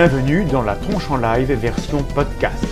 Bienvenue 0.00 0.44
dans 0.44 0.62
la 0.62 0.76
tronche 0.76 1.10
en 1.10 1.16
live 1.16 1.50
version 1.54 2.04
podcast. 2.14 2.64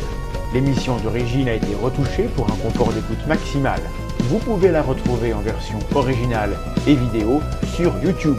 L'émission 0.55 0.97
d'origine 0.99 1.49
a 1.49 1.55
été 1.55 1.75
retouchée 1.75 2.29
pour 2.37 2.45
un 2.45 2.55
confort 2.55 2.93
d'écoute 2.93 3.27
maximal. 3.27 3.81
Vous 4.29 4.39
pouvez 4.39 4.71
la 4.71 4.81
retrouver 4.81 5.35
en 5.35 5.41
version 5.41 5.81
originale 5.97 6.57
et 6.87 6.95
vidéo 6.95 7.41
sur 7.65 7.99
YouTube. 8.01 8.39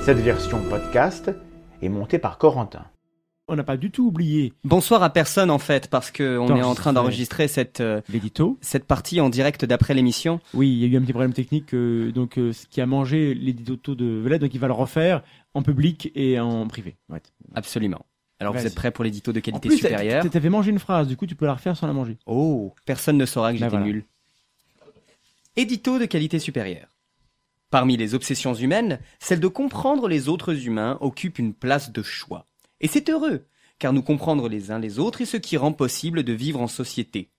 Cette 0.00 0.20
version 0.20 0.62
podcast 0.70 1.30
est 1.82 1.90
montée 1.90 2.18
par 2.18 2.38
Corentin. 2.38 2.86
On 3.46 3.56
n'a 3.56 3.62
pas 3.64 3.76
du 3.76 3.90
tout 3.90 4.06
oublié 4.06 4.54
Bonsoir 4.64 5.02
à 5.02 5.10
personne 5.10 5.50
en 5.50 5.58
fait 5.58 5.88
parce 5.88 6.10
que 6.10 6.38
on 6.38 6.56
est 6.56 6.62
en 6.62 6.74
train 6.74 6.94
D'enregistrer. 6.94 7.46
cette 7.46 7.80
euh, 7.80 8.00
l'édito. 8.08 8.56
cette 8.62 8.86
partie 8.86 9.20
en 9.20 9.28
direct 9.28 9.66
d'après 9.66 9.92
l'émission. 9.92 10.40
Oui, 10.54 10.70
il 10.72 10.78
y 10.78 10.84
a 10.84 10.88
eu 10.88 10.96
un 10.96 11.02
petit 11.02 11.12
problème 11.12 11.34
technique, 11.34 11.74
euh, 11.74 12.10
donc 12.10 12.38
euh, 12.38 12.54
ce 12.54 12.66
qui 12.66 12.80
a 12.80 12.86
mangé 12.86 13.34
l'édito 13.34 13.94
de 13.94 14.06
Velette, 14.06 14.40
donc 14.40 14.54
il 14.54 14.60
va 14.60 14.66
le 14.66 14.72
refaire 14.72 15.22
en 15.52 15.62
public 15.62 16.10
et 16.14 16.40
en 16.40 16.66
privé. 16.66 16.96
Ouais. 17.10 17.20
Absolument. 17.54 18.06
Alors 18.40 18.54
vous 18.54 18.66
êtes 18.66 18.74
prêts 18.74 18.90
pour 18.90 19.04
l'édito 19.04 19.30
de 19.32 19.38
En 19.38 19.42
qualité 19.42 19.68
plus, 19.68 19.76
supérieure? 19.76 20.22
t'a- 20.22 20.28
t'avais 20.30 20.48
mangé 20.50 20.70
une 20.70 20.78
phrase, 20.78 21.06
du 21.06 21.16
coup 21.18 21.26
tu 21.26 21.34
peux 21.34 21.44
la 21.46 21.54
refaire 21.54 21.76
sans 21.76 21.86
la 21.86 21.92
manger. 21.92 22.16
Oh, 22.24 22.72
personne 22.86 23.18
ne 23.18 23.26
saura 23.26 23.52
que 23.52 23.58
Ben 23.58 23.66
j'étais 23.66 23.70
voilà. 23.76 23.84
nul. 23.86 24.04
Édito 25.56 25.98
de 25.98 26.06
qualité 26.06 26.38
supérieure. 26.38 26.88
Parmi 27.70 27.96
les 27.98 28.14
obsessions 28.14 28.54
humaines, 28.54 29.00
celle 29.18 29.40
de 29.40 29.48
comprendre 29.48 30.08
les 30.08 30.28
autres 30.30 30.66
humains 30.66 30.96
occupe 31.02 31.38
une 31.38 31.52
place 31.52 31.92
de 31.92 32.02
choix. 32.02 32.46
Et 32.80 32.88
c'est 32.88 33.08
heureux, 33.08 33.46
car 33.78 33.92
nous 33.92 34.02
comprendre 34.02 34.48
les 34.48 34.70
uns 34.70 34.78
les 34.78 34.98
autres 34.98 35.20
est 35.20 35.26
ce 35.26 35.36
qui 35.36 35.56
rend 35.56 35.72
possible 35.72 36.22
de 36.22 36.32
vivre 36.32 36.60
en 36.60 36.68
société. 36.68 37.30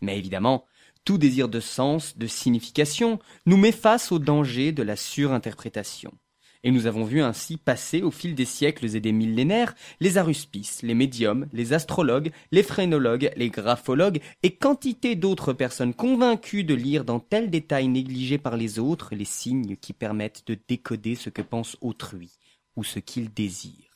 Mais 0.00 0.18
évidemment, 0.18 0.64
tout 1.04 1.18
désir 1.18 1.48
de 1.48 1.60
sens, 1.60 2.16
de 2.18 2.26
signification, 2.26 3.18
nous 3.46 3.56
met 3.56 3.72
face 3.72 4.12
au 4.12 4.18
danger 4.18 4.72
de 4.72 4.82
la 4.82 4.96
surinterprétation. 4.96 6.12
Et 6.62 6.70
nous 6.70 6.86
avons 6.86 7.04
vu 7.04 7.22
ainsi 7.22 7.56
passer 7.56 8.02
au 8.02 8.10
fil 8.10 8.34
des 8.34 8.44
siècles 8.44 8.94
et 8.94 9.00
des 9.00 9.12
millénaires 9.12 9.74
les 9.98 10.18
aruspices, 10.18 10.82
les 10.82 10.94
médiums, 10.94 11.48
les 11.54 11.72
astrologues, 11.72 12.32
les 12.52 12.62
phrénologues, 12.62 13.32
les 13.36 13.48
graphologues 13.48 14.20
et 14.42 14.56
quantité 14.56 15.16
d'autres 15.16 15.54
personnes 15.54 15.94
convaincues 15.94 16.64
de 16.64 16.74
lire 16.74 17.04
dans 17.04 17.18
tel 17.18 17.48
détail 17.48 17.88
négligé 17.88 18.36
par 18.36 18.58
les 18.58 18.78
autres 18.78 19.14
les 19.14 19.24
signes 19.24 19.76
qui 19.76 19.94
permettent 19.94 20.46
de 20.46 20.58
décoder 20.68 21.14
ce 21.14 21.30
que 21.30 21.42
pense 21.42 21.78
autrui 21.80 22.30
ou 22.76 22.84
ce 22.84 22.98
qu'il 22.98 23.32
désire. 23.32 23.89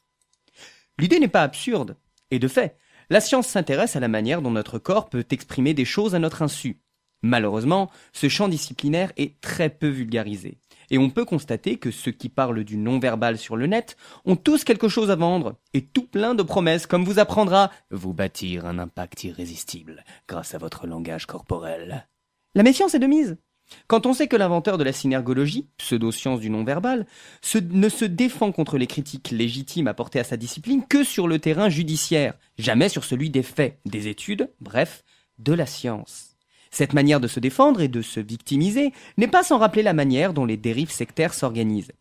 L'idée 0.99 1.19
n'est 1.19 1.29
pas 1.29 1.43
absurde, 1.43 1.97
et 2.31 2.39
de 2.39 2.49
fait, 2.49 2.77
la 3.11 3.21
science 3.21 3.49
s'intéresse 3.49 3.97
à 3.97 4.01
la 4.01 4.09
manière 4.09 4.43
dont 4.43 4.51
notre 4.51 4.79
corps 4.79 5.09
peut 5.09 5.27
exprimer 5.31 5.75
des 5.75 5.85
choses 5.85 6.15
à 6.15 6.19
notre 6.19 6.43
insu. 6.43 6.81
Malheureusement, 7.23 7.91
ce 8.13 8.29
champ 8.29 8.49
disciplinaire 8.49 9.13
est 9.17 9.41
très 9.41 9.71
peu 9.71 9.89
vulgarisé. 9.89 10.59
Et 10.91 10.99
on 10.99 11.09
peut 11.09 11.25
constater 11.25 11.79
que 11.79 11.91
ceux 11.91 12.11
qui 12.11 12.29
parlent 12.29 12.65
du 12.65 12.77
non-verbal 12.77 13.39
sur 13.39 13.57
le 13.57 13.67
net 13.67 13.97
ont 14.27 14.37
tous 14.37 14.65
quelque 14.65 14.89
chose 14.89 15.11
à 15.11 15.17
vendre, 15.17 15.57
et 15.73 15.87
tout 15.87 16.07
plein 16.07 16.35
de 16.35 16.43
promesses, 16.43 16.87
comme 16.87 17.05
vous 17.05 17.19
apprendra 17.19 17.71
vous 17.91 18.13
bâtir 18.13 18.67
un 18.67 18.79
impact 18.79 19.25
irrésistible 19.25 20.05
grâce 20.29 20.55
à 20.55 20.59
votre 20.59 20.87
langage 20.87 21.27
corporel. 21.27 22.07
La 22.55 22.63
méfiance 22.63 22.95
est 22.95 22.99
de 22.99 23.07
mise. 23.07 23.39
Quand 23.87 24.07
on 24.07 24.13
sait 24.13 24.29
que 24.29 24.37
l'inventeur 24.37 24.79
de 24.79 24.85
la 24.85 24.93
synergologie, 24.93 25.69
pseudo-science 25.79 26.41
du 26.41 26.51
non-verbal, 26.51 27.07
ne 27.55 27.89
se 27.89 28.05
défend 28.05 28.53
contre 28.53 28.79
les 28.79 28.87
critiques 28.87 29.31
légitimes 29.31 29.89
apportées 29.89 30.21
à 30.21 30.25
sa 30.25 30.37
discipline 30.37 30.87
que 30.87 31.05
sur 31.05 31.29
le 31.29 31.39
terrain 31.39 31.69
judiciaire, 31.69 32.35
jamais 32.59 32.89
sur 32.89 33.05
celui 33.05 33.31
des 33.31 33.43
faits, 33.43 33.79
des 33.85 34.09
études, 34.09 34.51
bref, 34.61 35.05
de 35.39 35.53
la 35.53 35.67
science. 35.67 36.37
Cette 36.71 36.93
manière 36.93 37.21
de 37.21 37.29
se 37.29 37.41
défendre 37.41 37.81
et 37.81 37.89
de 37.89 38.03
se 38.03 38.21
victimiser 38.21 38.93
n'est 39.17 39.29
pas 39.29 39.45
sans 39.45 39.59
rappeler 39.59 39.83
la 39.83 39.93
manière 39.93 40.35
dont 40.35 40.45
les 40.45 40.57
dérives 40.57 40.91
sectaires 40.91 41.35
s'organisent. 41.35 41.93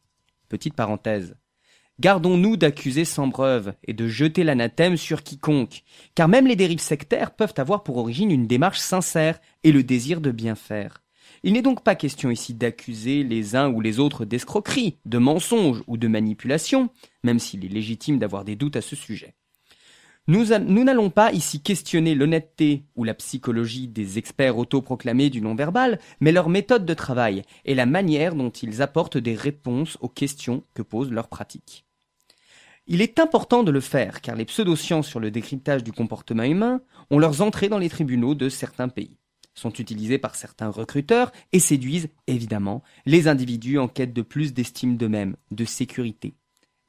Petite 0.49 0.73
parenthèse. 0.73 1.35
Gardons-nous 1.99 2.57
d'accuser 2.57 3.05
sans 3.05 3.29
preuve 3.29 3.75
et 3.83 3.93
de 3.93 4.07
jeter 4.07 4.43
l'anathème 4.43 4.97
sur 4.97 5.21
quiconque, 5.21 5.83
car 6.15 6.27
même 6.27 6.47
les 6.47 6.55
dérives 6.55 6.79
sectaires 6.79 7.35
peuvent 7.35 7.53
avoir 7.57 7.83
pour 7.83 7.97
origine 7.97 8.31
une 8.31 8.47
démarche 8.47 8.79
sincère 8.79 9.39
et 9.63 9.71
le 9.71 9.83
désir 9.83 10.21
de 10.21 10.31
bien 10.31 10.55
faire. 10.55 11.02
Il 11.45 11.53
n'est 11.53 11.61
donc 11.61 11.83
pas 11.83 11.95
question 11.95 12.31
ici 12.31 12.53
d'accuser 12.53 13.23
les 13.23 13.57
uns 13.57 13.69
ou 13.69 13.81
les 13.81 13.99
autres 13.99 14.23
d'escroquerie, 14.23 14.97
de 15.05 15.17
mensonge 15.17 15.83
ou 15.87 15.97
de 15.97 16.07
manipulation, 16.07 16.89
même 17.23 17.39
s'il 17.39 17.65
est 17.65 17.69
légitime 17.69 18.17
d'avoir 18.17 18.45
des 18.45 18.55
doutes 18.55 18.77
à 18.77 18.81
ce 18.81 18.95
sujet. 18.95 19.35
Nous, 20.27 20.45
n'allons 20.45 21.09
pas 21.09 21.33
ici 21.33 21.61
questionner 21.61 22.15
l'honnêteté 22.15 22.85
ou 22.95 23.03
la 23.03 23.13
psychologie 23.13 23.89
des 23.89 24.17
experts 24.17 24.57
autoproclamés 24.57 25.29
du 25.29 25.41
non-verbal, 25.41 25.99
mais 26.21 26.31
leur 26.31 26.47
méthode 26.47 26.85
de 26.85 26.93
travail 26.93 27.41
et 27.65 27.75
la 27.75 27.85
manière 27.85 28.33
dont 28.33 28.49
ils 28.49 28.81
apportent 28.81 29.17
des 29.17 29.35
réponses 29.35 29.97
aux 29.99 30.07
questions 30.07 30.63
que 30.73 30.81
posent 30.81 31.11
leurs 31.11 31.27
pratiques. 31.27 31.83
Il 32.87 33.01
est 33.01 33.19
important 33.19 33.63
de 33.63 33.71
le 33.71 33.81
faire, 33.81 34.21
car 34.21 34.37
les 34.37 34.45
pseudosciences 34.45 35.07
sur 35.07 35.19
le 35.19 35.29
décryptage 35.29 35.83
du 35.83 35.91
comportement 35.91 36.43
humain 36.43 36.79
ont 37.11 37.19
leurs 37.19 37.41
entrées 37.41 37.67
dans 37.67 37.77
les 37.77 37.89
tribunaux 37.89 38.33
de 38.33 38.47
certains 38.47 38.87
pays, 38.87 39.17
sont 39.55 39.71
utilisées 39.71 40.17
par 40.17 40.35
certains 40.35 40.69
recruteurs 40.69 41.31
et 41.51 41.59
séduisent, 41.59 42.09
évidemment, 42.27 42.83
les 43.05 43.27
individus 43.27 43.77
en 43.77 43.87
quête 43.87 44.13
de 44.13 44.21
plus 44.21 44.53
d'estime 44.53 44.97
d'eux-mêmes, 44.97 45.35
de 45.51 45.65
sécurité. 45.65 46.33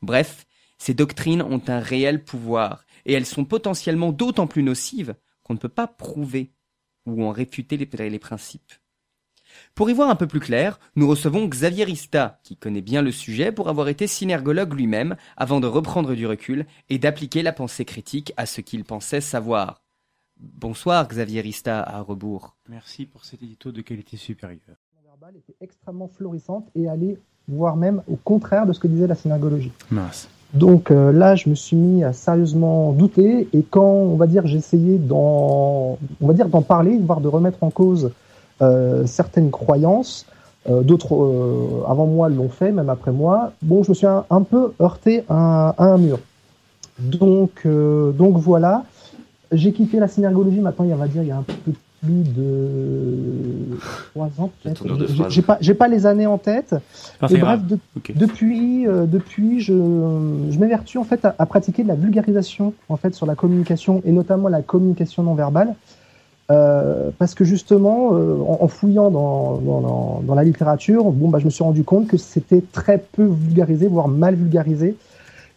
Bref, 0.02 0.46
ces 0.78 0.94
doctrines 0.94 1.42
ont 1.42 1.62
un 1.68 1.80
réel 1.80 2.24
pouvoir, 2.24 2.84
et 3.06 3.12
elles 3.12 3.26
sont 3.26 3.44
potentiellement 3.44 4.12
d'autant 4.12 4.46
plus 4.46 4.62
nocives 4.62 5.14
qu'on 5.42 5.54
ne 5.54 5.58
peut 5.58 5.68
pas 5.68 5.86
prouver 5.86 6.52
ou 7.06 7.24
en 7.24 7.30
réfuter 7.30 7.76
les, 7.76 8.10
les 8.10 8.18
principes. 8.18 8.72
Pour 9.74 9.90
y 9.90 9.92
voir 9.92 10.08
un 10.08 10.16
peu 10.16 10.26
plus 10.26 10.40
clair, 10.40 10.80
nous 10.96 11.06
recevons 11.06 11.46
Xavier 11.46 11.84
Rista, 11.84 12.40
qui 12.42 12.56
connaît 12.56 12.80
bien 12.80 13.02
le 13.02 13.12
sujet 13.12 13.52
pour 13.52 13.68
avoir 13.68 13.88
été 13.88 14.06
synergologue 14.06 14.74
lui-même 14.74 15.16
avant 15.36 15.60
de 15.60 15.66
reprendre 15.66 16.14
du 16.14 16.26
recul 16.26 16.66
et 16.88 16.98
d'appliquer 16.98 17.42
la 17.42 17.52
pensée 17.52 17.84
critique 17.84 18.32
à 18.36 18.46
ce 18.46 18.60
qu'il 18.60 18.84
pensait 18.84 19.20
savoir. 19.20 19.83
Bonsoir 20.40 21.06
Xavier 21.08 21.40
Rista 21.40 21.80
à 21.82 22.00
rebours. 22.00 22.54
Merci 22.68 23.06
pour 23.06 23.24
cet 23.24 23.42
édito 23.42 23.70
de 23.72 23.80
qualité 23.82 24.16
supérieure. 24.16 24.58
verbale 25.04 25.36
était 25.36 25.54
extrêmement 25.60 26.08
florissante 26.08 26.66
et 26.74 26.88
allait 26.88 27.18
voire 27.46 27.76
même 27.76 28.02
au 28.10 28.16
contraire 28.16 28.66
de 28.66 28.72
ce 28.72 28.80
que 28.80 28.88
disait 28.88 29.06
la 29.06 29.14
synergologie. 29.14 29.72
Mince. 29.90 30.28
Donc 30.52 30.90
euh, 30.90 31.12
là, 31.12 31.34
je 31.36 31.48
me 31.48 31.54
suis 31.54 31.76
mis 31.76 32.04
à 32.04 32.12
sérieusement 32.12 32.92
douter 32.92 33.48
et 33.52 33.62
quand 33.62 33.82
on 33.84 34.16
va 34.16 34.26
dire 34.26 34.46
j'essayais 34.46 34.98
d'en, 34.98 35.98
on 36.20 36.26
va 36.26 36.34
dire 36.34 36.48
d'en 36.48 36.62
parler, 36.62 36.98
voire 36.98 37.20
de 37.20 37.28
remettre 37.28 37.62
en 37.62 37.70
cause 37.70 38.10
euh, 38.62 39.06
certaines 39.06 39.50
croyances, 39.50 40.26
euh, 40.68 40.82
d'autres 40.82 41.14
euh, 41.14 41.84
avant 41.86 42.06
moi 42.06 42.28
l'ont 42.28 42.48
fait, 42.48 42.72
même 42.72 42.88
après 42.88 43.12
moi. 43.12 43.52
Bon, 43.62 43.82
je 43.82 43.90
me 43.90 43.94
suis 43.94 44.06
un, 44.06 44.24
un 44.30 44.42
peu 44.42 44.72
heurté 44.80 45.24
à, 45.28 45.70
à 45.78 45.84
un 45.84 45.98
mur. 45.98 46.18
Donc 46.98 47.62
euh, 47.66 48.12
donc 48.12 48.36
voilà, 48.36 48.84
j'ai 49.56 49.72
quitté 49.72 49.98
la 50.00 50.08
synergologie 50.08 50.60
maintenant. 50.60 50.84
Il 50.84 50.88
y 50.88 50.92
a, 50.92 50.96
on 50.96 50.98
va 50.98 51.08
dire 51.08 51.22
il 51.22 51.28
y 51.28 51.32
a 51.32 51.36
un 51.38 51.42
peu 51.42 51.52
plus 51.62 51.74
de 52.12 53.78
trois 54.14 54.28
ans 54.38 54.50
La 54.64 54.72
peut-être. 54.72 55.30
J'ai- 55.30 55.42
pas 55.42 55.56
j'ai 55.60 55.74
pas 55.74 55.88
les 55.88 56.04
années 56.06 56.26
en 56.26 56.38
tête. 56.38 56.74
Ah, 57.20 57.26
Et 57.30 57.36
bref, 57.38 57.60
de- 57.64 57.78
depuis, 58.14 58.86
euh, 58.86 59.06
depuis, 59.06 59.60
je, 59.60 59.72
je 60.50 60.58
m'évertue 60.58 60.98
en 60.98 61.04
fait 61.04 61.24
à, 61.24 61.34
à 61.38 61.46
pratiquer 61.46 61.82
de 61.82 61.88
la 61.88 61.94
vulgarisation 61.94 62.74
en 62.88 62.96
fait 62.96 63.14
sur 63.14 63.26
la 63.26 63.34
communication 63.34 64.02
et 64.04 64.12
notamment 64.12 64.48
la 64.48 64.62
communication 64.62 65.22
non 65.22 65.34
verbale, 65.34 65.74
euh, 66.50 67.08
parce 67.18 67.34
que 67.34 67.44
justement, 67.44 68.10
euh, 68.12 68.36
en, 68.46 68.58
en 68.64 68.68
fouillant 68.68 69.10
dans, 69.10 69.56
dans, 69.56 69.80
dans- 69.80 70.22
dans 70.26 70.34
la 70.34 70.44
littérature, 70.44 71.04
bon 71.10 71.28
bah 71.28 71.38
je 71.38 71.46
me 71.46 71.50
suis 71.50 71.64
rendu 71.64 71.84
compte 71.84 72.06
que 72.06 72.18
c'était 72.18 72.62
très 72.72 72.98
peu 73.12 73.24
vulgarisé, 73.24 73.86
voire 73.86 74.08
mal 74.08 74.34
vulgarisé, 74.34 74.94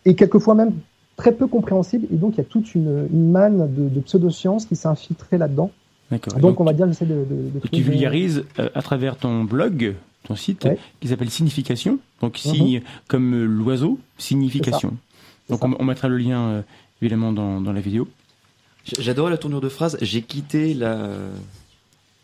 et 0.06 0.16
quelquefois 0.16 0.56
même 0.56 0.72
très 1.18 1.34
peu 1.34 1.48
compréhensible. 1.48 2.08
Et 2.14 2.16
donc 2.16 2.36
il 2.36 2.38
y 2.38 2.42
a 2.42 2.46
toute 2.46 2.74
une, 2.76 3.08
une 3.12 3.32
manne 3.32 3.74
de, 3.76 3.90
de 3.90 4.00
pseudosciences 4.00 4.66
qui 4.66 4.76
s'est 4.76 4.88
infiltrée 4.88 5.38
là-dedans. 5.38 5.72
D'accord. 6.10 6.40
Donc, 6.40 6.62
on 6.62 6.64
va 6.64 6.72
dire 6.72 6.86
que 6.86 6.94
j'essaie 6.94 7.06
de, 7.06 7.26
de, 7.30 7.60
de 7.60 7.68
tu 7.70 7.82
vulgarises 7.82 8.46
euh, 8.60 8.70
à 8.74 8.82
travers 8.82 9.18
ton 9.18 9.44
blog, 9.44 9.94
ton 10.24 10.38
site, 10.38 10.64
Ouais. 10.64 10.78
qui 11.02 11.10
s'appelle 11.10 11.30
Signification. 11.30 12.00
Donc 12.22 12.38
signe 12.38 12.82
comme 13.10 13.34
euh, 13.34 13.44
l'oiseau, 13.46 14.00
signification. 14.18 14.96
Donc 15.50 15.66
on, 15.66 15.76
on 15.78 15.84
mettra 15.84 16.08
le 16.08 16.18
lien 16.18 16.40
euh, 16.48 16.62
évidemment 17.02 17.34
dans, 17.34 17.60
dans 17.60 17.74
la 17.74 17.82
vidéo. 17.82 18.08
J'adorais 18.98 19.32
la 19.32 19.38
tournure 19.38 19.60
de 19.60 19.68
phrase. 19.68 19.98
J'ai 20.02 20.22
quitté 20.22 20.74
la. 20.74 21.10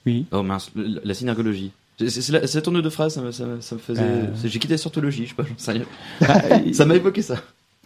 Oui. 0.06 0.28
Oh 0.32 0.44
mince, 0.44 0.72
la, 0.76 1.02
la 1.04 1.14
synergologie. 1.14 1.72
C'est 2.08 2.30
la, 2.32 2.40
la 2.40 2.62
tournure 2.62 2.84
de 2.84 2.90
phrase, 2.90 3.16
ça 3.16 3.22
me, 3.22 3.32
ça 3.32 3.46
me, 3.46 3.60
ça 3.62 3.76
me 3.76 3.80
faisait. 3.82 4.02
Euh. 4.02 4.28
J'ai 4.46 4.60
quitté 4.60 4.76
la 4.76 4.78
sortologie, 4.78 5.26
je 5.26 5.30
sais 5.30 5.36
pas, 5.36 5.44
j'en 5.44 5.58
sais 5.58 5.72
rien. 5.74 5.86
Ah, 6.22 6.42
Ça 6.74 6.86
m'a 6.86 6.96
évoqué 6.96 7.22
ça. 7.22 7.36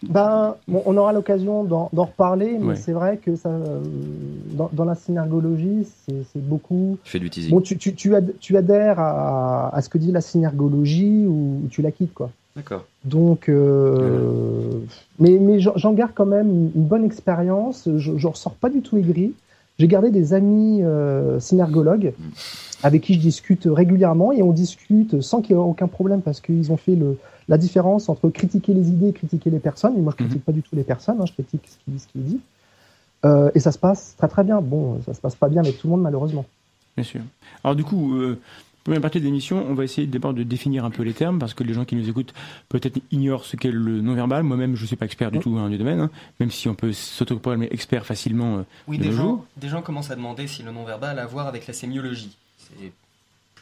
Ben, 0.04 0.56
bon, 0.68 0.84
on 0.86 0.96
aura 0.96 1.12
l'occasion 1.12 1.64
d'en 1.64 1.90
reparler, 1.94 2.58
mais 2.60 2.68
Ouais. 2.70 2.76
c'est 2.76 2.92
vrai 2.92 3.18
que 3.18 3.36
ça, 3.36 3.50
euh, 3.50 3.80
dans, 4.52 4.70
dans 4.72 4.86
la 4.86 4.94
synergologie, 4.94 5.88
c'est 6.06 6.42
beaucoup. 6.42 6.98
Je 7.04 7.10
fais 7.10 7.20
du 7.20 7.30
teasing. 7.32 7.50
Bon, 7.52 7.62
tu, 7.62 7.78
tu, 7.78 7.96
tu, 7.96 8.16
ad- 8.16 8.34
tu 8.40 8.56
adhères 8.58 9.00
à, 9.00 9.76
à 9.76 9.82
ce 9.82 9.90
que 9.90 9.98
dit 9.98 10.12
la 10.12 10.22
synergologie 10.22 11.26
ou 11.28 11.62
tu 11.72 11.82
la 11.82 11.92
quittes, 11.92 12.14
quoi. 12.14 12.30
D'accord. 12.56 12.86
Donc, 13.06 13.50
euh, 13.50 14.70
mais, 15.20 15.38
mais 15.40 15.60
j'en 15.60 15.74
j'en 15.78 15.94
garde 15.94 16.12
quand 16.14 16.26
même 16.26 16.50
une, 16.50 16.72
une 16.76 16.84
bonne 16.88 17.04
expérience. 17.04 17.88
Je, 17.98 18.18
je 18.18 18.28
ressors 18.28 18.54
pas 18.56 18.70
du 18.70 18.82
tout 18.82 18.98
aigri. 18.98 19.34
J'ai 19.80 19.88
gardé 19.88 20.10
des 20.10 20.34
amis 20.34 20.80
euh, 20.84 21.40
synergologues 21.40 22.14
avec 22.84 23.04
qui 23.04 23.14
je 23.16 23.20
discute 23.20 23.68
régulièrement 23.72 24.32
et 24.32 24.42
on 24.42 24.52
discute 24.52 25.22
sans 25.22 25.42
qu'il 25.42 25.56
y 25.56 25.60
ait 25.60 25.62
aucun 25.62 25.88
problème 25.88 26.22
parce 26.22 26.42
qu'ils 26.42 26.72
ont 26.72 26.78
fait 26.78 26.96
le, 26.96 27.18
la 27.50 27.58
différence 27.58 28.10
entre 28.10 28.30
critiquer 28.30 28.74
les 28.74 28.90
idées 28.90 29.10
et 29.10 29.14
critiquer 29.14 29.50
les 29.50 29.60
personnes. 29.60 29.96
Et 29.98 30.02
moi, 30.02 30.14
je 30.18 30.24
critique 30.26 30.44
pas 30.44 30.52
du 30.52 30.62
tout 30.62 30.76
les 30.76 30.84
personnes, 30.84 31.18
hein, 31.22 31.26
je 31.26 31.34
critique 31.34 31.62
ce 31.66 31.78
qui, 31.92 32.00
ce 32.00 32.08
qui 32.08 32.20
est 32.20 32.22
dit. 32.22 32.40
Euh, 33.26 33.50
et 33.56 33.60
ça 33.60 33.72
se 33.72 33.80
passe 33.80 34.16
très 34.18 34.28
très 34.28 34.44
bien. 34.44 34.62
Bon, 34.62 35.02
ça 35.06 35.14
se 35.14 35.22
passe 35.22 35.36
pas 35.36 35.48
bien 35.50 35.62
avec 35.62 35.78
tout 35.80 35.88
le 35.88 35.92
monde 35.92 36.02
malheureusement. 36.02 36.46
Bien 36.96 37.04
sûr. 37.04 37.22
Alors 37.64 37.76
du 37.76 37.84
coup, 37.84 38.16
euh, 38.16 38.40
première 38.84 39.02
partie 39.02 39.20
de 39.20 39.26
l'émission, 39.26 39.66
on 39.68 39.74
va 39.74 39.84
essayer 39.84 40.06
d'abord 40.08 40.34
de 40.34 40.44
définir 40.44 40.86
un 40.86 40.92
peu 40.92 41.04
les 41.04 41.14
termes 41.14 41.40
parce 41.40 41.54
que 41.54 41.64
les 41.64 41.74
gens 41.74 41.84
qui 41.86 41.96
nous 41.96 42.08
écoutent 42.10 42.34
peut-être 42.70 43.00
ignorent 43.12 43.44
ce 43.46 43.56
qu'est 43.56 43.72
le 43.72 44.02
non-verbal. 44.02 44.44
Moi-même, 44.44 44.76
je 44.76 44.86
suis 44.86 44.96
pas 44.96 45.06
expert 45.06 45.32
du 45.32 45.40
tout 45.40 45.58
hein, 45.58 45.70
du 45.70 45.78
domaine, 45.78 46.00
hein, 46.00 46.10
même 46.40 46.52
si 46.52 46.68
on 46.70 46.76
peut 46.76 46.94
s'autoproclamer 46.94 47.68
expert 47.72 48.06
facilement. 48.06 48.58
euh, 48.58 48.64
Oui, 48.88 48.98
de 48.98 49.04
des 49.04 49.12
gens, 49.12 49.18
jours. 49.24 49.46
des 49.58 49.68
gens 49.70 49.82
commencent 49.82 50.12
à 50.12 50.16
demander 50.16 50.48
si 50.48 50.62
le 50.64 50.72
non-verbal 50.72 51.18
a 51.18 51.24
à 51.24 51.26
voir 51.26 51.48
avec 51.48 51.66
la 51.66 51.74
sémiologie. 51.74 52.36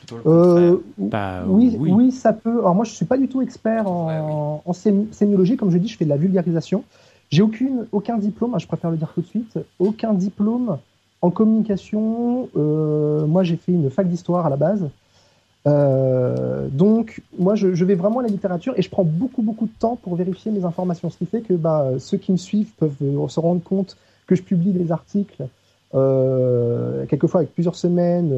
C'est 0.07 0.15
plutôt 0.15 0.29
le 0.29 0.35
Euh. 0.35 0.77
Bah, 0.97 1.43
oui, 1.47 1.75
oui. 1.79 1.91
oui. 1.91 2.11
ça 2.11 2.33
peut. 2.33 2.59
Alors 2.59 2.75
moi, 2.75 2.85
je 2.85 2.91
suis 2.91 3.05
pas 3.05 3.17
du 3.17 3.27
tout 3.27 3.41
expert 3.41 3.89
en, 3.89 4.07
Ouais, 4.07 4.61
en 4.65 4.73
sémiologie. 4.73 5.57
Comme 5.57 5.71
je 5.71 5.77
dis, 5.77 5.87
je 5.87 5.97
fais 5.97 6.05
de 6.05 6.09
la 6.09 6.17
vulgarisation. 6.17 6.83
J'ai 7.29 7.41
aucune, 7.41 7.87
aucun 7.91 8.17
diplôme. 8.17 8.53
hein, 8.55 8.59
je 8.59 8.67
préfère 8.67 8.91
le 8.91 8.97
dire 8.97 9.11
tout 9.13 9.21
de 9.21 9.25
suite. 9.27 9.57
Aucun 9.79 10.13
diplôme 10.13 10.77
en 11.21 11.31
communication. 11.31 12.49
Euh, 12.55 13.25
moi, 13.25 13.43
j'ai 13.43 13.55
fait 13.57 13.71
une 13.71 13.89
fac 13.89 14.07
d'histoire 14.07 14.45
à 14.45 14.49
la 14.49 14.57
base. 14.57 14.87
Euh, 15.67 16.67
donc, 16.71 17.21
moi, 17.39 17.55
je, 17.55 17.73
je 17.73 17.85
vais 17.85 17.95
vraiment 17.95 18.19
à 18.19 18.23
la 18.23 18.29
littérature 18.29 18.73
et 18.77 18.81
je 18.83 18.89
prends 18.89 19.03
beaucoup, 19.03 19.41
beaucoup 19.41 19.65
de 19.65 19.71
temps 19.79 19.95
pour 19.95 20.15
vérifier 20.15 20.51
mes 20.51 20.63
informations. 20.63 21.09
Ce 21.09 21.17
qui 21.17 21.25
fait 21.25 21.41
que 21.41 21.53
bah, 21.53 21.87
ceux 21.97 22.17
qui 22.17 22.31
me 22.31 22.37
suivent 22.37 22.71
peuvent 22.77 22.95
euh, 23.01 23.27
se 23.27 23.39
rendre 23.39 23.63
compte 23.63 23.97
que 24.27 24.35
je 24.35 24.43
publie 24.43 24.71
des 24.71 24.91
articles, 24.91 25.47
euh, 25.93 27.05
quelquefois 27.05 27.41
avec 27.41 27.53
plusieurs 27.53 27.75
semaines 27.75 28.35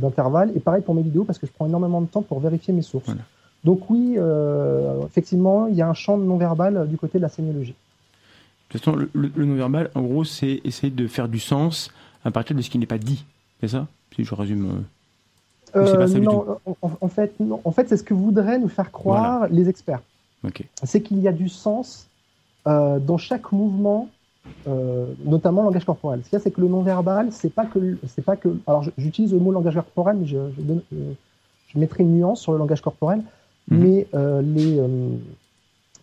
d'intervalle. 0.00 0.52
Et 0.54 0.60
pareil 0.60 0.82
pour 0.82 0.94
mes 0.94 1.02
vidéos, 1.02 1.24
parce 1.24 1.38
que 1.38 1.46
je 1.46 1.52
prends 1.52 1.66
énormément 1.66 2.00
de 2.00 2.06
temps 2.06 2.22
pour 2.22 2.40
vérifier 2.40 2.74
mes 2.74 2.82
sources. 2.82 3.06
Voilà. 3.06 3.22
Donc 3.64 3.90
oui, 3.90 4.14
euh, 4.16 5.04
effectivement, 5.06 5.66
il 5.66 5.74
y 5.74 5.82
a 5.82 5.88
un 5.88 5.94
champ 5.94 6.16
non-verbal 6.16 6.76
euh, 6.76 6.84
du 6.84 6.96
côté 6.96 7.18
de 7.18 7.22
la 7.22 7.28
sémiologie. 7.28 7.74
De 8.68 8.78
toute 8.78 8.84
façon, 8.84 8.96
le, 9.12 9.44
non-verbal, 9.44 9.90
en 9.94 10.02
gros, 10.02 10.24
c'est 10.24 10.60
essayer 10.64 10.90
de 10.90 11.06
faire 11.06 11.28
du 11.28 11.40
sens 11.40 11.90
à 12.24 12.30
partir 12.30 12.56
de 12.56 12.62
ce 12.62 12.70
qui 12.70 12.78
n'est 12.78 12.86
pas 12.86 12.98
dit. 12.98 13.24
C'est 13.60 13.68
ça? 13.68 13.86
Si 14.14 14.24
je 14.24 14.34
résume. 14.34 14.84
euh, 15.74 15.96
pas 15.96 16.06
ça 16.06 16.14
du 16.14 16.20
non, 16.20 16.58
en, 16.80 17.08
fait, 17.08 17.38
non. 17.40 17.60
En 17.64 17.72
fait, 17.72 17.88
c'est 17.88 17.96
ce 17.96 18.02
que 18.02 18.14
voudraient 18.14 18.58
nous 18.58 18.68
faire 18.68 18.90
croire 18.92 19.48
les 19.48 19.68
experts. 19.68 20.00
C'est 20.82 21.02
qu'il 21.02 21.18
y 21.18 21.28
a 21.28 21.32
du 21.32 21.48
sens 21.48 22.08
euh, 22.66 22.98
dans 22.98 23.18
chaque 23.18 23.52
mouvement, 23.52 24.08
euh, 24.66 25.06
notamment 25.24 25.62
le 25.62 25.66
langage 25.66 25.84
corporel. 25.84 26.20
Ce 26.24 26.28
qu'il 26.30 26.36
y 26.38 26.40
a, 26.40 26.42
c'est 26.42 26.50
que 26.50 26.60
le 26.60 26.68
non-verbal, 26.68 27.28
c'est 27.30 27.52
pas 27.52 27.66
que, 27.66 27.96
c'est 28.06 28.24
pas 28.24 28.36
que. 28.36 28.48
Alors, 28.66 28.84
j'utilise 28.98 29.32
le 29.32 29.38
mot 29.38 29.52
langage 29.52 29.74
corporel, 29.74 30.16
mais 30.18 30.26
je, 30.26 30.38
je, 30.56 30.62
donne- 30.62 30.82
euh, 30.94 31.12
je 31.68 31.78
mettrai 31.78 32.02
une 32.02 32.16
nuance 32.16 32.40
sur 32.40 32.52
le 32.52 32.58
langage 32.58 32.80
corporel. 32.80 33.22
Mhm. 33.70 33.78
Mais 33.78 34.06
euh, 34.14 34.42
les, 34.42 34.78
euh, 34.78 34.86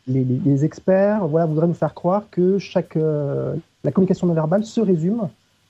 les, 0.07 0.23
les- 0.23 0.39
les 0.45 0.65
experts, 0.65 1.27
voilà, 1.27 1.45
voudraient 1.45 1.67
nous 1.67 1.73
faire 1.73 1.93
croire 1.93 2.23
que 2.31 2.57
chaque 2.57 2.95
la 2.95 3.91
communication 3.91 4.27
non-verbale 4.27 4.63
se 4.65 4.81
résume 4.81 5.27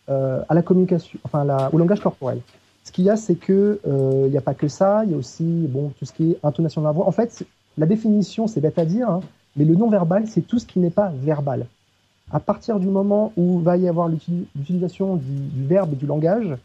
à 0.08 0.54
la 0.54 0.62
communication, 0.62 1.20
enfin, 1.26 1.44
la- 1.44 1.70
au 1.74 1.78
langage 1.78 2.00
corporel. 2.00 2.40
Ce 2.84 2.92
qu'il 2.94 3.04
y 3.04 3.10
a, 3.10 3.18
c'est 3.18 3.36
que 3.36 3.80
il 4.26 4.32
n'y 4.32 4.38
a 4.38 4.42
pas 4.42 4.54
que 4.54 4.68
ça. 4.68 5.04
Il 5.06 5.12
y 5.12 5.14
a 5.14 5.18
aussi 5.18 5.44
bon 5.44 5.92
tout 6.00 6.06
ce 6.06 6.14
qui 6.14 6.32
est 6.32 6.38
intonation 6.44 6.82
de 6.82 6.86
la 6.88 6.92
voix. 6.94 7.06
En 7.08 7.12
fait, 7.12 7.44
la 7.78 7.86
définition, 7.86 8.48
c'est 8.48 8.62
bête 8.62 8.80
à 8.80 8.86
dire, 8.86 9.10
hein, 9.10 9.20
mais 9.56 9.66
le 9.66 9.76
non-verbal, 9.76 10.28
c'est 10.28 10.42
tout 10.42 10.60
ce 10.60 10.66
qui 10.66 10.80
n'est 10.80 10.90
pas 10.90 11.12
verbal. 11.22 11.66
À 12.32 12.40
partir 12.40 12.80
du 12.80 12.88
moment 12.88 13.32
où 13.38 13.60
va 13.60 13.78
y 13.78 13.88
avoir 13.88 14.08
l'uti- 14.10 14.48
l'utilisation 14.56 15.16
du, 15.16 15.34
du 15.50 15.66
verbe 15.66 15.94
et 15.94 15.96
du 15.96 16.06
langage, 16.06 16.58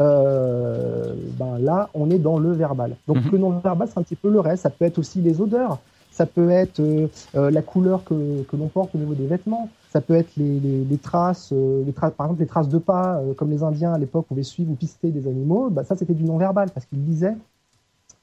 euh, 0.00 1.14
ben 1.38 1.58
là, 1.58 1.88
on 1.94 2.10
est 2.10 2.18
dans 2.18 2.38
le 2.38 2.52
verbal. 2.52 2.96
Donc 3.06 3.24
Mhm. 3.24 3.32
le 3.32 3.38
non-verbal, 3.38 3.88
c'est 3.88 3.98
un 3.98 4.02
petit 4.02 4.16
peu 4.16 4.30
le 4.30 4.40
reste. 4.40 4.62
Ça 4.64 4.70
peut 4.70 4.84
être 4.84 4.98
aussi 4.98 5.22
les 5.22 5.40
odeurs. 5.40 5.78
Ça 6.10 6.26
peut 6.26 6.50
être 6.50 6.80
euh, 6.80 7.08
euh, 7.34 7.50
la 7.50 7.62
couleur 7.62 8.04
que, 8.04 8.42
que 8.42 8.56
l'on 8.56 8.68
porte 8.68 8.94
au 8.94 8.98
niveau 8.98 9.14
des 9.14 9.26
vêtements. 9.26 9.70
Ça 9.88 10.00
peut 10.02 10.14
être 10.14 10.36
les, 10.36 10.60
les, 10.60 10.84
les 10.84 10.98
traces, 10.98 11.50
euh, 11.52 11.82
les 11.84 11.92
par 11.92 12.10
exemple 12.10 12.40
les 12.40 12.46
traces 12.46 12.68
de 12.68 12.78
pas, 12.78 13.22
comme 13.36 13.50
les 13.50 13.62
Indiens 13.62 13.92
à 13.94 13.98
l'époque 13.98 14.26
pouvaient 14.26 14.42
suivre 14.42 14.70
ou 14.72 14.74
pister 14.74 15.10
des 15.10 15.26
animaux. 15.26 15.70
Bah, 15.70 15.84
ça, 15.84 15.96
c'était 15.96 16.14
du 16.14 16.24
non-verbal 16.24 16.70
parce 16.70 16.84
qu'ils 16.86 17.04
disaient 17.04 17.36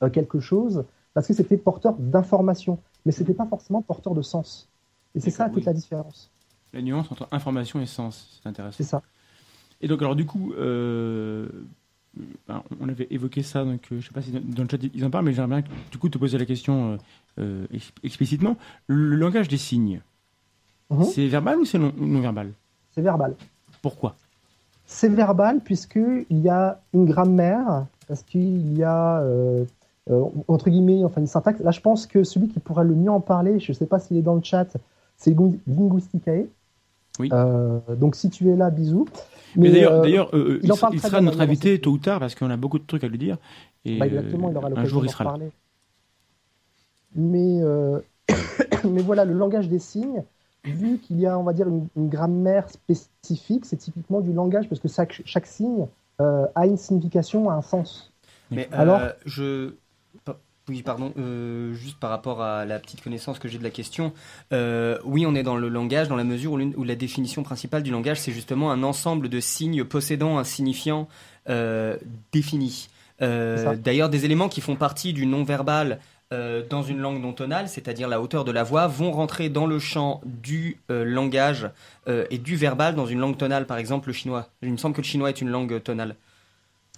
euh, 0.03 0.09
quelque 0.09 0.39
chose 0.39 0.85
parce 1.13 1.27
que 1.27 1.33
c'était 1.33 1.57
porteur 1.57 1.95
d'information, 1.99 2.79
mais 3.05 3.11
c'était 3.11 3.33
pas 3.35 3.45
forcément 3.47 3.81
porteur 3.83 4.15
de 4.15 4.21
sens. 4.23 4.69
Et 5.15 5.19
c'est 5.19 5.31
ça 5.31 5.43
D'accord, 5.45 5.55
toute 5.55 5.65
la 5.65 5.73
différence. 5.73 6.32
La 6.73 6.81
nuance 6.81 7.11
entre 7.11 7.27
information 7.31 7.79
et 7.81 7.85
sens, 7.85 8.39
c'est 8.41 8.49
intéressant. 8.49 8.77
C'est 8.77 8.83
ça. 8.83 9.01
Et 9.81 9.87
donc, 9.87 10.01
alors, 10.01 10.15
du 10.15 10.25
coup, 10.25 10.53
euh, 10.57 11.47
ben, 12.47 12.63
on 12.79 12.89
avait 12.89 13.07
évoqué 13.11 13.43
ça, 13.43 13.63
donc 13.63 13.81
euh, 13.91 13.99
je 13.99 14.07
sais 14.07 14.13
pas 14.13 14.21
si 14.21 14.31
dans, 14.31 14.63
le 14.63 14.69
chat 14.69 14.77
ils 14.93 15.05
en 15.05 15.09
parlent, 15.09 15.25
mais 15.25 15.33
j'aimerais 15.33 15.61
bien 15.61 15.71
du 15.91 15.97
coup 15.97 16.09
te 16.09 16.17
poser 16.17 16.37
la 16.37 16.45
question 16.45 16.97
euh, 17.39 17.65
ex- 17.71 17.91
explicitement. 18.03 18.55
Le, 18.87 19.15
langage 19.15 19.47
des 19.47 19.57
signes, 19.57 20.01
Mhm. 20.89 21.03
c'est 21.05 21.27
verbal 21.27 21.59
ou 21.59 21.65
c'est 21.65 21.79
non, 21.79 21.93
non 21.97 22.21
verbal? 22.21 22.51
C'est 22.93 23.01
verbal. 23.01 23.35
Pourquoi? 23.81 24.15
C'est 24.85 25.09
verbal 25.09 25.59
puisqu'il 25.59 26.25
y 26.29 26.49
a 26.49 26.79
une 26.93 27.05
grammaire, 27.05 27.85
parce 28.07 28.21
qu'il 28.23 28.77
y 28.77 28.83
a, 28.83 29.23
entre 30.47 30.69
guillemets, 30.69 31.03
enfin 31.03 31.21
une 31.21 31.27
syntaxe. 31.27 31.59
Là, 31.61 31.71
je 31.71 31.79
pense 31.79 32.05
que 32.05 32.23
celui 32.23 32.49
qui 32.49 32.59
pourra 32.59 32.83
le 32.83 32.93
mieux 32.93 33.09
en 33.09 33.21
parler, 33.21 33.59
je 33.59 33.71
ne 33.71 33.75
sais 33.75 33.85
pas 33.85 33.99
s'il 33.99 34.17
est 34.17 34.21
dans 34.21 34.35
le 34.35 34.43
chat, 34.43 34.67
c'est 35.17 35.31
Lingu- 35.31 35.59
Linguisticae. 35.67 36.45
Oui. 37.19 37.29
Euh, 37.31 37.79
donc, 37.95 38.15
si 38.15 38.29
tu 38.29 38.49
es 38.49 38.55
là, 38.55 38.69
bisous. 38.69 39.07
Mais, 39.55 39.71
d'ailleurs, 39.71 39.93
euh, 39.93 40.01
d'ailleurs, 40.01 40.29
euh, 40.35 40.59
il 40.63 40.69
il, 40.69 40.73
il 40.91 40.99
sera 40.99 41.21
bien 41.21 41.21
notre 41.21 41.41
invité 41.41 41.79
tôt 41.79 41.91
ou 41.91 41.97
tard 41.99 42.19
parce 42.19 42.35
qu'on 42.35 42.49
a 42.49 42.57
beaucoup 42.57 42.79
de 42.79 42.85
trucs 42.85 43.03
à 43.03 43.07
lui 43.07 43.17
dire. 43.17 43.37
Et 43.85 43.97
bah, 43.97 44.07
exactement, 44.07 44.49
il 44.49 44.57
aura 44.57 44.69
euh, 44.69 44.75
un 44.75 44.75
l'occasion 44.75 44.89
jour 44.89 45.05
il 45.05 45.09
sera 45.09 45.23
là. 45.23 45.29
parler. 45.31 45.51
Mais, 47.15 47.61
euh, 47.61 47.99
mais 48.83 49.01
voilà, 49.01 49.25
le 49.25 49.33
langage 49.33 49.69
des 49.69 49.79
signes, 49.79 50.23
vu 50.63 50.97
qu'il 50.99 51.19
y 51.19 51.25
a, 51.27 51.37
on 51.37 51.43
va 51.43 51.53
dire, 51.53 51.67
une, 51.67 51.87
une 51.95 52.09
grammaire 52.09 52.69
spécifique, 52.69 53.65
c'est 53.65 53.77
typiquement 53.77 54.21
du 54.21 54.33
langage 54.33 54.67
parce 54.69 54.81
que 54.81 54.87
chaque, 54.87 55.21
chaque 55.25 55.45
signe 55.45 55.87
euh, 56.21 56.45
a 56.55 56.65
une 56.65 56.77
signification, 56.77 57.49
a 57.49 57.53
un 57.53 57.61
sens. 57.61 58.13
Mais 58.51 58.67
Alors 58.71 58.99
euh, 58.99 59.11
je. 59.25 59.75
Oui, 60.69 60.81
pardon, 60.81 61.13
euh, 61.17 61.73
juste 61.73 61.99
par 61.99 62.09
rapport 62.09 62.41
à 62.41 62.63
la 62.63 62.79
petite 62.79 63.01
connaissance 63.03 63.37
que 63.37 63.49
j'ai 63.49 63.57
de 63.57 63.63
la 63.63 63.69
question. 63.69 64.13
euh, 64.53 64.97
oui, 65.03 65.25
on 65.25 65.35
est 65.35 65.43
dans 65.43 65.57
le 65.57 65.67
langage, 65.67 66.07
dans 66.07 66.15
la 66.15 66.23
mesure 66.23 66.53
où, 66.53 66.83
la 66.85 66.95
définition 66.95 67.43
principale 67.43 67.83
du 67.83 67.91
langage, 67.91 68.21
c'est 68.21 68.31
justement 68.31 68.71
un 68.71 68.81
ensemble 68.81 69.27
de 69.27 69.41
signes 69.41 69.83
possédant 69.83 70.37
un 70.37 70.45
signifiant 70.45 71.09
euh, 71.49 71.97
défini. 72.31 72.87
D'ailleurs, 73.19 74.09
des 74.09 74.25
éléments 74.25 74.49
qui 74.49 74.59
font 74.59 74.75
partie 74.75 75.13
du 75.13 75.25
non-verbal 75.25 75.99
dans 76.69 76.81
une 76.81 76.97
langue 76.97 77.21
non 77.21 77.31
tonale, 77.31 77.69
c'est-à-dire 77.69 78.07
la 78.07 78.19
hauteur 78.19 78.43
de 78.43 78.51
la 78.51 78.63
voix, 78.63 78.87
vont 78.87 79.11
rentrer 79.11 79.49
dans 79.49 79.67
le 79.67 79.79
champ 79.79 80.19
du 80.25 80.77
langage 80.89 81.69
et 82.07 82.37
du 82.37 82.57
verbal 82.57 82.95
dans 82.95 83.05
une 83.05 83.19
langue 83.19 83.37
tonale, 83.37 83.65
par 83.65 83.77
exemple 83.77 84.07
le 84.07 84.13
chinois. 84.13 84.49
Il 84.61 84.71
me 84.71 84.77
semble 84.77 84.93
que 84.95 85.01
le 85.01 85.05
chinois 85.05 85.29
est 85.29 85.39
une 85.39 85.49
langue 85.49 85.81
tonale. 85.83 86.15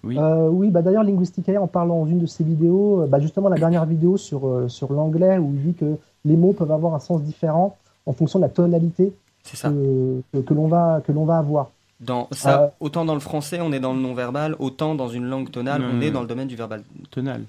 Oui. 0.05 0.17
Euh, 0.19 0.47
oui, 0.49 0.69
bah 0.69 0.81
d'ailleurs, 0.81 1.03
Linguisticae 1.03 1.57
en 1.57 1.67
parle 1.67 1.87
dans 1.89 2.05
une 2.05 2.19
de 2.19 2.25
ses 2.27 2.43
vidéos, 2.43 3.01
euh, 3.01 3.07
bah 3.07 3.19
justement 3.19 3.49
la 3.49 3.57
dernière 3.57 3.85
vidéo 3.85 4.17
sur, 4.17 4.47
euh, 4.47 4.67
sur 4.69 4.93
l'anglais, 4.93 5.37
où 5.39 5.51
il 5.55 5.63
dit 5.63 5.73
que 5.73 5.97
les 6.25 6.37
mots 6.37 6.53
peuvent 6.53 6.71
avoir 6.71 6.93
un 6.93 6.99
sens 6.99 7.21
différent 7.23 7.75
en 8.05 8.13
fonction 8.13 8.37
de 8.39 8.43
la 8.43 8.49
tonalité 8.49 9.11
C'est 9.43 9.57
ça. 9.57 9.69
que, 9.69 10.21
que, 10.31 10.37
que 10.39 10.53
l'on 10.53 10.67
va, 10.67 11.01
que 11.05 11.11
l'on 11.11 11.25
va 11.25 11.37
avoir. 11.39 11.71
Dans 11.99 12.27
ça, 12.31 12.61
Euh, 12.63 12.67
autant 12.79 13.03
dans 13.05 13.13
le 13.15 13.19
français, 13.19 13.59
on 13.61 13.71
est 13.71 13.79
dans 13.79 13.93
le 13.93 13.99
non-verbal, 13.99 14.55
autant 14.59 14.95
dans 14.95 15.07
une 15.09 15.25
langue 15.25 15.49
tonale, 15.49 15.81
Non, 15.81 15.87
on 15.95 16.01
est 16.01 16.07
non. 16.07 16.13
dans 16.15 16.21
le 16.21 16.27
domaine 16.27 16.47
du 16.47 16.55
verbal. 16.55 16.83
Tonal. 17.09 17.43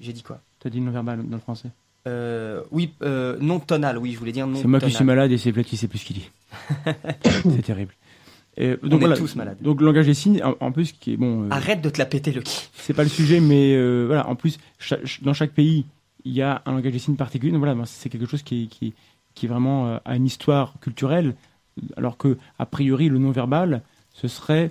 J'ai 0.00 0.12
dit 0.12 0.22
quoi? 0.22 0.38
T'as 0.60 0.70
dit 0.70 0.80
non 0.80 0.90
verbal 0.90 1.22
dans 1.24 1.36
le 1.36 1.40
français? 1.40 1.68
euh, 2.08 2.62
Oui, 2.72 2.92
euh, 3.02 3.36
non 3.40 3.58
tonal, 3.60 3.98
oui, 3.98 4.12
je 4.12 4.18
voulais 4.18 4.32
dire 4.32 4.46
non 4.46 4.58
C'est 4.60 4.66
moi 4.68 4.80
qui 4.80 4.90
suis 4.90 5.04
malade 5.04 5.30
et 5.30 5.38
c'est 5.38 5.50
Vlad 5.52 5.66
qui 5.66 5.76
sait 5.76 5.88
plus 5.88 5.98
ce 5.98 6.04
qu'il 6.06 6.16
dit. 6.16 6.30
c'est 7.24 7.62
terrible. 7.62 7.92
Et, 8.58 8.76
On 8.82 8.86
donc 8.88 9.02
est 9.02 9.14
tous 9.16 9.36
malades. 9.36 9.58
Donc 9.60 9.80
le 9.80 9.86
langage 9.86 10.06
des 10.06 10.14
signes, 10.14 10.42
en, 10.42 10.54
en 10.60 10.72
plus, 10.72 10.92
qui 10.92 11.12
est 11.12 11.16
bon. 11.16 11.44
euh, 11.44 11.48
Arrête 11.50 11.82
de 11.82 11.90
te 11.90 11.98
la 11.98 12.06
péter, 12.06 12.32
Lucky. 12.32 12.68
c'est 12.74 12.94
pas 12.94 13.02
le 13.02 13.08
sujet, 13.10 13.40
mais 13.40 13.74
euh, 13.74 14.04
voilà. 14.06 14.28
En 14.28 14.34
plus, 14.34 14.58
cha- 14.78 14.98
dans 15.22 15.34
chaque 15.34 15.50
pays, 15.52 15.84
il 16.24 16.32
y 16.32 16.42
a 16.42 16.62
un 16.64 16.72
langage 16.72 16.92
des 16.92 16.98
signes 16.98 17.16
particulier. 17.16 17.52
Donc 17.52 17.58
voilà, 17.58 17.74
ben, 17.74 17.84
c'est 17.84 18.08
quelque 18.08 18.26
chose 18.26 18.42
qui, 18.42 18.64
est- 18.64 18.66
qui, 18.66 18.94
qui 19.34 19.46
vraiment 19.46 19.88
euh, 19.88 19.98
a 20.06 20.16
une 20.16 20.24
histoire 20.26 20.72
culturelle, 20.80 21.34
alors 21.98 22.16
que 22.16 22.38
a 22.58 22.64
priori 22.66 23.08
le 23.10 23.18
non-verbal, 23.18 23.82
ce 24.14 24.26
serait 24.28 24.70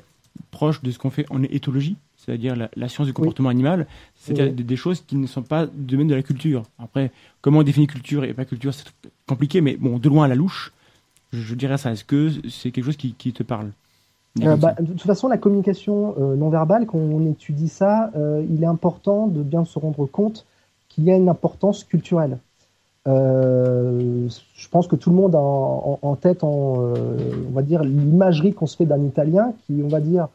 proche 0.49 0.81
de 0.81 0.89
ce 0.89 0.97
qu'on 0.97 1.11
fait 1.11 1.25
en 1.29 1.43
éthologie, 1.43 1.95
c'est-à-dire 2.17 2.55
la, 2.55 2.71
la 2.75 2.89
science 2.89 3.05
du 3.07 3.13
comportement 3.13 3.49
animal, 3.49 3.85
c'est-à-dire 4.15 4.45
Oui. 4.45 4.53
des, 4.53 4.63
des 4.63 4.75
choses 4.75 5.03
qui 5.05 5.15
ne 5.15 5.27
sont 5.27 5.43
pas 5.43 5.67
du 5.67 5.93
domaine 5.93 6.07
de 6.07 6.15
la 6.15 6.23
culture. 6.23 6.63
Après, 6.79 7.11
comment 7.41 7.59
on 7.59 7.63
définit 7.63 7.85
culture 7.85 8.23
et 8.23 8.33
pas 8.33 8.45
culture, 8.45 8.73
c'est 8.73 8.85
compliqué, 9.27 9.61
mais 9.61 9.77
bon, 9.77 9.99
de 9.99 10.09
loin 10.09 10.25
à 10.25 10.27
la 10.27 10.33
louche, 10.35 10.71
je, 11.35 11.55
dirais 11.55 11.77
ça. 11.77 11.91
Est-ce 11.91 12.03
que 12.03 12.29
c'est 12.49 12.71
quelque 12.71 12.85
chose 12.85 12.97
qui, 12.97 13.13
qui 13.13 13.33
te 13.33 13.43
parle? 13.43 13.71
Euh, 14.43 14.55
bah, 14.57 14.75
de 14.79 14.87
toute 14.87 15.01
façon, 15.01 15.27
la 15.27 15.37
communication 15.37 16.15
euh, 16.19 16.35
non 16.35 16.49
verbale, 16.49 16.85
quand 16.85 16.97
on 16.97 17.25
étudie 17.29 17.69
ça, 17.69 18.11
euh, 18.15 18.45
il 18.49 18.63
est 18.63 18.67
important 18.67 19.27
de 19.27 19.41
bien 19.41 19.63
se 19.63 19.79
rendre 19.79 20.05
compte 20.05 20.45
qu'il 20.89 21.05
y 21.05 21.11
a 21.11 21.15
une 21.15 21.29
importance 21.29 21.83
culturelle. 21.83 22.37
Je 23.07 24.67
pense 24.71 24.87
que 24.87 24.95
tout 24.95 25.11
le 25.11 25.15
monde 25.15 25.35
a 25.35 25.39
en, 25.39 26.15
tête, 26.15 26.43
en, 26.43 26.47
on 26.47 27.51
va 27.53 27.61
dire, 27.61 27.83
l'imagerie 27.83 28.53
qu'on 28.53 28.65
se 28.65 28.75
fait 28.75 28.85
d'un 28.85 29.03
Italien 29.03 29.53
qui, 29.65 29.81
on 29.83 29.87
va 29.89 29.99
dire, 29.99 30.27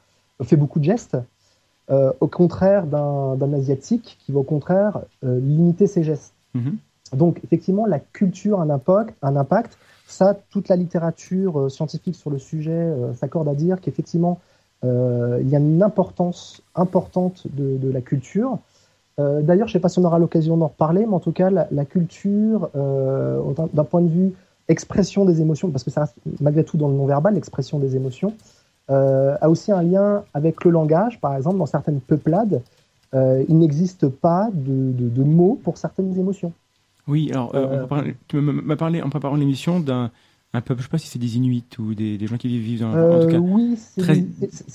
fait 0.45 0.55
beaucoup 0.55 0.79
de 0.79 0.85
gestes. 0.85 1.17
au 1.89 2.29
contraire 2.29 2.87
d'un 2.87 3.53
asiatique 3.55 4.19
qui 4.25 4.31
va 4.31 4.39
au 4.39 4.45
contraire 4.45 5.01
limiter 5.23 5.89
ses 5.89 6.05
gestes. 6.05 6.33
Mhm. 6.55 6.77
Donc 7.15 7.41
effectivement, 7.45 7.87
la 7.87 7.99
culture 7.99 8.61
a 8.61 8.63
un 8.63 8.71
impact. 8.71 9.15
Un 9.23 9.37
impact. 9.37 9.77
Ça, 10.07 10.37
toute 10.51 10.69
la 10.69 10.77
littérature 10.77 11.59
euh, 11.59 11.69
scientifique 11.69 12.17
sur 12.17 12.31
le 12.31 12.39
sujet 12.39 12.73
euh, 12.73 13.15
s'accorde 13.15 13.49
à 13.49 13.55
dire 13.55 13.81
qu'effectivement, 13.81 14.41
euh, 14.83 15.39
il 15.41 15.49
y 15.49 15.55
a 15.55 15.61
une 15.61 15.83
importance 15.83 16.63
importante 16.75 17.47
de, 17.53 17.91
la 17.91 18.01
culture. 18.01 18.59
D'ailleurs, 19.19 19.69
je 19.69 19.73
ne 19.73 19.75
sais 19.75 19.81
pas 19.81 19.91
si 19.91 19.99
on 19.99 20.05
aura 20.05 20.19
l'occasion 20.19 20.57
d'en 20.57 20.69
reparler, 20.69 21.05
mais 21.05 21.13
en 21.13 21.21
tout 21.21 21.33
cas, 21.33 21.51
la, 21.51 21.85
culture, 21.85 22.71
d'un- 22.73 23.85
point 23.85 24.01
de 24.01 24.09
vue 24.09 24.33
expression 24.69 25.27
des 25.27 25.43
émotions, 25.43 25.69
parce 25.71 25.85
que 25.85 25.91
ça 25.91 26.03
reste 26.03 26.15
malgré 26.41 26.65
tout 26.65 26.79
dans 26.79 26.89
le 26.89 26.95
non-verbal, 26.95 27.35
l'expression 27.35 27.79
des 27.79 27.97
émotions, 27.97 28.33
a 28.89 29.51
aussi 29.51 29.73
un 29.73 29.83
lien 29.83 30.25
avec 30.33 30.65
le 30.65 30.71
langage. 30.71 31.21
Par 31.21 31.37
exemple, 31.37 31.59
dans 31.59 31.67
certaines 31.67 32.01
peuplades, 32.01 32.63
il 33.13 33.59
n'existe 33.59 34.09
pas 34.09 34.49
de 34.55 35.23
mots 35.23 35.61
pour 35.63 35.77
certaines 35.77 36.19
émotions. 36.19 36.55
Oui, 37.11 37.31
alors, 37.33 37.55
euh, 37.55 37.87
Euh, 37.91 38.13
tu 38.29 38.37
m'as- 38.41 38.77
parlé 38.77 39.03
en 39.03 39.11
préparant 39.11 39.37
l'émission 39.37 39.81
d'un 39.81 40.11
un 40.53 40.61
peuple, 40.63 40.81
je 40.81 40.87
sais 40.87 40.91
pas 40.91 40.99
si 40.99 41.07
c'est 41.07 41.21
des 41.21 41.37
Inuits 41.37 41.63
ou 41.79 41.95
des, 41.95 42.19
des 42.19 42.27
gens 42.27 42.37
qui 42.37 42.49
vivent 42.59 42.81
dans. 42.81 42.89
en 42.91 43.21
tout 43.21 43.27
Euh, 43.29 43.31
cas, 43.31 43.39
oui, 43.39 43.77
c'est 43.77 44.01
très- 44.01 44.25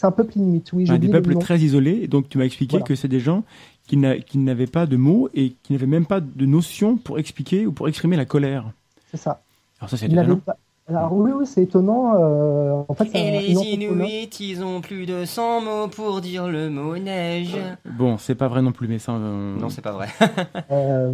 un 0.03 0.11
peuple 0.11 0.37
inuit. 0.37 0.63
Oui, 0.71 0.85
un 0.89 0.97
des 0.97 1.09
peuples 1.09 1.37
très 1.37 1.59
isolés. 1.59 1.99
Et 2.03 2.07
donc, 2.07 2.29
tu 2.29 2.37
m'as 2.37 2.45
expliqué 2.45 2.77
Voilà. 2.77 2.85
que 2.85 2.95
c'est 2.95 3.09
des 3.09 3.19
gens 3.19 3.43
qui 3.85 3.97
n'a- 3.97 4.17
qui 4.19 4.37
n'avaient 4.37 4.67
pas 4.67 4.85
de 4.85 4.95
mots 4.95 5.27
et 5.33 5.53
qui 5.63 5.73
n'avaient 5.73 5.85
même 5.85 6.05
pas 6.05 6.21
de 6.21 6.45
notion 6.45 6.95
pour 6.95 7.19
expliquer 7.19 7.65
ou 7.65 7.73
pour 7.73 7.89
exprimer 7.89 8.15
la 8.15 8.23
colère. 8.23 8.71
C'est 9.11 9.17
ça. 9.17 9.41
Alors, 9.81 9.89
ça, 9.89 9.97
c'est 9.97 10.05
Il 10.05 10.15
n'avait 10.15 10.27
étonnant. 10.27 10.41
pas. 10.45 10.55
Alors 10.87 11.13
oui, 11.13 11.31
oui, 11.35 11.47
c'est 11.47 11.63
étonnant. 11.63 12.13
euh, 12.15 12.83
en 12.87 12.93
fait, 12.93 13.09
Et 13.15 13.31
les. 13.31 13.51
Inuits, 13.53 14.29
ils 14.39 14.63
ont 14.63 14.81
plus 14.81 15.07
de 15.07 15.25
100 15.25 15.61
mots 15.61 15.87
pour 15.87 16.21
dire 16.21 16.47
le 16.47 16.69
mot 16.69 16.95
neige. 16.97 17.57
Bon, 17.97 18.19
c'est 18.19 18.35
pas 18.35 18.47
vrai 18.47 18.61
non 18.61 18.71
plus, 18.71 18.87
mais 18.87 18.99
ça. 18.99 19.13
euh, 19.13 19.57
Non, 19.59 19.69
c'est 19.69 19.81
pas 19.81 19.93
vrai. 19.93 20.07
Euh, 20.71 21.11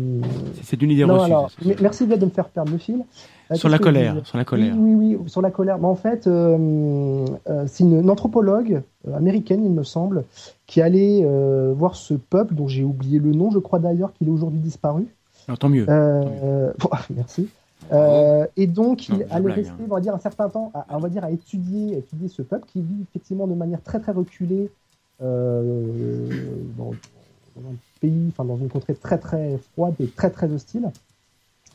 c'est- 0.64 0.82
une 0.82 0.92
idée 0.92 1.06
non, 1.06 1.14
reçue. 1.16 1.26
alors, 1.26 1.52
merci 1.82 2.06
de 2.08 2.26
me 2.26 2.30
faire 2.32 2.50
perdre 2.50 2.72
le 2.72 2.78
fil. 2.78 3.04
Euh, 3.52 3.56
Sur 3.56 3.70
la 3.70 3.80
colère, 3.80 4.16
sur 4.26 4.38
la 4.38 4.46
colère. 4.46 4.74
Oui, 4.78 4.94
oui, 4.94 5.16
oui, 5.20 5.30
sur 5.30 5.42
la 5.42 5.52
colère. 5.52 5.78
Mais 5.78 5.88
en 5.88 5.96
fait, 5.96 6.26
euh, 6.28 7.26
euh, 7.50 7.64
c'est 7.68 7.84
une, 7.84 8.00
une 8.02 8.10
anthropologue 8.10 8.82
euh, 9.08 9.16
américaine, 9.16 9.64
il 9.64 9.72
me 9.72 9.84
semble, 9.84 10.24
qui 10.68 10.82
allait 10.82 11.22
euh, 11.24 11.74
voir 11.76 11.96
ce 11.96 12.14
peuple 12.14 12.56
dont 12.56 12.68
j'ai 12.68 12.84
oublié 12.84 13.20
le 13.20 13.32
nom. 13.32 13.52
Je 13.52 13.60
crois 13.60 13.80
d'ailleurs 13.80 14.14
qu'il 14.14 14.28
est 14.28 14.32
aujourd'hui 14.32 14.60
disparu. 14.60 15.06
Alors, 15.48 15.60
tant 15.60 15.70
mieux. 15.70 15.86
Euh, 15.90 16.72
bon, 16.80 16.90
merci. 17.16 17.50
Euh, 17.92 18.46
et 18.58 18.68
donc, 18.68 19.08
Non, 19.10 19.18
il 19.18 19.24
allait 19.32 19.42
blague, 19.42 19.58
rester, 19.58 19.72
hein. 19.74 19.86
on 19.86 19.94
va 19.96 20.00
dire, 20.02 20.14
un 20.16 20.20
certain 20.20 20.50
temps, 20.50 20.72
à, 20.74 20.86
on 20.92 21.00
va 21.00 21.10
dire, 21.10 21.24
à 21.24 21.32
étudier, 21.32 21.96
à 21.96 21.98
étudier 22.00 22.28
ce 22.28 22.42
peuple 22.42 22.66
qui 22.68 22.82
vit 22.82 23.02
effectivement 23.04 23.48
de 23.48 23.54
manière 23.56 23.82
très 23.82 24.00
très 24.00 24.12
reculée 24.12 24.70
euh, 25.22 26.28
dans, 26.78 26.92
dans 27.56 27.70
un 27.70 27.76
pays, 28.00 28.28
enfin 28.30 28.46
dans 28.46 28.58
une 28.58 28.70
contrée 28.70 28.96
très 28.96 29.18
très 29.18 29.58
froide 29.74 29.96
et 30.00 30.08
très 30.08 30.30
très 30.30 30.52
hostile. 30.52 30.90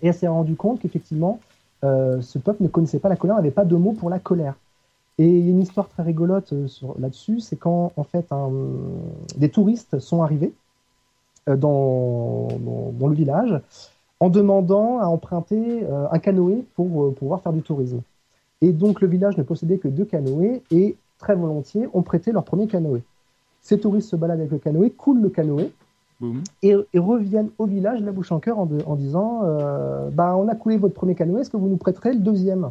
Et 0.03 0.09
elle 0.09 0.15
s'est 0.15 0.29
rendu 0.29 0.55
compte 0.57 0.81
qu'effectivement, 0.81 1.41
euh, 1.85 2.21
ce 2.23 2.39
peuple 2.39 2.63
ne 2.63 2.69
connaissait 2.69 2.99
pas 2.99 3.09
la 3.09 3.17
colère, 3.17 3.37
n'avait 3.37 3.51
pas 3.51 3.65
de 3.65 3.77
mots 3.77 3.93
pour 3.93 4.11
la 4.11 4.19
colère. 4.19 4.55
Et 5.19 5.29
il 5.29 5.45
y 5.45 5.49
a 5.49 5.51
une 5.51 5.63
histoire 5.63 5.89
très 5.89 6.03
rigolote 6.03 6.53
là-dessus, 6.99 7.41
c'est 7.41 7.57
quand 7.57 7.93
en 7.97 8.05
fait 8.05 8.27
un- 8.33 8.51
des 9.39 9.49
touristes 9.49 9.99
sont 9.99 10.23
arrivés 10.23 10.53
dans, 11.47 12.49
dans, 12.49 12.93
dans 12.93 13.07
le 13.07 13.15
village 13.15 13.61
en 14.21 14.31
demandant 14.31 14.99
à 14.99 15.07
emprunter 15.07 15.85
euh, 15.85 16.07
un 16.11 16.19
canoë 16.19 16.65
pour 16.75 17.05
euh, 17.05 17.11
pouvoir 17.13 17.43
faire 17.43 17.53
du 17.53 17.63
tourisme. 17.63 18.01
Et 18.63 18.73
donc 18.73 19.01
le 19.01 19.09
village 19.09 19.37
ne 19.37 19.43
possédait 19.43 19.79
que 19.79 19.89
deux 19.89 20.05
canoës 20.07 20.63
et 20.71 20.97
très 21.19 21.35
volontiers 21.35 21.89
ont 21.93 22.03
prêté 22.03 22.33
leur 22.33 22.45
premier 22.45 22.67
canoë. 22.67 23.03
Ces 23.61 23.79
touristes 23.79 24.09
se 24.09 24.17
baladent 24.17 24.41
avec 24.41 24.53
le 24.53 24.59
canoë, 24.59 24.91
coulent 24.91 25.21
le 25.21 25.29
canoë 25.29 25.71
et, 26.63 26.75
et 26.95 26.99
reviennent 26.99 27.51
au 27.59 27.67
village 27.67 28.01
la 28.01 28.13
bouche 28.13 28.33
en 28.33 28.41
cœur 28.41 28.59
en, 28.59 28.65
de- 28.65 28.83
en 28.87 28.97
disant 28.97 29.43
euh, 29.45 30.09
bah, 30.11 30.35
on 30.37 30.49
a 30.49 30.55
coulé 30.55 30.79
votre 30.79 30.95
premier 30.95 31.15
canoë, 31.15 31.41
est-ce 31.41 31.51
que 31.51 31.59
vous 31.59 31.69
nous 31.69 31.77
prêterez 31.77 32.15
le 32.15 32.21
deuxième? 32.21 32.71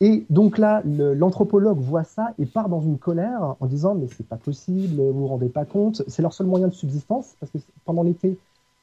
Et 0.00 0.24
donc 0.28 0.58
là, 0.58 0.82
l'anthropologue 0.84 1.78
voit 1.78 2.04
ça 2.04 2.34
et 2.38 2.44
part 2.44 2.68
dans 2.68 2.80
une 2.82 2.98
colère 2.98 3.56
en 3.60 3.66
disant 3.66 3.94
mais 3.94 4.06
c'est 4.14 4.26
pas 4.26 4.36
possible, 4.36 5.00
vous 5.00 5.20
vous 5.20 5.26
rendez 5.26 5.48
pas 5.48 5.64
compte, 5.64 6.02
c'est 6.06 6.20
leur 6.22 6.34
seul 6.34 6.46
moyen 6.46 6.68
de 6.68 6.74
subsistance 6.74 7.34
parce 7.40 7.50
que 7.50 7.58
pendant 7.84 8.02
l'été, 8.02 8.38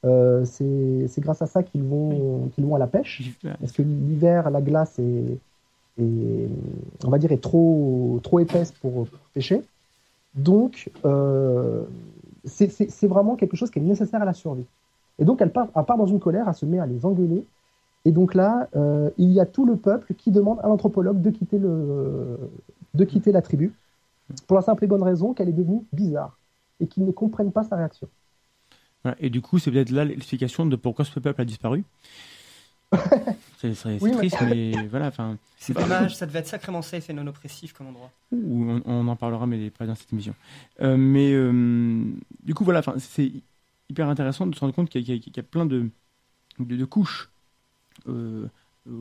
euh, 0.06 0.44
c'est 0.46 1.22
grâce 1.22 1.42
à 1.42 1.48
ça 1.48 1.64
qu'ils 1.64 1.84
vont, 1.84 2.50
qu'ils 2.54 2.66
vont 2.66 2.76
à 2.76 2.80
la 2.80 2.88
pêche. 2.88 3.38
Parce 3.60 3.72
que 3.72 3.82
l'hiver, 3.82 4.50
la 4.50 4.62
glace 4.62 5.00
est, 5.00 5.38
est, 6.00 6.50
on 7.06 7.10
va 7.10 7.18
dire, 7.18 7.32
est 7.32 7.42
trop, 7.42 8.20
trop 8.24 8.40
épaisse 8.40 8.72
pour, 8.72 9.06
pour 9.06 9.20
pêcher. 9.34 9.62
Donc, 10.36 10.90
euh, 11.06 11.84
c'est 12.46 13.08
vraiment 13.08 13.36
quelque 13.36 13.56
chose 13.56 13.70
qui 13.70 13.80
est 13.80 13.84
nécessaire 13.84 14.22
à 14.22 14.26
la 14.26 14.34
survie. 14.34 14.66
Et 15.20 15.26
donc, 15.26 15.42
elle 15.42 15.52
part, 15.52 15.68
elle 15.76 15.84
part 15.86 15.98
dans 15.98 16.08
une 16.08 16.20
colère, 16.20 16.46
elle 16.48 16.56
se 16.56 16.66
met 16.66 16.80
à 16.80 16.86
les 16.86 17.06
engueuler. 17.06 17.46
Et 18.06 18.12
donc 18.12 18.34
là, 18.34 18.68
euh, 18.76 19.10
il 19.18 19.32
y 19.32 19.40
a 19.40 19.46
tout 19.46 19.66
le 19.66 19.78
peuple 19.78 20.14
qui 20.16 20.32
demande 20.32 20.60
à 20.62 20.68
l'anthropologue 20.68 21.22
de 21.22 21.30
quitter, 21.30 21.58
le, 21.58 22.38
de 22.94 23.06
quitter 23.06 23.32
la 23.32 23.42
tribu, 23.42 23.72
pour 24.48 24.58
la 24.58 24.62
simple 24.62 24.84
et 24.84 24.88
bonne 24.88 25.04
raison 25.04 25.34
qu'elle 25.34 25.50
est 25.50 25.54
devenue 25.54 25.84
bizarre 25.94 26.38
et 26.80 26.88
qu'ils 26.88 27.06
ne 27.06 27.12
comprennent 27.12 27.52
pas 27.52 27.64
sa 27.64 27.78
réaction. 27.78 28.10
Voilà. 29.04 29.18
Et 29.20 29.30
du 29.30 29.42
coup, 29.42 29.60
c'est 29.60 29.72
peut-être 29.72 29.90
là 29.92 30.06
l'explication 30.06 30.66
de 30.66 30.76
pourquoi 30.76 31.06
ce 31.06 31.20
peuple 31.20 31.42
a 31.42 31.46
disparu. 31.46 31.84
c'est 33.58 33.74
Oui, 34.02 34.12
triste, 34.12 34.38
mais 34.48 34.88
voilà. 34.88 35.12
C'est 35.58 35.74
dommage, 35.74 36.16
ça 36.16 36.26
devait 36.26 36.40
être 36.40 36.48
sacrément 36.48 36.82
safe 36.82 37.10
et 37.10 37.14
non 37.14 37.26
oppressif 37.28 37.74
comme 37.74 37.88
endroit. 37.88 38.12
on, 38.32 38.82
on 38.86 39.08
en 39.08 39.16
parlera, 39.16 39.48
mais 39.48 39.70
pas 39.70 39.86
dans 39.86 39.96
cette 39.96 40.12
émission. 40.14 40.36
Euh, 40.82 40.98
mais 40.98 41.32
euh, 41.34 42.04
du 42.44 42.54
coup, 42.54 42.64
voilà. 42.64 42.80
Enfin, 42.80 42.96
c'est 43.00 43.32
hyper 43.90 44.08
intéressant 44.10 44.46
de 44.48 44.56
se 44.56 44.60
rendre 44.60 44.74
compte 44.74 44.90
qu'il 44.90 45.02
y, 45.08 45.14
a- 45.14 45.18
qu'il 45.18 45.36
y 45.36 45.40
a 45.40 45.44
plein 45.44 45.66
de, 45.66 45.90
de, 46.60 46.76
de 46.76 46.86
couches 46.86 47.30
euh, 48.08 48.48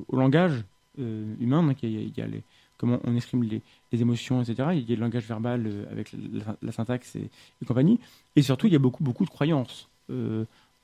au 0.08 0.16
langage 0.16 0.64
euh, 0.98 1.34
humain. 1.40 1.62
Donc, 1.62 1.82
il 1.82 1.90
y 1.90 1.96
a, 1.98 2.00
il 2.00 2.16
y 2.16 2.20
a 2.22 2.26
les, 2.26 2.42
comment 2.78 2.98
on 3.04 3.14
exprime 3.16 3.42
les, 3.42 3.60
les 3.92 4.00
émotions, 4.00 4.40
etc. 4.42 4.70
Il 4.74 4.88
y 4.88 4.92
a 4.92 4.96
le 4.96 5.02
langage 5.02 5.24
verbal 5.26 5.66
euh, 5.66 5.84
avec 5.90 6.12
la, 6.12 6.56
la 6.62 6.72
syntaxe 6.72 7.16
et, 7.16 7.28
et 7.60 7.64
compagnie. 7.66 7.98
Et 8.36 8.42
surtout, 8.42 8.68
il 8.68 8.72
y 8.72 8.76
a 8.76 8.80
beaucoup, 8.80 9.02
beaucoup 9.04 9.24
de 9.24 9.30
croyances 9.30 9.88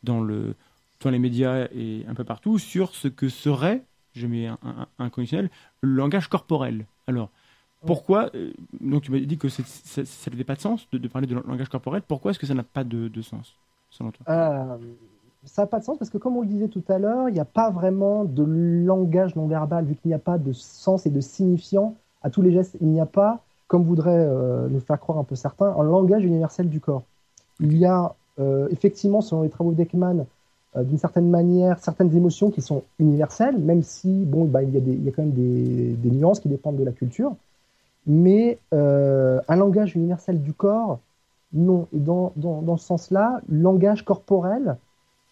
dans, 0.02 0.20
le, 0.20 0.54
dans 1.00 1.10
les 1.10 1.18
médias 1.18 1.68
et 1.74 2.04
un 2.08 2.14
peu 2.14 2.24
partout 2.24 2.58
sur 2.58 2.94
ce 2.94 3.08
que 3.08 3.28
serait, 3.28 3.82
je 4.14 4.26
mets 4.26 4.46
un, 4.46 4.58
un, 4.62 4.86
un 4.98 5.10
conditionnel, 5.10 5.50
le 5.80 5.94
langage 5.94 6.28
corporel. 6.28 6.86
Alors, 7.06 7.30
pourquoi 7.86 8.30
euh, 8.34 8.52
Donc, 8.80 9.02
tu 9.02 9.12
m'as 9.12 9.20
dit 9.20 9.38
que 9.38 9.48
ça 9.48 9.62
n'avait 10.30 10.44
pas 10.44 10.56
de 10.56 10.60
sens 10.60 10.88
de, 10.90 10.98
de 10.98 11.08
parler 11.08 11.26
de 11.26 11.34
langage 11.34 11.68
corporel. 11.68 12.02
Pourquoi 12.02 12.32
est-ce 12.32 12.38
que 12.38 12.46
ça 12.46 12.54
n'a 12.54 12.64
pas 12.64 12.84
de, 12.84 13.08
de 13.08 13.22
sens, 13.22 13.54
selon 13.90 14.10
toi? 14.10 14.26
Euh, 14.28 14.76
ça 15.44 15.62
n'a 15.62 15.66
pas 15.66 15.78
de 15.78 15.84
sens 15.84 15.96
parce 15.96 16.10
que, 16.10 16.18
comme 16.18 16.36
on 16.36 16.40
le 16.40 16.48
disait 16.48 16.68
tout 16.68 16.82
à 16.88 16.98
l'heure, 16.98 17.28
il 17.28 17.34
n'y 17.34 17.40
a 17.40 17.44
pas 17.44 17.70
vraiment 17.70 18.24
de 18.24 18.42
langage 18.42 19.36
non 19.36 19.46
verbal, 19.46 19.84
vu 19.84 19.94
qu'il 19.94 20.08
n'y 20.08 20.14
a 20.14 20.18
pas 20.18 20.38
de 20.38 20.52
sens 20.52 21.06
et 21.06 21.10
de 21.10 21.20
signifiant 21.20 21.94
à 22.22 22.30
tous 22.30 22.42
les 22.42 22.50
gestes. 22.50 22.76
Il 22.80 22.88
n'y 22.88 23.00
a 23.00 23.06
pas, 23.06 23.44
comme 23.68 23.84
voudraient 23.84 24.26
euh, 24.26 24.68
nous 24.68 24.80
faire 24.80 24.98
croire 24.98 25.18
un 25.18 25.24
peu 25.24 25.36
certains, 25.36 25.66
un 25.66 25.84
langage 25.84 26.24
universel 26.24 26.68
du 26.68 26.80
corps. 26.80 27.04
Il 27.60 27.76
y 27.76 27.86
a 27.86 28.06
euh, 28.06 28.08
effectivement, 28.70 29.20
selon 29.20 29.42
les 29.42 29.48
travaux 29.50 29.72
d'Ekman, 29.72 30.26
euh, 30.76 30.84
d'une 30.84 30.98
certaine 30.98 31.28
manière, 31.30 31.78
certaines 31.78 32.14
émotions 32.16 32.50
qui 32.50 32.60
sont 32.60 32.82
universelles, 32.98 33.58
même 33.58 33.82
si, 33.82 34.24
bon, 34.24 34.44
bah, 34.44 34.62
il, 34.62 34.70
y 34.70 34.76
a 34.76 34.80
des, 34.80 34.92
il 34.92 35.02
y 35.04 35.08
a 35.08 35.12
quand 35.12 35.22
même 35.22 35.32
des, 35.32 35.94
des 35.94 36.10
nuances 36.10 36.40
qui 36.40 36.48
dépendent 36.48 36.76
de 36.76 36.84
la 36.84 36.92
culture. 36.92 37.34
Mais 38.06 38.58
euh, 38.72 39.40
un 39.48 39.56
langage 39.56 39.96
universel 39.96 40.40
du 40.42 40.52
corps, 40.52 40.98
non. 41.52 41.88
Et 41.94 41.98
dans, 41.98 42.32
dans, 42.36 42.62
dans 42.62 42.76
ce 42.76 42.86
sens-là, 42.86 43.40
langage 43.50 44.04
corporel, 44.04 44.76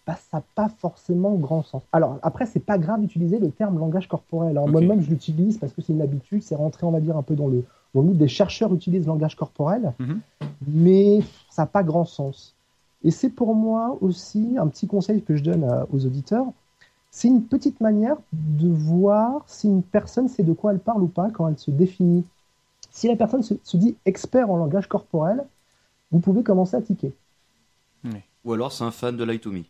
bah, 0.05 0.15
ça 0.31 0.37
n'a 0.37 0.43
pas 0.55 0.69
forcément 0.69 1.33
grand 1.35 1.63
sens. 1.63 1.83
Alors, 1.91 2.17
après, 2.23 2.45
c'est 2.45 2.59
pas 2.59 2.77
grave 2.77 3.01
d'utiliser 3.01 3.39
le 3.39 3.49
terme 3.51 3.77
langage 3.79 4.07
corporel. 4.07 4.51
Alors, 4.51 4.65
Ok. 4.65 4.71
Moi-même, 4.71 5.01
je 5.01 5.09
l'utilise 5.09 5.57
parce 5.57 5.73
que 5.73 5.81
c'est 5.81 5.93
une 5.93 6.01
habitude, 6.01 6.43
c'est 6.43 6.55
rentré, 6.55 6.85
on 6.85 6.91
va 6.91 6.99
dire, 6.99 7.17
un 7.17 7.23
peu 7.23 7.35
dans 7.35 7.47
le, 7.47 7.63
dans 7.93 8.01
le 8.01 8.07
mood. 8.07 8.17
Des 8.17 8.27
chercheurs 8.27 8.73
utilisent 8.73 9.03
le 9.05 9.11
langage 9.11 9.35
corporel, 9.35 9.93
Mhm. 9.99 10.19
mais 10.67 11.19
ça 11.49 11.63
n'a 11.63 11.67
pas 11.67 11.83
grand 11.83 12.05
sens. 12.05 12.55
Et 13.07 13.11
c'est 13.11 13.29
pour 13.29 13.55
moi 13.55 13.97
aussi 14.01 14.57
un 14.59 14.67
petit 14.67 14.85
conseil 14.85 15.23
que 15.23 15.37
je 15.37 15.43
donne 15.43 15.63
à- 15.63 15.87
aux 15.93 16.05
auditeurs. 16.05 16.45
C'est 17.09 17.29
une 17.29 17.41
petite 17.43 17.79
manière 17.79 18.17
de 18.33 18.67
voir 18.67 19.43
si 19.47 19.67
une 19.67 19.81
personne 19.81 20.27
sait 20.27 20.43
de 20.43 20.51
quoi 20.51 20.73
elle 20.73 20.79
parle 20.79 21.01
ou 21.01 21.07
pas 21.07 21.31
quand 21.31 21.47
elle 21.47 21.57
se 21.57 21.71
définit. 21.71 22.25
Si 22.91 23.07
la 23.07 23.15
personne 23.15 23.43
se, 23.43 23.53
se 23.63 23.77
dit 23.77 23.95
expert 24.05 24.51
en 24.51 24.57
langage 24.57 24.87
corporel, 24.87 25.45
vous 26.11 26.19
pouvez 26.19 26.43
commencer 26.43 26.75
à 26.75 26.81
tiquer. 26.81 27.13
Ou 28.43 28.53
alors 28.53 28.73
c'est 28.73 28.83
un 28.83 28.91
fan 28.91 29.15
de 29.15 29.23
Light 29.23 29.41
to 29.41 29.51
Me. 29.51 29.63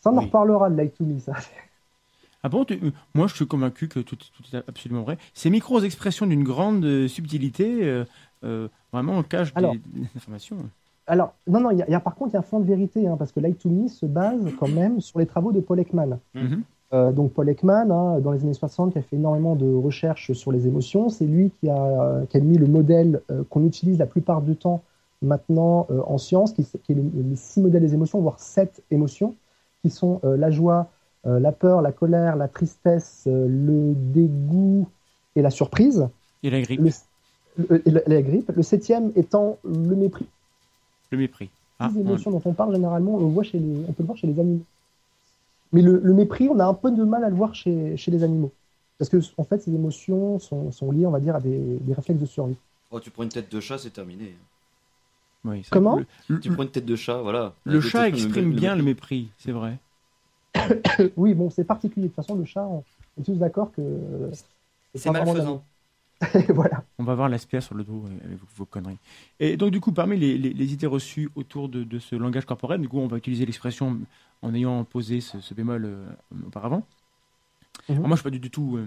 Ça, 0.00 0.10
on 0.10 0.16
en 0.16 0.22
reparlera 0.22 0.70
de 0.70 0.76
Like 0.76 0.94
to 0.96 1.04
Me, 1.04 1.18
ça. 1.20 1.34
Ah 2.42 2.48
bon 2.48 2.64
tu- 2.64 2.80
Moi, 3.14 3.26
je 3.28 3.34
suis 3.36 3.46
convaincu 3.46 3.88
que 3.88 4.00
tout, 4.00 4.16
tout 4.16 4.56
est 4.56 4.64
absolument 4.66 5.02
vrai. 5.02 5.18
Ces 5.34 5.50
micro-expressions 5.50 6.26
d'une 6.26 6.42
grande 6.42 6.84
euh, 6.84 7.06
subtilité, 7.06 7.84
euh, 7.84 8.04
euh, 8.44 8.68
vraiment, 8.92 9.22
cachent 9.22 9.52
Alors. 9.54 9.72
des, 9.72 9.78
des 10.00 10.08
informations. 10.16 10.70
Alors, 11.06 11.34
non, 11.48 11.60
non, 11.60 11.70
il 11.70 11.78
y, 11.78 11.82
a- 11.82 11.90
y 11.90 11.94
a 11.94 12.00
par 12.00 12.14
contre, 12.14 12.30
il 12.30 12.34
y 12.34 12.36
a 12.36 12.40
un 12.40 12.42
fond 12.42 12.60
de 12.60 12.64
vérité, 12.64 13.06
hein, 13.08 13.16
parce 13.18 13.32
que 13.32 13.40
Like 13.40 13.58
to 13.58 13.68
Me 13.68 13.88
se 13.88 14.06
base 14.06 14.40
quand 14.58 14.68
même 14.68 15.00
sur 15.00 15.18
les 15.18 15.26
travaux 15.26 15.52
de 15.52 15.60
Paul 15.60 15.80
Ekman. 15.80 16.18
Mhm. 16.34 16.62
Euh, 16.94 17.10
donc 17.10 17.32
Paul 17.32 17.48
Ekman, 17.48 17.90
hein, 17.90 18.20
dans 18.20 18.32
les 18.32 18.42
années 18.44 18.52
60, 18.54 18.92
qui 18.92 18.98
a 18.98 19.02
fait 19.02 19.16
énormément 19.16 19.56
de 19.56 19.66
recherches 19.74 20.32
sur 20.32 20.52
les 20.52 20.66
émotions, 20.66 21.08
c'est 21.08 21.24
lui 21.24 21.50
qui 21.60 21.68
a, 21.70 22.20
qui 22.28 22.36
a 22.36 22.40
mis 22.40 22.58
le 22.58 22.66
modèle 22.66 23.20
euh, 23.30 23.42
qu'on 23.50 23.64
utilise 23.64 23.98
la 23.98 24.06
plupart 24.06 24.42
du 24.42 24.56
temps 24.56 24.82
maintenant 25.22 25.86
euh, 25.90 26.00
en 26.06 26.18
science, 26.18 26.52
qui, 26.52 26.64
qui 26.82 26.92
est 26.92 26.94
le- 26.94 27.10
les 27.30 27.36
six 27.36 27.60
modèles 27.60 27.82
des 27.82 27.94
émotions, 27.94 28.20
voire 28.20 28.38
sept 28.38 28.82
émotions, 28.90 29.34
qui 29.82 29.90
sont 29.90 30.20
euh, 30.24 30.36
la 30.36 30.50
joie, 30.50 30.88
euh, 31.26 31.40
la 31.40 31.50
peur, 31.52 31.80
la 31.82 31.92
colère, 31.92 32.36
la 32.36 32.48
tristesse, 32.48 33.24
euh, 33.26 33.46
le 33.48 33.94
dégoût 33.94 34.86
et 35.34 35.42
la 35.42 35.50
surprise. 35.50 36.06
Et 36.42 36.50
la 36.50 36.60
grippe, 36.60 36.80
Le- 37.56 37.66
le- 37.68 37.82
la, 37.86 38.00
la 38.06 38.22
grippe. 38.22 38.50
Le 38.54 38.62
septième 38.62 39.12
étant 39.16 39.56
le 39.64 39.96
mépris. 39.96 40.26
Le 41.12 41.18
mépris. 41.18 41.50
Ah, 41.78 41.92
les 41.94 42.00
émotions 42.00 42.30
dont 42.30 42.42
on 42.44 42.54
parle 42.54 42.74
généralement, 42.74 43.14
on, 43.16 43.20
le 43.20 43.26
voit 43.26 43.42
chez 43.44 43.58
les, 43.58 43.84
on 43.88 43.92
peut 43.92 44.02
le 44.02 44.06
voir 44.06 44.16
chez 44.18 44.26
les 44.26 44.40
animaux. 44.40 44.64
Mais 45.72 45.82
le, 45.82 46.00
le 46.02 46.14
mépris, 46.14 46.48
on 46.48 46.58
a 46.58 46.64
un 46.66 46.74
peu 46.74 46.90
de 46.90 47.02
mal 47.04 47.24
à 47.24 47.30
le 47.30 47.36
voir 47.36 47.54
chez, 47.54 47.96
chez 47.96 48.10
les 48.10 48.22
animaux. 48.22 48.52
Parce 48.98 49.08
que, 49.08 49.18
en 49.38 49.44
fait, 49.44 49.58
ces 49.62 49.74
émotions 49.74 50.38
sont, 50.38 50.70
sont 50.70 50.90
liées, 50.92 51.06
on 51.06 51.10
va 51.10 51.20
dire, 51.20 51.36
à 51.36 51.40
des, 51.40 51.78
des 51.80 51.94
réflexes 51.94 52.20
de 52.20 52.26
survie. 52.26 52.56
Oh, 52.92 53.00
tu 53.00 53.10
prends 53.10 53.24
une 53.24 53.28
tête 53.28 53.50
de 53.50 53.58
chat, 53.60 53.78
c'est 53.78 53.90
terminé. 53.90 54.36
oui, 55.44 55.64
ça- 55.64 55.76
Comment 55.76 55.98
le, 56.28 56.40
Tu 56.40 56.50
prends 56.50 56.62
une 56.62 56.70
tête 56.70 56.84
de 56.86 56.96
chat, 56.96 57.20
voilà. 57.22 57.54
le 57.64 57.80
Avec 57.80 57.80
chat 57.80 58.08
exprime 58.08 58.52
le- 58.52 58.56
bien 58.56 58.76
le 58.76 58.82
mépris, 58.82 59.30
c'est 59.38 59.52
vrai. 59.52 59.78
oui, 61.16 61.34
bon, 61.34 61.50
c'est 61.50 61.64
particulier. 61.64 62.04
De 62.08 62.08
toute 62.08 62.16
façon, 62.16 62.34
le 62.36 62.44
chat, 62.44 62.66
on 62.66 62.84
est 63.20 63.24
tous 63.24 63.36
d'accord 63.36 63.72
que. 63.72 63.82
C'est 64.94 65.10
malfaisant. 65.10 65.64
voilà. 66.54 66.84
On 66.98 67.04
va 67.04 67.14
voir 67.14 67.28
l'aspect 67.28 67.60
sur 67.60 67.74
le 67.74 67.84
dos 67.84 68.04
euh, 68.06 68.24
avec 68.24 68.38
vos, 68.56 68.66
conneries. 68.66 68.98
Et 69.40 69.56
donc, 69.56 69.70
du 69.72 69.80
coup, 69.80 69.92
parmi 69.92 70.16
les, 70.18 70.38
les- 70.38 70.52
les 70.52 70.72
idées 70.72 70.86
reçues 70.86 71.30
autour 71.34 71.68
de, 71.68 71.84
de 71.84 71.98
ce 71.98 72.14
langage 72.16 72.44
corporel, 72.46 72.80
du 72.80 72.88
coup, 72.88 72.98
on 72.98 73.08
va 73.08 73.16
utiliser 73.16 73.46
l'expression 73.46 73.98
en 74.42 74.54
ayant 74.54 74.84
posé 74.84 75.20
ce, 75.20 75.40
ce 75.40 75.54
bémol 75.54 75.84
euh, 75.84 76.06
auparavant. 76.46 76.86
Mhm. 77.88 78.02
Alors 78.02 78.08
moi, 78.08 78.16
je 78.16 78.20
suis 78.20 78.24
pas 78.24 78.30
du, 78.30 78.40
du 78.40 78.50
tout 78.50 78.76
euh, 78.76 78.86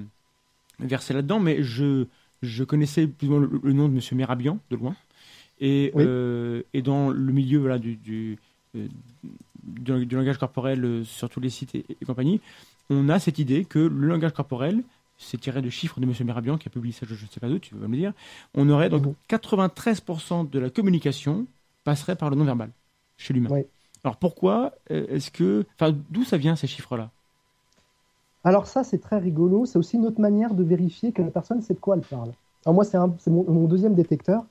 versé 0.80 1.14
là-dedans, 1.14 1.40
mais 1.40 1.64
je, 1.64 2.08
je 2.44 2.64
connaissais 2.64 3.08
plus 3.08 3.28
ou 3.30 3.32
moins 3.32 3.42
le, 3.42 3.62
le 3.64 3.74
nom 3.74 3.90
de 3.90 3.94
Monsieur 3.94 4.16
Merabian, 4.16 4.60
de 4.72 4.78
loin. 4.78 4.96
Et, 5.60 5.94
Oui. 5.94 6.06
euh, 6.06 6.64
et 6.74 6.82
dans 6.84 7.12
le 7.12 7.34
milieu 7.34 7.60
voilà, 7.60 7.80
du, 7.80 7.98
du, 7.98 8.40
du, 9.64 10.06
du 10.06 10.16
langage 10.16 10.38
corporel 10.38 11.04
sur 11.06 11.30
tous 11.30 11.40
les 11.40 11.50
sites 11.50 11.76
et, 11.76 11.86
et 11.90 12.06
compagnie, 12.06 12.42
on 12.90 13.10
a 13.10 13.20
cette 13.20 13.40
idée 13.40 13.66
que 13.66 13.80
le 13.80 14.08
langage 14.08 14.34
corporel, 14.34 14.84
c'est 15.18 15.40
tiré 15.40 15.62
de 15.62 15.70
chiffres 15.70 16.00
de 16.00 16.06
Monsieur 16.06 16.26
Merabian 16.26 16.58
qui 16.58 16.68
a 16.68 16.72
publié 16.72 16.94
ça, 16.94 17.06
je 17.08 17.14
ne 17.14 17.30
sais 17.30 17.40
pas 17.40 17.48
d'où, 17.50 17.60
tu 17.60 17.76
vas 17.76 17.88
me 17.88 17.94
le 17.94 17.98
dire. 18.00 18.14
On 18.54 18.70
aurait 18.70 18.90
donc 18.90 19.06
Mhm. 19.06 19.14
93% 19.28 20.44
de 20.50 20.60
la 20.60 20.70
communication 20.70 21.46
passerait 21.84 22.16
par 22.16 22.30
le 22.30 22.36
non-verbal 22.36 22.70
chez 23.18 23.34
l'humain. 23.34 23.50
Oui. 23.52 23.62
Alors 24.04 24.18
pourquoi 24.18 24.74
euh, 24.92 25.06
est-ce 25.10 25.32
que. 25.32 25.66
Enfin, 25.80 25.96
d'où 26.10 26.24
ça 26.24 26.38
vient 26.38 26.56
ces 26.56 26.68
chiffres-là? 26.68 27.10
Alors, 28.44 28.68
ça, 28.68 28.84
c'est 28.84 29.00
très 29.00 29.18
rigolo. 29.18 29.66
C'est 29.66 29.80
aussi 29.80 29.98
une 29.98 30.06
autre 30.06 30.22
manière 30.22 30.54
de 30.54 30.64
vérifier 30.64 31.12
que 31.12 31.22
la 31.24 31.32
personne 31.32 31.62
sait 31.62 31.74
de 31.74 31.80
quoi 31.80 31.96
elle 31.96 32.04
parle. 32.04 32.32
Alors, 32.66 32.76
moi, 32.76 32.84
c'est 32.84 32.98
mon, 33.30 33.44
mon 33.50 33.68
deuxième 33.68 33.96
détecteur. 33.96 34.46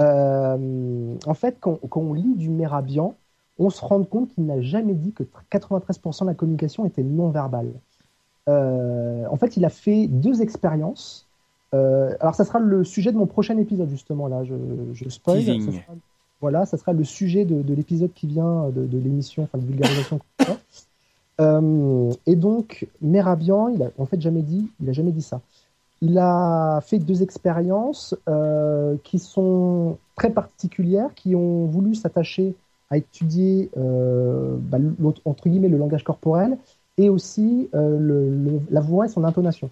Euh, 0.00 1.14
en 1.26 1.34
fait, 1.34 1.58
quand, 1.60 1.78
quand 1.88 2.00
on 2.00 2.12
lit 2.14 2.34
du 2.34 2.48
Merabian, 2.48 3.14
on 3.58 3.70
se 3.70 3.80
rend 3.84 4.02
compte 4.04 4.34
qu'il 4.34 4.46
n'a 4.46 4.60
jamais 4.62 4.94
dit 4.94 5.12
que 5.12 5.22
93% 5.52 6.22
de 6.22 6.26
la 6.30 6.34
communication 6.34 6.86
était 6.86 7.02
non 7.02 7.30
verbale. 7.30 7.68
Euh, 7.68 7.72
en 8.48 9.36
fait, 9.36 9.56
il 9.56 9.64
a 9.64 9.70
fait 9.70 10.06
deux 10.06 10.42
expériences. 10.42 11.26
Euh, 11.72 12.14
alors, 12.20 12.34
ça 12.34 12.44
sera 12.44 12.58
le 12.58 12.82
sujet 12.84 13.12
de 13.12 13.16
mon 13.16 13.26
prochain 13.26 13.56
épisode, 13.58 13.88
justement. 13.88 14.26
Là, 14.26 14.42
je, 14.44 14.54
je 14.92 15.08
spoil. 15.08 15.38
Teasing. 15.38 15.66
Ça 15.66 15.72
sera- 15.72 15.94
voilà, 16.40 16.64
ça 16.66 16.76
sera 16.78 16.92
le 16.92 17.04
sujet 17.04 17.44
de, 17.44 17.62
de 17.62 17.74
l'épisode 17.74 18.12
qui 18.14 18.26
vient 18.26 18.70
de, 18.70 18.86
de 18.86 18.98
l'émission, 18.98 19.42
enfin, 19.44 19.58
de 19.58 19.66
vulgarisation. 19.66 20.20
Euh, 21.40 22.12
et 22.26 22.36
donc, 22.36 22.86
Merabian, 23.00 23.68
il 23.68 23.82
a 23.82 23.90
en 23.96 24.04
fait 24.04 24.20
jamais 24.20 24.42
dit, 24.42 24.68
il 24.82 24.90
a 24.90 24.92
jamais 24.92 25.10
dit 25.10 25.22
ça. 25.22 25.40
Il 26.02 26.18
a 26.18 26.80
fait 26.82 26.98
deux 26.98 27.22
expériences 27.22 28.14
euh, 28.28 28.96
qui 29.04 29.18
sont 29.18 29.96
très 30.16 30.30
particulières, 30.30 31.14
qui 31.14 31.34
ont 31.34 31.64
voulu 31.64 31.94
s'attacher 31.94 32.54
à 32.90 32.98
étudier 32.98 33.70
euh, 33.78 34.56
bah, 34.60 34.76
entre 35.24 35.48
guillemets 35.48 35.68
le 35.68 35.78
langage 35.78 36.04
corporel 36.04 36.58
et 36.98 37.08
aussi 37.10 37.68
euh, 37.74 37.98
le- 37.98 38.30
le- 38.30 38.60
la 38.70 38.80
voix 38.80 39.06
et 39.06 39.08
son 39.08 39.24
intonation. 39.24 39.70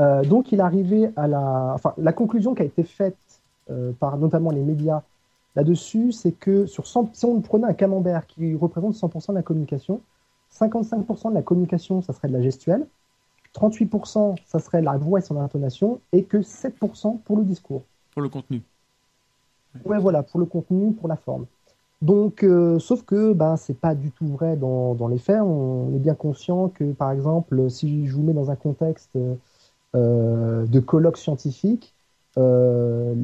Euh, 0.00 0.24
donc, 0.24 0.52
il 0.52 0.58
est 0.60 0.62
arrivé 0.62 1.10
à 1.16 1.28
la, 1.28 1.72
enfin, 1.74 1.94
la 1.98 2.12
conclusion 2.12 2.54
qui 2.54 2.62
a 2.62 2.64
été 2.64 2.84
faite 2.84 3.42
euh, 3.70 3.92
par 3.92 4.16
notamment 4.18 4.50
les 4.50 4.62
médias 4.62 5.02
là-dessus, 5.56 6.12
c'est 6.12 6.32
que 6.32 6.66
sur 6.66 6.86
100 6.86 7.10
si 7.12 7.24
on 7.26 7.40
prenait 7.42 7.66
un 7.66 7.74
camembert 7.74 8.26
qui 8.26 8.54
représente 8.54 8.94
100% 8.94 9.32
de 9.32 9.38
la 9.38 9.42
communication, 9.42 10.00
55% 10.48 11.30
de 11.30 11.34
la 11.34 11.42
communication, 11.42 12.00
ça 12.02 12.12
serait 12.14 12.28
de 12.28 12.32
la 12.34 12.42
gestuelle, 12.42 12.86
38%, 13.52 14.36
ça 14.46 14.58
serait 14.60 14.82
la 14.82 14.96
voix 14.98 15.18
et 15.20 15.22
son 15.22 15.38
intonation, 15.40 16.00
et 16.12 16.24
que 16.24 16.42
7% 16.42 17.18
pour 17.26 17.36
le 17.36 17.44
discours. 17.44 17.84
pour 18.10 18.22
le 18.22 18.28
contenu 18.28 18.62
Ouais, 19.84 19.98
voilà, 20.00 20.22
pour 20.22 20.40
le 20.40 20.46
contenu, 20.46 20.94
pour 20.94 21.06
la 21.08 21.16
forme. 21.16 21.46
Donc, 22.02 22.44
euh, 22.44 22.78
sauf 22.78 23.02
que 23.04 23.34
ben, 23.34 23.56
c'est 23.56 23.78
pas 23.78 23.94
du 23.94 24.10
tout 24.10 24.26
vrai 24.26 24.56
dans, 24.56 24.94
dans 24.94 25.08
les 25.08 25.18
faits. 25.18 25.40
On 25.42 25.94
est 25.94 25.98
bien 25.98 26.14
conscient 26.14 26.68
que, 26.68 26.92
par 26.92 27.10
exemple, 27.10 27.68
si 27.70 28.06
je 28.06 28.14
vous 28.14 28.22
mets 28.22 28.32
dans 28.32 28.50
un 28.50 28.56
contexte 28.56 29.10
euh, 29.94 30.66
de 30.66 30.80
colloque 30.80 31.18
scientifique, 31.18 31.92
euh, 32.38 33.14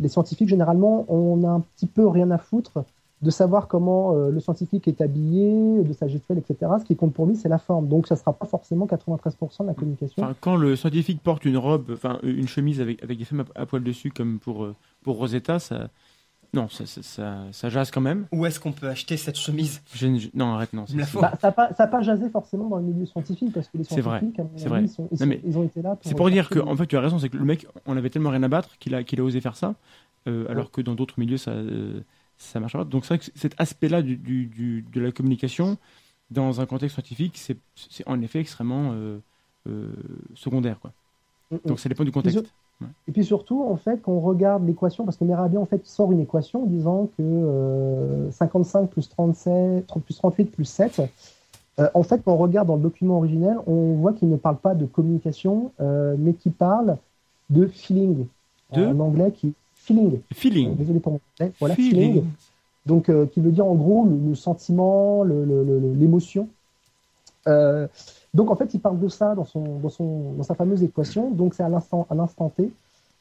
les 0.00 0.08
scientifiques, 0.08 0.48
généralement, 0.48 1.04
on 1.08 1.44
a 1.44 1.48
un 1.48 1.60
petit 1.60 1.86
peu 1.86 2.08
rien 2.08 2.30
à 2.32 2.38
foutre 2.38 2.84
de 3.22 3.30
savoir 3.30 3.68
comment 3.68 4.12
le 4.12 4.38
scientifique 4.38 4.86
est 4.86 5.00
habillé, 5.00 5.82
de 5.82 5.92
sa 5.94 6.08
gestuelle, 6.08 6.36
etc. 6.36 6.72
Ce 6.78 6.84
qui 6.84 6.94
compte 6.94 7.14
pour 7.14 7.24
lui, 7.24 7.36
c'est 7.36 7.48
la 7.48 7.56
forme. 7.56 7.88
Donc, 7.88 8.06
ça 8.06 8.16
sera 8.16 8.34
pas 8.34 8.44
forcément 8.44 8.84
93% 8.84 9.62
de 9.62 9.66
la 9.68 9.72
communication. 9.72 10.22
Enfin, 10.22 10.34
quand 10.42 10.56
le 10.56 10.76
scientifique 10.76 11.22
porte 11.22 11.46
une 11.46 11.56
robe, 11.56 11.90
enfin 11.90 12.18
une 12.22 12.48
chemise 12.48 12.82
avec, 12.82 13.02
avec 13.02 13.16
des 13.16 13.24
femmes 13.24 13.44
à, 13.54 13.62
à 13.62 13.66
poil 13.66 13.82
dessus, 13.82 14.10
comme 14.10 14.40
pour, 14.40 14.68
pour 15.02 15.16
Rosetta, 15.16 15.58
ça. 15.58 15.88
Non, 16.54 16.68
ça, 16.68 16.86
ça, 16.86 17.02
ça, 17.02 17.36
ça 17.52 17.68
jase 17.68 17.90
quand 17.90 18.00
même. 18.00 18.26
Où 18.32 18.46
est-ce 18.46 18.60
qu'on 18.60 18.72
peut 18.72 18.88
acheter 18.88 19.16
cette 19.16 19.36
chemise? 19.36 19.80
Je- 19.94 20.18
je- 20.18 20.28
non, 20.34 20.54
arrête, 20.54 20.72
non. 20.72 20.84
La. 20.94 21.04
Bah, 21.20 21.32
ça 21.40 21.48
n'a 21.48 21.52
pas, 21.52 21.74
ça 21.74 21.84
a 21.84 21.86
pas 21.86 22.02
jasé 22.02 22.28
forcément 22.30 22.68
dans 22.68 22.76
le 22.76 22.82
milieu 22.84 23.06
scientifique 23.06 23.52
parce 23.52 23.68
que 23.68 23.78
les 23.78 23.84
C'est 23.84 24.00
vrai, 24.00 24.20
scientifiques, 24.20 24.40
c'est 24.56 24.64
avis, 24.64 24.70
vrai. 24.70 24.82
ils, 24.84 24.88
sont- 24.88 25.08
ils 25.10 25.18
Non, 25.18 25.26
sont- 25.26 25.30
mais 25.30 25.40
ils 25.44 25.58
ont 25.58 25.64
été 25.64 25.82
là 25.82 25.96
pour. 25.96 26.10
C'est 26.10 26.16
pour 26.16 26.30
dire 26.30 26.48
que, 26.50 26.58
en 26.60 26.76
fait, 26.76 26.86
tu 26.86 26.96
as 26.96 27.00
raison, 27.00 27.18
c'est 27.18 27.28
que 27.28 27.36
le 27.36 27.44
mec, 27.44 27.66
on 27.86 27.96
avait 27.96 28.10
tellement 28.10 28.30
rien 28.30 28.42
à 28.42 28.48
battre 28.48 28.76
qu'il 28.78 28.94
a, 28.94 29.02
qu'il 29.04 29.20
a 29.20 29.24
osé 29.24 29.40
faire 29.40 29.56
ça, 29.56 29.74
euh, 30.28 30.46
alors 30.48 30.70
que 30.70 30.80
dans 30.80 30.94
d'autres 30.94 31.18
milieux, 31.18 31.36
ça 31.38 31.52
euh, 31.52 32.00
ça 32.36 32.60
marche 32.60 32.72
pas. 32.74 32.84
Donc 32.84 33.04
c'est 33.04 33.14
vrai 33.16 33.18
que 33.18 33.30
cet 33.38 33.54
aspect-là 33.60 34.02
du, 34.02 34.16
du- 34.16 34.46
du- 34.46 34.82
de 34.92 35.00
la 35.00 35.12
communication, 35.12 35.78
dans 36.30 36.60
un 36.60 36.66
contexte 36.66 36.94
scientifique, 36.94 37.38
c'est 37.38 37.56
c'est 37.76 38.06
en 38.08 38.20
effet 38.22 38.40
extrêmement 38.40 38.92
euh, 38.94 39.18
euh, 39.68 39.92
secondaire. 40.34 40.80
Quoi. 40.80 40.92
Mm, 41.50 41.56
mm. 41.64 41.68
Donc 41.68 41.80
ça 41.80 41.88
dépend 41.88 42.04
du 42.04 42.12
contexte. 42.12 42.54
Et 43.08 43.12
puis 43.12 43.24
surtout, 43.24 43.62
en 43.62 43.76
fait, 43.76 44.00
quand 44.02 44.12
on 44.12 44.20
regarde 44.20 44.66
l'équation, 44.66 45.04
parce 45.04 45.16
que 45.16 45.24
Merabian 45.24 45.62
en 45.62 45.66
fait 45.66 45.84
sort 45.86 46.12
une 46.12 46.20
équation 46.20 46.66
disant 46.66 47.08
que 47.16 47.22
euh, 47.22 48.30
55 48.32 48.88
plus 48.90 49.08
37, 49.08 49.86
plus 50.04 50.16
38 50.16 50.44
plus 50.50 50.64
7, 50.64 51.00
euh, 51.80 51.88
en 51.94 52.02
fait, 52.02 52.20
quand 52.24 52.32
on 52.32 52.36
regarde 52.36 52.68
dans 52.68 52.76
le 52.76 52.82
document 52.82 53.16
originel, 53.18 53.56
on 53.66 53.94
voit 53.94 54.12
qu'il 54.12 54.28
ne 54.28 54.36
parle 54.36 54.56
pas 54.56 54.74
de 54.74 54.86
communication, 54.86 55.72
euh, 55.80 56.14
mais 56.18 56.32
qu'il 56.34 56.52
parle 56.52 56.96
de 57.50 57.66
feeling. 57.66 58.26
De 58.72 58.84
en 58.86 59.00
anglais, 59.00 59.30
qui 59.32 59.52
feeling. 59.74 60.18
Feeling. 60.32 60.74
Désolé 60.76 60.98
pour 61.00 61.12
mon 61.12 61.20
anglais. 61.38 61.52
Voilà, 61.60 61.74
Feeling. 61.74 62.12
feeling. 62.12 62.24
Donc, 62.86 63.08
euh, 63.08 63.26
qui 63.26 63.40
veut 63.40 63.52
dire 63.52 63.66
en 63.66 63.74
gros 63.74 64.04
le, 64.04 64.16
le 64.30 64.34
sentiment, 64.34 65.22
le- 65.22 65.44
le- 65.44 65.62
le- 65.64 65.92
l'émotion. 65.94 66.48
Euh, 67.48 67.86
donc, 68.32 68.50
en 68.50 68.56
fait, 68.56 68.72
il 68.74 68.80
parle 68.80 68.98
de 69.00 69.08
ça 69.08 69.34
dans, 69.34 69.44
son, 69.44 69.78
dans, 69.78 69.88
son, 69.88 70.32
dans 70.34 70.42
sa 70.42 70.54
fameuse 70.54 70.82
équation. 70.82 71.30
Donc, 71.30 71.54
c'est 71.54 71.62
à 71.62 71.68
l'instant, 71.68 72.06
à 72.10 72.14
l'instant 72.14 72.50
T. 72.50 72.70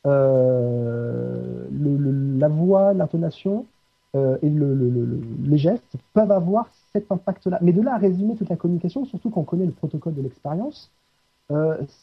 Euh, 0.05 1.65
le- 1.71 1.97
le- 1.97 2.37
la 2.39 2.47
voix, 2.49 2.93
l'intonation 2.93 3.65
euh, 4.15 4.37
et 4.41 4.49
le- 4.49 4.75
le- 4.75 4.89
le- 4.89 5.05
le- 5.05 5.21
les 5.45 5.57
gestes 5.57 5.95
peuvent 6.13 6.31
avoir 6.31 6.67
cet 6.91 7.11
impact-là. 7.11 7.59
Mais 7.61 7.71
de 7.71 7.81
là 7.81 7.95
à 7.95 7.97
résumer 7.97 8.35
toute 8.35 8.49
la 8.49 8.57
communication, 8.57 9.05
surtout 9.05 9.29
quand 9.29 9.41
on 9.41 9.45
connaît 9.45 9.65
le 9.65 9.71
protocole 9.71 10.13
de 10.13 10.21
l'expérience, 10.21 10.91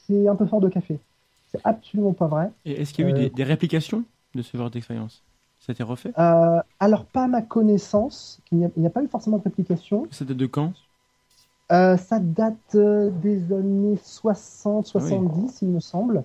c'est 0.07 0.29
un 0.29 0.37
peu 0.37 0.47
fort 0.47 0.61
de 0.61 0.69
café. 0.69 0.99
C'est 1.51 1.61
absolument 1.65 2.13
pas 2.13 2.27
vrai. 2.27 2.51
Et 2.65 2.73
est-ce 2.81 2.93
qu'il 2.93 3.05
y 3.05 3.09
a 3.09 3.11
eu 3.11 3.15
des, 3.15 3.31
des 3.31 3.45
réplications 3.45 4.05
de 4.35 4.43
ce 4.43 4.57
genre 4.57 4.71
d'expérience? 4.71 5.23
Ça 5.59 5.71
a 5.71 5.73
été 5.73 5.83
refait? 5.83 6.13
Euh, 6.19 6.61
alors, 6.79 7.05
pas 7.05 7.25
à 7.25 7.29
ma 7.29 7.43
connaissance, 7.43 8.41
il 8.53 8.59
n'y 8.77 8.87
a, 8.87 8.91
pas 8.91 9.03
eu 9.03 9.09
forcément 9.09 9.39
de 9.39 9.43
réplication. 9.43 10.07
Ça 10.11 10.25
date 10.25 10.37
de 10.37 10.47
quand? 10.47 10.73
Euh, 11.73 11.97
ça 11.97 12.19
date 12.19 12.75
euh, 12.75 13.11
des 13.11 13.53
années 13.53 13.97
60, 14.03 14.87
70, 14.87 15.63
il 15.63 15.69
me 15.69 15.81
semble. 15.81 16.25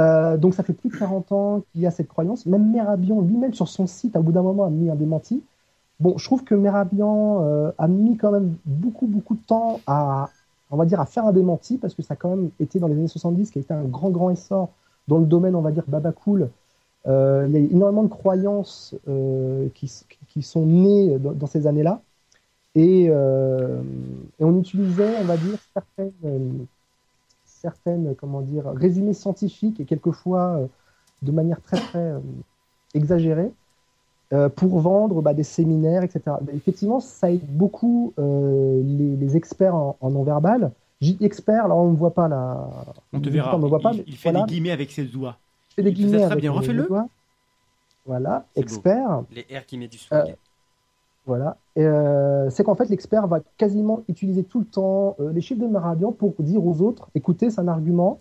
Euh, 0.00 0.36
donc, 0.38 0.54
ça 0.54 0.62
fait 0.62 0.72
plus 0.72 0.88
de 0.90 0.96
40 0.96 1.32
ans 1.32 1.62
qu'il 1.72 1.82
y 1.82 1.86
a 1.86 1.90
cette 1.90 2.08
croyance. 2.08 2.46
Même 2.46 2.70
Merabian 2.70 3.20
lui-même, 3.20 3.52
sur 3.54 3.68
son 3.68 3.86
site, 3.86 4.16
à 4.16 4.20
bout 4.20 4.32
d'un 4.32 4.42
moment, 4.42 4.64
a 4.64 4.70
mis 4.70 4.88
un 4.90 4.94
démenti. 4.94 5.44
Bon, 6.00 6.16
je 6.16 6.24
trouve 6.24 6.44
que 6.44 6.54
Merabian 6.54 7.42
euh, 7.42 7.72
a 7.78 7.88
mis 7.88 8.16
quand 8.16 8.32
même 8.32 8.56
beaucoup, 8.64 9.06
beaucoup 9.06 9.34
de 9.34 9.42
temps 9.42 9.80
à, 9.86 10.30
on 10.70 10.76
va 10.76 10.86
dire, 10.86 11.00
à 11.00 11.06
faire 11.06 11.26
un 11.26 11.32
démenti, 11.32 11.76
parce 11.78 11.94
que 11.94 12.02
ça 12.02 12.14
a 12.14 12.16
quand 12.16 12.30
même 12.30 12.50
été 12.60 12.78
dans 12.78 12.88
les 12.88 12.94
années 12.94 13.08
70, 13.08 13.50
qui 13.50 13.58
a 13.58 13.62
été 13.62 13.74
un 13.74 13.84
grand, 13.84 14.10
grand 14.10 14.30
essor 14.30 14.70
dans 15.08 15.18
le 15.18 15.26
domaine, 15.26 15.54
on 15.54 15.62
va 15.62 15.72
dire, 15.72 15.84
baba 15.88 16.12
cool. 16.12 16.50
Euh, 17.06 17.46
il 17.48 17.54
y 17.54 17.56
a 17.56 17.60
énormément 17.60 18.04
de 18.04 18.08
croyances 18.08 18.94
qui, 19.74 19.92
qui 20.28 20.42
sont 20.42 20.66
nées 20.66 21.18
dans, 21.18 21.32
dans 21.32 21.46
ces 21.46 21.66
années-là. 21.66 22.00
Et, 22.74 23.08
euh, 23.10 23.82
et 24.38 24.44
on 24.44 24.58
utilisait, 24.60 25.16
on 25.20 25.24
va 25.24 25.36
dire, 25.36 25.58
certaines, 25.74 26.12
euh, 26.24 26.38
certaines 27.44 28.14
comment 28.16 28.40
dire, 28.42 28.64
résumés 28.74 29.14
scientifiques 29.14 29.80
et 29.80 29.84
quelquefois 29.84 30.58
euh, 30.58 30.66
de 31.22 31.32
manière 31.32 31.60
très, 31.62 31.78
très 31.78 31.98
euh, 31.98 32.20
exagérée 32.94 33.50
euh, 34.32 34.48
pour 34.48 34.78
vendre 34.80 35.22
bah, 35.22 35.34
des 35.34 35.42
séminaires, 35.44 36.02
etc. 36.02 36.36
Mais 36.46 36.54
effectivement, 36.54 37.00
ça 37.00 37.30
aide 37.32 37.46
beaucoup 37.46 38.12
euh, 38.18 38.82
les, 38.84 39.16
les 39.16 39.36
experts 39.36 39.74
en, 39.74 39.96
en 40.00 40.10
non-verbal. 40.10 40.72
J'ai 41.00 41.14
dit 41.14 41.24
expert, 41.24 41.68
là 41.68 41.74
on 41.76 41.90
ne 41.92 41.96
voit 41.96 42.14
pas 42.14 42.28
là. 42.28 42.68
On 43.12 43.20
te 43.20 43.28
verra. 43.28 43.56
On 43.56 43.58
ne 43.60 43.66
voit 43.68 43.80
pas, 43.80 43.92
il, 43.92 43.98
mais 43.98 44.04
il 44.06 44.16
fait 44.16 44.30
voilà. 44.30 44.44
des 44.46 44.52
guillemets 44.52 44.70
avec 44.72 44.90
ses 44.92 45.04
doigts. 45.04 45.38
Je 45.70 45.74
fais 45.76 45.82
des 45.82 45.92
il 45.98 46.08
fait 46.08 46.18
ça 46.18 46.18
guillemets 46.18 46.22
très 46.24 46.32
avec 46.32 46.42
bien. 46.42 46.52
Refais-le. 46.52 46.86
doigts. 46.86 47.08
Voilà, 48.04 48.48
beau. 48.56 48.62
expert. 48.62 49.24
Les 49.30 49.46
R 49.56 49.66
qui 49.66 49.78
met 49.78 49.88
du 49.88 49.98
swag. 49.98 50.36
Voilà. 51.28 51.58
Euh, 51.78 52.50
c'est 52.50 52.64
qu'en 52.64 52.74
fait, 52.74 52.88
l'expert 52.88 53.28
va 53.28 53.40
quasiment 53.58 54.04
utiliser 54.08 54.44
tout 54.44 54.60
le 54.60 54.66
temps 54.66 55.16
euh, 55.20 55.32
les 55.32 55.42
chiffres 55.42 55.60
de 55.62 55.68
Merabian 55.68 56.12
pour 56.12 56.34
dire 56.40 56.64
aux 56.66 56.82
autres 56.82 57.10
écoutez, 57.14 57.50
c'est 57.50 57.60
un 57.60 57.68
argument. 57.68 58.20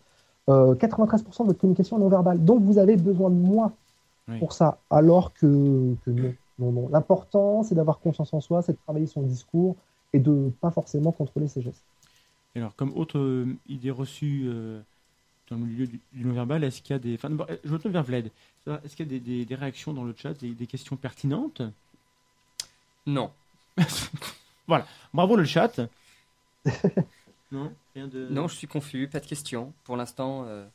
euh, 0.50 0.76
93% 0.76 1.44
de 1.46 1.50
votre 1.50 1.60
communication 1.60 1.98
est 1.98 2.02
non 2.02 2.10
verbale. 2.10 2.44
Donc, 2.46 2.62
vous 2.64 2.78
avez 2.80 2.98
besoin 2.98 3.30
de 3.32 3.36
moi 3.36 3.74
Oui. 4.30 4.40
pour 4.40 4.54
ça. 4.54 4.80
Alors 4.90 5.34
que, 5.34 5.96
que 6.06 6.12
non. 6.12 6.36
non, 6.60 6.72
non. 6.74 6.90
L'important, 6.90 7.64
c'est 7.64 7.76
d'avoir 7.76 8.00
confiance 8.00 8.34
en 8.34 8.42
soi, 8.42 8.62
c'est 8.62 8.74
de 8.74 8.80
travailler 8.86 9.08
son 9.08 9.24
discours 9.24 9.78
et 10.14 10.20
de 10.20 10.52
pas 10.62 10.72
forcément 10.72 11.12
contrôler 11.14 11.48
ses 11.50 11.62
gestes. 11.62 11.86
Et 12.56 12.60
Alors, 12.60 12.76
comme 12.76 12.94
autre 12.96 13.20
euh, 13.20 13.58
idée 13.68 13.92
reçue 13.92 14.46
euh, 14.48 14.82
dans 15.50 15.58
le 15.58 15.66
milieu 15.66 15.88
du, 15.88 16.02
du 16.14 16.26
non-verbal, 16.26 16.64
est-ce 16.64 16.82
qu'il 16.82 16.94
y 16.94 16.98
a 16.98 17.00
des. 17.00 17.16
Enfin, 17.16 17.32
euh, 17.50 17.58
je 17.64 17.74
retourne 17.74 17.94
vers 17.94 18.04
Vlad. 18.04 18.32
Est-ce 18.68 18.96
qu'il 18.96 19.06
y 19.06 19.10
a 19.10 19.12
des, 19.12 19.20
des- 19.20 19.46
des 19.46 19.56
réactions 19.56 19.94
dans 19.94 20.04
le 20.06 20.14
chat, 20.18 20.34
des, 20.34 20.54
des 20.56 20.68
questions 20.68 20.98
pertinentes? 20.98 21.62
Non. 23.08 23.32
Bravo 25.14 25.36
le 25.36 25.46
chat 25.46 25.80
Non 27.52 27.74
Rien 27.96 28.08
de. 28.08 28.28
Non, 28.30 28.48
je 28.48 28.56
suis 28.56 28.68
confus, 28.68 29.08
pas 29.08 29.20
de 29.22 29.26
questions. 29.26 29.74
Pour 29.86 29.96
l'instant, 29.96 30.46
euh, 30.46 30.66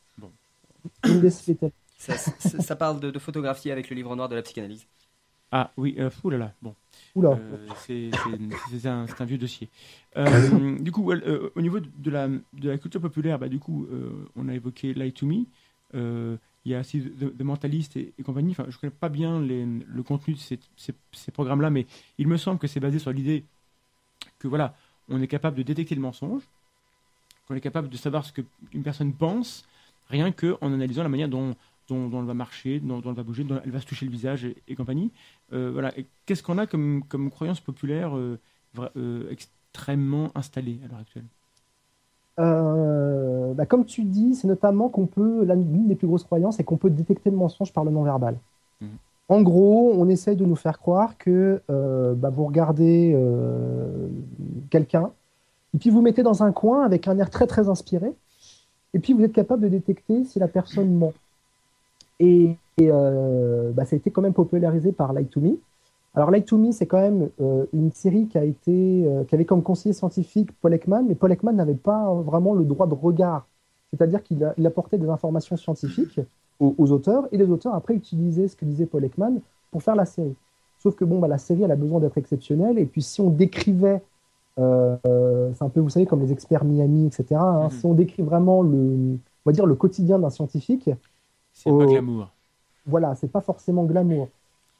spécialités. 1.05 1.71
ça, 1.97 2.17
ça- 2.17 2.59
ça 2.59 2.75
parle 2.75 2.99
de, 2.99 3.11
de 3.11 3.19
photographie 3.19 3.71
avec 3.71 3.89
le 3.89 3.95
livre 3.95 4.15
noir 4.15 4.27
de 4.27 4.35
la 4.35 4.41
psychanalyse. 4.41 4.85
Ah 5.51 5.71
oui, 5.77 5.95
euh, 5.99 6.09
là, 6.31 6.51
bon. 6.63 6.73
Oula. 7.13 7.39
Euh, 7.39 7.67
c'est 7.85 8.09
un, 8.87 9.05
vieux 9.25 9.37
dossier. 9.37 9.69
Euh, 10.17 10.77
du 10.79 10.91
coup, 10.91 11.03
well, 11.07 11.21
euh, 11.27 11.51
au 11.55 11.61
niveau 11.61 11.79
de 11.79 12.09
la, 12.09 12.27
de 12.27 12.69
la 12.69 12.79
culture 12.79 12.99
populaire, 12.99 13.37
bah, 13.37 13.49
du 13.49 13.59
coup, 13.59 13.85
euh, 13.85 14.25
on 14.35 14.49
a 14.49 14.55
évoqué 14.55 14.95
Lie 14.95 15.13
to 15.13 15.27
Me. 15.27 15.45
Il 16.65 16.71
y 16.71 16.75
a 16.75 16.79
aussi 16.79 17.01
The, 17.01 17.37
The 17.37 17.41
Mentalist 17.41 17.97
et, 17.97 18.13
compagnie. 18.23 18.51
Enfin, 18.51 18.65
je 18.69 18.77
ne 18.77 18.81
connais 18.81 18.91
pas 18.91 19.09
bien 19.09 19.39
le 19.39 20.03
contenu 20.03 20.35
de 20.35 20.39
ces, 20.39 21.31
programmes-là, 21.31 21.69
mais 21.69 21.85
il 22.17 22.27
me 22.27 22.37
semble 22.37 22.59
que 22.59 22.67
c'est 22.67 22.79
basé 22.79 22.99
sur 22.99 23.11
l'idée 23.11 23.43
que 24.39 24.47
voilà, 24.47 24.75
on 25.09 25.21
est 25.21 25.27
capable 25.27 25.57
de 25.57 25.63
détecter 25.63 25.95
le 25.95 26.01
mensonge, 26.01 26.43
qu'on 27.47 27.55
est 27.55 27.61
capable 27.61 27.89
de 27.89 27.97
savoir 27.97 28.25
ce 28.25 28.31
qu'une 28.31 28.83
personne 28.83 29.13
pense, 29.13 29.65
rien 30.07 30.31
qu'en 30.31 30.73
analysant 30.73 31.03
la 31.03 31.09
manière 31.09 31.29
dont, 31.29 31.55
dont, 31.87 32.07
dont 32.07 32.21
elle 32.21 32.27
va 32.27 32.33
marcher, 32.33 32.79
dont, 32.79 33.01
elle 33.01 33.13
va 33.13 33.23
bouger, 33.23 33.43
dont 33.43 33.59
elle 33.63 33.71
va 33.71 33.81
se 33.81 33.85
toucher 33.85 34.05
le 34.05 34.11
visage 34.11 34.45
et, 34.45 34.75
compagnie. 34.75 35.11
Euh, 35.51 35.71
voilà. 35.71 35.93
Qu'est-ce 36.25 36.43
qu'on 36.43 36.57
a 36.57 36.67
comme, 36.67 37.03
comme 37.07 37.29
croyance 37.29 37.59
populaire 37.59 38.15
euh, 38.17 38.39
euh, 38.95 39.29
extrêmement 39.29 40.31
installée 40.35 40.79
à 40.85 40.87
l'heure 40.87 40.99
actuelle? 40.99 41.25
Euh, 42.39 43.53
bah, 43.53 43.65
comme 43.65 43.85
tu 43.85 44.03
dis, 44.03 44.35
c'est 44.35 44.47
notamment 44.47 44.89
qu'on 44.89 45.05
peut, 45.05 45.43
l'une 45.43 45.87
des 45.87 45.95
plus 45.95 46.07
grosses 46.07 46.23
croyances, 46.23 46.57
c'est 46.57 46.63
qu'on 46.63 46.77
peut 46.77 46.89
détecter 46.89 47.29
le 47.29 47.37
mensonge 47.37 47.71
par 47.71 47.83
le 47.83 47.91
non-verbal. 47.91 48.35
Mhm. 48.81 48.89
En 49.29 49.41
gros, 49.41 49.93
on 49.95 50.09
essaye 50.09 50.35
de 50.35 50.45
nous 50.45 50.55
faire 50.55 50.79
croire 50.79 51.17
que 51.17 51.61
euh, 51.69 52.13
bah, 52.13 52.29
vous 52.29 52.45
regardez 52.45 53.13
euh, 53.15 54.07
quelqu'un, 54.69 55.11
et 55.73 55.77
puis 55.77 55.89
vous 55.89 56.01
mettez 56.01 56.23
dans 56.23 56.43
un 56.43 56.51
coin 56.51 56.83
avec 56.83 57.07
un 57.07 57.17
air 57.17 57.29
très 57.29 57.47
très 57.47 57.69
inspiré, 57.69 58.11
et 58.93 58.99
puis 58.99 59.13
vous 59.13 59.23
êtes 59.23 59.33
capable 59.33 59.61
de 59.61 59.69
détecter 59.69 60.23
si 60.25 60.39
la 60.39 60.47
personne 60.47 60.93
ment. 60.93 61.13
Et, 62.19 62.55
et, 62.77 62.89
bah, 62.89 63.85
ça 63.85 63.95
a 63.95 63.97
été 63.97 64.11
quand 64.11 64.21
même 64.21 64.33
popularisé 64.33 64.91
par 64.91 65.13
Lie 65.13 65.25
to 65.25 65.39
Me. 65.39 65.57
Alors, 66.15 66.29
Lie 66.31 66.43
to 66.43 66.57
Me, 66.57 66.71
c'est 66.71 66.85
quand 66.85 66.99
même 67.01 67.29
euh, 67.41 67.65
une 67.73 67.91
série 67.91 68.27
qui 68.27 68.37
a 68.37 68.43
été, 68.43 69.05
euh, 69.07 69.23
qui 69.23 69.33
avait 69.33 69.45
comme 69.45 69.63
conseiller 69.63 69.93
scientifique 69.93 70.51
Paul 70.61 70.73
Ekman, 70.73 71.05
mais 71.07 71.15
Paul 71.15 71.31
Ekman 71.31 71.55
n'avait 71.55 71.73
pas 71.73 72.13
vraiment 72.13 72.53
le 72.53 72.65
droit 72.65 72.85
de 72.87 72.93
regard. 72.93 73.47
C'est-à-dire 73.91 74.21
qu'il 74.23 74.53
il 74.57 74.65
apportait 74.67 74.97
des 74.97 75.09
informations 75.09 75.57
scientifiques 75.57 76.19
aux, 76.59 76.75
aux 76.77 76.91
auteurs, 76.91 77.27
et 77.31 77.37
les 77.37 77.49
auteurs 77.49 77.73
après 77.73 77.95
utilisaient 77.95 78.47
ce 78.47 78.55
que 78.55 78.65
disait 78.65 78.85
Paul 78.85 79.03
Ekman 79.03 79.39
pour 79.71 79.81
faire 79.81 79.95
la 79.95 80.05
série. 80.05 80.35
Sauf 80.77 80.95
que 80.95 81.05
bon, 81.05 81.19
bah, 81.19 81.27
la 81.27 81.37
série, 81.39 81.63
elle 81.63 81.71
a 81.71 81.75
besoin 81.75 81.99
d'être 81.99 82.17
exceptionnelle, 82.17 82.77
et 82.77 82.85
puis 82.85 83.01
si 83.01 83.19
on 83.21 83.29
décrivait, 83.29 84.01
euh, 84.59 84.97
c'est 85.53 85.63
un 85.63 85.69
peu, 85.69 85.79
vous 85.79 85.89
savez, 85.89 86.05
comme 86.05 86.21
les 86.21 86.31
experts 86.31 86.63
Miami, 86.63 87.07
etc. 87.07 87.25
hein, 87.39 87.63
Mhm. 87.65 87.71
Si 87.71 87.85
on 87.87 87.93
décrit 87.95 88.21
vraiment 88.21 88.61
le, 88.61 88.77
on 88.77 89.49
va 89.49 89.51
dire 89.51 89.65
le 89.65 89.73
quotidien 89.75 90.19
d'un 90.19 90.29
scientifique, 90.29 90.91
C'est 91.53 91.71
pas 91.71 91.85
glamour. 91.85 92.29
voilà, 92.85 93.15
c'est 93.15 93.31
pas 93.31 93.41
forcément 93.41 93.83
glamour. 93.85 94.27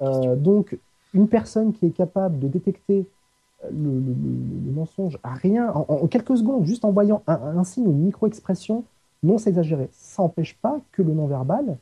Euh, 0.01 0.35
donc, 0.35 0.77
une 1.13 1.27
personne 1.27 1.73
qui 1.73 1.85
est 1.87 1.91
capable 1.91 2.39
de 2.39 2.47
détecter 2.47 3.07
euh, 3.65 3.69
le, 3.71 3.91
le- 4.01 4.13
le- 4.13 4.65
le 4.67 4.71
mensonge 4.73 5.19
à 5.23 5.33
rien, 5.35 5.71
en, 5.73 5.85
en 5.89 6.07
quelques 6.07 6.37
secondes, 6.37 6.65
juste 6.65 6.85
en 6.85 6.91
voyant 6.91 7.23
un, 7.27 7.35
un 7.59 7.63
signe 7.65 7.87
ou 7.87 7.91
une 7.91 8.05
micro-expression, 8.05 8.85
non 9.23 9.37
s'exagérer, 9.39 9.89
ça 9.93 10.23
n'empêche 10.23 10.57
pas 10.59 10.81
que 10.93 11.01
le 11.03 11.13
non-verbal 11.13 11.77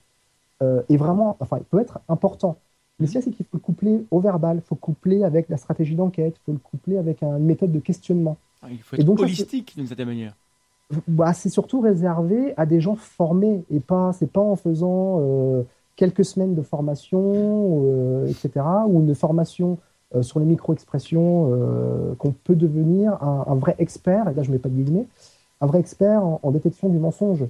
euh, 0.64 0.84
est 0.90 0.98
vraiment, 0.98 1.38
enfin, 1.40 1.58
il 1.60 1.66
peut 1.66 1.80
être 1.80 2.00
important. 2.10 2.58
Mais 3.00 3.08
ce 3.08 3.14
qu'il 3.14 3.24
c'est 3.24 3.32
qu'il 3.32 3.46
faut 3.46 3.58
le 3.58 3.62
coupler 3.62 4.06
au 4.12 4.20
verbal, 4.20 4.58
il 4.58 4.62
faut 4.62 4.76
le 4.76 4.80
coupler 4.80 5.24
avec 5.24 5.50
la 5.50 5.58
stratégie 5.58 5.96
d'enquête, 5.96 6.38
il 6.40 6.44
faut 6.46 6.54
le 6.54 6.60
coupler 6.60 6.98
avec 6.98 7.24
un- 7.24 7.38
une 7.38 7.46
méthode 7.46 7.72
de 7.72 7.80
questionnement. 7.80 8.38
Ah, 8.62 8.72
Il 8.72 8.82
faut 8.82 8.96
Et 8.98 9.04
être 9.04 9.06
donc, 9.06 9.20
ça, 9.20 9.26
holistique 9.26 9.76
d'une 9.76 9.88
certaine 9.88 10.08
manière. 10.08 10.36
Bah, 11.08 11.34
c'est 11.34 11.50
surtout 11.50 11.80
réservé 11.80 12.54
à 12.58 12.66
des 12.66 12.82
gens 12.82 12.96
formés 12.98 13.64
et 13.70 13.80
pas, 13.80 14.12
c'est 14.14 14.28
pas 14.32 14.42
en 14.42 14.58
faisant 14.58 15.20
euh, 15.22 15.64
quelques 15.96 16.26
semaines 16.26 16.56
de 16.56 16.62
formation, 16.62 17.84
euh, 17.86 18.28
etc., 18.28 18.66
ou 18.88 19.02
une 19.02 19.16
formation 19.16 19.78
euh, 20.16 20.22
sur 20.22 20.40
les 20.40 20.46
micro-expressions 20.46 21.50
euh, 21.52 22.14
qu'on 22.16 22.32
peut 22.32 22.56
devenir 22.56 23.22
un, 23.22 23.56
vrai 23.56 23.76
expert, 23.80 24.28
et 24.30 24.34
là 24.34 24.44
je 24.44 24.52
mets 24.52 24.60
pas 24.60 24.70
de 24.70 24.76
guillemets, 24.76 25.06
un 25.62 25.68
vrai 25.68 25.80
expert 25.80 26.24
en, 26.24 26.52
détection 26.52 26.90
du 26.90 26.98
mensonge. 26.98 27.46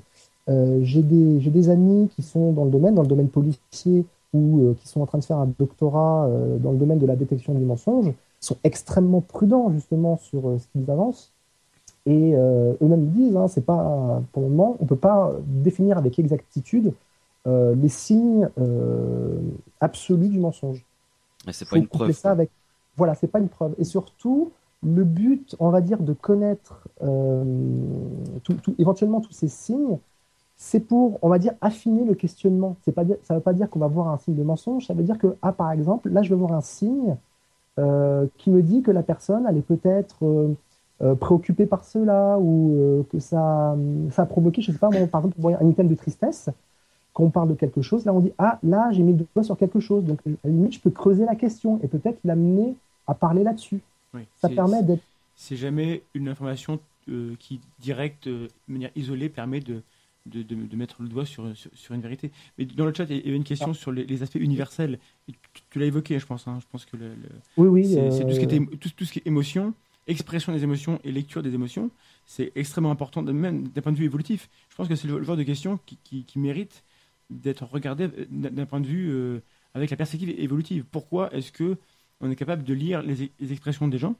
J'ai 0.81 1.01
des, 1.01 1.69
amis 1.69 2.09
qui 2.13 2.23
sont 2.23 2.51
dans 2.51 2.65
le 2.65 2.71
domaine, 2.71 2.93
dans 2.95 3.03
le 3.03 3.07
domaine 3.07 3.29
policier, 3.29 4.05
ou 4.33 4.75
qui 4.79 4.87
sont 4.87 5.01
en 5.01 5.05
train 5.05 5.19
de 5.19 5.23
faire 5.23 5.37
un 5.37 5.49
doctorat 5.57 6.29
dans 6.59 6.71
le 6.71 6.77
domaine 6.77 6.99
de 6.99 7.05
la 7.05 7.15
détection 7.15 7.53
du 7.53 7.63
mensonge, 7.63 8.07
Ils 8.07 8.45
sont 8.45 8.57
extrêmement 8.65 9.21
prudents 9.21 9.71
justement 9.71 10.17
sur 10.17 10.41
ce 10.59 10.67
qu'ils 10.73 10.91
avancent. 10.91 11.31
Et 12.05 12.33
eux-mêmes 12.33 13.05
disent, 13.11 13.37
hein, 13.37 13.47
c'est 13.47 13.65
pas 13.65 14.21
pour 14.33 14.43
le 14.43 14.49
moment, 14.49 14.75
on 14.81 14.85
peut 14.85 14.97
pas 14.97 15.31
définir 15.45 15.97
avec 15.97 16.19
exactitude 16.19 16.91
euh, 17.47 17.75
les 17.75 17.89
signes 17.89 18.49
euh, 18.59 19.39
absolus 19.79 20.29
du 20.29 20.39
mensonge. 20.39 20.85
Mais 21.47 21.53
c'est 21.53 21.67
pas 21.69 21.77
une 21.77 21.87
preuve. 21.87 22.11
ça 22.11 22.31
avec. 22.31 22.49
Voilà, 22.97 23.15
c'est 23.15 23.27
pas 23.27 23.39
une 23.39 23.49
preuve. 23.49 23.73
Et 23.79 23.83
surtout, 23.83 24.51
le 24.83 25.03
but, 25.03 25.55
on 25.59 25.69
va 25.69 25.81
dire, 25.81 25.99
de 25.99 26.13
connaître 26.13 26.87
euh, 27.03 27.43
tout- 28.43 28.53
tout- 28.55 28.75
éventuellement 28.77 29.21
tous 29.21 29.31
ces 29.31 29.47
signes, 29.47 29.97
c'est 30.57 30.81
pour, 30.81 31.17
on 31.23 31.29
va 31.29 31.39
dire, 31.39 31.53
affiner 31.61 32.05
le 32.05 32.13
questionnement. 32.13 32.75
C'est 32.83 32.91
pas 32.91 33.03
dire, 33.03 33.17
ça 33.23 33.33
ne 33.33 33.39
veut 33.39 33.43
pas 33.43 33.53
dire 33.53 33.69
qu'on 33.69 33.79
va 33.79 33.87
voir 33.87 34.09
un 34.09 34.17
signe 34.19 34.35
de 34.35 34.43
mensonge. 34.43 34.85
Ça 34.85 34.93
veut 34.93 35.03
dire 35.03 35.17
que, 35.17 35.35
ah, 35.41 35.53
par 35.53 35.71
exemple, 35.71 36.09
là, 36.09 36.21
je 36.21 36.29
vais 36.29 36.35
voir 36.39 36.53
un 36.53 36.61
signe 36.61 37.15
qui 38.37 38.51
me 38.51 38.61
dit 38.61 38.83
que 38.83 38.91
la 38.91 39.01
personne, 39.01 39.47
elle 39.49 39.57
est 39.57 39.61
peut-être 39.61 40.17
préoccupée 41.19 41.65
par 41.65 41.83
cela 41.83 42.37
ou 42.39 43.03
que 43.11 43.17
ça, 43.17 43.75
ça 44.11 44.21
a 44.21 44.25
provoqué, 44.27 44.61
je 44.61 44.71
sais 44.71 44.77
pas, 44.77 44.89
moi, 44.91 45.07
par 45.07 45.25
exemple, 45.25 45.57
un 45.59 45.67
item 45.67 45.87
de 45.87 45.95
tristesse. 45.95 46.49
Quand 47.13 47.23
on 47.25 47.29
parle 47.29 47.49
de 47.49 47.55
quelque 47.55 47.81
chose, 47.81 48.05
là, 48.05 48.13
on 48.13 48.19
dit, 48.21 48.31
ah, 48.37 48.59
là, 48.63 48.89
j'ai 48.91 49.03
mis 49.03 49.13
le 49.13 49.25
doigt 49.35 49.43
sur 49.43 49.57
quelque 49.57 49.79
chose. 49.79 50.03
Donc, 50.05 50.19
à 50.25 50.29
la 50.45 50.49
limite, 50.49 50.73
je 50.73 50.79
peux 50.79 50.91
creuser 50.91 51.25
la 51.25 51.35
question 51.35 51.79
et 51.83 51.87
peut-être 51.87 52.19
l'amener 52.23 52.75
à 53.07 53.13
parler 53.13 53.43
là-dessus. 53.43 53.81
Oui, 54.13 54.21
Ça 54.37 54.47
permet 54.49 54.81
d'être 54.83 55.03
C'est 55.35 55.57
jamais 55.57 56.03
une 56.13 56.29
information 56.29 56.79
euh, 57.09 57.35
qui, 57.39 57.59
directe, 57.79 58.27
euh, 58.27 58.47
de 58.67 58.73
manière 58.73 58.91
isolée, 58.95 59.27
permet 59.27 59.59
de, 59.59 59.81
de, 60.27 60.43
de- 60.43 60.55
de 60.55 60.75
mettre 60.77 61.01
le 61.01 61.09
doigt 61.09 61.25
sur, 61.25 61.55
sur, 61.57 61.69
sur 61.73 61.95
une 61.95 62.01
vérité. 62.01 62.31
Mais 62.57 62.65
dans 62.65 62.85
le 62.85 62.93
chat, 62.93 63.05
il 63.09 63.17
y 63.17 63.27
avait 63.27 63.35
une 63.35 63.43
question 63.43 63.73
sur 63.73 63.91
les, 63.91 64.05
les 64.05 64.23
aspects 64.23 64.35
universels. 64.35 64.99
Et 65.27 65.31
tu 65.53 65.61
tu 65.71 65.79
l'as 65.79 65.85
évoqué, 65.87 66.19
je 66.19 66.25
pense. 66.25 66.47
hein. 66.47 66.59
Je 66.61 66.67
pense 66.71 66.85
que 66.85 66.95
le, 66.95 67.09
le- 67.09 67.29
Oui, 67.57 67.67
oui. 67.67 67.85
c'est 67.85 68.11
c'est 68.11 68.25
tout, 68.25 68.33
ce 68.35 68.39
qui 68.39 68.45
euh, 68.55 68.59
émo- 68.59 68.77
tout, 68.77 68.89
tout 68.95 69.03
ce 69.05 69.11
qui 69.11 69.19
est 69.19 69.27
émotion, 69.27 69.73
expression 70.07 70.53
des 70.53 70.63
émotions 70.63 70.99
et 71.03 71.11
lecture 71.11 71.41
des 71.43 71.53
émotions. 71.53 71.89
C'est 72.25 72.51
extrêmement 72.55 72.91
important, 72.91 73.21
même 73.23 73.67
d'un 73.67 73.81
point 73.81 73.91
de 73.91 73.97
vue 73.97 74.05
évolutif. 74.05 74.49
Je 74.69 74.75
pense 74.75 74.87
que 74.87 74.95
c'est 74.95 75.07
le, 75.07 75.17
le 75.17 75.23
genre 75.23 75.37
de 75.37 75.43
question 75.43 75.79
qui, 75.85 75.97
qui, 76.03 76.23
qui 76.23 76.39
mérite 76.39 76.83
d'être 77.31 77.65
regardé 77.65 78.05
euh, 78.05 78.25
d'un 78.29 78.65
point 78.65 78.81
de 78.81 78.87
vue 78.87 79.09
euh, 79.09 79.39
avec 79.73 79.89
la 79.89 79.97
perspective 79.97 80.29
évolutive. 80.37 80.83
Pourquoi 80.91 81.33
est-ce 81.33 81.51
que 81.51 81.77
on 82.19 82.29
est 82.29 82.35
capable 82.35 82.63
de 82.63 82.73
lire 82.73 83.01
les, 83.01 83.31
les 83.39 83.51
expressions 83.51 83.87
des 83.87 83.97
gens 83.97 84.15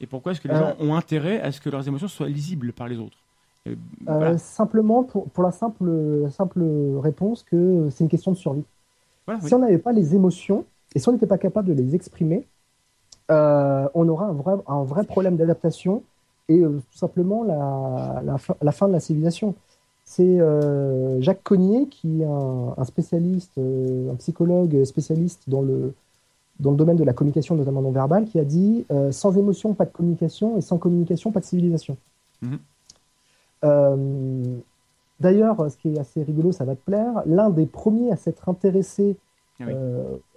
et 0.00 0.06
pourquoi 0.06 0.32
est-ce 0.32 0.40
que 0.40 0.48
les 0.48 0.54
Euh, 0.54 0.60
gens 0.60 0.74
ont 0.78 0.94
intérêt 0.94 1.40
à 1.40 1.50
ce 1.52 1.60
que 1.60 1.70
leurs 1.70 1.86
émotions 1.88 2.08
soient 2.08 2.28
lisibles 2.28 2.72
par 2.72 2.88
les 2.88 2.98
autres? 2.98 3.18
Euh, 3.66 3.74
euh. 4.08 4.38
Simplement 4.38 5.04
pour, 5.04 5.28
pour 5.30 5.42
la 5.42 5.52
simple, 5.52 5.90
simple 6.30 6.62
réponse 7.00 7.42
que 7.42 7.88
c'est 7.90 8.04
une 8.04 8.10
question 8.10 8.32
de 8.32 8.36
survie. 8.36 8.64
Voilà, 9.26 9.40
oui. 9.42 9.48
Si 9.48 9.54
on 9.54 9.58
n'avait 9.58 9.78
pas 9.78 9.92
les 9.92 10.14
émotions 10.14 10.64
et 10.94 10.98
si 10.98 11.08
on 11.08 11.12
n'était 11.12 11.26
pas 11.26 11.38
capable 11.38 11.68
de 11.68 11.74
les 11.74 11.94
exprimer, 11.94 12.46
euh, 13.30 13.88
on 13.94 14.08
aura 14.08 14.26
un 14.26 14.32
vrai, 14.32 14.54
un 14.66 14.84
vrai 14.84 15.04
problème 15.04 15.36
d'adaptation 15.36 16.02
et 16.48 16.60
tout 16.60 16.98
simplement 16.98 17.44
la, 17.44 18.22
la 18.62 18.72
fin 18.72 18.88
de 18.88 18.92
la 18.92 19.00
civilisation. 19.00 19.54
C'est 20.10 20.40
euh, 20.40 21.20
Jacques 21.20 21.42
Cognier, 21.42 21.86
qui 21.86 22.22
est 22.22 22.24
un, 22.24 22.72
un 22.78 22.84
spécialiste, 22.84 23.52
euh, 23.58 24.10
un 24.10 24.14
psychologue 24.14 24.82
spécialiste 24.84 25.42
dans 25.50 25.60
le, 25.60 25.92
dans 26.60 26.70
le 26.70 26.78
domaine 26.78 26.96
de 26.96 27.04
la 27.04 27.12
communication, 27.12 27.56
notamment 27.56 27.82
non 27.82 27.90
verbale, 27.90 28.24
qui 28.24 28.38
a 28.38 28.44
dit 28.44 28.86
euh, 28.90 29.12
sans 29.12 29.36
émotion, 29.36 29.74
pas 29.74 29.84
de 29.84 29.90
communication, 29.92 30.56
et 30.56 30.62
sans 30.62 30.78
communication, 30.78 31.30
pas 31.30 31.40
de 31.40 31.44
civilisation. 31.44 31.98
Mhm. 32.40 32.58
D'ailleurs, 35.20 35.70
ce 35.70 35.76
qui 35.76 35.94
est 35.94 35.98
assez 35.98 36.22
rigolo, 36.22 36.52
ça 36.52 36.64
va 36.64 36.74
te 36.74 36.80
plaire, 36.80 37.22
l'un 37.26 37.50
des 37.50 37.66
premiers 37.66 38.10
à 38.10 38.16
s'être 38.16 38.48
intéressé 38.48 39.14
Ah 39.60 39.64
oui. 39.66 39.74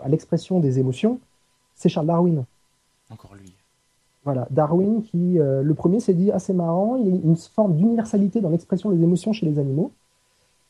à 0.01 0.09
l'expression 0.09 0.59
des 0.59 0.79
émotions, 0.79 1.19
c'est 1.75 1.87
Charles 1.87 2.07
Darwin. 2.07 2.43
Encore 3.09 3.35
lui. 3.35 3.53
Voilà, 4.23 4.47
Darwin 4.51 5.01
qui, 5.01 5.39
euh, 5.39 5.63
le 5.63 5.73
premier, 5.73 5.99
s'est 5.99 6.13
dit, 6.13 6.31
ah 6.31 6.37
marrant, 6.53 6.95
il 6.95 7.07
y 7.07 7.11
a 7.11 7.15
une 7.23 7.35
forme 7.35 7.75
d'universalité 7.75 8.39
dans 8.39 8.49
l'expression 8.49 8.91
des 8.91 9.01
émotions 9.03 9.33
chez 9.33 9.45
les 9.47 9.57
animaux. 9.57 9.91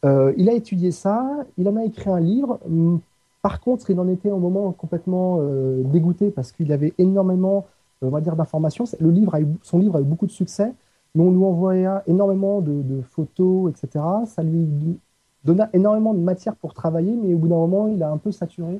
Euh, 0.05 0.33
il 0.37 0.49
a 0.49 0.53
étudié 0.53 0.91
ça, 0.91 1.45
il 1.57 1.67
en 1.67 1.75
a 1.75 1.83
écrit 1.85 2.09
un 2.09 2.19
livre. 2.19 2.59
Hum, 2.65 2.99
Par 3.41 3.59
contre, 3.59 3.89
il 3.89 3.99
en 3.99 4.07
était 4.07 4.31
au 4.31 4.39
moment 4.39 4.71
complètement 4.71 5.39
euh, 5.41 5.83
dégoûté 5.83 6.31
parce 6.31 6.51
qu'il 6.51 6.71
avait 6.73 6.93
énormément, 6.97 7.65
euh, 8.03 8.07
on 8.07 8.09
va 8.09 8.21
dire, 8.21 8.35
d'informations. 8.35 8.85
Le 8.99 9.11
livre 9.11 9.35
a 9.35 9.41
eu, 9.41 9.47
son 9.63 9.79
livre 9.79 9.97
a 9.97 10.01
eu 10.01 10.03
beaucoup 10.03 10.25
de 10.25 10.31
succès, 10.31 10.73
mais 11.15 11.23
on 11.23 11.31
lui 11.31 11.43
envoya 11.43 12.03
énormément 12.07 12.61
de, 12.61 12.81
de 12.81 13.01
photos, 13.01 13.71
etc. 13.71 14.03
Ça 14.25 14.43
lui 14.43 14.67
donna 15.43 15.69
énormément 15.73 16.13
de 16.13 16.19
matière 16.19 16.55
pour 16.55 16.73
travailler, 16.73 17.15
mais 17.15 17.33
au 17.33 17.37
bout 17.37 17.47
d'un 17.47 17.55
moment, 17.55 17.87
il 17.87 18.01
a 18.03 18.11
un 18.11 18.17
peu 18.17 18.31
saturé 18.31 18.79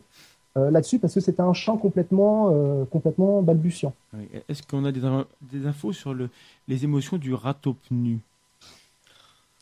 là-dessus 0.56 1.00
parce 1.00 1.14
que 1.14 1.20
c'était 1.22 1.42
un 1.42 1.54
champ 1.54 1.78
complètement, 1.78 2.50
euh, 2.54 2.84
complètement 2.86 3.42
balbutiant. 3.42 3.94
Oui. 4.14 4.28
Est-ce 4.50 4.64
qu'on 4.64 4.84
a 4.86 4.92
des, 4.92 5.06
in- 5.06 5.26
des 5.42 5.66
infos 5.66 5.94
sur 5.94 6.14
le, 6.14 6.30
les 6.68 6.84
émotions 6.84 7.18
du 7.18 7.34
ratopnu? 7.34 8.20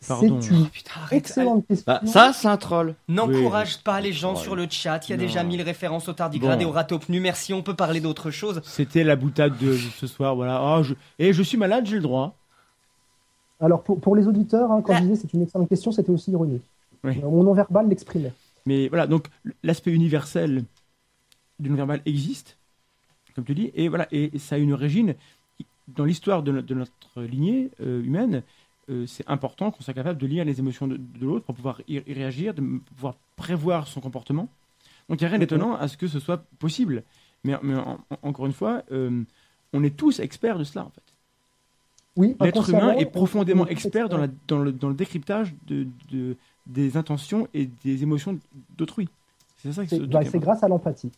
C'est 0.02 0.08
Pardon. 0.08 0.40
une 0.40 0.68
Putain, 0.70 0.92
arrête. 0.96 1.18
excellente 1.20 1.68
question. 1.68 1.84
Bah, 1.86 2.00
ça, 2.06 2.32
c'est 2.34 2.48
un 2.48 2.56
troll. 2.56 2.96
N'encourage 3.10 3.80
pas 3.84 4.00
les 4.00 4.14
gens 4.14 4.34
Ouais. 4.34 4.40
sur 4.42 4.56
le 4.56 4.66
chat. 4.70 5.06
Il 5.08 5.12
y 5.12 5.14
a 5.14 5.18
Non. 5.18 5.24
déjà 5.24 5.44
mille 5.44 5.62
références 5.62 6.08
au 6.08 6.14
tardigrade 6.14 6.58
Bon. 6.60 6.64
et 6.66 6.66
au 6.66 6.72
ratopnu. 6.72 7.20
Merci, 7.20 7.54
on 7.54 7.62
peut 7.62 7.76
parler 7.76 8.00
d'autre 8.00 8.32
chose. 8.32 8.62
C'était 8.64 9.04
la 9.04 9.18
boutade 9.18 9.58
de 9.58 9.76
ce 9.76 10.08
soir. 10.08 10.36
Voilà. 10.38 10.82
Je... 10.84 10.94
Et 11.20 11.34
je 11.34 11.44
suis 11.44 11.58
malade, 11.58 11.86
j'ai 11.86 11.98
le 11.98 12.02
droit. 12.02 12.34
Alors 13.60 13.84
pour, 13.84 14.00
pour 14.00 14.16
les 14.16 14.26
auditeurs, 14.26 14.72
hein, 14.72 14.82
quand 14.82 14.94
Ah. 14.94 15.00
je 15.00 15.04
disais 15.04 15.16
c'est 15.18 15.34
une 15.34 15.42
excellente 15.42 15.68
question, 15.68 15.92
c'était 15.92 16.12
aussi 16.12 16.32
ironique. 16.32 16.64
Oui. 17.04 17.20
Euh, 17.22 17.30
Mon 17.30 17.44
non-verbal 17.44 17.90
l'exprimait. 17.90 18.32
Mais 18.66 18.88
voilà, 18.88 19.06
donc 19.06 19.26
l'aspect 19.64 19.92
universel 19.92 20.64
du 21.60 21.70
non-verbal 21.70 22.02
existe, 22.06 22.58
comme 23.36 23.46
tu 23.46 23.54
dis, 23.56 23.72
et 23.74 23.88
voilà, 23.90 24.08
et 24.12 24.38
ça 24.40 24.56
a 24.56 24.58
une 24.58 24.74
origine 24.74 25.16
dans 25.88 26.06
l'histoire 26.06 26.44
de, 26.44 26.52
no- 26.52 26.62
de 26.62 26.74
notre 26.76 27.24
lignée 27.24 27.72
euh, 27.82 28.02
humaine. 28.04 28.44
euh, 28.90 29.06
c'est 29.06 29.28
important 29.30 29.72
qu'on 29.72 29.82
soit 29.84 29.94
capable 29.94 30.20
de 30.20 30.28
lire 30.28 30.46
les 30.46 30.60
émotions 30.60 30.88
de, 30.88 30.98
de 30.98 31.26
l'autre 31.26 31.46
pour 31.46 31.56
pouvoir 31.56 31.82
y, 31.88 31.96
y 31.96 32.14
réagir, 32.14 32.54
de 32.54 32.62
pouvoir 32.96 33.16
prévoir 33.36 33.88
son 33.88 34.02
comportement. 34.02 34.50
Donc 35.10 35.20
il 35.22 35.24
n'y 35.24 35.28
a 35.28 35.30
rien 35.30 35.40
d'étonnant 35.40 35.76
à 35.76 35.88
ce 35.88 35.98
que 35.98 36.08
ce 36.08 36.20
soit 36.20 36.44
possible. 36.60 37.04
Mais, 37.44 37.56
mais 37.64 37.76
en- 37.76 38.00
en- 38.10 38.18
encore 38.24 38.46
une 38.46 38.54
fois, 38.54 38.84
euh, 38.92 39.24
on 39.74 39.84
est 39.84 39.96
tous 39.96 40.20
experts 40.20 40.58
de 40.60 40.64
cela 40.64 40.86
en 40.86 40.90
fait. 40.90 41.04
Oui, 42.16 42.36
L'être 42.42 42.70
humain 42.70 42.94
est 42.94 43.08
on- 43.08 43.12
profondément 43.12 43.68
expert 43.68 44.10
dans, 44.10 44.18
la- 44.18 44.28
dans 44.48 44.60
le, 44.60 44.72
dans 44.72 44.90
le 44.90 44.96
décryptage 44.96 45.54
de, 45.68 45.88
de- 46.12 46.36
des 46.66 46.98
intentions 46.98 47.48
et 47.54 47.68
des 47.84 48.04
émotions 48.04 48.40
d'autrui. 48.78 49.08
C'est 49.58 49.70
bah, 50.08 50.24
grâce 50.40 50.64
à 50.64 50.68
l'empathie. 50.68 51.12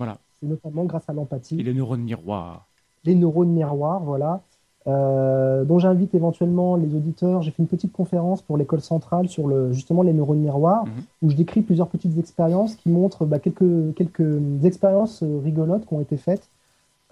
Voilà. 0.00 0.16
C'est 0.40 0.48
notamment 0.48 0.84
grâce 0.84 1.08
à 1.08 1.12
l'empathie. 1.12 1.60
Et 1.60 1.62
les 1.62 1.74
neurones 1.74 2.00
miroirs. 2.02 2.66
les 3.04 3.14
neurones 3.14 3.50
miroirs, 3.52 4.00
voilà, 4.00 4.40
euh, 4.86 5.64
dont 5.64 5.78
j'invite 5.78 6.14
éventuellement 6.14 6.74
les 6.76 6.94
auditeurs. 6.94 7.42
J'ai 7.42 7.50
fait 7.50 7.62
une 7.62 7.68
petite 7.68 7.92
conférence 7.92 8.40
pour 8.42 8.56
l'école 8.56 8.80
centrale 8.80 9.28
sur 9.28 9.46
le, 9.46 9.72
justement 9.72 10.02
les 10.02 10.12
neurones 10.14 10.40
miroirs, 10.40 10.84
Mhm. 10.86 10.92
où 11.22 11.30
je 11.30 11.36
décris 11.36 11.60
plusieurs 11.62 11.88
petites 11.88 12.16
expériences 12.18 12.74
qui 12.76 12.88
montrent 12.88 13.24
bah, 13.26 13.38
quelques, 13.38 13.94
quelques 13.94 14.38
expériences 14.64 15.22
euh, 15.22 15.38
rigolotes 15.44 15.84
qui 15.86 15.92
ont 15.94 16.00
été 16.00 16.16
faites 16.16 16.48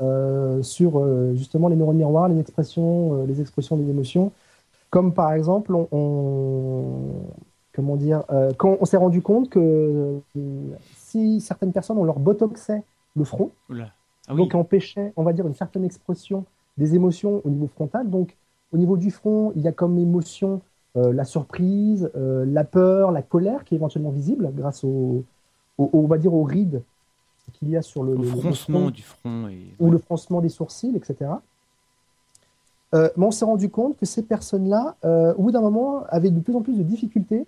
euh, 0.00 0.62
sur 0.62 0.98
euh, 0.98 1.34
justement 1.34 1.68
les 1.68 1.76
neurones 1.76 1.96
miroirs, 1.98 2.28
les 2.28 2.38
expressions, 2.40 3.14
euh, 3.14 3.26
les 3.26 3.40
expressions 3.42 3.76
des 3.76 3.88
émotions. 3.90 4.32
Comme 4.90 5.12
par 5.12 5.32
exemple, 5.34 5.74
on, 5.74 5.88
on- 5.92 7.12
comment 7.74 7.96
dire, 7.96 8.22
euh, 8.30 8.52
quand 8.56 8.76
on 8.80 8.84
s'est 8.86 8.96
rendu 8.96 9.20
compte 9.22 9.50
que 9.50 9.58
euh, 9.60 10.18
si 11.10 11.40
certaines 11.40 11.72
personnes 11.72 11.98
on 11.98 12.04
leur 12.04 12.18
botoxait 12.18 12.82
le 13.16 13.24
front, 13.24 13.50
Oula. 13.70 13.90
Ah 14.28 14.34
oui. 14.34 14.42
donc 14.42 14.54
empêchait, 14.54 15.12
on 15.16 15.22
va 15.22 15.32
dire, 15.32 15.46
une 15.46 15.54
certaine 15.54 15.84
expression 15.84 16.44
des 16.76 16.94
émotions 16.94 17.40
au 17.44 17.50
niveau 17.50 17.66
frontal. 17.66 18.08
Donc 18.10 18.36
au 18.72 18.76
niveau 18.78 18.96
du 18.96 19.10
front, 19.10 19.52
il 19.56 19.62
y 19.62 19.68
a 19.68 19.72
comme 19.72 19.98
émotion 19.98 20.60
euh, 20.96 21.12
la 21.12 21.24
surprise, 21.24 22.10
euh, 22.16 22.44
la 22.46 22.64
peur, 22.64 23.10
la 23.12 23.22
colère 23.22 23.64
qui 23.64 23.74
est 23.74 23.78
éventuellement 23.78 24.10
visible 24.10 24.50
grâce 24.54 24.84
au, 24.84 25.24
au- 25.78 25.90
on 25.92 26.06
va 26.06 26.18
dire, 26.18 26.34
aux 26.34 26.44
rides 26.44 26.82
qu'il 27.54 27.70
y 27.70 27.76
a 27.76 27.82
sur 27.82 28.02
le, 28.04 28.12
Au 28.12 28.16
le- 28.16 28.22
le 28.24 28.28
froncement 28.28 28.78
front 28.80 28.90
du 28.90 29.02
front. 29.02 29.48
Et... 29.48 29.74
ou 29.80 29.90
le 29.90 29.98
froncement 29.98 30.40
des 30.42 30.50
sourcils, 30.50 30.94
etc. 30.94 31.30
Euh, 32.94 33.08
mais 33.16 33.26
on 33.26 33.30
s'est 33.30 33.44
rendu 33.44 33.68
compte 33.70 33.96
que 33.98 34.06
ces 34.06 34.22
personnes-là, 34.22 34.96
au 35.36 35.42
bout 35.42 35.50
d'un 35.50 35.60
moment, 35.60 36.04
avaient 36.08 36.30
de 36.30 36.40
plus 36.40 36.54
en 36.54 36.62
plus 36.62 36.76
de 36.78 36.82
difficultés 36.82 37.46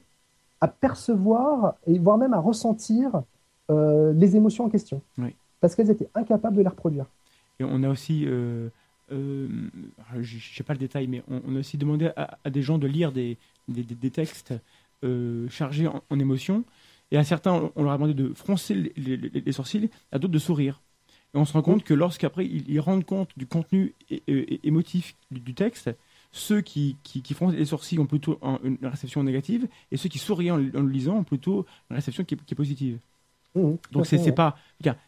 à 0.61 0.68
percevoir 0.68 1.75
et 1.87 1.99
voire 1.99 2.18
même 2.18 2.35
à 2.35 2.38
ressentir 2.40 3.23
euh, 3.70 4.12
les 4.12 4.37
émotions 4.37 4.64
en 4.64 4.68
question. 4.68 5.00
Oui. 5.18 5.35
Parce 5.61 5.74
qu'elles 5.74 5.90
étaient 5.90 6.09
incapables 6.14 6.56
de 6.56 6.62
les 6.62 6.68
reproduire. 6.68 7.06
Et 7.59 7.64
on 7.64 7.83
a 7.83 7.88
aussi, 7.88 8.24
euh, 8.26 8.68
euh, 9.12 9.48
je 10.20 10.37
ne 10.37 10.40
sais 10.40 10.62
pas 10.62 10.72
le 10.74 10.78
détail, 10.78 11.06
mais 11.06 11.22
on, 11.28 11.40
on 11.46 11.56
a 11.56 11.61
aussi 11.61 11.78
demandé 11.78 12.11
à, 12.16 12.38
à 12.44 12.50
des 12.50 12.62
gens 12.62 12.78
de 12.78 12.87
lire 12.87 13.12
des, 13.12 13.37
des, 13.68 13.83
des- 13.83 13.94
des 13.94 14.11
textes 14.11 14.54
chargés 15.48 15.87
en, 15.87 16.02
en 16.11 16.18
émotions. 16.18 16.64
Et 17.11 17.16
à 17.16 17.24
certains, 17.24 17.70
on- 17.76 17.83
leur 17.83 17.92
a 17.92 17.96
demandé 17.96 18.14
de 18.14 18.33
froncer 18.35 18.74
les, 18.74 18.92
les- 18.96 19.16
les- 19.16 19.40
les 19.40 19.52
sourcils, 19.52 19.90
à 20.12 20.18
d'autres 20.18 20.33
de 20.35 20.38
sourire. 20.38 20.80
Et 21.35 21.38
on 21.38 21.44
se 21.44 21.52
rend 21.52 21.62
compte 21.62 21.85
que 21.85 21.94
lorsqu'après 21.94 22.44
ils, 22.46 22.80
rendent 22.80 23.04
compte 23.04 23.30
du 23.37 23.46
contenu 23.46 23.94
émotif 24.64 25.14
du, 25.30 25.54
texte, 25.54 25.90
ceux 26.33 26.61
qui, 26.61 26.96
qui, 27.02 27.22
qui 27.22 27.35
froncent 27.35 27.54
les 27.54 27.64
sourcils 27.66 27.98
ont 27.98 28.06
plutôt 28.06 28.38
un- 28.42 28.59
une 28.64 28.78
réception 28.83 29.22
négative, 29.22 29.68
et 29.92 29.96
ceux 29.96 30.09
qui 30.09 30.18
sourient 30.18 30.50
en, 30.50 30.56
le- 30.56 30.88
lisant 30.88 31.18
ont 31.18 31.24
plutôt 31.24 31.66
une 31.90 31.96
réception 31.96 32.24
qui 32.24 32.35
est 32.35 32.54
positive. 32.54 32.98
Mhm, 33.54 33.78
tout 33.92 33.92
Donc 33.92 34.06
c'est 34.06 34.32
ouais. 34.32 34.32
pas, 34.32 34.56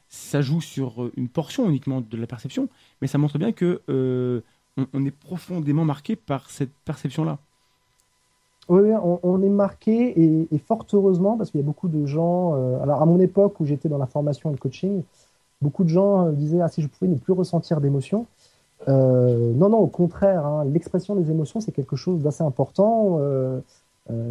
ça 0.09 0.42
joue 0.42 0.61
sur 0.61 1.05
euh, 1.05 1.12
une 1.16 1.28
portion 1.28 1.68
uniquement 1.68 2.00
de 2.00 2.16
la 2.16 2.26
perception, 2.26 2.68
mais 3.00 3.07
ça 3.07 3.18
montre 3.18 3.38
bien 3.38 3.52
que 3.52 3.83
euh, 3.88 4.40
on, 4.76 4.87
on 4.92 5.05
est 5.07 5.11
profondément 5.12 5.85
marqué 5.85 6.16
par 6.16 6.50
cette 6.50 6.72
perception-là. 6.85 7.38
Oui, 8.68 8.90
on, 9.02 9.18
on 9.24 9.42
est 9.42 9.48
marqué 9.48 10.18
et, 10.20 10.48
et 10.55 10.59
fort 10.59 10.87
heureusement 10.92 11.37
parce 11.37 11.50
qu'il 11.50 11.61
y 11.61 11.62
a 11.62 11.66
beaucoup 11.66 11.88
de 11.88 12.07
gens. 12.07 12.55
euh, 12.55 12.81
alors 12.83 13.02
à 13.02 13.07
mon 13.07 13.18
époque 13.20 13.59
où 13.61 13.64
j'étais 13.66 13.88
dans 13.88 13.98
la 13.98 14.07
formation 14.07 14.50
et 14.50 14.52
le 14.52 14.59
coaching, 14.59 15.02
beaucoup 15.62 15.85
de 15.85 15.90
gens 15.90 16.31
disaient 16.33 16.61
ah 16.62 16.68
si 16.68 16.83
je 16.83 16.88
pouvais 16.88 17.11
ne 17.11 17.16
plus 17.16 17.33
ressentir 17.35 17.81
d'émotions. 17.81 18.26
Euh, 18.88 19.52
non, 19.55 19.70
non, 19.70 19.78
au 19.78 19.88
contraire, 19.88 20.46
hein, 20.46 20.64
l'expression 20.66 21.16
des 21.16 21.31
émotions 21.31 21.61
c'est 21.61 21.72
quelque 21.72 21.96
chose 21.96 22.22
d'assez 22.22 22.44
important. 22.44 23.20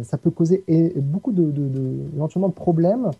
ça 0.02 0.18
peut 0.18 0.30
causer 0.30 0.64
beaucoup 0.96 1.32
de, 1.32 1.44
de, 1.50 1.68
de- 1.68 1.96
éventuellement 2.14 2.48
de 2.48 2.54
problèmes 2.54 3.10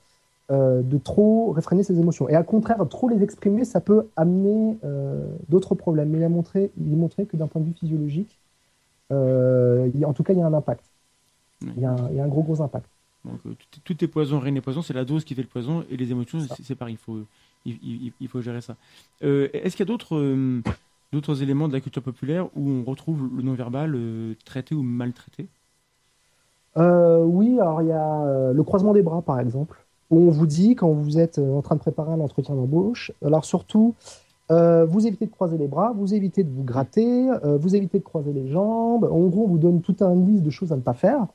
euh, 0.53 0.83
de 0.83 0.99
trop 0.99 1.53
réfréner 1.53 1.83
ses 1.83 1.99
émotions. 1.99 2.29
Et 2.29 2.35
à 2.35 2.43
contraire, 2.43 2.87
trop 2.89 3.09
les 3.09 3.23
exprimer, 3.23 3.65
ça 3.65 3.81
peut 3.81 4.09
amener 4.17 4.79
euh, 4.85 5.25
d'autres 5.49 5.75
problèmes. 5.75 6.11
Mais 6.11 6.19
il 6.19 6.25
a 6.25 6.29
montré, 6.29 6.71
il 6.79 6.93
a 6.93 6.97
montré 6.97 7.25
que 7.25 7.39
d'un 7.39 7.47
point 7.47 7.63
de 7.63 7.67
vue 7.67 7.73
physiologique, 7.73 8.39
euh, 9.13 9.91
il 9.95 10.05
en 10.05 10.13
tout 10.13 10.23
cas, 10.23 10.35
il 10.35 10.41
y 10.41 10.43
a 10.43 10.47
un 10.47 10.53
impact. 10.53 10.85
Ouais. 11.63 11.69
Il 11.77 11.83
y, 11.83 11.87
a 11.87 11.93
un, 11.93 12.09
il 12.11 12.17
y 12.17 12.21
a 12.21 12.25
un 12.25 12.29
gros, 12.29 12.43
gros 12.43 12.61
impact. 12.61 12.91
Donc 13.25 13.41
tout, 13.43 13.81
tout 13.83 14.05
est 14.05 14.09
poison, 14.09 14.41
rien 14.41 14.53
n'est 14.53 14.61
poison, 14.61 14.83
c'est 14.83 14.93
la 14.93 15.05
dose 15.05 15.25
qui 15.25 15.35
fait 15.35 15.43
le 15.43 15.49
poison, 15.49 15.85
et 15.91 15.97
les 15.97 16.11
émotions, 16.11 16.41
C'est 16.63 16.75
pareil, 16.75 16.95
il 16.95 16.99
faut, 16.99 17.25
il, 17.65 18.29
faut 18.29 18.41
gérer 18.43 18.61
ça. 18.61 18.77
Est-ce 19.21 19.77
qu'il 19.77 19.87
y 19.87 19.89
a 19.89 19.93
d'autres 19.93 20.61
d'autres 21.13 21.43
éléments 21.43 21.69
de 21.69 21.73
la 21.73 21.81
culture 21.81 22.03
populaire 22.03 22.47
où 22.57 22.69
on 22.69 22.83
retrouve 22.83 23.31
le 23.37 23.43
non-verbal 23.43 23.97
traité 24.45 24.75
ou 24.75 24.83
maltraité? 24.83 25.47
Euh, 26.77 27.23
oui, 27.23 27.61
alors 27.61 27.81
il 27.83 27.89
y 27.89 27.93
a 27.93 28.53
le 28.53 28.63
croisement 28.65 28.93
des 28.93 29.03
bras, 29.03 29.23
par 29.23 29.39
exemple, 29.39 29.83
où 30.13 30.29
on 30.29 30.31
vous 30.31 30.47
dit, 30.47 30.77
quand 30.77 30.91
vous 30.91 31.19
êtes 31.19 31.39
euh, 31.39 31.55
en 31.55 31.63
train 31.63 31.75
de 31.75 31.81
préparer 31.81 32.13
un 32.13 32.21
entretien 32.21 32.55
d'embauche, 32.55 33.13
alors 33.25 33.47
surtout, 33.47 33.95
euh, 34.51 34.85
vous 34.85 35.07
évitez 35.07 35.25
de 35.25 35.31
croiser 35.31 35.57
les 35.57 35.69
bras, 35.69 35.93
vous 35.97 36.13
évitez 36.13 36.45
de 36.45 36.51
vous 36.51 36.63
gratter, 36.63 37.31
euh, 37.31 37.57
vous 37.57 37.75
évitez 37.75 37.99
de 37.99 38.05
croiser 38.05 38.33
les 38.33 38.47
jambes. 38.49 39.09
En 39.11 39.27
gros, 39.29 39.45
on 39.45 39.49
vous 39.49 39.59
donne 39.59 39.81
tout 39.81 39.97
un 40.01 40.15
liste 40.15 40.43
de 40.43 40.51
choses 40.51 40.71
à 40.71 40.77
ne 40.77 40.83
pas 40.83 40.93
faire. 40.93 41.27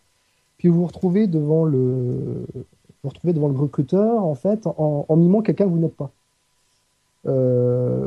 Puis 0.60 0.68
vous 0.68 0.82
vous 0.82 0.86
retrouvez 0.86 1.26
devant 1.26 1.66
le, 1.66 2.46
retrouvez 3.04 3.34
devant 3.34 3.48
le 3.48 3.58
recruteur, 3.58 4.24
en 4.24 4.36
fait, 4.36 4.68
en, 4.68 5.16
mimant 5.16 5.42
quelqu'un 5.42 5.66
que 5.66 5.72
vous 5.72 5.80
n'êtes 5.80 5.98
pas. 5.98 6.12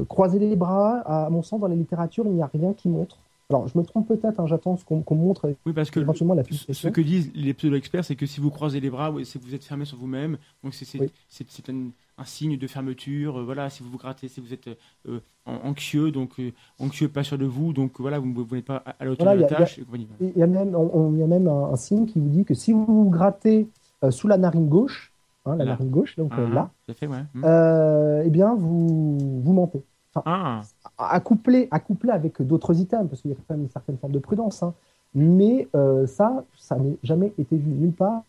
Croiser 0.09 0.39
les 0.39 0.57
bras, 0.57 1.01
à 1.01 1.31
mon 1.31 1.43
sens, 1.43 1.61
dans 1.61 1.69
la 1.69 1.75
littérature, 1.75 2.25
il 2.27 2.33
n'y 2.33 2.43
a 2.43 2.51
rien 2.53 2.73
qui 2.73 2.89
montre. 2.89 3.19
Alors, 3.51 3.67
je 3.67 3.77
me 3.77 3.83
trompe 3.83 4.07
peut-être, 4.07 4.39
hein, 4.39 4.47
j'attends 4.47 4.77
ce 4.77 4.85
qu'on 4.85 5.03
montre 5.17 5.53
Oui, 5.67 5.73
parce 5.73 5.91
que 5.91 5.99
éventuellement 5.99 6.35
la 6.35 6.45
ce 6.45 6.87
que 6.89 7.01
disent 7.01 7.33
les 7.35 7.53
pseudo-experts, 7.53 8.05
c'est 8.05 8.15
que 8.15 8.25
si 8.25 8.41
vous 8.41 8.51
croisez 8.51 8.79
les 8.79 8.91
bras, 8.91 9.11
ouais, 9.11 9.25
c'est 9.25 9.41
que 9.41 9.45
vous 9.45 9.55
êtes 9.57 9.65
fermé 9.65 9.85
sur 9.85 9.99
vous-même, 9.99 10.39
donc 10.63 10.73
c'est 10.73 11.01
Oui. 11.01 11.11
un, 11.69 11.91
un 12.19 12.25
signe 12.25 12.57
de 12.57 12.67
fermeture. 12.69 13.41
euh, 13.41 13.45
voilà, 13.45 13.69
si 13.69 13.83
vous 13.83 13.91
vous 13.91 13.99
grattez, 13.99 14.29
si 14.29 14.41
vous 14.41 14.55
êtes 14.55 14.69
euh, 15.09 15.19
an- 15.47 15.59
anxieux, 15.65 16.13
donc 16.13 16.39
euh, 16.39 16.53
anxieux, 16.79 17.09
pas 17.09 17.25
sûr 17.25 17.39
de 17.39 17.45
vous, 17.45 17.73
donc 17.73 18.01
voilà, 18.01 18.21
vous 18.21 18.33
vous 18.33 18.55
n'êtes 18.55 18.65
pas 18.67 18.77
à 18.87 18.91
à 19.01 19.05
la 19.05 19.11
hauteur 19.11 19.27
Voilà, 19.27 19.37
de 19.39 19.43
la 19.43 19.49
il 19.49 19.51
y 19.51 19.55
a- 19.55 19.59
tâche. 19.59 19.81
Il 20.21 20.39
y 20.39 20.43
a 20.45 20.47
même, 20.47 20.77
on- 20.77 21.17
y 21.17 21.23
a 21.23 21.27
même 21.27 21.49
un, 21.49 21.73
un 21.73 21.77
signe 21.77 22.07
qui 22.07 22.21
vous 22.21 22.29
dit 22.29 22.45
que 22.45 22.55
si 22.55 22.73
vous 22.73 22.85
vous 22.87 23.11
grattez 23.11 23.69
sous 24.11 24.29
la 24.29 24.39
narine 24.39 24.69
gauche, 24.69 25.13
hein, 25.45 25.57
la 25.57 25.65
Là. 25.65 25.71
narine 25.73 25.91
gauche, 25.91 26.15
donc 26.17 26.31
Ah, 26.37 26.41
là, 26.49 26.71
à 26.89 26.95
fait, 26.95 27.09
ouais. 27.09 27.25
Mm. 27.35 27.43
euh, 27.45 28.23
eh 28.25 28.31
bien, 28.31 28.55
vous, 28.55 29.41
vous 29.43 29.53
mentez. 29.53 29.83
Ah, 30.25 30.63
À 30.99 31.21
coupler, 31.21 31.69
à 31.71 31.79
coupler 31.81 32.11
avec 32.11 32.43
d'autres 32.43 32.79
items, 32.79 33.09
parce 33.09 33.23
qu'il 33.23 33.31
y 33.31 33.35
a 33.35 33.37
quand 33.37 33.55
même 33.55 33.63
une 33.65 33.71
certaine 33.71 33.97
forme 33.99 34.13
de 34.13 34.19
prudence. 34.19 34.63
hein. 34.63 34.75
Mais 35.15 35.69
euh, 35.75 36.07
ça, 36.07 36.45
ça 36.59 36.77
n'a 36.77 36.85
jamais 37.03 37.33
été 37.39 37.57
vu 37.57 37.71
nulle 37.71 37.93
part 37.93 38.23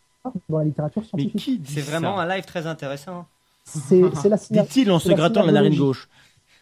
dans 0.50 0.60
la 0.60 0.64
littérature 0.66 1.04
scientifique. 1.06 1.62
C'est 1.66 1.82
vraiment 1.82 2.20
un 2.20 2.28
live 2.28 2.46
très 2.46 2.66
intéressant. 2.68 3.26
C'est 3.64 4.02
c'est 4.16 4.30
la, 4.30 4.38
Dit-il 4.38 4.92
en 4.92 5.00
se 5.00 5.12
grattant 5.12 5.44
la 5.44 5.52
narine 5.52 5.76
gauche. 5.78 6.10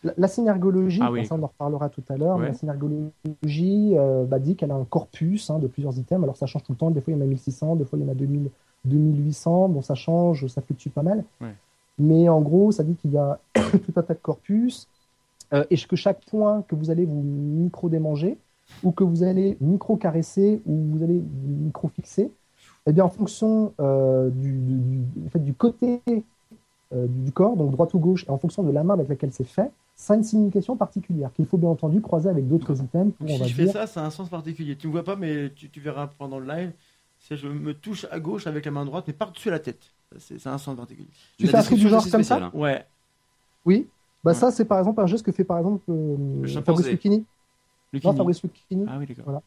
la, 0.04 0.14
la 0.18 0.28
synergologie, 0.28 1.00
Ah 1.04 1.12
oui. 1.12 1.26
ça 1.26 1.36
on 1.36 1.44
en 1.44 1.48
reparlera 1.48 1.90
tout 1.90 2.04
à 2.10 2.18
l'heure, 2.18 2.38
Ouais. 2.38 2.48
la 2.48 2.54
synergologie 2.54 3.94
euh, 3.98 4.26
bah, 4.26 4.40
dit 4.40 4.56
qu'elle 4.56 4.72
a 4.72 4.76
un 4.76 4.84
corpus 4.86 5.50
hein, 5.50 5.60
de 5.60 5.68
plusieurs 5.68 5.98
items. 5.98 6.24
Alors 6.24 6.36
ça 6.38 6.46
change 6.46 6.64
tout 6.64 6.72
le 6.74 6.78
temps, 6.78 6.92
des 6.92 7.02
fois 7.02 7.14
il 7.14 7.18
y 7.18 7.20
en 7.20 7.24
a 7.24 7.28
1600, 7.28 7.76
des 7.78 7.86
fois 7.86 7.98
il 8.00 8.06
y 8.06 8.08
en 8.08 8.12
a 8.12 8.16
2000, 8.16 8.50
2800, 8.86 9.70
bon 9.70 9.82
ça 9.82 9.96
change, 9.96 10.48
ça 10.48 10.62
fluctue 10.62 10.90
pas 10.90 11.04
mal. 11.04 11.24
Ouais. 11.42 11.54
Mais 11.98 12.30
en 12.30 12.40
gros, 12.42 12.72
ça 12.72 12.84
dit 12.84 12.96
qu'il 12.96 13.12
y 13.12 13.18
a 13.18 13.40
tout 13.54 13.94
un 13.96 14.02
tas 14.02 14.14
de 14.14 14.20
corpus 14.22 14.88
euh, 15.54 15.64
et 15.70 15.78
que 15.78 15.96
chaque 15.96 16.24
point 16.26 16.64
que 16.64 16.76
vous 16.76 16.90
allez 16.92 17.06
vous 17.06 17.22
micro-démanger 17.24 18.38
ou 18.84 18.92
que 18.92 19.04
vous 19.04 19.24
allez 19.24 19.58
micro-caresser 19.62 20.62
ou 20.66 20.76
vous 20.92 21.04
allez 21.04 21.22
micro-fixer, 21.48 22.32
eh 22.88 22.94
bien 22.94 23.06
en 23.06 23.10
fonction 23.10 23.74
euh, 23.80 24.30
du, 24.30 24.52
du, 24.54 24.76
du- 24.76 25.26
en 25.28 25.30
fait, 25.30 25.40
du 25.40 25.54
côté 25.54 26.02
euh, 26.94 27.08
du, 27.08 27.32
corps, 27.32 27.56
donc 27.58 27.72
droite 27.72 27.94
ou 27.94 28.00
gauche, 28.00 28.26
et 28.26 28.30
en 28.32 28.38
fonction 28.38 28.64
de 28.64 28.72
la 28.72 28.84
main 28.84 28.96
avec 28.96 29.10
laquelle 29.10 29.32
c'est 29.34 29.44
fait, 29.44 29.72
ça 29.96 30.14
a 30.14 30.18
une 30.18 30.24
signification 30.24 30.76
particulière 30.78 31.32
qu'il 31.34 31.46
faut 31.46 31.58
bien 31.58 31.70
entendu 31.70 32.02
croiser 32.02 32.30
avec 32.30 32.48
d'autres 32.48 32.82
items 32.82 33.14
pour, 33.20 33.28
Donc, 33.28 33.32
on 33.32 33.38
si 33.38 33.46
va 33.46 33.50
je 33.50 33.54
fais 33.54 33.68
ça, 33.68 33.86
ça 33.88 34.02
a 34.02 34.06
un 34.06 34.12
sens 34.12 34.30
particulier. 34.30 34.78
Tu 34.78 34.88
me 34.88 34.94
vois 34.94 35.04
pas, 35.04 35.16
mais 35.16 35.52
tu, 35.54 35.70
tu 35.70 35.82
verras 35.82 36.08
pendant 36.08 36.40
le 36.40 36.48
live. 36.48 36.74
C'est 37.20 37.36
je 37.36 37.48
me 37.48 37.74
touche 37.74 38.06
à 38.12 38.20
gauche 38.20 38.48
avec 38.48 38.64
la 38.64 38.72
main 38.72 38.86
droite, 38.86 39.06
mais 39.08 39.14
par-dessus 39.14 39.50
la 39.50 39.60
tête. 39.60 39.94
C'est 40.18 40.48
un 40.48 40.58
sens 40.58 40.78
particulier. 40.78 41.10
Tu 41.38 41.46
La 41.46 41.52
fais 41.52 41.58
un 41.58 41.64
truc 41.64 41.80
du 41.80 41.90
genre 41.90 42.10
comme 42.10 42.24
ça 42.24 42.38
hein. 42.38 42.52
Ouais. 42.54 42.86
Oui. 43.66 43.88
Bah 44.24 44.32
Ouais. 44.32 44.36
ça, 44.38 44.52
c'est 44.52 44.66
par 44.66 44.80
exemple 44.80 45.00
un 45.02 45.06
geste 45.08 45.26
que 45.26 45.32
fait 45.32 45.44
par 45.44 45.58
exemple 45.60 45.82
euh, 45.90 46.48
Fabrice. 46.66 46.88
Lucchini. 46.88 47.26
Non. 48.04 48.14
Fabrice 48.14 48.44
Lucchini. 48.44 48.86
Ah 48.88 48.98
oui, 49.00 49.06
d'accord. 49.08 49.42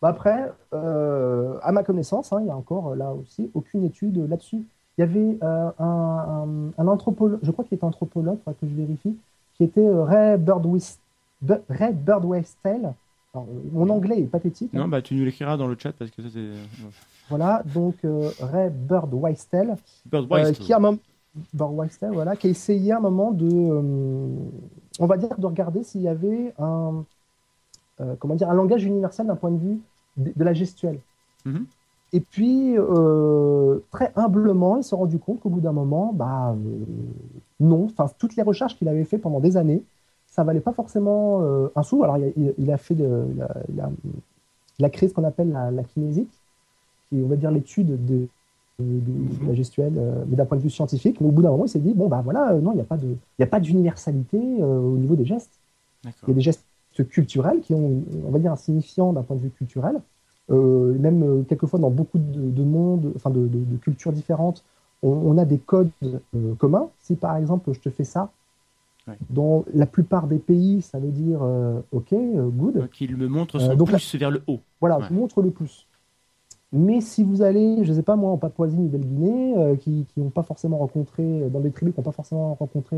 Bah 0.00 0.08
après, 0.08 0.52
euh, 0.74 1.58
à 1.62 1.72
ma 1.72 1.82
connaissance, 1.82 2.32
hein, 2.32 2.38
il 2.40 2.46
y 2.46 2.50
a 2.50 2.56
encore 2.56 2.88
euh, 2.88 2.96
là 2.96 3.12
aussi 3.12 3.50
aucune 3.54 3.84
étude 3.84 4.16
là-dessus. 4.28 4.62
Il 4.96 5.00
y 5.00 5.04
avait 5.04 5.38
euh, 5.42 5.70
un, 5.78 6.72
un, 6.78 6.82
un 6.82 6.88
anthropologue, 6.88 7.38
je 7.42 7.50
crois 7.50 7.64
qu'il 7.64 7.76
était 7.76 7.84
anthropologue, 7.84 8.38
faudrait 8.44 8.58
que 8.60 8.66
je 8.68 8.74
vérifie, 8.74 9.16
qui 9.56 9.64
était 9.64 9.88
Ray 9.88 10.36
Birdwis- 10.38 10.98
Bu- 11.42 11.60
Ray 11.68 11.92
Birdwistell. 11.92 12.92
Alors, 13.34 13.46
euh, 13.48 13.60
Mon 13.72 13.88
anglais 13.90 14.20
est 14.20 14.26
pathétique. 14.26 14.70
hein. 14.74 14.78
Non, 14.78 14.88
bah 14.88 15.02
tu 15.02 15.14
nous 15.14 15.24
l'écriras 15.24 15.56
dans 15.56 15.66
le 15.66 15.76
chat 15.78 15.92
parce 15.92 16.10
que 16.10 16.22
ça 16.22 16.28
c'est. 16.32 16.48
Voilà, 17.28 17.62
donc 17.74 17.96
Ray 18.40 18.70
Birdwistell, 18.70 19.76
Bird 20.06 20.26
Wise. 20.32 20.58
qui 20.58 20.72
a 20.72 20.76
un 20.76 20.80
moment, 20.80 20.98
Voilà, 22.12 22.36
qui 22.36 22.46
a 22.46 22.50
essayé 22.50 22.92
un 22.92 23.00
moment 23.00 23.30
de, 23.32 23.48
euh, 23.48 24.28
on 24.98 25.06
va 25.06 25.16
dire, 25.16 25.36
de 25.38 25.46
regarder 25.46 25.82
s'il 25.82 26.02
y 26.02 26.08
avait 26.08 26.52
un, 26.58 27.04
euh, 28.00 28.14
comment 28.18 28.34
dire, 28.34 28.50
un 28.50 28.54
langage 28.54 28.84
universel 28.84 29.26
d'un 29.26 29.36
point 29.36 29.50
de 29.50 29.58
vue 29.58 29.78
de, 30.16 30.32
de 30.34 30.44
la 30.44 30.52
gestuelle. 30.52 30.98
Mhm. 31.44 31.66
Et 32.14 32.20
puis, 32.20 32.74
euh, 32.78 33.78
très 33.90 34.12
humblement, 34.16 34.78
il 34.78 34.84
s'est 34.84 34.96
rendu 34.96 35.18
compte 35.18 35.40
qu'au 35.40 35.50
bout 35.50 35.60
d'un 35.60 35.72
moment, 35.72 36.12
bah, 36.14 36.54
euh, 36.56 36.56
non, 37.60 37.84
enfin, 37.84 38.10
toutes 38.18 38.34
les 38.36 38.42
recherches 38.42 38.76
qu'il 38.78 38.88
avait 38.88 39.04
fait 39.04 39.18
pendant 39.18 39.40
des 39.40 39.56
années, 39.58 39.82
ça 40.26 40.42
valait 40.42 40.60
pas 40.60 40.72
forcément 40.72 41.40
euh, 41.42 41.68
un 41.76 41.82
sou. 41.82 42.02
Alors, 42.04 42.16
il 42.18 42.24
a, 42.24 42.28
il- 42.36 42.54
il 42.58 42.70
a 42.72 42.78
fait, 42.78 42.94
de, 42.94 43.26
il, 43.34 43.42
a, 43.42 43.54
il 43.72 43.80
a- 43.80 43.90
il 44.78 44.84
a 44.84 44.90
créé 44.90 45.08
ce 45.08 45.14
qu'on 45.14 45.24
appelle 45.24 45.50
la, 45.52 45.70
la 45.70 45.82
kinésique, 45.82 46.30
qui 47.08 47.18
est, 47.18 47.22
on 47.22 47.26
va 47.28 47.36
dire, 47.36 47.50
l'étude 47.50 47.88
de, 47.88 47.96
de- 47.96 48.08
de- 48.08 48.26
de 48.26 48.28
la 49.46 49.54
gestuelle, 49.54 49.94
euh, 49.96 50.24
mais 50.28 50.36
d'un 50.36 50.44
point 50.44 50.56
de 50.56 50.62
vue 50.62 50.70
scientifique. 50.70 51.20
Mais 51.20 51.26
au 51.28 51.32
bout 51.32 51.42
d'un 51.42 51.50
moment, 51.50 51.64
il 51.64 51.68
s'est 51.68 51.78
dit, 51.80 51.94
bon, 51.94 52.08
bah 52.08 52.20
voilà, 52.22 52.52
euh, 52.52 52.60
non, 52.60 52.72
il 52.72 52.76
n'y 52.76 52.80
a 52.80 52.84
pas 52.84 52.96
de, 52.96 53.06
il 53.08 53.40
y 53.40 53.42
a 53.42 53.46
pas 53.46 53.60
d'universalité 53.60 54.38
euh, 54.38 54.78
au 54.78 54.96
niveau 54.96 55.16
des 55.16 55.24
gestes. 55.24 55.58
Il 56.04 56.28
y 56.28 56.30
a 56.30 56.34
des 56.34 56.40
gestes 56.40 56.64
culturels 57.10 57.60
qui 57.60 57.74
ont, 57.74 58.02
on 58.26 58.30
va 58.30 58.38
dire, 58.38 58.52
un 58.52 58.56
signifiant 58.56 59.12
d'un 59.12 59.22
point 59.22 59.36
de 59.36 59.42
vue 59.42 59.50
culturel. 59.50 60.00
Euh, 60.50 60.96
même 60.98 61.22
euh, 61.22 61.42
quelquefois 61.42 61.78
dans 61.78 61.90
beaucoup 61.90 62.18
de, 62.18 62.50
de 62.50 62.62
mondes, 62.62 63.12
enfin 63.16 63.30
de, 63.30 63.40
de- 63.40 63.64
de 63.64 63.76
cultures 63.76 64.12
différentes, 64.12 64.64
on, 65.02 65.10
on 65.10 65.36
a 65.38 65.44
des 65.44 65.58
codes 65.58 65.90
euh, 66.04 66.54
communs. 66.58 66.88
Si 67.00 67.16
par 67.16 67.36
exemple 67.36 67.72
je 67.72 67.80
te 67.80 67.90
fais 67.90 68.04
ça, 68.04 68.30
Ouais. 69.06 69.16
dans 69.30 69.64
la 69.72 69.86
plupart 69.86 70.26
des 70.26 70.38
pays, 70.38 70.82
ça 70.82 70.98
veut 70.98 71.08
dire 71.10 71.40
OK, 71.92 72.12
good. 72.12 72.74
Donc 72.76 73.00
il 73.00 73.16
me 73.16 73.26
montre 73.26 73.58
son 73.58 73.74
pouce 73.74 74.14
vers 74.16 74.30
le 74.30 74.42
haut. 74.46 74.60
Voilà, 74.80 74.98
Ouais. 74.98 75.06
montre 75.10 75.40
le 75.40 75.50
pouce. 75.50 75.86
Mais 76.72 77.00
si 77.00 77.24
vous 77.24 77.42
allez, 77.42 77.84
je 77.84 77.90
ne 77.90 77.96
sais 77.96 78.02
pas 78.02 78.16
moi, 78.16 78.30
en 78.30 78.36
Papouasie-Nouvelle-Guinée, 78.38 79.56
euh, 79.56 79.76
qui 79.76 80.06
n'ont 80.18 80.30
pas 80.30 80.42
forcément 80.42 80.78
rencontré, 80.78 81.22
euh, 81.24 81.48
dans 81.48 81.60
des 81.60 81.70
tribus 81.72 81.94
qui 81.94 82.00
n'ont 82.00 82.04
pas 82.04 82.12
forcément 82.12 82.54
rencontré 82.54 82.96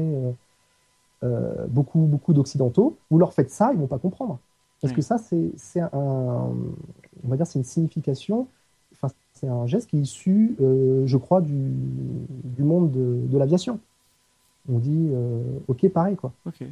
euh, 1.22 1.66
beaucoup, 1.68 2.00
beaucoup 2.00 2.32
d'Occidentaux, 2.32 2.96
vous 3.10 3.18
leur 3.18 3.32
faites 3.32 3.50
ça, 3.50 3.70
ils 3.72 3.76
ne 3.76 3.82
vont 3.82 3.86
pas 3.86 3.98
comprendre. 3.98 4.38
Parce 4.80 4.92
que 4.94 5.02
ça, 5.02 5.18
c'est 5.18 5.80
un, 5.80 5.90
on 5.92 7.28
va 7.28 7.36
dire, 7.36 7.46
c'est 7.46 7.58
une 7.58 7.64
signification, 7.64 8.46
enfin, 8.92 9.08
c'est 9.34 9.46
un 9.46 9.66
geste 9.66 9.90
qui 9.90 9.98
est 9.98 10.00
issu, 10.00 10.56
euh, 10.60 11.06
je 11.06 11.16
crois, 11.18 11.42
du, 11.42 11.52
du 11.52 12.62
monde 12.62 12.90
de, 12.90 13.20
de 13.28 13.38
l'aviation. 13.38 13.78
On 14.68 14.78
dit, 14.78 15.10
ok, 15.68 15.88
pareil, 15.90 16.16
quoi. 16.16 16.32
Ok. 16.46 16.62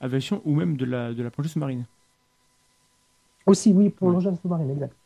Aviation 0.00 0.40
ou 0.44 0.54
même 0.54 0.76
de 0.76 0.84
la, 0.84 1.12
de 1.12 1.22
la 1.22 1.30
plongée 1.30 1.50
sous-marine. 1.50 1.84
Aussi, 3.46 3.72
oui, 3.72 3.90
pour 3.90 4.08
Ouais. 4.08 4.14
l'engin 4.14 4.34
sous-marin, 4.36 4.68
exact. 4.68 4.96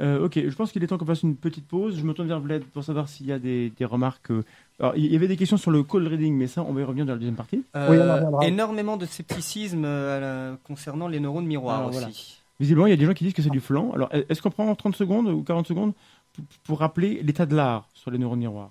Euh, 0.00 0.26
ok, 0.26 0.34
je 0.48 0.54
pense 0.54 0.72
qu'il 0.72 0.84
est 0.84 0.86
temps 0.88 0.98
qu'on 0.98 1.06
fasse 1.06 1.22
une 1.22 1.36
petite 1.36 1.66
pause. 1.66 1.96
Je 1.98 2.02
me 2.04 2.12
tourne 2.12 2.28
vers 2.28 2.40
Vlad 2.40 2.62
pour 2.64 2.84
savoir 2.84 3.08
s'il 3.08 3.26
y 3.26 3.32
a 3.32 3.38
des, 3.38 3.70
des 3.70 3.84
remarques. 3.86 4.30
euh. 4.30 4.42
Alors, 4.78 4.94
il 4.96 5.06
y 5.10 5.16
avait 5.16 5.28
des 5.28 5.36
questions 5.38 5.56
sur 5.56 5.70
le 5.70 5.82
call 5.82 6.06
reading, 6.06 6.34
mais 6.36 6.46
ça, 6.48 6.62
on 6.62 6.72
va 6.74 6.82
y 6.82 6.84
revenir 6.84 7.06
dans 7.06 7.12
la 7.12 7.18
deuxième 7.18 7.34
partie. 7.34 7.62
Oui, 7.74 7.96
on 7.98 8.08
en 8.10 8.14
reviendra. 8.14 8.44
Euh, 8.44 8.46
énormément 8.48 8.96
de 8.98 9.06
scepticisme 9.06 9.84
euh, 9.86 10.54
concernant 10.64 11.08
les 11.08 11.18
neurones 11.20 11.46
miroirs 11.46 11.76
Alors, 11.78 11.88
aussi. 11.90 11.98
voilà. 11.98 12.12
Visiblement, 12.60 12.86
il 12.86 12.90
y 12.90 12.92
a 12.92 12.96
des 12.96 13.04
gens 13.06 13.14
qui 13.14 13.24
disent 13.24 13.32
que 13.34 13.42
c'est 13.42 13.48
du 13.50 13.60
flan. 13.60 13.90
Alors, 13.94 14.10
est-ce 14.12 14.42
qu'on 14.42 14.50
prend 14.50 14.74
30 14.74 14.96
secondes 14.96 15.28
ou 15.28 15.42
40 15.42 15.66
secondes 15.66 15.92
pour, 16.34 16.44
pour 16.64 16.78
rappeler 16.80 17.22
l'état 17.22 17.46
de 17.46 17.54
l'art 17.56 17.88
sur 17.94 18.10
les 18.10 18.18
neurones 18.18 18.38
miroirs? 18.38 18.70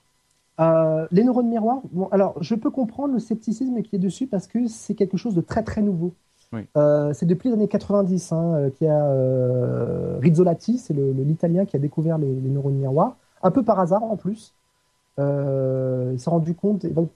Euh, 0.59 1.05
les 1.11 1.23
neurones 1.23 1.49
miroirs, 1.49 1.81
bon, 1.91 2.07
alors 2.13 2.41
je 2.41 2.55
peux 2.55 2.69
comprendre 2.71 3.13
le 3.13 3.19
scepticisme 3.19 3.81
qui 3.81 3.95
est 3.97 3.99
dessus 3.99 4.25
parce 4.25 4.47
que 4.47 4.67
c'est 4.67 4.95
quelque 4.95 5.17
chose 5.17 5.35
de 5.35 5.41
très 5.41 5.63
très 5.63 5.81
nouveau. 5.81 6.13
Euh, 6.77 7.13
c'est 7.13 7.25
depuis 7.25 7.49
les 7.49 7.55
années 7.55 7.67
90 7.67 8.31
hein, 8.31 8.53
euh, 8.53 8.69
qu'il 8.69 8.87
y 8.87 8.89
a 8.89 9.05
euh, 9.05 10.17
Rizzolatti, 10.21 10.77
c'est 10.77 10.93
l'Italien 10.93 11.65
qui 11.65 11.75
a 11.75 11.79
découvert 11.79 12.17
les, 12.17 12.27
neurones 12.27 12.75
miroirs, 12.75 13.15
un 13.43 13.51
peu 13.51 13.63
par 13.63 13.79
hasard 13.79 14.03
en 14.03 14.15
plus. 14.15 14.53
Euh, 15.19 16.11
il 16.13 16.19
s'est 16.19 16.29
rendu 16.29 16.53
compte 16.53 16.85
éve- 16.85 17.07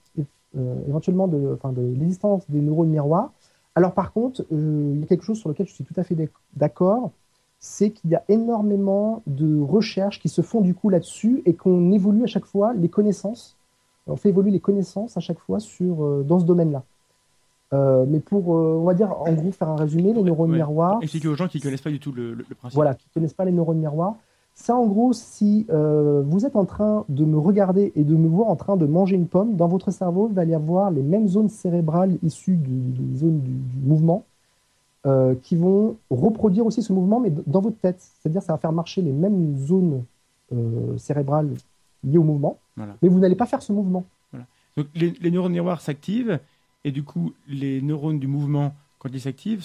éventuellement 0.88 1.28
de, 1.28 1.38
de 1.38 1.82
l'existence 1.98 2.42
des 2.48 2.60
neurones 2.60 2.88
miroirs. 2.88 3.32
Alors 3.74 3.92
par 3.92 4.12
contre, 4.12 4.44
il 4.50 5.00
y 5.00 5.04
a 5.04 5.06
quelque 5.06 5.24
chose 5.24 5.38
sur 5.38 5.48
lequel 5.48 5.66
je 5.66 5.74
suis 5.74 5.84
tout 5.84 5.94
à 5.96 6.02
fait 6.02 6.14
d'ac- 6.14 6.30
d'accord, 6.56 7.10
c'est 7.60 7.90
qu'il 7.90 8.10
y 8.10 8.14
a 8.14 8.24
énormément 8.28 9.22
de 9.26 9.60
recherches 9.60 10.20
qui 10.20 10.28
se 10.28 10.42
font 10.42 10.60
du 10.60 10.74
coup 10.74 10.88
là-dessus 10.88 11.42
et 11.44 11.54
qu'on 11.54 11.92
évolue 11.92 12.24
à 12.24 12.26
chaque 12.26 12.46
fois 12.46 12.72
les 12.74 12.88
connaissances. 12.88 13.56
On 14.06 14.16
fait 14.16 14.30
évoluer 14.30 14.50
les 14.50 14.60
connaissances 14.60 15.16
à 15.16 15.20
chaque 15.20 15.38
fois 15.38 15.58
dans 15.58 16.38
ce 16.40 16.44
domaine-là. 16.44 16.82
Euh, 17.72 18.04
mais 18.08 18.18
pour, 18.18 18.56
euh, 18.56 18.78
on 18.80 18.84
va 18.84 18.94
dire, 18.94 19.12
en 19.20 19.32
gros, 19.32 19.52
faire 19.52 19.68
un 19.68 19.76
résumé, 19.76 20.12
les 20.12 20.22
neurones 20.24 20.50
Ouais. 20.50 20.56
miroirs, 20.56 20.98
Expliquer 21.02 21.28
aux 21.28 21.36
gens 21.36 21.46
qui 21.46 21.58
ne 21.58 21.62
connaissent 21.62 21.82
pas 21.82 21.90
du 21.90 22.00
tout 22.00 22.10
le, 22.12 22.34
le- 22.34 22.44
le 22.48 22.54
principe. 22.56 22.74
voilà, 22.74 22.94
qui 22.94 23.06
ne 23.08 23.14
connaissent 23.14 23.34
pas 23.34 23.44
les 23.44 23.52
neurones 23.52 23.78
miroirs, 23.78 24.16
ça 24.56 24.74
en 24.74 24.86
gros, 24.86 25.12
si 25.12 25.66
euh, 25.70 26.22
vous 26.26 26.44
êtes 26.44 26.56
en 26.56 26.64
train 26.64 27.04
de 27.08 27.24
me 27.24 27.38
regarder 27.38 27.92
et 27.94 28.02
de 28.02 28.16
me 28.16 28.26
voir 28.26 28.48
en 28.48 28.56
train 28.56 28.76
de 28.76 28.86
manger 28.86 29.14
une 29.14 29.28
pomme, 29.28 29.54
dans 29.54 29.68
votre 29.68 29.92
cerveau, 29.92 30.26
il 30.28 30.34
va 30.34 30.44
y 30.44 30.52
avoir 30.54 30.90
les 30.90 31.02
mêmes 31.02 31.28
zones 31.28 31.48
cérébrales 31.48 32.16
issues 32.24 32.56
du- 32.56 32.90
des 33.02 33.18
zones 33.18 33.38
du, 33.40 33.52
du 33.52 33.86
mouvement 33.86 34.24
qui 35.42 35.56
vont 35.56 35.96
reproduire 36.10 36.66
aussi 36.66 36.82
ce 36.82 36.92
mouvement, 36.92 37.20
mais 37.20 37.32
dans 37.46 37.62
votre 37.62 37.78
tête. 37.78 37.96
C'est-à-dire 38.20 38.42
ça 38.42 38.52
va 38.52 38.58
faire 38.58 38.70
marcher 38.72 39.00
les 39.00 39.12
mêmes 39.12 39.56
zones 39.56 40.02
cérébrales 40.98 41.48
liées 42.04 42.18
au 42.18 42.22
mouvement, 42.22 42.58
Voilà. 42.76 42.96
mais 43.00 43.08
vous 43.08 43.18
n'allez 43.18 43.34
pas 43.34 43.46
faire 43.46 43.62
ce 43.62 43.72
mouvement. 43.72 44.04
Donc, 44.76 44.86
les, 44.94 45.12
les 45.22 45.30
neurones 45.30 45.52
miroirs 45.52 45.80
s'activent 45.80 46.38
et 46.84 46.92
du 46.92 47.02
coup, 47.02 47.32
les 47.46 47.82
neurones 47.82 48.18
du 48.18 48.26
mouvement, 48.26 48.74
quand 48.98 49.08
ils 49.12 49.20
s'activent, 49.20 49.64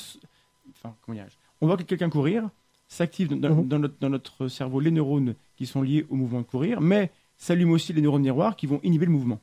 enfin, 0.72 0.96
comment 1.06 1.18
On 1.62 1.68
voit 1.68 1.78
que 1.78 1.84
quelqu'un 1.84 2.10
courir, 2.10 2.50
s'activent 2.88 3.40
dans, 3.40 3.50
Mhm. 3.56 3.68
dans 3.68 3.80
notre, 3.80 3.96
dans 4.00 4.10
notre 4.10 4.48
cerveau 4.48 4.80
les 4.80 4.92
neurones 4.92 5.36
qui 5.56 5.66
sont 5.66 5.82
liés 5.82 6.06
au 6.10 6.16
mouvement 6.16 6.42
de 6.42 6.46
courir, 6.46 6.82
mais 6.82 7.12
s'allument 7.38 7.74
aussi 7.74 7.94
les 7.94 8.02
neurones 8.02 8.22
miroirs 8.22 8.56
qui 8.56 8.68
vont 8.68 8.80
inhiber 8.84 9.06
le 9.06 9.12
mouvement. 9.12 9.40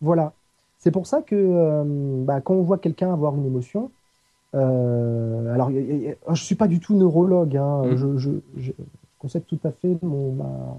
Voilà. 0.00 0.32
C'est 0.78 0.90
pour 0.90 1.06
ça 1.06 1.22
que 1.22 1.34
euh, 1.34 1.84
bah, 2.24 2.40
quand 2.40 2.54
on 2.54 2.62
voit 2.62 2.78
quelqu'un 2.78 3.12
avoir 3.12 3.34
une 3.36 3.46
émotion, 3.46 3.90
euh, 4.54 5.54
alors 5.54 5.70
y 5.72 5.78
a- 5.78 5.82
y 5.82 6.08
a- 6.10 6.34
je 6.34 6.44
suis 6.44 6.56
pas 6.56 6.68
du 6.68 6.80
tout 6.80 6.96
neurologue, 6.96 7.56
hein, 7.56 7.82
Mhm. 7.84 7.96
je, 7.96 8.18
je, 8.18 8.30
je 8.58 8.72
concède 9.18 9.46
tout 9.46 9.60
à 9.64 9.72
fait 9.72 9.98
mon, 10.02 10.32
ma- 10.34 10.78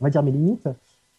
on 0.00 0.04
va 0.04 0.10
dire 0.10 0.22
mes 0.22 0.30
limites, 0.32 0.68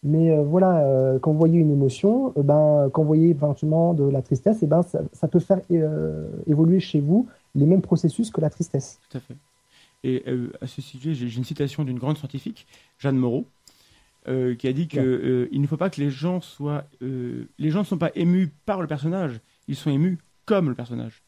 Mais 0.07 0.29
euh, 0.29 0.43
voilà, 0.43 0.81
euh, 0.85 1.17
quand 1.17 1.31
vous 1.31 1.39
voyez 1.39 1.59
une 1.59 1.71
émotion, 1.71 2.31
euh, 2.37 2.43
ben, 2.43 2.89
quand 2.93 3.01
vous 3.01 3.07
voyez 3.07 3.29
éventuellement 3.29 3.95
de 3.95 4.03
la 4.03 4.21
tristesse, 4.21 4.61
et 4.61 4.67
ben, 4.67 4.83
ça, 4.83 5.01
ça 5.13 5.27
peut 5.27 5.39
faire 5.39 5.59
euh, 5.71 6.27
évoluer 6.45 6.79
chez 6.79 6.99
vous 6.99 7.27
les 7.55 7.65
mêmes 7.65 7.81
processus 7.81 8.29
que 8.29 8.39
la 8.39 8.51
tristesse. 8.51 8.99
Tout 9.09 9.17
à 9.17 9.19
fait. 9.19 9.35
Et 10.03 10.23
euh, 10.27 10.51
à 10.61 10.67
ce 10.67 10.81
sujet, 10.81 11.15
j'ai 11.15 11.35
une 11.35 11.43
citation 11.43 11.83
d'une 11.83 11.97
grande 11.97 12.17
scientifique, 12.19 12.67
Jeanne 12.99 13.17
Moreau, 13.17 13.45
euh, 14.27 14.53
qui 14.53 14.67
a 14.67 14.73
dit 14.73 14.87
que 14.87 14.99
Bien. 14.99 15.05
euh, 15.05 15.47
il 15.51 15.59
ne 15.59 15.65
faut 15.65 15.77
pas 15.77 15.89
que 15.89 15.99
les 15.99 16.11
gens 16.11 16.39
soient, 16.39 16.83
les 17.01 17.69
gens 17.71 17.79
ne 17.79 17.85
sont 17.85 17.97
pas 17.97 18.11
émus 18.13 18.51
par 18.67 18.81
le 18.81 18.87
personnage, 18.87 19.39
ils 19.67 19.75
sont 19.75 19.89
émus 19.89 20.19
comme 20.45 20.69
le 20.69 20.75
personnage. 20.75 21.23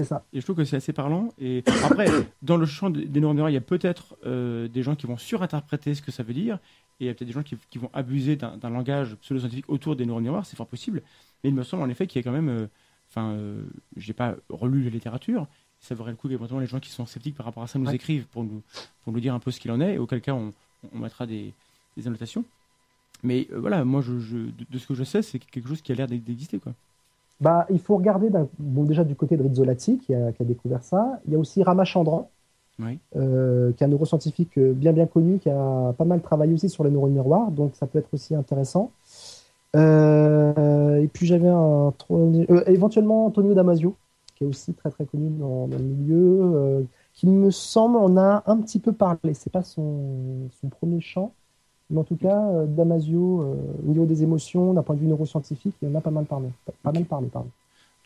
C'est 0.00 0.06
ça. 0.08 0.24
Et 0.32 0.40
je 0.40 0.46
trouve 0.46 0.56
que 0.56 0.64
c'est 0.64 0.76
assez 0.76 0.94
parlant. 0.94 1.28
Et 1.38 1.62
après, 1.84 2.06
dans 2.40 2.56
le 2.56 2.64
champ 2.64 2.88
des 2.88 3.20
neurales, 3.20 3.50
il 3.50 3.54
y 3.54 3.58
a 3.58 3.60
peut-être 3.60 4.16
euh, 4.24 4.66
des 4.66 4.82
gens 4.82 4.94
qui 4.96 5.06
vont 5.06 5.18
surinterpréter 5.18 5.94
ce 5.94 6.00
que 6.00 6.10
ça 6.10 6.22
veut 6.22 6.32
dire, 6.32 6.58
et 7.00 7.04
il 7.04 7.06
y 7.06 7.10
a 7.10 7.14
peut-être 7.14 7.28
des 7.28 7.34
gens 7.34 7.42
qui, 7.42 7.56
qui 7.68 7.76
vont 7.78 7.90
abuser 7.92 8.36
d'un 8.36 8.70
langage 8.70 9.14
pseudo-scientifique 9.16 9.68
autour 9.68 9.96
des 9.96 10.06
neurones 10.06 10.22
miroirs, 10.22 10.46
c'est 10.46 10.56
fort 10.56 10.66
possible. 10.66 11.02
Mais 11.44 11.50
il 11.50 11.54
me 11.54 11.62
semble 11.64 11.82
en 11.82 11.88
effet 11.90 12.06
qu'il 12.06 12.18
y 12.18 12.22
a 12.22 12.24
quand 12.24 12.34
même, 12.34 12.48
euh, 12.48 12.66
enfin, 13.10 13.32
euh, 13.32 13.62
j'ai 13.96 14.14
pas 14.14 14.36
relu 14.48 14.82
la 14.84 14.90
littérature, 14.90 15.46
ça 15.80 15.94
vaudrait 15.94 16.12
le 16.12 16.16
coup 16.16 16.28
qu'éventuellement 16.28 16.60
les 16.60 16.66
gens 16.66 16.80
qui 16.80 16.90
sont 16.90 17.04
sceptiques 17.06 17.34
par 17.34 17.44
rapport 17.46 17.62
à 17.62 17.66
ça 17.66 17.78
nous 17.78 17.86
Ouais. 17.86 17.94
écrivent 17.94 18.26
pour 18.26 18.42
nous, 18.44 18.62
pour 19.04 19.12
nous 19.12 19.20
dire 19.20 19.34
un 19.34 19.38
peu 19.38 19.50
ce 19.50 19.60
qu'il 19.60 19.70
en 19.70 19.80
est, 19.82 19.94
et 19.94 19.98
auquel 19.98 20.20
cas 20.22 20.32
on, 20.34 20.52
on 20.94 20.98
mettra 20.98 21.26
des, 21.26 21.52
des 21.96 22.06
annotations. 22.06 22.44
Mais 23.22 23.48
euh, 23.52 23.58
voilà, 23.60 23.84
moi, 23.84 24.00
je, 24.00 24.18
je- 24.18 24.36
de, 24.36 24.66
de 24.70 24.78
ce 24.78 24.86
que 24.86 24.94
je 24.94 25.04
sais, 25.04 25.20
c'est 25.22 25.38
quelque 25.38 25.68
chose 25.68 25.82
qui 25.82 25.92
a 25.92 25.94
l'air 25.94 26.06
d'exister, 26.06 26.58
quoi. 26.58 26.72
Bah, 27.40 27.66
il 27.70 27.80
faut 27.80 27.96
regarder 27.96 28.30
bon, 28.58 28.84
déjà 28.84 29.04
du 29.04 29.16
côté 29.16 29.36
de 29.36 29.42
Rizzolatti 29.42 29.98
qui 29.98 30.14
a, 30.14 30.32
qui 30.32 30.42
a 30.42 30.44
découvert 30.46 30.82
ça. 30.84 31.20
Il 31.26 31.32
y 31.32 31.36
a 31.36 31.38
aussi 31.38 31.62
Ramachandran, 31.62 32.30
Oui. 32.78 33.00
euh, 33.16 33.72
qui 33.74 33.82
est 33.84 33.86
un 33.86 33.90
neuroscientifique 33.90 34.58
euh, 34.58 34.72
bien 34.74 34.92
bien 34.92 35.06
connu, 35.06 35.38
qui 35.38 35.50
a 35.50 35.94
pas 35.98 36.04
mal 36.04 36.22
travaillé 36.22 36.54
aussi 36.54 36.68
sur 36.68 36.84
les 36.84 36.90
neurones 36.90 37.12
miroirs, 37.12 37.50
donc 37.52 37.76
ça 37.76 37.86
peut 37.86 37.98
être 37.98 38.12
aussi 38.14 38.34
intéressant. 38.34 38.92
Euh, 39.76 40.96
et 41.02 41.08
puis 41.08 41.26
j'avais 41.26 41.48
un 41.48 41.94
euh, 42.10 42.64
éventuellement 42.66 43.26
Antonio 43.26 43.54
Damasio, 43.54 43.96
qui 44.36 44.44
est 44.44 44.46
aussi 44.46 44.74
très 44.74 44.90
très 44.90 45.06
connu 45.06 45.30
dans, 45.30 45.68
dans 45.68 45.78
le 45.78 45.84
milieu, 45.84 46.86
qui 47.14 47.26
me 47.28 47.50
semble 47.50 47.96
en 47.98 48.16
a 48.16 48.42
un 48.46 48.56
petit 48.58 48.80
peu 48.80 48.92
parlé. 48.92 49.34
C'est 49.34 49.50
pas 49.52 49.62
son, 49.62 50.48
son 50.60 50.68
premier 50.68 51.00
champ, 51.00 51.34
mais 51.90 51.98
en 52.00 52.04
tout 52.04 52.16
cas 52.16 52.40
euh, 52.40 52.66
Damasio, 52.66 53.42
euh, 53.42 53.54
au 53.84 53.88
niveau 53.88 54.06
des 54.06 54.22
émotions, 54.22 54.72
d'un 54.72 54.82
point 54.82 54.94
de 54.94 55.00
vue 55.00 55.06
neuroscientifique, 55.06 55.74
il 55.82 55.88
en 55.88 55.94
a 55.96 56.00
pas 56.00 56.10
mal 56.10 56.24
parlé. 56.24 56.48
Pas, 56.64 56.72
pas 56.82 56.92
mal 56.92 57.04
parlé, 57.04 57.26
pardon. 57.28 57.50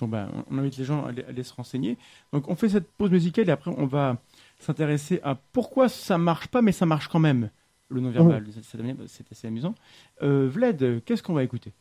Donc 0.00 0.10
ben, 0.10 0.28
on 0.50 0.58
invite 0.58 0.76
les 0.76 0.84
gens 0.84 1.04
à 1.04 1.10
aller, 1.10 1.22
à 1.24 1.28
aller 1.28 1.42
se 1.44 1.54
renseigner. 1.54 1.96
Donc 2.32 2.48
on 2.48 2.56
fait 2.56 2.68
cette 2.68 2.90
pause 2.90 3.10
musicale 3.10 3.48
et 3.48 3.52
après 3.52 3.70
on 3.76 3.86
va 3.86 4.16
s'intéresser 4.58 5.20
à 5.22 5.36
pourquoi 5.52 5.88
ça 5.88 6.18
marche 6.18 6.48
pas 6.48 6.62
mais 6.62 6.72
ça 6.72 6.84
marche 6.86 7.06
quand 7.08 7.20
même 7.20 7.50
le 7.90 8.00
non-verbal. 8.00 8.42
Devient- 8.44 8.96
C'est 9.06 9.30
assez 9.30 9.46
amusant. 9.46 9.74
Euh, 10.22 10.48
Vlad, 10.50 11.02
qu'est-ce 11.04 11.22
qu'on 11.22 11.34
va 11.34 11.44
écouter? 11.44 11.72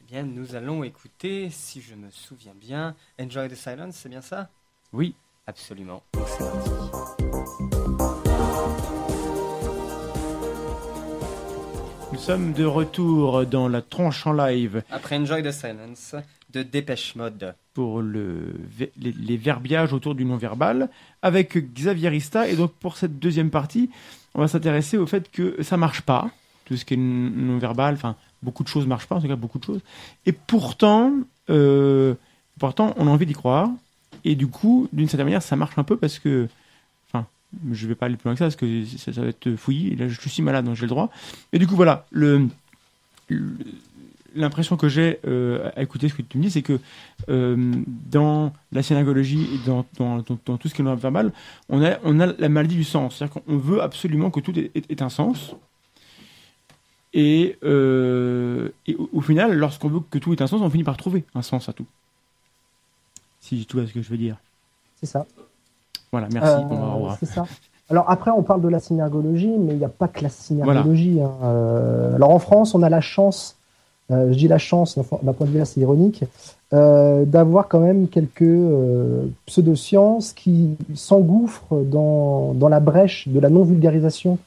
Eh 0.00 0.04
bien, 0.12 0.22
nous 0.22 0.54
allons 0.54 0.84
écouter, 0.84 1.48
si 1.50 1.80
je 1.80 1.94
me 1.96 2.08
souviens 2.10 2.52
bien, 2.54 2.94
Enjoy 3.20 3.48
the 3.48 3.54
Silence, 3.56 3.96
c'est 3.96 4.08
bien 4.10 4.20
ça? 4.20 4.48
Oui. 4.92 5.14
Absolument. 5.46 6.02
Donc 6.12 7.93
Nous 12.14 12.20
sommes 12.20 12.52
de 12.52 12.64
retour 12.64 13.44
dans 13.44 13.66
la 13.66 13.82
tronche 13.82 14.24
en 14.24 14.32
live 14.32 14.84
Après 14.88 15.16
Enjoy 15.16 15.42
the 15.42 15.50
Silence 15.50 16.14
de 16.52 16.62
Dépêche 16.62 17.16
Mode. 17.16 17.56
pour 17.74 18.02
le, 18.02 18.54
les, 18.96 19.10
les 19.10 19.36
verbiages 19.36 19.92
autour 19.92 20.14
du 20.14 20.24
non-verbal 20.24 20.90
avec 21.22 21.58
Xavier 21.74 22.10
Rista. 22.10 22.48
Et 22.48 22.54
donc 22.54 22.72
pour 22.74 22.98
cette 22.98 23.18
deuxième 23.18 23.50
partie, 23.50 23.90
on 24.36 24.40
va 24.42 24.46
s'intéresser 24.46 24.96
au 24.96 25.08
fait 25.08 25.28
que 25.28 25.60
ça 25.64 25.76
marche 25.76 26.02
pas, 26.02 26.30
tout 26.66 26.76
ce 26.76 26.84
qui 26.84 26.94
est 26.94 26.98
non-verbal, 26.98 27.94
enfin 27.94 28.14
beaucoup 28.44 28.62
de 28.62 28.68
choses 28.68 28.86
marchent 28.86 29.08
pas, 29.08 29.16
en 29.16 29.20
tout 29.20 29.26
cas 29.26 29.34
beaucoup 29.34 29.58
de 29.58 29.64
choses. 29.64 29.80
Et 30.24 30.30
pourtant, 30.30 31.14
euh, 31.50 32.14
pourtant 32.60 32.94
on 32.96 33.08
a 33.08 33.10
envie 33.10 33.26
d'y 33.26 33.32
croire. 33.34 33.70
Et 34.24 34.36
du 34.36 34.46
coup, 34.46 34.88
d'une 34.92 35.08
certaine 35.08 35.26
manière, 35.26 35.42
ça 35.42 35.56
marche 35.56 35.76
un 35.78 35.84
peu 35.84 35.96
parce 35.96 36.20
que, 36.20 36.46
je 37.72 37.86
vais 37.86 37.94
pas 37.94 38.06
aller 38.06 38.16
plus 38.16 38.28
loin 38.28 38.34
que 38.34 38.38
ça 38.38 38.44
parce 38.46 38.56
que 38.56 38.84
ça, 38.84 39.20
va 39.20 39.28
être 39.28 39.54
fouillis. 39.56 39.96
Là, 39.96 40.08
je 40.08 40.28
suis 40.28 40.42
malade, 40.42 40.64
donc 40.64 40.76
j'ai 40.76 40.82
le 40.82 40.88
droit. 40.88 41.10
Et 41.52 41.58
du 41.58 41.66
coup, 41.66 41.76
voilà, 41.76 42.06
l'impression 44.34 44.76
que 44.76 44.88
j'ai 44.88 45.20
euh, 45.26 45.70
à 45.76 45.82
écouter 45.82 46.08
ce 46.08 46.14
que 46.14 46.22
tu 46.22 46.38
me 46.38 46.42
dis, 46.42 46.50
c'est 46.50 46.62
que 46.62 46.78
euh, 47.28 47.72
dans 47.86 48.52
la 48.72 48.82
synagogie 48.82 49.48
et 49.54 49.66
dans, 49.66 49.82
tout 50.22 50.68
ce 50.68 50.74
qui 50.74 50.82
est 50.82 50.84
verbal, 50.84 51.32
on 51.68 51.82
a, 51.82 51.98
on 52.04 52.20
a 52.20 52.26
la 52.26 52.48
maladie 52.48 52.76
du 52.76 52.84
sens. 52.84 53.16
C'est-à-dire 53.16 53.42
qu'on 53.42 53.56
veut 53.56 53.82
absolument 53.82 54.30
que 54.30 54.40
tout 54.40 54.58
ait, 54.58 55.02
un 55.02 55.08
sens. 55.08 55.54
Et, 57.12 57.56
euh, 57.62 58.70
et 58.86 58.96
au, 58.96 59.08
au 59.12 59.20
final, 59.20 59.54
lorsqu'on 59.54 59.88
veut 59.88 60.00
que 60.10 60.18
tout 60.18 60.32
ait 60.32 60.42
un 60.42 60.46
sens, 60.46 60.60
on 60.60 60.70
finit 60.70 60.84
par 60.84 60.96
trouver 60.96 61.24
un 61.34 61.42
sens 61.42 61.68
à 61.68 61.72
tout. 61.72 61.86
Si 63.40 63.66
tu 63.66 63.76
vois 63.76 63.86
ce 63.86 63.92
que 63.92 64.02
je 64.02 64.08
veux 64.08 64.16
dire. 64.16 64.36
C'est 65.00 65.06
ça. 65.06 65.26
Voilà, 66.14 66.28
merci. 66.32 66.52
Euh, 66.52 67.14
c'est 67.20 67.26
ça. 67.26 67.44
Alors 67.90 68.06
après, 68.08 68.30
on 68.30 68.42
parle 68.42 68.62
de 68.62 68.68
la 68.68 68.80
synergologie, 68.80 69.54
mais 69.58 69.72
il 69.72 69.78
n'y 69.78 69.84
a 69.84 69.88
pas 69.88 70.08
que 70.08 70.22
la 70.22 70.28
synergologie. 70.30 71.20
hein. 71.20 71.30
Euh, 71.44 72.14
alors 72.16 72.30
en 72.30 72.38
France, 72.38 72.74
on 72.74 72.82
a 72.82 72.88
la 72.88 73.00
chance, 73.00 73.56
euh, 74.10 74.32
je 74.32 74.38
dis 74.38 74.48
la 74.48 74.58
chance 74.58 74.96
d'un 74.96 75.32
point 75.32 75.46
de 75.46 75.52
vue 75.52 75.60
assez 75.60 75.80
ironique, 75.80 76.24
euh, 76.72 77.24
d'avoir 77.24 77.68
quand 77.68 77.80
même 77.80 78.08
quelques 78.08 78.54
pseudosciences 79.46 80.32
qui 80.32 80.76
s'engouffrent 80.94 81.74
dans, 81.84 82.54
dans 82.54 82.68
la 82.68 82.80
brèche 82.80 83.28
de 83.28 83.38
la 83.40 83.48
non-vulgarisation 83.50 84.38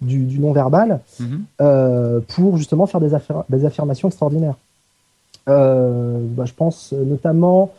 du, 0.00 0.18
du 0.24 0.38
non-verbal 0.38 1.00
Mhm. 1.20 2.22
pour 2.28 2.56
justement 2.56 2.86
faire 2.86 3.00
des, 3.00 3.12
affir- 3.14 3.44
des 3.48 3.64
affirmations 3.64 4.08
extraordinaires. 4.08 4.56
Bah, 5.46 6.44
je 6.44 6.52
pense 6.54 6.92
notamment, 6.92 7.70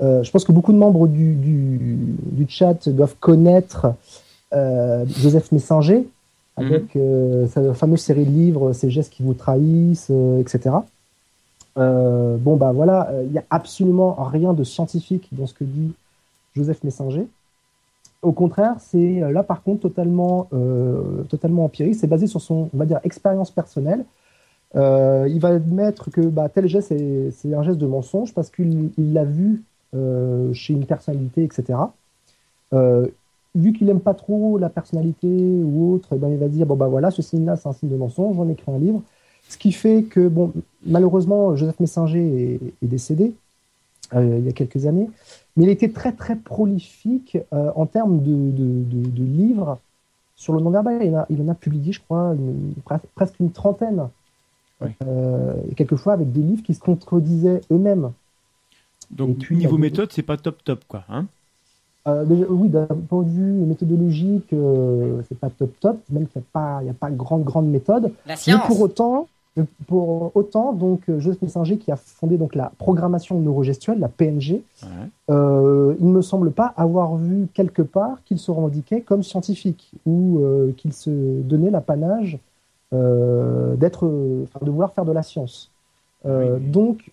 je 0.00 0.30
pense 0.30 0.44
que 0.44 0.52
beaucoup 0.52 0.72
de 0.72 0.78
membres 0.78 1.06
du, 1.06 1.34
du, 1.34 2.16
du 2.32 2.46
chat 2.48 2.88
doivent 2.88 3.16
connaître 3.20 3.94
euh, 4.52 5.04
Joseph 5.06 5.52
Messinger 5.52 6.06
avec 6.56 6.94
euh, 6.96 7.46
sa 7.48 7.74
fameuse 7.74 8.00
série 8.00 8.24
de 8.24 8.30
livres 8.30 8.72
Ces 8.72 8.90
gestes 8.90 9.12
qui 9.12 9.22
vous 9.22 9.34
trahissent, 9.34 10.08
euh, 10.10 10.40
etc. 10.40 10.76
Euh, 11.76 12.36
bon, 12.36 12.56
bah 12.56 12.72
voilà, 12.72 13.08
euh, 13.10 13.24
il 13.24 13.32
n'y 13.32 13.38
a 13.38 13.44
absolument 13.50 14.14
rien 14.14 14.52
de 14.52 14.62
scientifique 14.62 15.28
dans 15.32 15.46
ce 15.46 15.54
que 15.54 15.64
dit 15.64 15.92
Joseph 16.54 16.84
Messinger. 16.84 17.26
Au 18.22 18.32
contraire, 18.32 18.76
c'est 18.78 19.22
euh, 19.22 19.32
là 19.32 19.42
par 19.42 19.62
contre 19.62 19.82
totalement, 19.82 20.48
euh, 20.52 21.24
totalement 21.24 21.64
empirique. 21.64 21.96
C'est 21.96 22.06
basé 22.06 22.26
sur 22.26 22.40
son, 22.40 22.70
on 22.72 22.78
va 22.78 22.86
dire, 22.86 23.00
expérience 23.02 23.50
personnelle. 23.50 24.04
Euh, 24.76 25.26
il 25.28 25.40
va 25.40 25.48
admettre 25.48 26.10
que 26.10 26.20
bah, 26.20 26.48
tel 26.48 26.68
geste, 26.68 26.94
c'est 27.32 27.54
un 27.54 27.62
geste 27.62 27.78
de 27.78 27.86
mensonge 27.86 28.32
parce 28.32 28.50
qu'il 28.50 28.90
il 28.96 29.12
l'a 29.12 29.24
vu 29.24 29.62
euh, 29.62 29.73
chez 30.54 30.74
une 30.74 30.86
personnalité, 30.86 31.44
etc. 31.44 31.94
Euh, 32.74 33.06
vu 33.54 33.72
qu'il 33.72 33.86
n'aime 33.86 34.00
pas 34.00 34.14
trop 34.14 34.58
la 34.58 34.68
personnalité 34.70 35.28
ou 35.28 35.94
autre, 35.94 36.10
eh 36.14 36.18
ben, 36.18 36.28
il 36.30 36.38
va 36.38 36.48
dire 36.48 36.66
bon 36.66 36.76
bah 36.76 36.88
voilà, 36.88 37.10
ce 37.10 37.22
signe-là, 37.22 37.56
c'est 37.56 37.68
un 37.68 37.72
signe 37.72 37.90
de 37.90 37.96
mensonge. 37.96 38.36
J'en 38.36 38.48
ai 38.48 38.52
écrit 38.52 38.72
un 38.72 38.78
livre. 38.78 39.02
Ce 39.48 39.58
qui 39.58 39.72
fait 39.72 40.04
que 40.04 40.28
bon, 40.28 40.52
malheureusement, 40.86 41.54
Joseph 41.56 41.80
Messinger 41.80 42.20
est, 42.54 42.60
est 42.84 42.86
décédé 42.88 43.34
euh, 44.14 44.38
il 44.38 44.44
y 44.46 44.48
a 44.48 44.52
quelques 44.52 44.86
années, 44.86 45.08
mais 45.56 45.64
il 45.64 45.70
était 45.70 45.90
très 45.90 46.12
très 46.12 46.36
prolifique 46.36 47.38
euh, 47.52 47.70
en 47.76 47.86
termes 47.86 48.20
de, 48.22 48.32
de, 48.52 48.84
de- 48.84 49.10
de 49.10 49.24
livres 49.24 49.78
sur 50.36 50.54
le 50.54 50.60
non-verbal. 50.62 51.00
Il, 51.04 51.14
en 51.14 51.20
a- 51.20 51.26
il 51.30 51.42
en 51.42 51.48
a 51.48 51.54
publié, 51.54 51.92
je 51.92 52.00
crois, 52.02 52.34
une- 52.34 52.74
presque 53.14 53.40
une 53.40 53.52
trentaine. 53.52 54.08
Oui. 54.80 54.90
Euh, 55.02 55.54
et 55.70 55.74
quelquefois 55.74 56.12
avec 56.14 56.32
des 56.32 56.40
livres 56.42 56.62
qui 56.62 56.74
se 56.74 56.80
contredisaient 56.80 57.60
eux-mêmes. 57.70 58.12
Donc, 59.14 59.38
puis, 59.38 59.56
niveau 59.56 59.78
méthode, 59.78 60.10
c'est 60.12 60.22
pas 60.22 60.36
top 60.36 60.62
top, 60.64 60.80
quoi. 60.88 61.04
Hein 61.08 61.26
Euh, 62.06 62.24
déjà, 62.24 62.44
oui, 62.48 62.68
d'un 62.68 62.86
point 63.08 63.22
de 63.22 63.30
vue 63.30 63.52
méthodologique, 63.52 64.52
euh, 64.52 65.22
c'est 65.28 65.38
pas 65.38 65.48
top 65.50 65.72
top, 65.80 65.98
même 66.10 66.26
qu'il 66.26 66.40
n'y 66.40 66.44
a 66.44 66.50
pas, 66.52 66.78
il 66.82 66.86
y 66.86 66.90
a 66.90 66.94
pas 66.94 67.10
grande 67.10 67.44
grande 67.44 67.68
méthode. 67.68 68.12
La 68.26 68.34
Mais 68.46 68.54
pour 68.66 68.80
autant, 68.80 69.28
mais 69.56 69.64
pour 69.86 70.32
autant, 70.34 70.72
donc 70.72 71.08
euh, 71.08 71.20
Joseph 71.20 71.40
Messinger 71.42 71.78
qui 71.78 71.92
a 71.92 71.96
fondé 71.96 72.36
donc 72.36 72.54
la 72.56 72.72
programmation 72.76 73.38
neurogestuelle, 73.40 74.00
la 74.00 74.08
PNG, 74.08 74.62
Ouais. 74.82 74.88
euh, 75.30 75.94
il 76.00 76.06
ne 76.08 76.12
me 76.12 76.22
semble 76.22 76.50
pas 76.50 76.74
avoir 76.76 77.16
vu 77.16 77.46
quelque 77.54 77.82
part 77.82 78.18
qu'il 78.24 78.38
se 78.38 78.50
revendiquait 78.50 79.00
comme 79.00 79.22
scientifique 79.22 79.92
ou 80.04 80.40
euh, 80.40 80.72
qu'il 80.76 80.92
se 80.92 81.10
donnait 81.42 81.70
l'apanage 81.70 82.38
euh, 82.92 83.76
d'être, 83.76 84.04
enfin, 84.44 84.64
de 84.64 84.70
vouloir 84.70 84.92
faire 84.92 85.04
de 85.04 85.12
la 85.12 85.22
science. 85.22 85.70
Euh, 86.26 86.56
Oui. 86.58 86.66
Donc, 86.70 87.10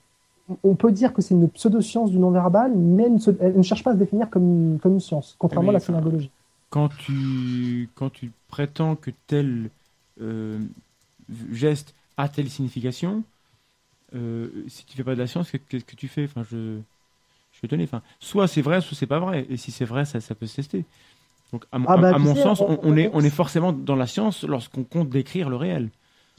on 0.64 0.76
peut 0.76 0.92
dire 0.92 1.14
que 1.14 1.22
c'est 1.22 1.34
une 1.36 1.50
pseudo-science 1.50 2.12
du 2.12 2.20
non-verbal, 2.20 2.74
mais 2.76 3.04
elle 3.04 3.14
ne, 3.16 3.20
se- 3.20 3.32
elle 3.40 3.58
ne 3.58 3.62
cherche 3.64 3.84
pas 3.84 3.92
à 3.92 3.94
se 3.94 4.00
définir 4.00 4.30
comme 4.30 4.44
une, 4.74 4.80
comme 4.80 4.94
une 4.94 5.00
science, 5.00 5.36
contrairement 5.40 5.70
à 5.72 5.74
la 5.74 5.80
synergologie. 5.80 6.32
quand 6.70 6.90
tu, 6.90 7.90
quand 7.96 8.10
tu 8.10 8.32
prétends 8.48 8.96
que 8.96 9.12
tel 9.28 9.72
euh, 10.22 10.60
geste 11.52 11.96
a 12.18 12.30
telle 12.30 12.50
signification, 12.50 13.24
euh, 14.16 14.66
si 14.70 14.86
tu 14.86 14.98
fais 14.98 15.04
pas 15.04 15.16
de 15.16 15.20
la 15.22 15.28
science, 15.28 15.52
que- 15.52 15.58
qu'est-ce 15.58 15.86
que 15.86 15.96
tu 15.96 16.08
fais? 16.08 16.26
Enfin, 16.26 16.44
je, 16.52 16.80
je 17.52 17.58
suis 17.58 17.66
étonné. 17.68 17.86
Enfin, 17.86 18.04
soit 18.20 18.48
c'est 18.48 18.62
vrai, 18.64 18.82
soit 18.82 18.98
c'est 18.98 19.08
pas 19.08 19.20
vrai. 19.20 19.46
Et 19.50 19.58
si 19.58 19.72
c'est 19.72 19.86
vrai, 19.86 20.06
ça, 20.06 20.22
ça 20.22 20.36
peut 20.36 20.48
se 20.48 20.58
tester. 20.58 20.86
Donc, 21.54 21.66
à, 21.72 21.80
mon- 21.80 21.88
Ah 21.88 21.98
bah, 21.98 22.14
à- 22.14 22.16
à 22.16 22.20
tu 22.20 22.26
mon 22.26 22.36
sais, 22.36 22.44
sens, 22.44 22.62
on 22.62 22.98
est, 22.98 23.10
on 23.14 23.24
est 23.24 23.30
forcément 23.32 23.74
dans 23.74 23.96
la 23.96 24.08
science 24.08 24.44
lorsqu'on 24.44 24.84
compte 24.86 25.10
décrire 25.10 25.50
le 25.50 25.56
réel. 25.58 25.92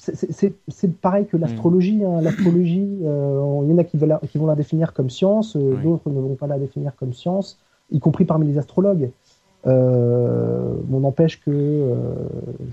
C'est 0.03 0.96
pareil 1.00 1.26
que 1.26 1.36
l'astrologie. 1.36 2.03
Hein. 2.05 2.20
L'astrologie, 2.20 2.98
euh, 3.05 3.61
il 3.62 3.70
y 3.70 3.72
en 3.72 3.78
a 3.78 3.84
qui, 3.84 3.96
veulent 3.96 4.18
qui, 4.30 4.38
vont 4.38 4.46
la 4.46 4.57
définir 4.57 4.92
comme 4.92 5.11
science, 5.11 5.57
euh, 5.57 5.76
d'autres 5.82 6.11
ne 6.11 6.20
vont 6.20 6.34
pas 6.34 6.46
la 6.46 6.59
définir 6.59 6.96
comme 6.96 7.12
science, 7.12 7.59
y 7.90 8.00
compris 8.00 8.24
parmi 8.24 8.46
les 8.46 8.59
astrologues. 8.59 9.11
Euh, 9.66 10.74
on 10.92 11.00
n'empêche 11.00 11.40
que 11.40 11.94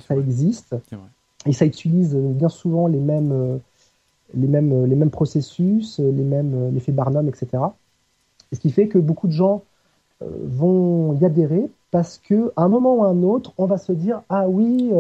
ça 0.07 0.15
existe. 0.15 0.75
Et 1.45 1.53
ça 1.53 1.65
utilise 1.65 2.15
bien 2.15 2.49
souvent 2.49 2.87
les 2.87 2.99
mêmes, 2.99 3.59
les 4.33 4.47
mêmes, 4.47 4.85
les 4.85 4.95
mêmes 4.95 5.11
processus, 5.11 5.99
les 5.99 6.23
mêmes 6.23 6.71
l'effet 6.73 6.91
Barnum, 6.91 7.29
etc. 7.29 7.63
Et 8.51 8.55
ce 8.55 8.59
qui 8.59 8.71
fait 8.71 8.87
que 8.87 8.97
beaucoup 8.97 9.27
de 9.27 9.31
gens 9.31 9.63
vont 10.21 11.13
y 11.13 11.23
adhérer 11.23 11.69
parce 11.91 12.17
qu'à 12.17 12.35
un 12.57 12.67
moment 12.67 12.95
ou 12.95 13.03
à 13.03 13.07
un 13.07 13.23
autre, 13.23 13.53
on 13.57 13.67
va 13.67 13.77
se 13.77 13.93
dire 13.93 14.21
ah 14.29 14.49
oui 14.49 14.91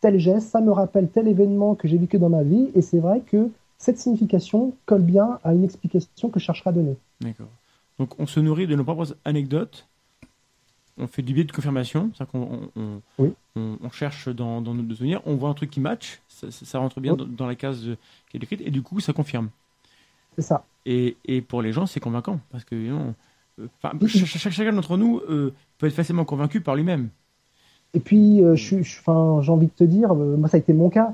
tel 0.00 0.18
geste, 0.18 0.48
ça 0.48 0.60
me 0.60 0.72
rappelle 0.72 1.08
tel 1.08 1.28
événement 1.28 1.74
que 1.74 1.88
j'ai 1.88 1.98
vécu 1.98 2.18
dans 2.18 2.28
ma 2.28 2.42
vie, 2.42 2.70
et 2.74 2.82
c'est 2.82 2.98
vrai 2.98 3.20
que 3.20 3.50
cette 3.78 3.98
signification 3.98 4.74
colle 4.86 5.02
bien 5.02 5.38
à 5.44 5.54
une 5.54 5.64
explication 5.64 6.28
que 6.28 6.40
je 6.40 6.44
chercherai 6.44 6.70
à 6.70 6.72
donner. 6.72 6.96
D'accord. 7.20 7.48
Donc 7.98 8.18
on 8.18 8.26
se 8.26 8.40
nourrit 8.40 8.66
de 8.66 8.74
nos 8.74 8.84
propres 8.84 9.14
anecdotes, 9.24 9.86
on 10.98 11.06
fait 11.06 11.22
du 11.22 11.34
biais 11.34 11.44
de 11.44 11.52
confirmation, 11.52 12.10
c'est-à-dire 12.14 12.32
qu'on 12.32 13.02
on, 13.56 13.90
cherche 13.90 14.28
dans, 14.28 14.60
nos 14.60 14.94
souvenirs, 14.94 15.22
on 15.26 15.36
voit 15.36 15.48
un 15.48 15.54
truc 15.54 15.70
qui 15.70 15.80
match, 15.80 16.20
ça, 16.28 16.78
rentre 16.78 17.00
bien 17.00 17.16
dans, 17.16 17.46
la 17.46 17.54
case 17.54 17.88
qui 18.28 18.36
est 18.36 18.40
décrite, 18.40 18.60
et 18.62 18.70
du 18.70 18.82
coup 18.82 19.00
ça 19.00 19.12
confirme. 19.12 19.50
C'est 20.36 20.42
ça. 20.42 20.64
Et, 20.86 21.16
pour 21.46 21.62
les 21.62 21.72
gens, 21.72 21.86
c'est 21.86 22.00
convaincant, 22.00 22.40
parce 22.50 22.64
que 22.64 22.74
euh, 22.74 23.66
chacun 24.24 24.72
d'entre 24.72 24.96
nous 24.96 25.20
euh, 25.28 25.52
peut 25.78 25.86
être 25.86 25.94
facilement 25.94 26.24
convaincu 26.24 26.60
par 26.60 26.74
lui-même. 26.74 27.10
Et 27.94 28.00
puis, 28.00 28.42
euh, 28.44 28.54
j'ai 28.54 28.92
envie 29.06 29.66
de 29.66 29.72
te 29.72 29.84
dire, 29.84 30.12
euh, 30.12 30.36
moi 30.36 30.48
ça 30.48 30.56
a 30.56 30.60
été 30.60 30.72
mon 30.72 30.90
cas, 30.90 31.12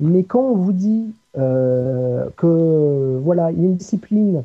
mais 0.00 0.24
quand 0.24 0.42
on 0.42 0.56
vous 0.56 0.72
dit 0.72 1.06
euh, 1.36 2.28
que 2.36 3.18
voilà, 3.22 3.50
il 3.50 3.60
y 3.60 3.64
a 3.64 3.68
une 3.68 3.76
discipline 3.76 4.44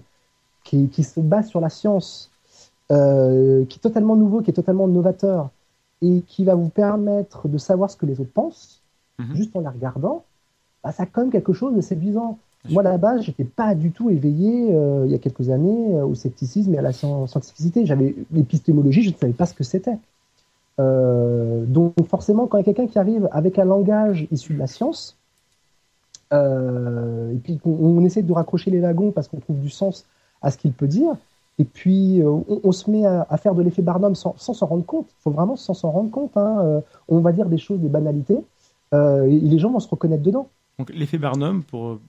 qui, 0.63 0.88
qui 0.88 1.03
se 1.03 1.19
base 1.19 1.47
sur 1.47 1.59
la 1.59 1.69
science, 1.69 2.31
euh, 2.91 3.65
qui 3.65 3.79
est 3.79 3.81
totalement 3.81 4.15
nouveau, 4.15 4.41
qui 4.41 4.51
est 4.51 4.53
totalement 4.53 4.88
novateur, 4.88 5.49
et 6.01 6.21
qui 6.27 6.45
va 6.45 6.55
vous 6.55 6.69
permettre 6.69 7.47
de 7.47 7.57
savoir 7.57 7.89
ce 7.89 7.97
que 7.97 8.05
les 8.05 8.19
autres 8.19 8.34
pensent, 8.34 8.81
mhm. 9.19 9.36
juste 9.36 9.55
en 9.55 9.61
la 9.61 9.71
regardant, 9.71 10.23
bah, 10.84 10.91
ça 10.91 11.03
a 11.03 11.05
quand 11.05 11.21
même 11.21 11.31
quelque 11.31 11.53
chose 11.53 11.75
de 11.75 11.81
séduisant. 11.81 12.39
Moi, 12.69 12.81
à 12.81 12.86
la 12.86 12.97
base, 12.97 13.23
j'étais 13.23 13.43
pas 13.43 13.75
du 13.75 13.91
tout 13.91 14.09
éveillé 14.09 14.69
il 14.69 15.11
y 15.11 15.15
a 15.15 15.17
quelques 15.17 15.49
années 15.49 16.01
au 16.01 16.15
scepticisme 16.15 16.73
et 16.73 16.77
à 16.77 16.81
la 16.81 16.93
scientificité. 16.93 17.86
J'avais 17.86 18.15
l'épistémologie, 18.31 19.03
je 19.03 19.09
ne 19.09 19.15
savais 19.15 19.34
pas 19.34 19.45
ce 19.45 19.53
que 19.53 19.65
c'était. 19.65 19.97
Euh, 20.80 21.65
donc 21.65 21.93
forcément, 22.07 22.47
quand 22.47 22.57
il 22.57 22.61
y 22.61 22.69
a 22.69 22.74
quelqu'un 22.74 22.88
qui 22.88 22.97
arrive 22.99 23.30
avec 23.32 23.59
un 23.59 23.65
langage 23.65 24.28
issu 24.32 24.53
de 24.53 24.59
la 24.59 24.67
science, 24.67 25.17
euh, 26.32 27.32
et 27.32 27.38
puis 27.38 27.59
on, 27.65 28.03
essaie 28.03 28.24
de 28.24 28.34
raccrocher 28.34 28.71
les 28.71 28.80
wagons 28.80 29.11
parce 29.11 29.28
qu'on 29.28 29.39
trouve 29.39 29.59
du 29.59 29.69
sens 29.69 30.05
à 30.41 30.49
ce 30.49 30.57
qu'il 30.57 30.74
peut 30.74 30.88
dire, 30.88 31.15
et 31.59 31.63
puis 31.63 32.21
euh, 32.21 32.39
on, 32.63 32.71
se 32.71 32.89
met 32.89 33.05
à, 33.05 33.38
faire 33.38 33.53
de 33.53 33.61
l'effet 33.61 33.84
Barnum 33.84 34.15
sans 34.15 34.36
s'en 34.38 34.65
rendre 34.65 34.86
compte. 34.86 35.07
Il 35.09 35.21
faut 35.21 35.32
vraiment 35.32 35.55
sans 35.55 35.76
s'en 35.76 35.91
rendre 35.91 36.09
compte. 36.09 36.36
Hein. 36.36 36.82
on 37.07 37.19
va 37.19 37.32
dire 37.32 37.47
des 37.47 37.59
choses, 37.59 37.80
des 37.80 37.89
banalités, 37.89 38.39
et 38.93 39.39
les 39.39 39.59
gens 39.59 39.71
vont 39.71 39.80
se 39.80 39.89
reconnaître 39.89 40.24
dedans. 40.24 40.49
Donc 40.80 40.89
l'effet 40.89 41.19
Barnum, 41.19 41.63
pour, 41.63 41.99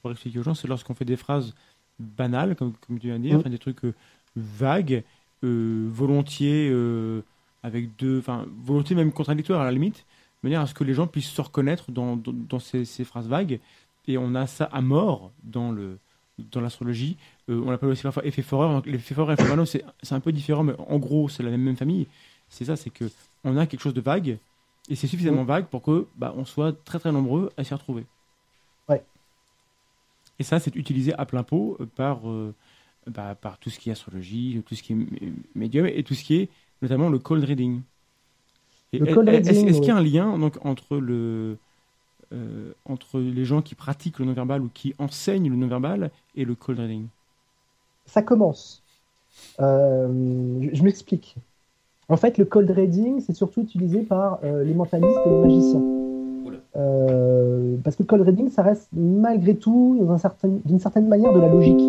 pour 0.00 0.12
expliquer 0.12 0.38
aux 0.38 0.44
gens, 0.44 0.54
c'est 0.54 0.68
lorsqu'on 0.68 0.94
fait 0.94 1.04
des 1.04 1.16
phrases 1.16 1.54
banales, 1.98 2.54
comme, 2.54 2.72
comme 2.86 3.00
tu 3.00 3.08
viens 3.08 3.18
de 3.18 3.24
dire, 3.24 3.38
mmh. 3.38 3.50
des 3.50 3.58
trucs 3.58 3.80
vagues, 4.36 5.02
volontiers 5.42 6.70
avec 7.62 7.96
deux, 7.96 8.18
enfin, 8.18 8.46
volonté 8.64 8.94
même 8.94 9.12
contradictoire 9.12 9.60
à 9.60 9.64
la 9.64 9.72
limite, 9.72 10.04
de 10.42 10.48
manière 10.48 10.60
à 10.60 10.66
ce 10.66 10.74
que 10.74 10.84
les 10.84 10.94
gens 10.94 11.06
puissent 11.06 11.30
se 11.30 11.40
reconnaître 11.40 11.90
dans, 11.90 12.16
dans, 12.16 12.58
ces, 12.58 12.84
ces, 12.84 13.04
phrases 13.04 13.26
vagues. 13.26 13.60
Et 14.06 14.16
on 14.16 14.34
a 14.34 14.46
ça 14.46 14.64
à 14.64 14.80
mort 14.80 15.32
dans 15.42 15.70
le 15.70 15.98
dans 16.38 16.60
l'astrologie. 16.60 17.16
Euh, 17.48 17.60
on 17.64 17.70
l'appelle 17.70 17.88
aussi 17.88 18.02
parfois 18.02 18.24
effet 18.24 18.42
Forer. 18.42 18.80
L'effet 18.86 19.14
Forer 19.14 19.34
et 19.34 19.36
l'effet 19.36 19.66
c'est, 19.66 19.84
c'est 20.02 20.14
un 20.14 20.20
peu 20.20 20.32
différent, 20.32 20.62
mais 20.62 20.74
en 20.78 20.98
gros, 20.98 21.28
c'est 21.28 21.42
la 21.42 21.50
même, 21.50 21.62
même 21.62 21.76
famille. 21.76 22.06
C'est 22.48 22.64
ça, 22.64 22.76
c'est 22.76 22.90
que 22.90 23.10
on 23.44 23.56
a 23.56 23.66
quelque 23.66 23.80
chose 23.80 23.94
de 23.94 24.00
vague, 24.00 24.38
et 24.88 24.96
c'est 24.96 25.06
suffisamment 25.06 25.44
vague 25.44 25.66
pour 25.66 25.82
que 25.82 26.06
bah, 26.16 26.34
on 26.36 26.44
soit 26.44 26.72
très 26.84 26.98
très 26.98 27.12
nombreux 27.12 27.50
à 27.56 27.64
s'y 27.64 27.74
retrouver. 27.74 28.04
Ouais. 28.88 29.02
Et 30.38 30.44
ça, 30.44 30.60
c'est 30.60 30.74
utilisé 30.76 31.12
à 31.14 31.26
plein 31.26 31.42
pot 31.42 31.78
par, 31.94 32.28
euh, 32.28 32.54
bah, 33.06 33.34
par 33.34 33.58
tout 33.58 33.70
ce 33.70 33.78
qui 33.78 33.90
est 33.90 33.92
astrologie, 33.92 34.62
tout 34.66 34.74
ce 34.74 34.82
qui 34.82 34.92
est 34.92 35.06
médium 35.54 35.86
et 35.86 36.02
tout 36.02 36.14
ce 36.14 36.24
qui 36.24 36.36
est 36.36 36.48
notamment 36.82 37.08
le 37.08 37.18
cold 37.18 37.44
reading. 37.44 37.80
Est-ce 38.92 39.78
qu'il 39.78 39.84
y 39.84 39.90
a 39.90 39.96
un 39.96 40.02
lien 40.02 40.38
donc, 40.38 40.64
entre, 40.64 40.96
le, 40.96 41.58
euh, 42.32 42.72
entre 42.86 43.20
les 43.20 43.44
gens 43.44 43.60
qui 43.60 43.74
pratiquent 43.74 44.18
le 44.18 44.24
non-verbal 44.24 44.62
ou 44.62 44.70
qui 44.72 44.94
enseignent 44.98 45.50
le 45.50 45.56
non-verbal 45.56 46.10
et 46.34 46.44
le 46.44 46.54
cold 46.54 46.78
reading? 46.78 47.06
Ça 48.06 48.22
commence. 48.22 48.82
Euh, 49.60 50.68
je, 50.72 50.82
m'explique. 50.82 51.36
En 52.08 52.16
fait, 52.16 52.38
le 52.38 52.46
cold 52.46 52.70
reading, 52.70 53.20
c'est 53.20 53.34
surtout 53.34 53.60
utilisé 53.60 54.00
par 54.00 54.38
euh, 54.42 54.64
les 54.64 54.72
mentalistes 54.72 55.18
et 55.26 55.28
les 55.28 55.36
magiciens. 55.36 55.82
parce 57.84 57.96
que 57.96 58.02
le 58.02 58.06
cold 58.06 58.22
reading, 58.22 58.48
ça 58.48 58.62
reste 58.62 58.88
malgré 58.94 59.54
tout, 59.54 59.98
d'une 60.64 60.78
certaine 60.80 61.08
manière, 61.08 61.34
de 61.34 61.40
la 61.40 61.48
logique 61.48 61.82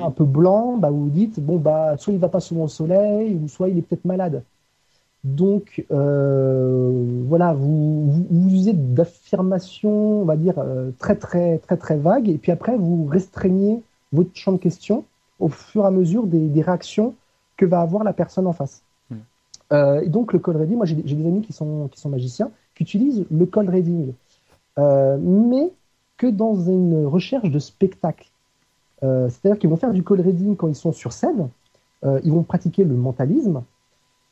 un 0.00 0.10
peu 0.10 0.24
blanc, 0.24 0.76
bah, 0.76 0.90
vous 0.90 1.04
vous 1.04 1.10
dites, 1.10 1.40
bon, 1.40 1.56
bah, 1.56 1.96
soit 1.98 2.12
il 2.12 2.18
va 2.18 2.28
pas 2.28 2.40
souvent 2.40 2.64
au 2.64 2.68
soleil, 2.68 3.34
ou 3.34 3.48
soit 3.48 3.68
il 3.68 3.78
est 3.78 3.82
peut-être 3.82 4.04
malade. 4.04 4.42
Donc, 5.24 5.84
euh, 5.92 7.22
voilà, 7.28 7.52
vous, 7.54 8.10
vous, 8.10 8.50
usez 8.50 8.72
d'affirmations, 8.72 10.22
on 10.22 10.24
va 10.24 10.36
dire, 10.36 10.54
euh, 10.58 10.90
très, 10.98 11.14
très, 11.14 11.58
très, 11.58 11.76
très 11.76 11.96
vagues, 11.96 12.28
et 12.28 12.38
puis 12.38 12.50
après, 12.50 12.76
vous 12.76 13.06
restreignez 13.06 13.82
votre 14.12 14.34
champ 14.34 14.52
de 14.52 14.58
question 14.58 15.04
au 15.38 15.48
fur 15.48 15.84
et 15.84 15.86
à 15.86 15.90
mesure 15.90 16.26
des, 16.26 16.62
réactions 16.62 17.14
que 17.56 17.64
va 17.66 17.80
avoir 17.80 18.02
la 18.04 18.12
personne 18.12 18.46
en 18.46 18.52
face. 18.52 18.82
Euh, 19.72 20.00
et 20.00 20.08
donc, 20.08 20.32
le 20.32 20.38
call 20.38 20.56
reading, 20.56 20.76
moi, 20.76 20.86
j'ai 20.86 20.96
des 20.96 21.26
amis 21.26 21.40
qui 21.40 21.52
sont, 21.52 21.88
qui 21.88 22.00
sont 22.00 22.10
magiciens, 22.10 22.50
qui 22.74 22.82
utilisent 22.82 23.24
le 23.30 23.46
call 23.46 23.70
reading, 23.70 24.12
mais 24.76 25.70
que 26.18 26.26
dans 26.26 26.54
une 26.54 27.06
recherche 27.06 27.50
de 27.50 27.58
spectacle. 27.58 28.31
Euh, 29.02 29.28
c'est-à-dire 29.28 29.58
qu'ils 29.58 29.70
vont 29.70 29.76
faire 29.76 29.92
du 29.92 30.04
call 30.04 30.20
reading 30.20 30.56
quand 30.56 30.68
ils 30.68 30.74
sont 30.74 30.92
sur 30.92 31.12
scène, 31.12 31.48
euh, 32.04 32.20
ils 32.24 32.32
vont 32.32 32.42
pratiquer 32.42 32.84
le 32.84 32.94
mentalisme, 32.94 33.62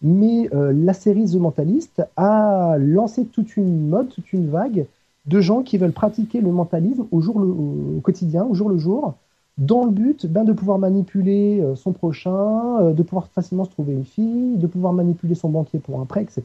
mais 0.02 0.48
euh, 0.54 0.72
la 0.72 0.92
série 0.92 1.26
The 1.26 1.36
Mentalist 1.36 2.02
a 2.16 2.76
lancé 2.78 3.24
toute 3.26 3.56
une 3.56 3.88
mode, 3.88 4.08
toute 4.08 4.32
une 4.32 4.48
vague 4.48 4.86
de 5.26 5.40
gens 5.40 5.62
qui 5.62 5.76
veulent 5.76 5.92
pratiquer 5.92 6.40
le 6.40 6.50
mentalisme 6.50 7.06
au, 7.10 7.20
jour 7.20 7.36
au 7.36 8.00
quotidien, 8.00 8.44
au 8.44 8.54
jour 8.54 8.68
le 8.68 8.78
jour, 8.78 9.14
dans 9.58 9.84
le 9.84 9.90
but 9.90 10.26
ben, 10.26 10.44
de 10.44 10.52
pouvoir 10.52 10.78
manipuler 10.78 11.62
son 11.76 11.92
prochain, 11.92 12.92
de 12.92 13.02
pouvoir 13.02 13.28
facilement 13.28 13.66
se 13.66 13.70
trouver 13.70 13.92
une 13.92 14.06
fille, 14.06 14.56
de 14.56 14.66
pouvoir 14.66 14.94
manipuler 14.94 15.34
son 15.34 15.50
banquier 15.50 15.78
pour 15.78 16.00
un 16.00 16.06
prêt, 16.06 16.22
etc. 16.22 16.44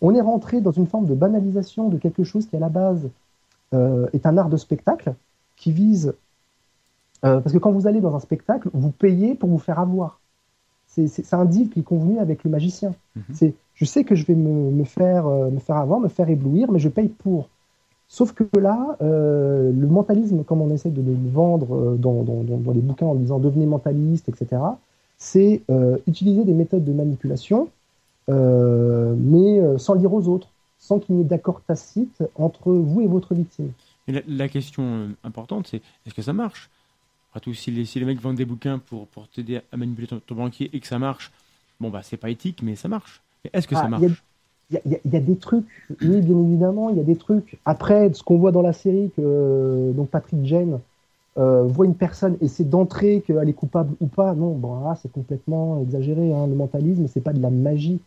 On 0.00 0.12
est 0.14 0.20
rentré 0.20 0.60
dans 0.60 0.72
une 0.72 0.86
forme 0.86 1.06
de 1.06 1.14
banalisation 1.14 1.88
de 1.88 1.98
quelque 1.98 2.24
chose 2.24 2.46
qui 2.46 2.56
à 2.56 2.58
la 2.58 2.68
base 2.68 3.08
est 3.72 4.26
un 4.26 4.36
art 4.36 4.48
de 4.48 4.56
spectacle 4.56 5.14
qui 5.56 5.70
vise 5.70 6.12
euh, 7.24 7.40
parce 7.40 7.52
que 7.52 7.58
quand 7.58 7.72
vous 7.72 7.86
allez 7.86 8.00
dans 8.00 8.14
un 8.14 8.20
spectacle, 8.20 8.68
vous 8.72 8.90
payez 8.90 9.34
pour 9.34 9.48
vous 9.48 9.58
faire 9.58 9.78
avoir. 9.78 10.20
C'est 10.86 11.34
un 11.34 11.44
deal 11.44 11.70
qui 11.70 11.80
est 11.80 11.84
convenu 11.84 12.18
avec 12.18 12.42
le 12.42 12.50
magicien. 12.50 12.94
Mhm. 13.14 13.22
C'est 13.32 13.54
je 13.74 13.84
sais 13.84 14.04
que 14.04 14.14
je 14.14 14.26
vais 14.26 14.34
me, 14.34 14.70
me 14.70 14.84
faire, 14.84 15.26
euh, 15.26 15.50
me 15.50 15.60
faire 15.60 15.76
avoir, 15.76 16.00
me 16.00 16.08
faire 16.08 16.28
éblouir, 16.28 16.70
mais 16.70 16.78
je 16.78 16.88
paye 16.88 17.08
pour. 17.08 17.48
Sauf 18.08 18.32
que 18.32 18.44
là, 18.58 18.96
euh, 19.00 19.70
le 19.72 19.86
mentalisme, 19.86 20.42
comme 20.42 20.60
on 20.60 20.70
essaie 20.70 20.90
de 20.90 21.00
le 21.00 21.16
vendre 21.32 21.96
dans, 21.96 22.24
dans, 22.24 22.42
dans, 22.42 22.72
les 22.72 22.80
bouquins 22.80 23.06
en 23.06 23.14
disant 23.14 23.38
devenez 23.38 23.66
mentaliste, 23.66 24.28
etc., 24.28 24.60
c'est 25.16 25.62
utiliser 26.06 26.44
des 26.44 26.54
méthodes 26.54 26.84
de 26.84 26.92
manipulation, 26.92 27.68
mais 28.26 29.78
sans 29.78 29.92
le 29.92 30.00
dire 30.00 30.12
aux 30.12 30.26
autres, 30.28 30.48
sans 30.78 30.98
qu'il 30.98 31.14
n'y 31.14 31.20
ait 31.20 31.24
d'accord 31.24 31.60
tacite 31.60 32.24
entre 32.34 32.72
vous 32.72 33.02
et 33.02 33.06
votre 33.06 33.34
victime. 33.34 33.70
la, 34.08 34.22
la 34.26 34.48
question 34.48 35.10
importante, 35.22 35.68
c'est 35.68 35.82
est-ce 36.06 36.14
que 36.14 36.22
ça 36.22 36.32
marche? 36.32 36.70
Après 37.30 37.40
tout, 37.40 37.54
si 37.54 37.70
les, 37.70 37.84
si 37.84 38.00
les 38.00 38.04
mecs 38.04 38.20
vendent 38.20 38.36
des 38.36 38.44
bouquins 38.44 38.78
pour, 38.78 39.06
pour 39.06 39.28
t'aider 39.28 39.60
à 39.70 39.76
manipuler 39.76 40.08
ton, 40.08 40.34
banquier 40.34 40.68
et 40.72 40.80
que 40.80 40.86
ça 40.86 40.98
marche, 40.98 41.30
bon, 41.78 41.88
bah, 41.88 42.00
c'est 42.02 42.16
pas 42.16 42.28
éthique, 42.28 42.60
mais 42.62 42.74
ça 42.74 42.88
marche. 42.88 43.20
Est-ce 43.52 43.68
que 43.68 43.76
ça 43.76 43.82
ah, 43.84 43.88
marche? 43.88 44.02
Il 44.72 44.80
y, 44.84 45.00
y, 45.12 45.16
a 45.16 45.20
des 45.20 45.36
trucs, 45.36 45.66
oui, 46.02 46.20
bien 46.20 46.38
évidemment, 46.38 46.90
il 46.90 46.96
y 46.96 47.00
a 47.00 47.04
des 47.04 47.16
trucs. 47.16 47.58
Après, 47.64 48.12
ce 48.12 48.22
qu'on 48.22 48.38
voit 48.38 48.52
dans 48.52 48.62
la 48.62 48.72
série, 48.72 49.10
que 49.16 49.92
donc 49.94 50.10
Patrick 50.10 50.44
Jane 50.44 50.80
euh, 51.38 51.62
voit 51.62 51.86
une 51.86 51.94
personne 51.94 52.36
et 52.40 52.48
c'est 52.48 52.68
d'entrer 52.68 53.22
qu'elle 53.24 53.48
est 53.48 53.52
coupable 53.52 53.94
ou 54.00 54.06
pas, 54.06 54.34
non, 54.34 54.50
bon, 54.50 54.84
là, 54.84 54.96
c'est 55.00 55.10
complètement 55.10 55.80
exagéré. 55.82 56.32
Hein, 56.32 56.48
le 56.48 56.54
mentalisme, 56.54 57.06
c'est 57.06 57.20
pas 57.20 57.32
de 57.32 57.40
la 57.40 57.50
magie. 57.50 58.00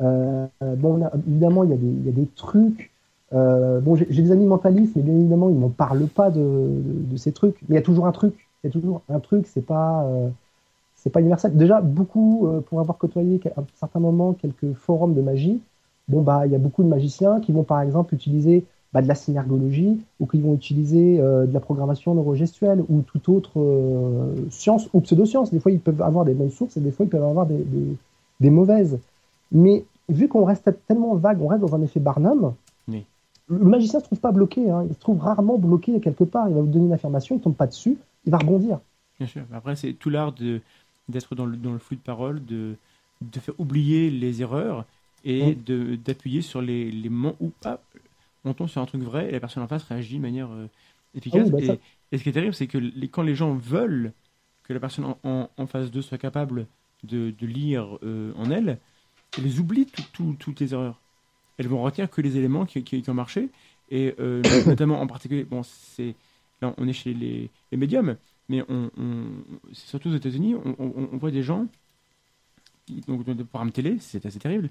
Euh, 0.00 0.46
bon, 0.60 1.00
évidemment, 1.28 1.62
il 1.62 1.70
y, 1.70 1.74
a 1.74 1.76
des, 1.76 1.86
il 1.86 2.06
y 2.06 2.08
a 2.08 2.12
des 2.12 2.26
trucs. 2.34 2.90
Euh, 3.32 3.80
bon, 3.80 3.94
j'ai 3.94 4.04
des 4.04 4.32
amis 4.32 4.46
mentalistes, 4.46 4.96
mais 4.96 5.02
bien 5.02 5.14
évidemment, 5.14 5.48
ils 5.48 5.58
m'en 5.58 5.68
parlent 5.68 6.06
pas 6.08 6.30
de, 6.30 6.40
de, 6.40 7.12
de, 7.12 7.16
ces 7.16 7.32
trucs. 7.32 7.56
Mais 7.68 7.74
il 7.74 7.78
y 7.78 7.78
a 7.78 7.82
toujours 7.82 8.06
un 8.06 8.12
truc 8.12 8.34
c'est 8.64 8.70
toujours 8.70 9.02
un 9.10 9.20
truc, 9.20 9.46
c'est 9.46 9.64
pas, 9.64 10.04
euh, 10.04 10.28
c'est 10.96 11.10
pas 11.10 11.20
universel. 11.20 11.54
Déjà, 11.54 11.82
beaucoup, 11.82 12.46
euh, 12.46 12.60
pour 12.62 12.80
avoir 12.80 12.96
côtoyé 12.96 13.38
à 13.56 13.60
un 13.60 13.64
certain 13.78 14.00
moment 14.00 14.32
quelques 14.32 14.72
forums 14.72 15.12
de 15.12 15.20
magie, 15.20 15.60
bon 16.08 16.22
bah 16.22 16.46
il 16.46 16.52
y 16.52 16.54
a 16.54 16.58
beaucoup 16.58 16.82
de 16.82 16.88
magiciens 16.88 17.40
qui 17.40 17.52
vont 17.52 17.62
par 17.62 17.80
exemple 17.82 18.14
utiliser 18.14 18.64
bah, 18.94 19.02
de 19.02 19.08
la 19.08 19.14
synergologie 19.14 20.00
ou 20.18 20.26
qui 20.26 20.40
vont 20.40 20.54
utiliser 20.54 21.20
euh, 21.20 21.44
de 21.44 21.52
la 21.52 21.60
programmation 21.60 22.14
neurogestuelle 22.14 22.82
ou 22.88 23.02
toute 23.02 23.28
autre 23.28 23.60
science 24.50 24.88
ou 24.94 25.00
pseudoscience. 25.02 25.50
Des 25.50 25.60
fois, 25.60 25.72
ils 25.72 25.80
peuvent 25.80 26.00
avoir 26.00 26.24
des 26.24 26.34
bonnes 26.34 26.50
sources 26.50 26.76
et 26.78 26.80
des 26.80 26.90
fois, 26.90 27.04
ils 27.04 27.10
peuvent 27.10 27.22
avoir 27.22 27.44
des, 27.44 27.58
des, 27.58 27.96
des 28.40 28.50
mauvaises. 28.50 28.98
Mais 29.52 29.84
vu 30.08 30.28
qu'on 30.28 30.44
reste 30.44 30.70
tellement 30.88 31.14
vague, 31.16 31.42
on 31.42 31.48
reste 31.48 31.60
dans 31.62 31.74
un 31.74 31.82
effet 31.82 32.00
Barnum, 32.00 32.54
Oui. 32.88 33.04
le 33.48 33.58
magicien 33.64 33.98
ne 33.98 34.02
se 34.02 34.06
trouve 34.06 34.20
pas 34.20 34.32
bloqué. 34.32 34.70
Hein. 34.70 34.84
Il 34.88 34.94
se 34.94 35.00
trouve 35.00 35.18
rarement 35.20 35.58
bloqué 35.58 36.00
quelque 36.00 36.24
part. 36.24 36.48
Il 36.48 36.54
va 36.54 36.62
vous 36.62 36.66
donner 36.68 36.86
une 36.86 36.92
affirmation, 36.94 37.34
il 37.34 37.38
ne 37.38 37.44
tombe 37.44 37.54
pas 37.54 37.66
dessus, 37.66 37.98
il 38.26 38.30
va 38.32 38.38
rebondir. 38.38 38.80
Bien 39.18 39.26
sûr. 39.28 39.42
Après, 39.52 39.76
c'est 39.76 39.92
tout 39.94 40.10
l'art 40.10 40.32
de- 40.32 40.60
d'être 41.08 41.34
dans 41.34 41.46
le, 41.46 41.56
dans 41.56 41.72
le 41.72 41.78
flux 41.78 41.96
de 41.96 42.02
parole, 42.02 42.44
de, 42.44 42.76
de 43.20 43.40
faire 43.40 43.54
oublier 43.58 44.10
les 44.10 44.42
erreurs 44.42 44.86
et 45.24 45.54
Mm. 45.54 45.62
de 45.64 45.96
d'appuyer 45.96 46.42
sur 46.42 46.60
les, 46.60 46.90
les 46.90 47.08
moments 47.08 47.36
où 47.40 47.52
ah, 47.64 47.78
on 48.44 48.52
tombe 48.54 48.68
sur 48.68 48.80
un 48.82 48.86
truc 48.86 49.02
vrai 49.02 49.28
et 49.28 49.32
la 49.32 49.40
personne 49.40 49.62
en 49.62 49.68
face 49.68 49.84
réagit 49.84 50.16
de 50.16 50.22
manière 50.22 50.50
euh, 50.52 50.66
efficace. 51.14 51.48
Ah 51.50 51.54
oui, 51.56 51.66
bah 51.66 51.74
et, 52.12 52.18
ce 52.18 52.22
qui 52.22 52.28
est 52.28 52.32
terrible, 52.32 52.54
c'est 52.54 52.66
que 52.66 52.78
les- 52.78 53.08
quand 53.08 53.22
les 53.22 53.34
gens 53.34 53.54
veulent 53.54 54.12
que 54.64 54.72
la 54.72 54.80
personne 54.80 55.04
en, 55.04 55.18
en- 55.24 55.50
en 55.56 55.66
face 55.66 55.90
d'eux 55.90 56.02
soit 56.02 56.18
capable 56.18 56.66
de, 57.04 57.32
de 57.38 57.46
lire 57.46 57.98
euh, 58.02 58.32
en 58.36 58.50
elle, 58.50 58.78
elles 59.38 59.60
oublient 59.60 59.86
tout- 59.86 60.02
tout- 60.12 60.36
toutes 60.38 60.60
les 60.60 60.72
erreurs. 60.74 61.00
Elles 61.58 61.68
vont 61.68 61.82
retenir 61.82 62.10
que 62.10 62.20
les 62.20 62.36
éléments 62.36 62.66
qui, 62.66 62.82
qui- 62.84 63.02
qui 63.02 63.10
ont 63.10 63.14
marché. 63.14 63.48
Et 63.90 64.14
euh, 64.18 64.42
notamment 64.66 65.00
en 65.00 65.06
particulier, 65.06 65.44
bon, 65.44 65.62
c'est 65.62 66.14
là 66.64 66.74
on 66.78 66.88
est 66.88 66.92
chez 66.92 67.14
les, 67.14 67.50
les 67.70 67.78
médiums, 67.78 68.16
mais 68.48 68.62
on, 68.68 68.90
surtout 69.72 70.10
aux 70.10 70.14
États-Unis, 70.16 70.54
on, 70.54 70.74
on- 70.78 71.08
on 71.12 71.16
voit 71.16 71.30
des 71.30 71.42
gens, 71.42 71.66
qui, 72.86 73.00
donc 73.08 73.24
dans 73.24 73.34
des 73.34 73.44
programmes 73.44 73.72
télé, 73.72 73.96
c'est 74.00 74.24
assez 74.26 74.38
terrible, 74.38 74.70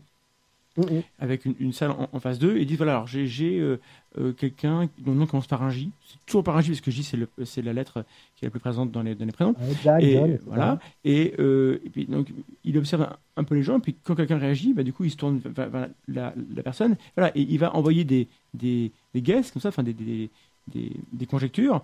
Mhm. 0.76 1.04
avec 1.20 1.46
une, 1.46 1.54
une 1.60 1.72
salle 1.72 1.92
en, 1.92 2.10
en 2.12 2.20
face 2.20 2.40
d'eux, 2.40 2.58
et 2.58 2.66
disent 2.66 2.78
voilà, 2.78 2.94
alors 2.94 3.06
j'ai 3.08 3.60
euh, 3.60 3.80
euh, 4.18 4.34
quelqu'un 4.34 4.90
dont 5.06 5.12
le 5.12 5.20
nom 5.20 5.28
commence 5.28 5.46
par 5.46 5.62
un 5.62 5.70
J, 5.70 5.92
c'est 6.08 6.18
toujours 6.26 6.44
par 6.44 6.58
un 6.58 6.62
J, 6.62 6.70
parce 6.72 6.82
que 6.82 6.90
J 6.90 7.04
c'est 7.46 7.62
la 7.62 7.74
lettre 7.74 8.04
qui 8.36 8.44
est 8.46 8.48
la 8.48 8.50
plus 8.50 8.60
présente 8.60 8.92
dans 8.92 9.04
les, 9.04 9.14
dans 9.14 9.26
les 9.26 9.32
prénoms. 9.32 9.54
Jack, 9.84 10.02
Et 10.02 10.16
voilà. 10.48 10.80
Et, 11.06 11.36
euh, 11.38 11.80
et 11.86 11.90
puis 11.92 12.06
donc 12.06 12.28
il 12.64 12.76
observe 12.80 13.04
un, 13.04 13.16
un 13.38 13.44
peu 13.44 13.54
les 13.54 13.62
gens, 13.62 13.78
et 13.78 13.82
puis 13.82 13.96
quand 14.04 14.16
quelqu'un 14.16 14.40
réagit, 14.40 14.74
bah, 14.74 14.82
du 14.82 14.94
coup 14.94 15.04
il 15.04 15.12
se 15.12 15.16
tourne 15.18 15.38
vers, 15.46 15.70
vers 15.70 15.90
la, 16.08 16.34
la 16.56 16.64
personne, 16.64 16.96
voilà, 17.16 17.32
et 17.38 17.42
il 17.42 17.60
va 17.60 17.76
envoyer 17.76 18.04
des 18.04 18.28
des, 18.56 18.92
des 19.14 19.22
guesses 19.22 19.52
comme 19.52 19.62
ça, 19.62 19.70
enfin 19.70 19.84
des, 19.84 19.94
des, 19.94 20.32
des, 20.68 20.92
des 21.12 21.26
conjectures. 21.26 21.82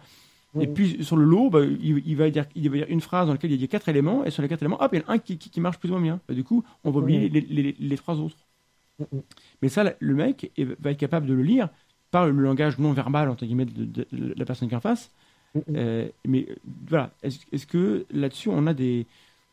Et 0.60 0.66
puis 0.66 1.04
sur 1.04 1.16
le 1.16 1.26
lot, 1.26 1.52
bah, 1.52 1.64
il, 1.64 2.02
il 2.06 2.16
va 2.16 2.30
dire, 2.32 2.46
il 2.56 2.70
va 2.72 2.78
dire 2.78 2.88
une 2.90 3.02
phrase 3.02 3.28
dans 3.28 3.34
laquelle 3.34 3.52
il 3.52 3.62
y 3.62 3.64
a 3.64 3.68
quatre 3.68 3.88
éléments, 3.88 4.26
et 4.26 4.32
sur 4.32 4.42
les 4.42 4.50
quatre 4.50 4.64
éléments, 4.64 4.82
hop, 4.82 4.90
il 4.94 5.00
y 5.00 5.04
en 5.04 5.10
a 5.10 5.14
un 5.14 5.18
qui, 5.20 5.38
qui, 5.38 5.52
qui 5.52 5.62
marche 5.62 5.78
plus 5.78 5.90
ou 5.90 5.94
moins 5.94 6.02
bien. 6.02 6.20
Bah, 6.28 6.34
du 6.34 6.44
coup, 6.44 6.64
on 6.84 6.90
va 6.90 7.00
oublier 7.02 7.30
les, 7.30 7.42
les, 7.42 7.76
les 7.78 7.98
trois 7.98 8.16
autres. 8.20 8.38
Mhm. 8.98 9.22
Mais 9.62 9.70
ça, 9.70 9.94
le 10.00 10.16
mec 10.16 10.52
va 10.80 10.92
être 10.92 10.98
capable 10.98 11.28
de 11.28 11.34
le 11.34 11.44
lire 11.44 11.70
par 12.10 12.26
le 12.26 12.32
langage 12.32 12.80
non 12.80 12.94
verbal 12.94 13.30
entre 13.30 13.46
guillemets 13.46 13.66
de, 13.66 13.86
de- 13.86 14.08
de 14.12 14.34
la 14.36 14.46
personne 14.46 14.68
qui 14.68 14.74
est 14.74 14.78
en 14.78 14.82
face. 14.82 15.12
Mhm. 15.54 15.64
Euh, 15.76 16.10
mais 16.26 16.48
voilà, 16.88 17.12
est-ce 17.22 17.68
que 17.68 18.06
là-dessus 18.12 18.50
on 18.50 18.66
a 18.66 18.74
des, 18.74 19.06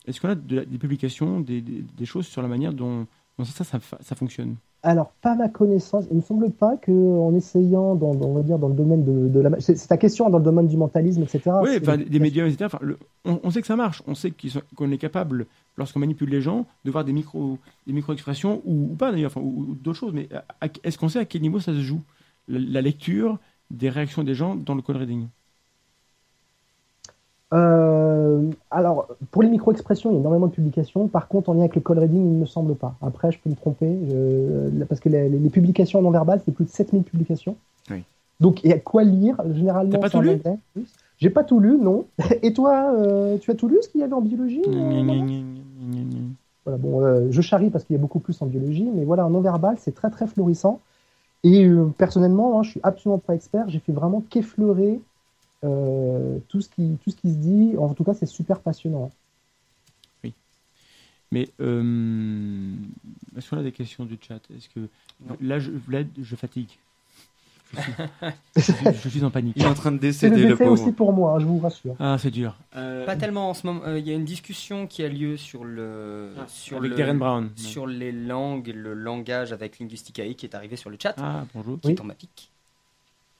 est-ce 0.06 0.20
qu'on 0.20 0.30
a 0.30 0.34
de 0.34 0.64
des 0.64 0.78
publications, 0.78 1.40
des, 1.40 1.60
des, 1.60 1.82
des 1.82 2.06
choses 2.06 2.26
sur 2.26 2.40
la 2.40 2.48
manière 2.48 2.72
dont, 2.72 3.06
dont 3.38 3.44
ça, 3.44 3.64
ça, 3.64 3.80
ça, 3.80 3.98
ça 4.00 4.14
fonctionne? 4.14 4.56
Alors, 4.86 5.12
pas 5.20 5.34
ma 5.34 5.48
connaissance. 5.50 6.06
Il 6.10 6.12
ne 6.12 6.16
me 6.16 6.22
semble 6.22 6.50
pas 6.50 6.76
qu'en 6.78 7.34
essayant, 7.34 7.94
dans, 7.94 8.14
dans- 8.14 8.28
on 8.28 8.34
va 8.34 8.42
dire, 8.42 8.58
dans 8.58 8.68
le 8.68 8.74
domaine 8.74 9.04
de, 9.04 9.28
de 9.28 9.40
la... 9.40 9.60
C'est 9.60 9.74
ta 9.88 9.96
question, 9.98 10.26
hein, 10.26 10.30
dans 10.30 10.38
le 10.38 10.44
domaine 10.44 10.68
du 10.68 10.76
mentalisme, 10.78 11.22
etc. 11.24 11.62
Oui, 11.62 11.70
enfin, 11.80 11.96
des, 11.96 12.18
médiums, 12.18 12.46
etc. 12.46 12.66
Enfin, 12.66 12.78
le- 12.82 12.98
on, 13.24 13.40
on 13.42 13.50
sait 13.50 13.62
que 13.62 13.66
ça 13.66 13.76
marche. 13.76 14.02
On 14.06 14.14
sait 14.14 14.32
qu'on 14.74 14.90
est 14.92 14.98
capable, 14.98 15.46
lorsqu'on 15.76 16.00
manipule 16.00 16.28
les 16.28 16.42
gens, 16.42 16.66
de 16.84 16.90
voir 16.90 17.04
des 17.04 17.12
micro, 17.14 17.58
des 17.86 17.92
micro-expressions 17.94 18.60
ou, 18.66 18.92
ou 18.92 18.96
pas 18.96 19.10
d'ailleurs, 19.10 19.30
enfin, 19.30 19.40
ou, 19.40 19.70
ou 19.70 19.74
d'autres 19.74 19.98
choses. 19.98 20.12
Mais 20.12 20.28
est-ce 20.84 20.98
qu'on 20.98 21.08
sait 21.08 21.18
à 21.20 21.24
quel 21.24 21.40
niveau 21.42 21.58
ça 21.58 21.72
se 21.72 21.80
joue 21.80 22.02
la, 22.48 22.58
la 22.58 22.82
lecture 22.82 23.38
des 23.70 23.88
réactions 23.88 24.22
des 24.22 24.34
gens 24.34 24.54
dans 24.54 24.74
le 24.74 24.82
code 24.82 24.96
reading? 24.96 25.28
Euh, 27.52 27.85
pour 29.36 29.42
les 29.42 29.50
micro-expressions, 29.50 30.08
il 30.10 30.14
y 30.14 30.16
a 30.16 30.20
énormément 30.20 30.46
de 30.46 30.52
publications. 30.52 31.08
Par 31.08 31.28
contre, 31.28 31.50
en 31.50 31.52
lien 31.52 31.60
avec 31.60 31.74
le 31.74 31.82
call 31.82 31.98
reading, 31.98 32.24
il 32.24 32.32
ne 32.36 32.40
me 32.40 32.46
semble 32.46 32.74
pas. 32.74 32.94
Après, 33.02 33.30
je 33.32 33.38
peux 33.38 33.50
me 33.50 33.54
tromper, 33.54 33.86
je- 34.08 34.84
parce 34.84 34.98
que 34.98 35.10
les, 35.10 35.28
les 35.28 35.50
publications 35.50 36.00
non 36.00 36.10
verbales, 36.10 36.40
c'est 36.46 36.52
plus 36.52 36.64
de 36.64 36.70
7000 36.70 37.02
publications. 37.02 37.54
Oui. 37.90 38.02
Donc, 38.40 38.64
il 38.64 38.70
y 38.70 38.72
a 38.72 38.78
quoi 38.78 39.04
lire, 39.04 39.36
généralement. 39.52 39.92
T'as 39.92 39.98
pas 39.98 40.08
tout 40.08 40.20
lu 40.22 40.30
anglais. 40.30 40.58
J'ai 41.18 41.28
pas 41.28 41.44
tout 41.44 41.60
lu, 41.60 41.76
non. 41.78 42.06
Et 42.42 42.54
toi, 42.54 42.94
euh, 42.96 43.36
tu 43.36 43.50
as 43.50 43.54
tout 43.54 43.68
lu 43.68 43.76
ce 43.82 43.88
qu'il 43.90 44.00
y 44.00 44.04
avait 44.04 44.14
en 44.14 44.22
biologie 44.22 44.62
euh, 44.66 45.02
Voilà, 46.64 46.78
bon, 46.78 47.02
euh, 47.02 47.26
je 47.30 47.42
charrie 47.42 47.68
parce 47.68 47.84
qu'il 47.84 47.94
y 47.94 47.98
a 47.98 48.00
beaucoup 48.00 48.20
plus 48.20 48.40
en 48.40 48.46
biologie, 48.46 48.88
mais 48.94 49.04
voilà, 49.04 49.26
en 49.26 49.30
non-verbal, 49.30 49.76
c'est 49.78 49.94
très 49.94 50.08
très 50.08 50.26
florissant. 50.26 50.80
Et 51.44 51.64
euh, 51.66 51.92
personnellement, 51.98 52.58
hein, 52.58 52.62
je 52.62 52.70
suis 52.70 52.80
absolument 52.82 53.18
pas 53.18 53.34
expert, 53.34 53.68
j'ai 53.68 53.80
fait 53.80 53.92
vraiment 53.92 54.22
qu'effleurer 54.30 54.98
euh, 55.64 56.38
tout, 56.48 56.60
ce 56.60 56.68
qui, 56.68 56.96
tout 57.04 57.10
ce 57.10 57.16
qui 57.16 57.30
se 57.32 57.36
dit. 57.36 57.74
En 57.78 57.88
tout 57.90 58.04
cas, 58.04 58.14
c'est 58.14 58.26
super 58.26 58.60
passionnant. 58.60 59.10
Mais 61.36 61.48
euh, 61.60 62.72
est-ce 63.36 63.50
qu'on 63.50 63.58
a 63.58 63.62
des 63.62 63.72
questions 63.72 64.06
du 64.06 64.16
chat? 64.26 64.40
Est-ce 64.56 64.70
que 64.70 64.80
Non. 65.28 65.36
là, 65.42 65.58
je, 65.58 65.70
là, 65.90 66.00
je 66.18 66.34
fatigue. 66.36 66.70
Je 67.74 67.80
suis, 67.82 67.92
je 68.56 68.60
suis- 68.62 68.74
je 69.02 69.08
suis 69.10 69.24
en 69.24 69.30
panique. 69.30 69.52
Il 69.56 69.62
est 69.62 69.66
en 69.66 69.74
train 69.74 69.92
de 69.92 69.98
C'est 70.10 70.30
le 70.30 70.36
décéder, 70.36 70.36
le 70.36 70.48
décès 70.54 70.64
pauvre. 70.64 70.80
aussi 70.82 70.92
pour 70.92 71.12
moi, 71.12 71.34
hein, 71.34 71.40
je 71.40 71.44
vous 71.44 71.58
rassure. 71.58 71.94
Ah, 72.00 72.16
c'est 72.18 72.30
dur. 72.30 72.56
Pas 72.72 73.16
tellement 73.16 73.50
en 73.50 73.54
ce 73.54 73.66
moment. 73.66 73.82
euh, 73.84 73.98
Il 73.98 74.06
y 74.08 74.12
a 74.12 74.14
une 74.14 74.24
discussion 74.24 74.86
qui 74.86 75.02
a 75.02 75.08
lieu 75.08 75.36
sur 75.36 75.62
le 75.64 76.30
sur 76.48 76.78
Avec 76.78 76.92
le- 76.92 76.96
Darren 76.96 77.14
Brown. 77.18 77.50
sur 77.56 77.86
les 77.86 78.12
langues 78.12 78.72
le 78.74 78.94
langage 78.94 79.52
avec 79.52 79.78
Linguisticae 79.78 80.32
qui 80.34 80.46
est 80.46 80.54
arrivé 80.54 80.76
sur 80.76 80.88
le 80.88 80.96
chat, 81.02 81.14
Ah, 81.18 81.44
bonjour. 81.54 81.78
qui 81.80 81.88
Oui. 81.88 81.94
tombe 81.96 82.10
à 82.10 82.14
pic. 82.14 82.50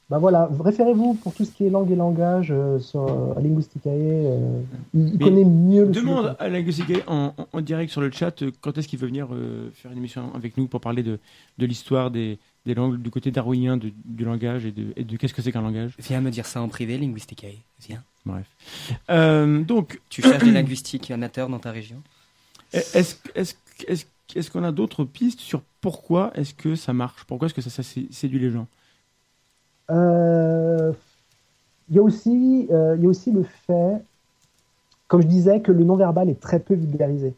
Bah 0.09 0.18
voilà, 0.18 0.48
référez-vous 0.61 1.14
pour 1.14 1.34
tout 1.34 1.44
ce 1.44 1.50
qui 1.50 1.66
est 1.66 1.70
langue 1.70 1.90
et 1.90 1.96
langage 1.96 2.52
euh, 2.52 2.78
sur 2.78 3.02
euh, 3.09 3.34
Linguisticae. 3.40 3.88
euh, 3.90 4.61
il 4.94 5.18
connaît 5.18 5.44
mieux 5.44 5.84
le 5.86 5.90
Demande 5.90 6.26
sujet. 6.26 6.36
à 6.38 6.48
Linguistique 6.48 6.92
en, 7.09 7.34
en, 7.36 7.46
en 7.52 7.61
direct 7.61 7.90
sur 7.90 8.00
le 8.00 8.12
chat 8.12 8.44
quand 8.61 8.78
est-ce 8.78 8.86
qu'il 8.86 9.00
veut 9.00 9.09
venir 9.09 9.26
euh, 9.32 9.68
faire 9.74 9.90
une 9.90 9.98
émission 9.98 10.32
avec 10.34 10.57
nous 10.57 10.68
pour 10.68 10.80
parler 10.80 11.02
de, 11.02 11.18
de 11.59 11.66
l'histoire 11.66 12.12
des, 12.12 12.38
des 12.66 12.74
langues, 12.74 13.02
du 13.02 13.11
côté 13.11 13.32
darwinien 13.32 13.76
de- 13.76 13.90
du 14.04 14.24
langage 14.24 14.64
et 14.64 14.70
de, 14.70 14.92
et 14.94 15.02
de 15.02 15.16
qu'est-ce 15.16 15.34
que 15.34 15.42
c'est 15.42 15.50
qu'un 15.50 15.62
langage. 15.62 15.96
Viens 15.98 16.20
me 16.20 16.30
dire 16.30 16.46
ça 16.46 16.62
en 16.62 16.68
privé, 16.68 16.98
Linguisticae. 16.98 17.57
Viens. 17.88 18.04
Bref. 18.24 18.46
Euh, 19.11 19.64
donc, 19.64 20.00
Tu 20.09 20.22
cherches 20.22 20.44
des 20.44 20.52
linguistiques 20.52 21.11
amateurs 21.11 21.48
dans 21.48 21.59
ta 21.59 21.72
région 21.72 22.00
est-ce 22.72 23.16
est-ce 23.34 23.54
est-ce 23.88 24.04
est-ce 24.34 24.50
qu'on 24.50 24.64
a 24.64 24.72
d'autres 24.72 25.04
pistes 25.04 25.40
sur 25.40 25.62
pourquoi 25.80 26.30
est-ce 26.36 26.52
que 26.54 26.74
ça 26.76 26.92
marche? 26.92 27.24
Pourquoi 27.26 27.46
est-ce 27.46 27.54
que 27.54 27.61
ça, 27.61 27.70
ça 27.70 27.82
sé- 27.82 28.09
séduit 28.11 28.38
les 28.40 28.50
gens? 28.50 28.62
Euh, 28.62 28.86
Il 29.89 29.95
y, 31.95 31.99
a 31.99 32.03
aussi, 32.03 32.66
euh, 32.70 32.97
il 32.97 33.05
y 33.05 33.07
a 33.07 33.09
aussi 33.09 33.30
le 33.30 33.45
fait, 33.45 34.03
comme 35.09 35.22
je 35.22 35.26
disais, 35.26 35.61
que 35.61 35.70
le 35.70 35.84
non-verbal 35.84 36.28
est 36.28 36.41
très 36.41 36.59
peu 36.59 36.74
vulgarisé. 36.74 37.34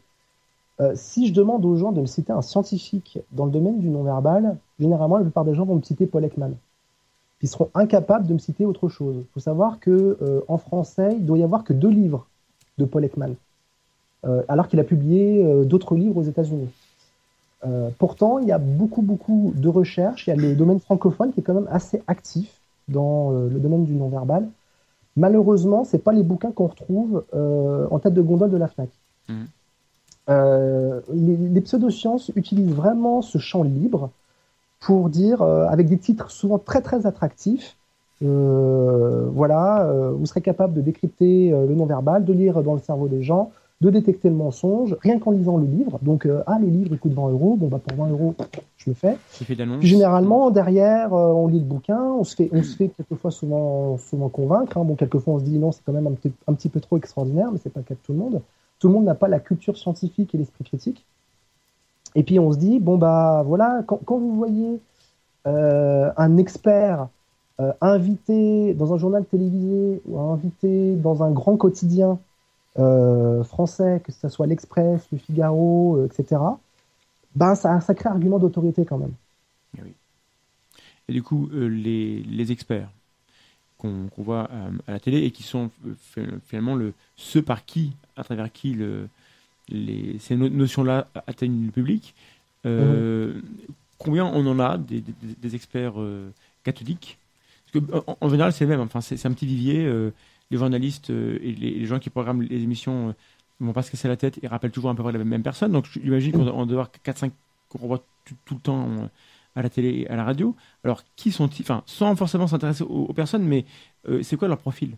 Euh, 0.81 0.93
si 0.95 1.27
je 1.27 1.33
demande 1.33 1.65
aux 1.65 1.75
gens 1.75 1.91
de 1.91 2.01
me 2.01 2.05
citer 2.05 2.31
un 2.31 2.41
scientifique 2.41 3.19
dans 3.31 3.45
le 3.45 3.51
domaine 3.51 3.79
du 3.79 3.89
non-verbal, 3.89 4.57
généralement, 4.79 5.17
la 5.17 5.23
plupart 5.23 5.45
des 5.45 5.53
gens 5.53 5.65
vont 5.65 5.75
me 5.75 5.83
citer 5.83 6.07
Paul 6.07 6.23
Ekman. 6.23 6.53
Ils 7.41 7.47
seront 7.47 7.69
incapables 7.73 8.27
de 8.27 8.33
me 8.33 8.39
citer 8.39 8.65
autre 8.65 8.89
chose. 8.89 9.15
Il 9.19 9.25
faut 9.33 9.39
savoir 9.39 9.79
que 9.79 10.17
euh, 10.21 10.41
en 10.47 10.57
français, 10.57 11.15
il 11.17 11.25
doit 11.25 11.37
y 11.37 11.43
avoir 11.43 11.63
que 11.63 11.73
deux 11.73 11.89
livres 11.89 12.27
de 12.77 12.85
Paul 12.85 13.03
Ekman, 13.05 13.35
euh, 14.25 14.43
alors 14.47 14.67
qu'il 14.67 14.79
a 14.79 14.83
publié 14.83 15.43
euh, 15.43 15.63
d'autres 15.63 15.95
livres 15.95 16.17
aux 16.17 16.23
États-Unis. 16.23 16.69
Euh, 17.65 17.89
pourtant, 17.97 18.39
il 18.39 18.47
y 18.47 18.51
a 18.51 18.57
beaucoup, 18.57 19.01
beaucoup 19.01 19.53
de 19.55 19.67
recherches. 19.67 20.27
Il 20.27 20.29
y 20.29 20.33
a 20.33 20.35
le 20.35 20.55
domaine 20.55 20.79
francophone 20.79 21.33
qui 21.33 21.41
est 21.41 21.43
quand 21.43 21.53
même 21.53 21.69
assez 21.69 22.01
actif 22.07 22.59
dans 22.89 23.31
euh, 23.31 23.49
le 23.49 23.59
domaine 23.59 23.85
du 23.85 23.93
non-verbal. 23.93 24.47
Malheureusement, 25.15 25.83
c'est 25.83 26.03
pas 26.03 26.11
les 26.11 26.23
bouquins 26.23 26.51
qu'on 26.51 26.67
retrouve 26.67 27.23
euh, 27.33 27.87
en 27.91 27.99
tête 27.99 28.13
de 28.13 28.21
gondole 28.21 28.51
de 28.51 28.57
la 28.57 28.67
Fnac. 28.67 28.89
Euh, 30.29 31.01
les, 31.11 31.35
les 31.35 31.61
pseudosciences 31.61 32.31
utilisent 32.35 32.73
vraiment 32.73 33.21
ce 33.21 33.37
champ 33.37 33.63
libre 33.63 34.09
pour 34.79 35.09
dire, 35.09 35.41
avec 35.41 35.89
des 35.89 35.97
titres 35.97 36.31
souvent 36.31 36.57
très 36.57 36.81
très 36.81 37.05
attractifs, 37.05 37.75
voilà, 38.21 39.91
vous 40.13 40.25
serez 40.25 40.39
capable 40.39 40.73
de 40.73 40.79
décrypter 40.79 41.49
le 41.51 41.75
non-verbal, 41.75 42.23
de 42.23 42.31
lire 42.31 42.63
dans 42.63 42.75
le 42.75 42.79
cerveau 42.79 43.09
des 43.09 43.21
gens, 43.21 43.51
de 43.81 43.89
détecter 43.89 44.29
le 44.29 44.35
mensonge, 44.35 44.97
rien 45.01 45.19
qu'en 45.19 45.31
lisant 45.31 45.55
le 45.57 45.65
livre. 45.65 45.99
Donc, 46.01 46.25
euh, 46.25 46.43
ah, 46.47 46.57
le 46.59 46.67
livre, 46.67 46.89
il 46.91 46.99
coûte 46.99 47.13
20 47.13 47.29
euros, 47.29 47.55
bon, 47.55 47.67
bah, 47.67 47.79
pour 47.85 47.97
20 47.97 48.11
euros, 48.11 48.35
je 48.77 48.89
le 48.89 48.93
fais. 48.93 49.17
Puis 49.79 49.87
généralement, 49.87 50.51
derrière, 50.51 51.13
euh, 51.13 51.31
on 51.31 51.47
lit 51.47 51.59
le 51.59 51.65
bouquin, 51.65 52.01
on 52.03 52.25
se 52.25 52.35
fait, 52.35 52.49
on 52.51 52.61
se 52.61 52.75
fait 52.75 52.89
quelquefois 52.89 53.31
souvent, 53.31 53.97
souvent 53.97 54.27
convaincre. 54.27 54.77
hein. 54.77 54.83
Bon, 54.83 54.95
quelquefois, 54.95 55.35
on 55.35 55.39
se 55.39 55.45
dit 55.45 55.57
non, 55.57 55.71
c'est 55.71 55.81
quand 55.85 55.93
même 55.93 56.07
un 56.07 56.11
petit, 56.11 56.31
un 56.47 56.53
petit 56.53 56.67
peu 56.67 56.81
trop 56.81 56.97
extraordinaire, 56.97 57.51
mais 57.53 57.59
c'est 57.63 57.69
pas 57.71 57.79
le 57.79 57.85
cas 57.85 57.93
de 57.93 57.99
tout 58.03 58.11
le 58.11 58.19
monde. 58.19 58.41
Tout 58.79 58.89
le 58.89 58.93
monde 58.93 59.05
n'a 59.05 59.15
pas 59.15 59.29
la 59.29 59.39
culture 59.39 59.77
scientifique 59.77 60.35
et 60.35 60.37
l'esprit 60.37 60.65
critique. 60.65 61.05
Et 62.15 62.23
puis, 62.23 62.37
on 62.37 62.51
se 62.51 62.57
dit, 62.57 62.79
bon, 62.79 62.97
bah 62.97 63.43
voilà, 63.45 63.83
quand, 63.87 64.01
quand 64.03 64.17
vous 64.17 64.35
voyez 64.35 64.81
euh, 65.47 66.11
un 66.17 66.37
expert 66.37 67.07
invité 67.81 68.73
dans 68.73 68.93
un 68.93 68.97
journal 68.97 69.25
télévisé 69.25 70.01
ou 70.07 70.17
invité 70.17 70.95
dans 70.95 71.23
un 71.23 71.31
grand 71.31 71.57
quotidien 71.57 72.17
français, 73.43 74.01
que 74.03 74.11
ce 74.11 74.29
soit 74.29 74.47
l'Express, 74.47 75.07
le 75.11 75.17
Figaro, 75.17 75.97
euh, 75.97 76.07
etc., 76.07 76.59
ben, 77.35 77.55
ça 77.55 77.71
a 77.71 77.75
un 77.75 77.81
sacré 77.81 78.09
argument 78.09 78.39
d'autorité 78.39 78.85
quand 78.85 78.97
même. 78.99 79.15
Et 81.07 81.13
du 81.13 81.23
coup, 81.23 81.49
euh, 81.53 81.67
les, 81.67 82.21
les 82.23 82.51
experts 82.51 82.89
qu'on 83.77 84.07
qu'on 84.09 84.23
voit 84.23 84.49
euh, 84.51 84.71
à 84.87 84.93
la 84.93 84.99
télé 85.01 85.23
et 85.25 85.31
qui 85.31 85.43
sont 85.43 85.71
euh, 85.87 85.95
fi- 85.99 86.21
finalement 86.45 86.75
le, 86.75 86.93
ceux 87.17 87.41
par 87.43 87.65
qui, 87.65 87.93
à 88.17 88.23
travers 88.23 88.51
qui 88.51 88.73
le, 88.73 89.09
les, 89.69 90.19
ces 90.19 90.35
no- 90.37 90.49
notions-là 90.49 91.09
atteignent 91.27 91.67
le 91.67 91.71
public, 91.71 92.15
euh, 92.67 93.41
combien 93.99 94.25
on 94.25 94.45
en 94.47 94.59
a 94.59 94.77
des, 94.77 95.01
des- 95.01 95.13
des 95.41 95.55
experts 95.55 96.01
euh, 96.01 96.31
catholiques? 96.63 97.19
Parce 97.73 97.85
que, 97.85 97.93
en, 98.07 98.17
en 98.21 98.29
général, 98.29 98.53
c'est 98.53 98.65
le 98.65 98.71
même. 98.71 98.81
Enfin, 98.81 99.01
c'est 99.01 99.17
c'est 99.17 99.27
un 99.27 99.33
petit 99.33 99.47
vivier. 99.47 99.85
euh, 99.85 100.11
les 100.51 100.57
journalistes 100.57 101.09
euh, 101.09 101.39
et 101.41 101.53
les, 101.53 101.85
gens 101.85 101.99
qui 101.99 102.09
programment 102.09 102.41
les 102.41 102.63
émissions 102.63 103.13
ne 103.59 103.65
vont 103.65 103.73
pas 103.73 103.83
se 103.83 103.91
casser 103.91 104.07
la 104.07 104.17
tête 104.17 104.39
et 104.41 104.47
rappellent 104.47 104.71
toujours 104.71 104.89
à 104.89 104.95
peu 104.95 105.03
près 105.03 105.11
la 105.11 105.23
même 105.23 105.43
personne. 105.43 105.71
Donc, 105.71 105.85
j'imagine 105.85 106.31
qu'on 106.31 106.47
on 106.47 106.65
doit 106.65 106.85
avoir 106.85 106.91
4-5 107.05 107.31
qu'on 107.69 107.87
voit 107.87 108.03
tout, 108.25 108.55
le 108.55 108.59
temps 108.59 108.87
euh, 108.89 109.07
à 109.55 109.61
la 109.61 109.69
télé 109.69 110.01
et 110.01 110.09
à 110.09 110.15
la 110.15 110.23
radio. 110.23 110.55
Alors, 110.83 111.03
qui 111.15 111.31
sont-ils? 111.31 111.63
Enfin, 111.63 111.83
sans 111.85 112.15
forcément 112.15 112.47
s'intéresser 112.47 112.83
aux, 112.83 113.13
personnes, 113.13 113.43
mais 113.43 113.65
euh, 114.07 114.23
c'est 114.23 114.37
quoi 114.37 114.47
leur 114.47 114.57
profil? 114.57 114.95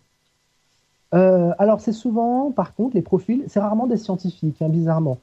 Euh, 1.14 1.52
alors 1.60 1.82
c'est 1.82 1.91
souvent, 1.91 2.52
par 2.52 2.74
contre, 2.74 2.95
les 2.95 3.02
profils, 3.02 3.43
c'est 3.47 3.60
rarement 3.60 3.88
des 3.88 3.97
scientifiques, 3.97 4.62
hein, 4.62 4.70
bizarrement. 4.70 5.20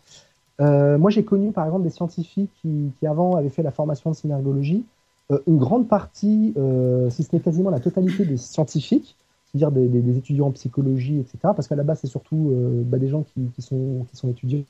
Euh, 0.60 0.98
moi 0.98 1.10
j'ai 1.10 1.24
connu 1.24 1.52
par 1.52 1.64
exemple 1.66 1.84
des 1.84 1.90
scientifiques 1.90 2.50
qui, 2.60 2.90
qui 2.98 3.06
avant 3.06 3.36
avaient 3.36 3.48
fait 3.48 3.62
la 3.62 3.70
formation 3.70 4.10
de 4.10 4.16
synergologie. 4.16 4.84
Euh, 5.30 5.38
une 5.46 5.58
grande 5.58 5.88
partie, 5.88 6.52
euh, 6.56 7.10
si 7.10 7.22
ce 7.22 7.34
n'est 7.34 7.40
quasiment 7.40 7.70
la 7.70 7.80
totalité 7.80 8.24
des 8.24 8.36
scientifiques, 8.36 9.16
c'est-à-dire 9.50 9.72
des, 9.72 9.88
des- 9.88 10.02
des 10.02 10.18
étudiants 10.18 10.48
en 10.48 10.52
psychologie, 10.52 11.18
etc., 11.20 11.38
parce 11.42 11.68
qu'à 11.68 11.76
la 11.76 11.82
base 11.84 12.00
c'est 12.00 12.06
surtout 12.06 12.50
euh, 12.52 12.82
bah, 12.84 12.98
des 12.98 13.08
gens 13.08 13.22
qui, 13.22 13.46
qui 13.54 13.62
sont, 13.62 14.06
qui 14.10 14.16
sont 14.16 14.28
étudiants, 14.30 14.62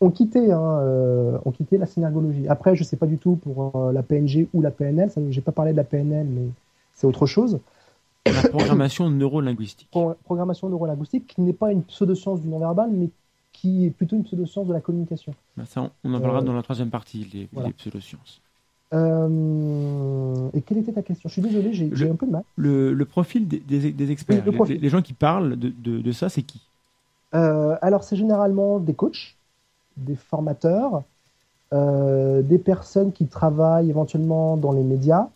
ont 0.00 0.10
quitté, 0.10 0.52
hein, 0.52 0.78
euh, 0.80 1.38
ont 1.44 1.50
quitté 1.50 1.78
la 1.78 1.86
synergologie. 1.86 2.48
Après, 2.48 2.74
je 2.74 2.82
sais 2.84 2.96
pas 2.96 3.06
du 3.06 3.18
tout 3.18 3.36
pour 3.36 3.72
euh, 3.76 3.92
la 3.92 4.02
PNG 4.02 4.48
ou 4.54 4.62
la 4.62 4.70
PNL, 4.70 5.10
ça, 5.10 5.20
j'ai 5.30 5.40
pas 5.40 5.52
parlé 5.52 5.72
de 5.72 5.76
la 5.76 5.84
PNL, 5.84 6.26
mais 6.26 6.46
c'est 6.94 7.06
autre 7.06 7.26
chose. 7.26 7.58
La 8.26 8.42
programmation 8.48 9.08
neurolinguistique. 9.10 9.88
Pro- 9.90 10.14
programmation 10.24 10.68
neurolinguistique, 10.68 11.26
qui 11.28 11.40
n'est 11.42 11.52
pas 11.52 11.72
une 11.72 11.82
pseudoscience 11.82 12.40
du 12.40 12.48
non-verbal, 12.48 12.90
mais 12.90 13.08
qui 13.52 13.86
est 13.86 13.90
plutôt 13.90 14.16
une 14.16 14.24
pseudoscience 14.24 14.66
de 14.66 14.72
la 14.72 14.80
communication. 14.80 15.32
Ben, 15.56 15.64
ça, 15.64 15.90
on, 16.04 16.12
en 16.14 16.20
parlera 16.20 16.42
dans 16.42 16.52
la 16.54 16.62
troisième 16.62 16.90
partie, 16.90 17.24
les, 17.32 17.48
voilà. 17.52 17.68
les 17.68 17.74
pseudosciences. 17.74 18.40
Euh, 18.94 20.50
et 20.54 20.62
quelle 20.62 20.78
était 20.78 20.92
ta 20.92 21.02
question? 21.02 21.28
Je 21.28 21.32
suis 21.34 21.42
désolé, 21.42 21.72
j'ai 21.72 22.08
un 22.10 22.16
peu 22.16 22.26
de 22.26 22.32
mal. 22.32 22.44
Le, 22.56 22.94
le 22.94 23.04
profil 23.04 23.48
des, 23.48 23.60
des- 23.60 23.92
des 23.92 24.10
experts, 24.10 24.44
Oui, 24.44 24.44
le 24.46 24.50
les- 24.74 24.88
gens 24.88 25.02
qui 25.02 25.12
parlent 25.12 25.56
de, 25.56 25.68
de- 25.68 26.00
de 26.00 26.12
ça, 26.12 26.28
c'est 26.28 26.42
qui? 26.42 26.62
Euh, 27.34 27.76
alors, 27.82 28.04
c'est 28.04 28.16
généralement 28.16 28.78
des 28.80 28.94
coachs, 28.94 29.36
des 29.96 30.16
formateurs, 30.16 31.04
euh, 31.74 32.42
des 32.42 32.58
personnes 32.58 33.12
qui 33.12 33.28
travaillent 33.28 33.90
éventuellement 33.90 34.56
dans 34.58 34.72
les 34.72 34.84
médias. 34.84 35.30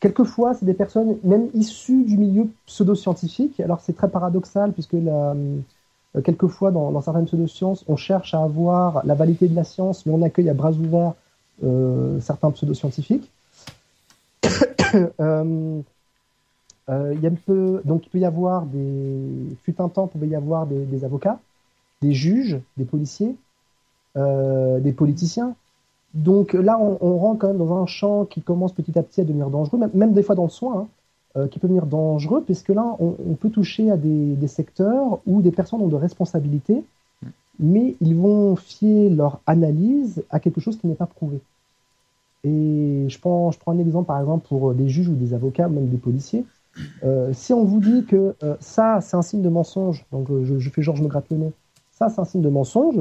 Quelquefois, 0.00 0.54
c'est 0.54 0.64
des 0.66 0.74
personnes 0.74 1.18
même 1.24 1.48
issues 1.54 2.04
du 2.04 2.16
milieu 2.18 2.48
pseudo-scientifique. 2.66 3.60
Alors, 3.60 3.80
c'est 3.80 3.94
très 3.94 4.10
paradoxal 4.10 4.72
puisque 4.72 4.92
la, 4.94 5.34
quelquefois, 6.22 6.70
dans, 6.70 6.90
dans 6.92 7.00
certaines 7.00 7.26
pseudosciences, 7.26 7.84
on 7.88 7.96
cherche 7.96 8.34
à 8.34 8.42
avoir 8.42 9.04
la 9.04 9.14
validité 9.14 9.48
de 9.48 9.54
la 9.54 9.64
science, 9.64 10.06
mais 10.06 10.12
on 10.12 10.22
accueille 10.22 10.48
à 10.48 10.54
bras 10.54 10.72
ouverts 10.72 11.14
euh, 11.64 12.20
certains 12.20 12.50
pseudo-scientifiques. 12.50 13.30
Euh, 15.20 15.82
euh, 16.88 17.12
il 17.14 17.20
y 17.20 17.26
a 17.26 17.30
un 17.30 17.34
peu, 17.34 17.82
donc 17.84 18.06
il 18.06 18.10
peut 18.10 18.18
y 18.18 18.24
avoir 18.24 18.64
des, 18.64 19.56
fut 19.64 19.80
un 19.80 19.88
temps, 19.88 20.06
il 20.06 20.10
pouvait 20.10 20.28
y 20.28 20.36
avoir 20.36 20.66
des, 20.66 21.04
avocats, 21.04 21.40
des 22.00 22.12
juges, 22.12 22.60
des 22.76 22.84
policiers, 22.84 23.34
euh, 24.16 24.78
des 24.78 24.92
politiciens. 24.92 25.54
Donc 26.14 26.52
là, 26.52 26.78
on, 26.78 27.18
rentre 27.18 27.40
quand 27.40 27.48
même 27.48 27.58
dans 27.58 27.76
un 27.76 27.86
champ 27.86 28.24
qui 28.24 28.40
commence 28.40 28.72
petit 28.72 28.96
à 28.98 29.02
petit 29.02 29.20
à 29.20 29.24
devenir 29.24 29.50
dangereux, 29.50 29.78
même, 29.78 29.90
même 29.92 30.12
des 30.12 30.22
fois 30.22 30.36
dans 30.36 30.44
le 30.44 30.48
soin, 30.48 30.82
hein, 30.82 30.86
euh, 31.36 31.48
qui 31.48 31.58
peut 31.58 31.68
devenir 31.68 31.86
dangereux, 31.86 32.42
puisque 32.44 32.70
là, 32.70 32.96
on, 32.98 33.14
on 33.28 33.34
peut 33.34 33.50
toucher 33.50 33.90
à 33.90 33.96
des, 33.96 34.34
des 34.34 34.48
secteurs 34.48 35.20
où 35.26 35.42
des 35.42 35.50
personnes 35.50 35.82
ont 35.82 35.88
de 35.88 35.96
responsabilités, 35.96 36.82
mais 37.58 37.94
ils 38.00 38.14
vont 38.14 38.56
fier 38.56 39.10
leur 39.10 39.40
analyse 39.46 40.24
à 40.30 40.40
quelque 40.40 40.60
chose 40.60 40.76
qui 40.78 40.86
n'est 40.86 40.94
pas 40.94 41.06
prouvé. 41.06 41.40
Et 42.44 43.06
je 43.08 43.18
prends, 43.18 43.50
je 43.50 43.58
prends 43.58 43.72
un 43.72 43.78
exemple, 43.78 44.06
par 44.06 44.20
exemple, 44.20 44.46
pour 44.46 44.74
des 44.74 44.88
juges 44.88 45.08
ou 45.08 45.14
des 45.14 45.34
avocats, 45.34 45.68
même 45.68 45.88
des 45.88 45.96
policiers. 45.96 46.44
Euh, 47.04 47.32
si 47.32 47.52
on 47.52 47.64
vous 47.64 47.80
dit 47.80 48.04
que 48.04 48.34
euh, 48.42 48.54
ça, 48.60 49.00
c'est 49.00 49.16
un 49.16 49.22
signe 49.22 49.42
de 49.42 49.48
mensonge, 49.48 50.04
donc 50.12 50.28
je, 50.44 50.58
je 50.58 50.70
fais 50.70 50.82
Georges 50.82 51.00
me 51.00 51.08
gratte 51.08 51.30
le 51.30 51.38
nez, 51.38 51.52
ça, 51.90 52.10
c'est 52.10 52.20
un 52.20 52.26
signe 52.26 52.42
de 52.42 52.50
mensonge, 52.50 53.00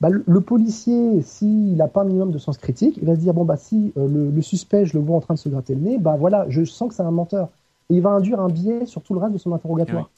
bah, 0.00 0.10
le, 0.10 0.24
le 0.26 0.40
policier, 0.40 1.22
s'il 1.22 1.76
n'a 1.76 1.86
pas 1.86 2.02
un 2.02 2.04
minimum 2.04 2.32
de 2.32 2.38
sens 2.38 2.58
critique, 2.58 2.98
il 3.00 3.06
va 3.06 3.14
se 3.14 3.20
dire, 3.20 3.32
bon, 3.32 3.44
bah, 3.44 3.56
si 3.56 3.92
euh, 3.96 4.08
le, 4.08 4.30
le 4.30 4.42
suspect, 4.42 4.84
je 4.84 4.98
le 4.98 5.04
vois 5.04 5.16
en 5.16 5.20
train 5.20 5.34
de 5.34 5.38
se 5.38 5.48
gratter 5.48 5.74
le 5.74 5.80
nez, 5.80 5.98
bah 5.98 6.16
voilà, 6.18 6.44
je 6.48 6.64
sens 6.64 6.88
que 6.88 6.94
c'est 6.94 7.02
un 7.02 7.10
menteur. 7.12 7.48
Et 7.90 7.94
il 7.94 8.02
va 8.02 8.10
induire 8.10 8.40
un 8.40 8.48
biais 8.48 8.86
sur 8.86 9.02
tout 9.02 9.14
le 9.14 9.20
reste 9.20 9.32
de 9.32 9.38
son 9.38 9.52
interrogatoire. 9.52 10.10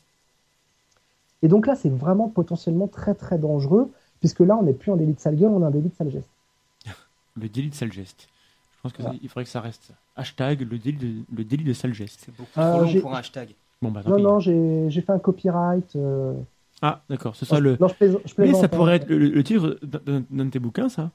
Et 1.42 1.48
donc 1.48 1.66
là, 1.66 1.76
c'est 1.76 1.90
vraiment 1.90 2.28
potentiellement 2.28 2.88
très, 2.88 3.14
très 3.14 3.38
dangereux, 3.38 3.90
puisque 4.20 4.40
là, 4.40 4.56
on 4.56 4.62
n'est 4.62 4.72
plus 4.72 4.90
en 4.90 4.96
délit 4.96 5.12
de 5.12 5.20
sale 5.20 5.36
gueule, 5.36 5.50
on 5.50 5.62
a 5.62 5.66
un 5.66 5.70
délit 5.70 5.88
de 5.88 5.94
sale 5.94 6.10
geste. 6.10 6.28
Le 7.36 7.48
délit 7.48 7.70
de 7.70 7.74
sale 7.74 7.92
geste. 7.92 8.28
Je 8.76 8.82
pense 8.82 8.92
qu'il 8.92 9.04
Voilà. 9.04 9.18
faudrait 9.28 9.44
que 9.44 9.50
ça 9.50 9.60
reste. 9.60 9.92
Hashtag 10.16 10.60
le 10.68 10.78
délit 10.78 10.96
de, 10.98 11.24
le 11.36 11.44
délit 11.44 11.64
de 11.64 11.72
sale 11.72 11.92
geste. 11.94 12.20
C'est 12.24 12.34
beaucoup 12.36 12.58
Euh, 12.58 12.70
trop 12.72 12.80
long 12.82 12.86
j'ai- 12.88 13.00
pour 13.00 13.14
un 13.14 13.18
hashtag. 13.18 13.54
Bon, 13.82 13.90
bah, 13.90 14.02
Non, 14.06 14.16
pis. 14.16 14.22
non, 14.22 14.40
j'ai 14.40 14.90
j'ai 14.90 15.00
fait 15.00 15.12
un 15.12 15.18
copyright. 15.18 15.94
euh, 15.96 16.34
Ah, 16.82 17.02
d'accord, 17.08 17.36
c'est 17.36 17.44
ça 17.44 17.60
le. 17.60 17.76
Non, 17.80 17.88
je 17.88 17.94
plaisante. 17.94 18.22
je 18.24 18.34
Mais 18.38 18.52
ça 18.54 18.64
hein. 18.64 18.68
pourrait 18.68 18.96
être 18.96 19.08
le, 19.08 19.18
le 19.18 19.44
titre 19.44 19.78
d'un- 19.82 20.24
de 20.44 20.50
tes 20.50 20.58
bouquins, 20.58 20.88
ça 20.88 21.10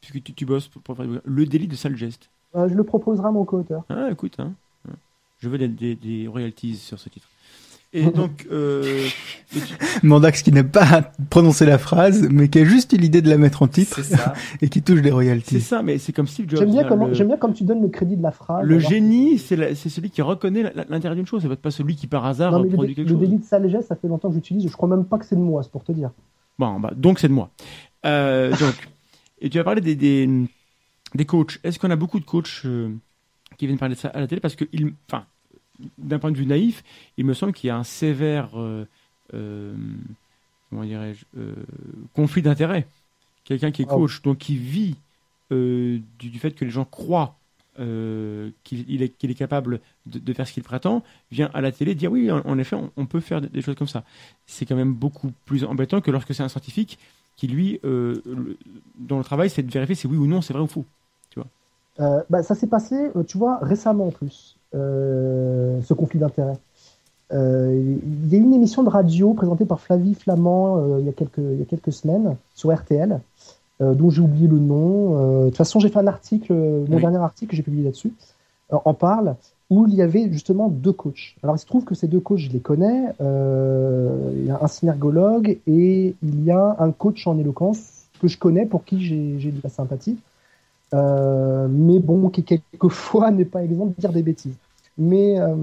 Puisque 0.00 0.22
tu, 0.24 0.34
tu 0.34 0.46
bosses 0.46 0.68
pour, 0.68 0.82
pour 0.82 0.96
faire. 0.96 1.06
Le 1.24 1.46
délit 1.46 1.68
de 1.68 1.76
sale 1.76 1.96
geste. 1.96 2.30
Euh, 2.54 2.68
je 2.68 2.74
le 2.74 2.84
proposerai 2.84 3.28
à 3.28 3.30
mon 3.30 3.44
co-auteur. 3.44 3.84
Ah, 3.88 4.10
écoute, 4.10 4.36
hein. 4.38 4.52
Je 5.42 5.48
veux 5.48 5.58
des, 5.58 5.66
des, 5.68 5.94
des 5.96 6.28
royalties 6.28 6.76
sur 6.76 6.98
ce 7.00 7.08
titre. 7.08 7.26
Et 7.94 8.04
donc, 8.04 8.46
euh, 8.50 9.06
Mandax 10.02 10.42
qui 10.42 10.50
n'a 10.52 10.64
pas 10.64 11.12
prononcé 11.28 11.66
la 11.66 11.76
phrase, 11.78 12.26
mais 12.30 12.48
qui 12.48 12.58
a 12.60 12.64
juste 12.64 12.92
eu 12.94 12.96
l'idée 12.96 13.20
de 13.20 13.28
la 13.28 13.36
mettre 13.36 13.60
en 13.62 13.68
titre 13.68 13.96
C'est 14.02 14.16
ça. 14.16 14.32
et 14.62 14.68
qui 14.68 14.80
touche 14.82 15.02
des 15.02 15.08
c'est 15.08 15.14
royalties. 15.14 15.60
ça, 15.60 15.82
mais 15.82 15.98
c'est 15.98 16.12
comme 16.12 16.26
Steve 16.26 16.48
Jobs. 16.48 16.60
J'aime 16.60 16.70
bien, 16.70 16.84
hein, 16.84 16.86
comment, 16.88 17.06
le, 17.08 17.14
j'aime 17.14 17.26
bien 17.28 17.36
comme 17.36 17.52
tu 17.52 17.64
donnes 17.64 17.82
le 17.82 17.88
crédit 17.88 18.16
de 18.16 18.22
la 18.22 18.30
phrase. 18.30 18.64
le 18.64 18.78
génie, 18.78 19.38
c'est 19.38 19.56
la- 19.56 19.74
c'est 19.74 19.90
celui 19.90 20.08
qui 20.10 20.22
reconnaît 20.22 20.62
la- 20.62 20.72
la- 20.74 20.84
l'intérêt 20.88 21.16
d'une 21.16 21.26
chose. 21.26 21.42
C'est 21.42 21.54
pas 21.56 21.70
celui 21.70 21.96
qui 21.96 22.06
par 22.06 22.24
hasard 22.24 22.52
Non, 22.52 22.60
mais 22.60 22.68
le, 22.70 22.74
produit 22.74 22.94
quelque 22.94 23.08
le 23.08 23.12
chose. 23.14 23.20
délit 23.20 23.38
de 23.38 23.44
sale 23.44 23.68
geste, 23.68 23.88
ça 23.88 23.96
fait 23.96 24.08
longtemps 24.08 24.28
que 24.28 24.34
j'utilise. 24.36 24.66
Je 24.66 24.72
crois 24.72 24.88
même 24.88 25.04
pas 25.04 25.18
que 25.18 25.26
c'est 25.26 25.36
de 25.36 25.40
moi, 25.42 25.62
c'est 25.62 25.70
pour 25.72 25.84
te 25.84 25.92
dire. 25.92 26.12
Bon, 26.58 26.80
bah, 26.80 26.92
donc 26.96 27.18
c'est 27.18 27.28
de 27.28 27.34
moi. 27.34 27.50
Euh, 28.06 28.50
donc, 28.56 28.88
et 29.40 29.50
tu 29.50 29.58
as 29.58 29.64
parlé 29.64 29.80
des, 29.82 29.96
des, 29.96 30.30
des 31.14 31.24
coachs. 31.26 31.58
Est-ce 31.62 31.78
qu'on 31.78 31.90
a 31.90 31.96
beaucoup 31.96 32.20
de 32.20 32.24
coachs 32.24 32.62
euh, 32.64 32.88
qui 33.58 33.66
viennent 33.66 33.78
parler 33.78 33.96
de 33.96 34.00
ça 34.00 34.08
à 34.08 34.20
la 34.20 34.26
télé? 34.26 34.40
Parce 34.40 34.54
que, 34.56 34.64
il- 34.72 34.94
enfin, 35.10 35.24
d'un 35.98 36.18
point 36.18 36.30
de 36.30 36.36
vue 36.36 36.46
naïf, 36.46 36.82
il 37.16 37.24
me 37.24 37.34
semble 37.34 37.52
qu'il 37.52 37.68
y 37.68 37.70
a 37.70 37.76
un 37.76 37.84
sévère, 37.84 38.50
euh, 38.58 38.86
euh, 39.34 39.74
comment 40.70 40.84
dirais-je, 40.84 41.24
euh, 41.38 41.54
conflit 42.14 42.42
d'intérêts. 42.42 42.86
Quelqu'un 43.44 43.70
qui 43.70 43.82
est 43.82 43.86
Ah 43.88 43.94
coach, 43.94 44.22
donc 44.22 44.38
qui 44.38 44.56
vit 44.56 44.96
du, 45.50 46.02
du 46.18 46.38
fait 46.38 46.52
que 46.52 46.64
les 46.64 46.70
gens 46.70 46.86
croient 46.86 47.36
euh, 47.78 48.50
qu'il 48.64 48.84
il 48.88 49.02
est, 49.02 49.34
capable 49.34 49.80
de, 50.06 50.18
de 50.18 50.32
faire 50.32 50.46
ce 50.46 50.52
qu'il 50.52 50.62
prétend, 50.62 51.02
vient 51.30 51.50
à 51.54 51.60
la 51.60 51.72
télé 51.72 51.94
dire 51.94 52.12
oui, 52.12 52.30
en, 52.30 52.40
en 52.44 52.58
effet, 52.58 52.76
on, 52.76 52.90
on 52.96 53.06
peut 53.06 53.20
faire 53.20 53.40
des, 53.40 53.62
choses 53.62 53.76
comme 53.76 53.88
ça. 53.88 54.04
C'est 54.46 54.66
quand 54.66 54.76
même 54.76 54.92
beaucoup 54.94 55.32
plus 55.46 55.64
embêtant 55.64 56.00
que 56.00 56.10
lorsque 56.10 56.34
c'est 56.34 56.42
un 56.42 56.48
scientifique 56.48 56.98
qui, 57.36 57.48
lui, 57.48 57.80
euh, 57.84 58.20
le- 58.26 58.58
dont 58.98 59.18
le 59.18 59.24
travail, 59.24 59.50
c'est 59.50 59.62
de 59.62 59.70
vérifier 59.70 59.94
si 59.94 60.06
oui 60.06 60.16
ou 60.18 60.26
non 60.26 60.42
c'est 60.42 60.52
vrai 60.52 60.62
ou 60.62 60.66
faux. 60.66 60.84
Euh, 62.00 62.22
bah, 62.30 62.42
ça 62.42 62.54
s'est 62.54 62.66
passé, 62.68 63.10
tu 63.26 63.38
vois, 63.38 63.58
récemment 63.58 64.08
en 64.08 64.10
plus, 64.12 64.58
ce 64.72 65.94
conflit 65.94 66.18
d'intérêts. 66.18 66.58
Euh, 67.32 67.96
Il 68.24 68.32
y 68.32 68.36
a 68.36 68.38
une 68.38 68.52
émission 68.52 68.82
de 68.82 68.88
radio 68.88 69.32
présentée 69.34 69.64
par 69.64 69.80
Flavie 69.80 70.14
Flamand 70.14 70.76
euh, 70.78 71.00
il, 71.00 71.06
y 71.06 71.08
a 71.08 71.12
quelques, 71.12 71.38
il 71.38 71.58
y 71.58 71.62
a 71.62 71.64
quelques 71.64 71.92
semaines 71.92 72.36
sur 72.54 72.74
RTL, 72.74 73.20
euh, 73.80 73.94
dont 73.94 74.10
j'ai 74.10 74.20
oublié 74.20 74.48
le 74.48 74.58
nom. 74.58 75.16
Euh, 75.16 75.44
de 75.44 75.48
toute 75.48 75.56
façon, 75.56 75.80
j'ai 75.80 75.88
fait 75.88 75.98
un 75.98 76.06
article, 76.06 76.52
euh, 76.52 76.84
mon 76.88 76.96
Oui. 76.96 77.00
dernier 77.00 77.18
article 77.18 77.50
que 77.50 77.56
j'ai 77.56 77.62
publié 77.62 77.84
là-dessus, 77.84 78.12
euh, 78.72 78.76
en 78.84 78.92
parle, 78.94 79.36
où 79.70 79.86
il 79.86 79.94
y 79.94 80.02
avait 80.02 80.30
justement 80.30 80.68
deux 80.68 80.92
coachs. 80.92 81.34
Alors, 81.42 81.56
il 81.56 81.58
se 81.58 81.64
trouve 81.66 81.84
que 81.84 81.94
ces 81.94 82.06
deux 82.06 82.20
coachs, 82.20 82.38
je 82.38 82.50
les 82.50 82.60
connais. 82.60 83.14
Euh, 83.22 84.30
il 84.36 84.44
y 84.46 84.50
a 84.50 84.58
un 84.62 84.66
synergologue 84.68 85.58
et 85.66 86.14
il 86.22 86.44
y 86.44 86.50
a 86.50 86.76
un 86.78 86.90
coach 86.92 87.26
en 87.26 87.38
éloquence 87.38 88.04
que 88.20 88.28
je 88.28 88.38
connais, 88.38 88.66
pour 88.66 88.84
qui 88.84 89.00
j'ai 89.02 89.50
de 89.50 89.60
la 89.64 89.70
sympathie. 89.70 90.18
Euh, 90.94 91.68
mais 91.70 91.98
bon, 91.98 92.28
qui 92.28 92.44
quelquefois 92.44 93.30
n'est 93.30 93.44
pas 93.46 93.62
exempt 93.64 93.86
de 93.86 93.94
dire 93.98 94.12
des 94.12 94.22
bêtises. 94.22 94.56
Mais 94.98 95.40
euh, 95.40 95.54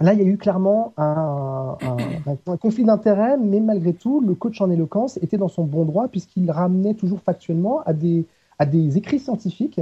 là, 0.00 0.12
il 0.14 0.18
y 0.20 0.22
a 0.22 0.26
eu 0.26 0.36
clairement 0.36 0.92
un, 0.96 1.76
un- 1.80 2.52
un 2.52 2.56
conflit 2.56 2.84
d'intérêts, 2.84 3.36
mais 3.38 3.60
malgré 3.60 3.92
tout, 3.92 4.20
le 4.20 4.34
coach 4.34 4.60
en 4.60 4.70
éloquence 4.70 5.16
était 5.18 5.38
dans 5.38 5.48
son 5.48 5.64
bon 5.64 5.84
droit 5.84 6.08
puisqu'il 6.08 6.50
ramenait 6.50 6.94
toujours 6.94 7.20
factuellement 7.20 7.82
à 7.86 7.92
des, 7.92 8.24
à 8.58 8.66
des 8.66 8.98
écrits 8.98 9.20
scientifiques 9.20 9.80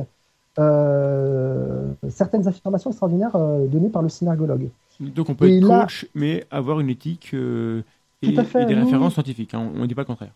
euh, 0.58 1.92
certaines 2.08 2.46
affirmations 2.48 2.90
extraordinaires 2.90 3.36
euh, 3.36 3.66
données 3.66 3.88
par 3.88 4.02
le 4.02 4.08
synergologue. 4.08 4.68
Donc 5.00 5.30
on 5.30 5.34
peut 5.34 5.48
Et 5.48 5.56
être 5.58 5.64
là- 5.66 5.82
coach, 5.82 6.06
mais 6.14 6.44
avoir 6.50 6.80
une 6.80 6.90
éthique 6.90 7.30
euh, 7.32 7.82
et, 8.22 8.28
Tout 8.32 8.34
à 8.36 8.44
fait, 8.44 8.58
et 8.58 8.66
des 8.66 8.74
oui, 8.74 8.74
références 8.74 9.14
scientifiques. 9.14 9.54
hein, 9.54 9.70
on 9.74 9.80
ne 9.80 9.86
dit 9.86 9.94
pas 9.94 10.02
le 10.02 10.06
contraire. 10.06 10.32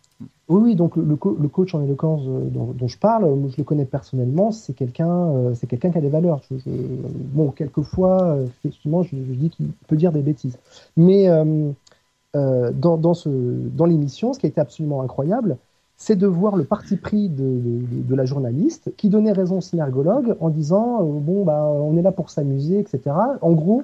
Oui, 0.47 0.61
oui, 0.63 0.75
donc 0.75 0.95
le, 0.95 1.03
le 1.03 1.15
co- 1.15 1.35
le 1.39 1.47
coach 1.47 1.73
en 1.73 1.81
éloquence 1.83 2.21
euh, 2.27 2.45
dont, 2.51 2.65
dont 2.71 2.87
je 2.87 2.99
parle, 2.99 3.25
moi, 3.35 3.49
je 3.49 3.57
le 3.57 3.63
connais 3.63 3.85
personnellement, 3.85 4.51
c'est 4.51 4.73
quelqu'un 4.75 5.09
euh, 5.31 5.55
c'est 5.55 5.65
quelqu'un 5.65 5.89
qui 5.91 5.97
a 5.97 6.01
des 6.01 6.09
valeurs. 6.09 6.41
Je- 6.51 6.57
je- 6.59 6.69
bon, 6.69 7.49
quelquefois, 7.51 8.21
euh, 8.35 8.45
effectivement, 8.45 9.01
je, 9.01 9.15
je 9.15 9.33
dis 9.33 9.49
qu'il 9.49 9.71
peut 9.87 9.95
dire 9.95 10.11
des 10.11 10.21
bêtises. 10.21 10.57
Mais 10.97 11.27
dans, 12.73 12.97
dans, 12.97 13.13
ce, 13.13 13.29
dans 13.29 13.85
l'émission, 13.85 14.33
ce 14.33 14.39
qui 14.39 14.45
a 14.45 14.49
été 14.49 14.59
absolument 14.61 15.01
incroyable, 15.01 15.57
c'est 15.97 16.15
de 16.17 16.27
voir 16.27 16.57
le 16.57 16.65
parti 16.65 16.97
pris 16.97 17.29
de, 17.29 17.37
de- 17.43 18.01
de 18.03 18.15
la 18.15 18.25
journaliste 18.25 18.91
qui 18.97 19.09
donnait 19.09 19.31
raison 19.31 19.57
au 19.59 19.61
synergologue 19.61 20.35
en 20.41 20.49
disant 20.49 21.03
bon, 21.03 21.45
bah, 21.45 21.63
on 21.65 21.95
est 21.97 22.01
là 22.01 22.11
pour 22.11 22.29
s'amuser, 22.29 22.79
etc. 22.79 23.37
En 23.41 23.53
gros, 23.53 23.83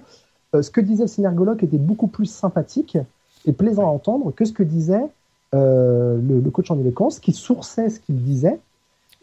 ce 0.54 0.70
que 0.70 0.82
disait 0.82 1.04
le 1.04 1.08
synergologue 1.08 1.64
était 1.64 1.78
beaucoup 1.78 2.08
plus 2.08 2.26
sympathique 2.26 2.98
et 3.46 3.54
plaisant 3.54 3.84
à 3.84 3.92
entendre 3.92 4.32
que 4.32 4.46
ce 4.46 4.54
que 4.54 4.64
disait 4.64 5.06
euh, 5.54 6.20
le, 6.22 6.40
le 6.40 6.50
coach 6.50 6.72
en 6.72 6.80
éloquence, 6.80 7.20
qui 7.20 7.34
sourçait 7.34 7.90
ce 7.90 8.00
qu'il 8.00 8.22
disait 8.24 8.60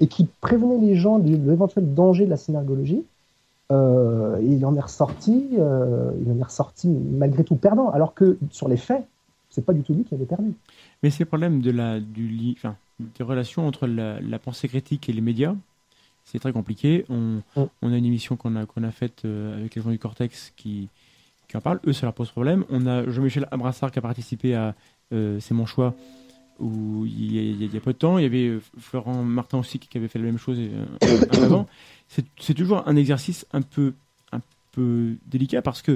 et 0.00 0.06
qui 0.06 0.28
prévenait 0.40 0.78
les 0.78 0.94
gens 0.94 1.18
de, 1.18 1.36
de 1.36 1.50
l'éventuel 1.50 1.94
danger 1.94 2.24
de 2.26 2.30
la 2.30 2.36
synergologie. 2.36 3.04
Euh, 3.70 4.38
il 4.42 4.64
en 4.64 4.74
est 4.76 4.80
ressorti, 4.80 5.48
euh, 5.58 6.10
il 6.24 6.32
en 6.32 6.38
est 6.38 6.42
ressorti 6.44 6.88
malgré 6.88 7.44
tout 7.44 7.56
perdant, 7.56 7.90
alors 7.90 8.14
que 8.14 8.38
sur 8.50 8.68
les 8.68 8.76
faits, 8.76 9.04
c'est 9.50 9.64
pas 9.64 9.72
du 9.72 9.82
tout 9.82 9.94
lui 9.94 10.04
qui 10.04 10.14
avait 10.14 10.24
perdu. 10.24 10.52
Mais 11.02 11.10
c'est 11.10 11.24
le 11.24 11.28
problème 11.28 11.60
de 11.60 11.70
la, 11.70 12.00
du 12.00 12.54
enfin, 12.56 12.76
des 12.98 13.24
relations 13.24 13.66
entre 13.66 13.86
la, 13.86 14.20
la 14.20 14.38
pensée 14.38 14.68
critique 14.68 15.08
et 15.08 15.12
les 15.12 15.20
médias. 15.20 15.54
C'est 16.24 16.38
très 16.38 16.52
compliqué. 16.52 17.06
On, 17.08 17.40
Mm. 17.56 17.62
on 17.82 17.92
a 17.92 17.96
une 17.96 18.04
émission 18.04 18.36
qu'on 18.36 18.54
a, 18.56 18.66
qu'on 18.66 18.82
a 18.84 18.90
faite 18.90 19.24
avec 19.24 19.74
les 19.74 19.82
gens 19.82 19.90
du 19.90 19.98
Cortex 19.98 20.52
qui, 20.56 20.88
qui 21.48 21.56
en 21.56 21.60
parlent. 21.60 21.80
Eux, 21.86 21.92
ça 21.92 22.06
leur 22.06 22.14
pose 22.14 22.30
problème. 22.30 22.64
On 22.70 22.86
a 22.86 23.08
Jean-Michel 23.10 23.48
Abrassard 23.50 23.90
qui 23.90 23.98
a 23.98 24.02
participé 24.02 24.54
à 24.54 24.74
euh, 25.12 25.40
C'est 25.40 25.54
mon 25.54 25.66
choix, 25.66 25.94
où 26.60 27.04
il 27.06 27.32
y, 27.34 27.38
a, 27.38 27.42
il 27.42 27.74
y 27.74 27.76
a- 27.76 27.80
peu 27.80 27.92
de 27.92 27.98
temps. 27.98 28.18
Il 28.18 28.22
y 28.22 28.26
avait 28.26 28.46
euh, 28.48 28.60
Florent 28.78 29.22
Martin 29.22 29.58
aussi 29.58 29.78
qui 29.78 29.96
avait 29.96 30.08
fait 30.08 30.18
la 30.18 30.26
même 30.26 30.38
chose 30.38 30.58
euh, 30.60 30.84
un 31.02 31.26
peu 31.26 31.42
avant. 31.44 31.66
C'est 32.40 32.54
toujours 32.54 32.86
un 32.88 32.96
exercice 32.96 33.46
un 33.52 33.60
peu, 33.62 33.92
un 34.32 34.40
peu 34.72 35.14
délicat 35.26 35.60
parce 35.62 35.82
que, 35.82 35.92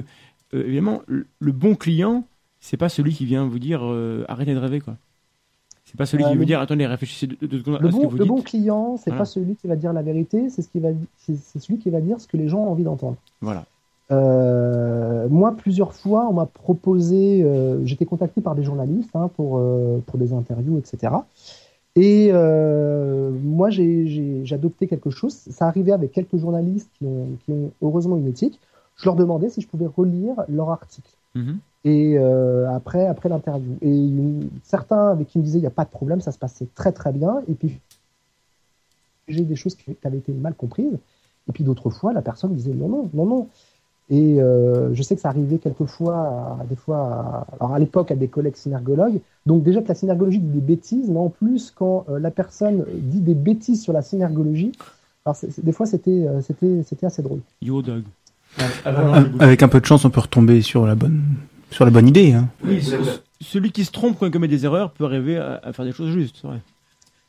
euh, 0.53 0.63
évidemment, 0.65 1.01
le, 1.07 1.25
le 1.39 1.51
bon 1.51 1.73
client, 1.75 2.25
c'est 2.59 2.77
pas 2.77 2.87
celui 2.89 3.13
qui 3.13 3.25
vient 3.25 3.45
vous 3.45 3.57
dire 3.59 3.81
euh, 3.83 4.23
arrêtez 4.27 4.53
de 4.53 4.59
rêver 4.59 4.79
quoi. 4.79 4.95
C'est 5.85 5.97
pas 5.97 6.05
celui 6.05 6.23
Euh, 6.23 6.29
qui 6.31 6.37
veut 6.37 6.45
dire 6.45 6.59
attendez 6.61 6.85
réfléchissez 6.87 7.27
deux, 7.27 7.47
deux 7.47 7.59
secondes 7.59 7.75
à 7.75 7.79
Le 7.79 7.89
ce 7.91 7.97
que 7.97 8.01
bon, 8.03 8.07
vous 8.09 8.17
le 8.17 8.23
dites. 8.23 8.27
bon 8.27 8.41
client, 8.41 8.97
c'est 8.97 9.09
Voilà. 9.09 9.21
pas 9.21 9.25
celui 9.25 9.55
qui 9.55 9.67
va 9.67 9.75
dire 9.75 9.91
la 9.91 10.01
vérité, 10.03 10.49
c'est 10.49 10.61
ce 10.61 10.69
qui 10.69 10.79
va, 10.79 10.89
c'est 11.17 11.59
celui 11.59 11.77
qui 11.79 11.89
va 11.89 11.99
dire 11.99 12.21
ce 12.21 12.27
que 12.27 12.37
les 12.37 12.47
gens 12.47 12.59
ont 12.59 12.71
envie 12.71 12.83
d'entendre. 12.83 13.17
Voilà. 13.41 13.65
Euh, 14.11 15.27
moi, 15.29 15.55
plusieurs 15.55 15.93
fois, 15.93 16.27
on 16.29 16.33
m'a 16.33 16.45
proposé, 16.45 17.43
euh, 17.43 17.83
j'étais 17.85 18.05
contacté 18.05 18.41
par 18.41 18.55
des 18.55 18.63
journalistes 18.63 19.15
hein, 19.15 19.29
pour, 19.35 19.57
euh, 19.57 19.99
pour 20.05 20.19
des 20.19 20.33
interviews, 20.33 20.77
etc. 20.77 21.13
Et 21.95 22.31
moi, 22.31 23.69
j'ai- 23.69 24.43
adopté 24.51 24.87
quelque 24.87 25.09
chose. 25.09 25.33
Ça 25.33 25.67
arrivait 25.67 25.93
avec 25.93 26.11
quelques 26.11 26.37
journalistes 26.37 26.89
qui 26.97 27.05
ont, 27.05 27.27
qui 27.43 27.51
ont 27.51 27.71
heureusement 27.81 28.17
une 28.17 28.27
éthique. 28.27 28.59
Je 28.97 29.05
leur 29.05 29.15
demandais 29.15 29.49
si 29.49 29.61
je 29.61 29.67
pouvais 29.67 29.87
relire 29.87 30.35
leur 30.47 30.69
article. 30.69 31.09
Mhm. 31.33 31.57
Et 31.85 32.17
après, 32.17 33.07
après 33.07 33.29
l'interview. 33.29 33.77
Et 33.81 33.89
une- 33.89 34.49
certains 34.63 35.09
avec 35.09 35.27
qui 35.27 35.39
me 35.39 35.43
disaient 35.43 35.57
il 35.59 35.61
n'y 35.61 35.67
a 35.67 35.71
pas 35.71 35.85
de 35.85 35.89
problème, 35.89 36.21
ça 36.21 36.31
se 36.31 36.37
passait 36.37 36.67
très 36.75 36.91
très 36.91 37.11
bien. 37.11 37.41
Et 37.47 37.53
puis 37.53 37.79
j'ai 39.27 39.43
des 39.43 39.55
choses 39.55 39.75
qui, 39.75 39.95
qui 39.95 40.07
avaient 40.07 40.17
été 40.17 40.31
mal 40.33 40.53
comprises. 40.53 40.97
Et 41.49 41.51
puis 41.51 41.63
d'autres 41.63 41.89
fois, 41.89 42.13
la 42.13 42.21
personne 42.21 42.51
me 42.51 42.55
disait 42.55 42.73
non, 42.73 42.87
non, 42.89 43.09
non, 43.13 43.25
non. 43.25 43.47
Et 44.09 44.41
euh, 44.41 44.93
je 44.93 45.01
sais 45.01 45.15
que 45.15 45.21
ça 45.21 45.29
arrivait 45.29 45.57
quelquefois, 45.57 46.15
à, 46.61 46.65
des 46.69 46.75
fois, 46.75 46.97
à, 46.97 47.47
alors 47.59 47.73
à 47.73 47.79
l'époque, 47.79 48.11
à 48.11 48.15
des 48.15 48.27
collègues 48.27 48.55
synergologues. 48.57 49.19
Donc 49.45 49.63
déjà 49.63 49.81
que 49.81 49.87
la 49.87 49.95
synergologie 49.95 50.39
dit 50.39 50.47
des 50.59 50.61
bêtises, 50.75 51.09
mais 51.09 51.19
en 51.19 51.29
plus, 51.29 51.71
quand 51.75 52.05
euh, 52.09 52.19
la 52.19 52.29
personne 52.31 52.85
dit 52.93 53.21
des 53.21 53.33
bêtises 53.33 53.81
sur 53.81 53.93
la 53.93 54.01
synergologie, 54.01 54.71
alors 55.25 55.37
des 55.57 55.71
fois, 55.71 55.85
c'était 55.85 56.27
euh, 56.27 56.41
c'était 56.41 56.83
c'était 56.83 57.05
assez 57.05 57.21
drôle. 57.21 57.39
Yo 57.61 57.81
dog. 57.81 58.03
Ah, 58.85 59.23
Avec 59.39 59.63
un 59.63 59.67
peu 59.67 59.79
de 59.79 59.85
chance, 59.85 60.05
on 60.05 60.09
peut 60.09 60.19
retomber 60.21 60.61
sur 60.61 60.85
la 60.85 60.95
bonne, 60.95 61.21
sur 61.71 61.85
la 61.85 61.91
bonne 61.91 62.07
idée. 62.07 62.33
Hein. 62.33 62.49
Oui, 62.63 62.81
ce- 62.81 62.95
celui 63.41 63.71
qui 63.71 63.83
se 63.85 63.91
trompe 63.91 64.17
quand 64.19 64.25
il 64.25 64.31
commet 64.31 64.47
des 64.47 64.65
erreurs 64.65 64.91
peut 64.91 65.05
arriver 65.05 65.37
à, 65.37 65.59
à 65.63 65.73
faire 65.73 65.85
des 65.85 65.91
choses 65.91 66.11
justes. 66.11 66.35
c'est 66.41 66.47
vrai. 66.47 66.59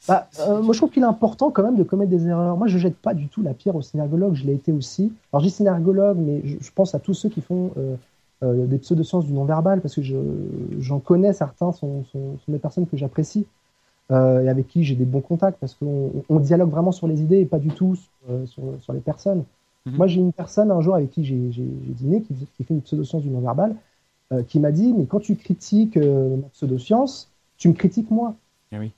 Bah, 0.07 0.29
euh, 0.41 0.61
moi, 0.63 0.73
je 0.75 0.79
trouve 0.79 0.91
qu'il 0.91 1.03
est 1.03 1.07
important 1.07 1.51
quand 1.51 1.63
même 1.63 1.77
de 1.77 1.83
commettre 1.83 2.11
des 2.11 2.27
erreurs. 2.27 2.57
Moi, 2.57 2.67
je 2.67 2.77
jette 2.79 2.97
pas 2.97 3.15
du 3.15 3.29
tout 3.29 3.43
la 3.43 3.55
pierre 3.55 3.75
aux 3.77 3.83
synergologues. 3.83 4.35
Je 4.35 4.45
l'ai 4.45 4.55
été 4.55 4.71
aussi. 4.73 5.13
Alors, 5.33 5.41
je 5.41 5.47
dis 5.49 5.55
synergologue, 5.55 6.19
mais 6.19 6.43
je, 6.45 6.57
je 6.61 6.71
pense 6.73 6.95
à 6.95 6.99
tous 6.99 7.15
ceux 7.15 7.29
qui 7.31 7.41
font 7.41 7.73
euh, 7.79 7.97
euh, 8.43 8.67
des 8.67 8.79
pseudosciences 8.79 9.25
du 9.27 9.33
non-verbal, 9.33 9.81
parce 9.81 9.95
que 9.95 10.03
je- 10.03 10.17
j'en 10.79 11.01
connais 11.01 11.33
certains, 11.33 11.73
sont, 11.73 12.05
sont, 12.05 12.37
sont 12.39 12.53
des 12.53 12.59
personnes 12.59 12.87
que 12.87 12.97
j'apprécie 12.97 13.47
euh, 14.13 14.43
et 14.43 14.49
avec 14.49 14.69
qui 14.69 14.85
j'ai 14.85 14.95
des 14.97 15.07
bons 15.07 15.21
contacts, 15.23 15.59
parce 15.59 15.75
qu'on 15.75 16.13
on 16.29 16.41
dialogue 16.41 16.71
vraiment 16.71 16.93
sur 16.93 17.07
les 17.09 17.23
idées 17.23 17.39
et 17.41 17.47
pas 17.47 17.59
du 17.59 17.71
tout 17.71 17.97
sur, 17.97 18.11
euh, 18.31 18.47
sur, 18.47 18.63
sur 18.81 18.93
les 18.93 19.01
personnes. 19.01 19.45
Mhm. 19.87 19.97
Moi, 19.97 20.07
j'ai 20.07 20.21
une 20.21 20.33
personne 20.33 20.71
un 20.71 20.81
jour 20.81 20.95
avec 20.95 21.11
qui 21.11 21.25
j'ai 21.25 21.37
dîné, 21.37 22.23
qui, 22.23 22.35
qui 22.57 22.65
fait 22.65 22.75
une 22.75 22.83
pseudoscience 22.83 23.23
du 23.23 23.31
non-verbal, 23.31 23.75
euh, 24.33 24.43
qui 24.43 24.61
m'a 24.61 24.73
dit, 24.73 24.93
mais 24.93 25.07
quand 25.07 25.21
tu 25.21 25.37
critiques 25.37 25.97
euh, 25.97 26.37
ma 26.37 26.49
pseudoscience, 26.49 27.31
tu 27.57 27.69
me 27.69 27.75
critiques 27.75 28.11
moi. 28.11 28.35
Ah 28.73 28.79
oui. 28.79 28.93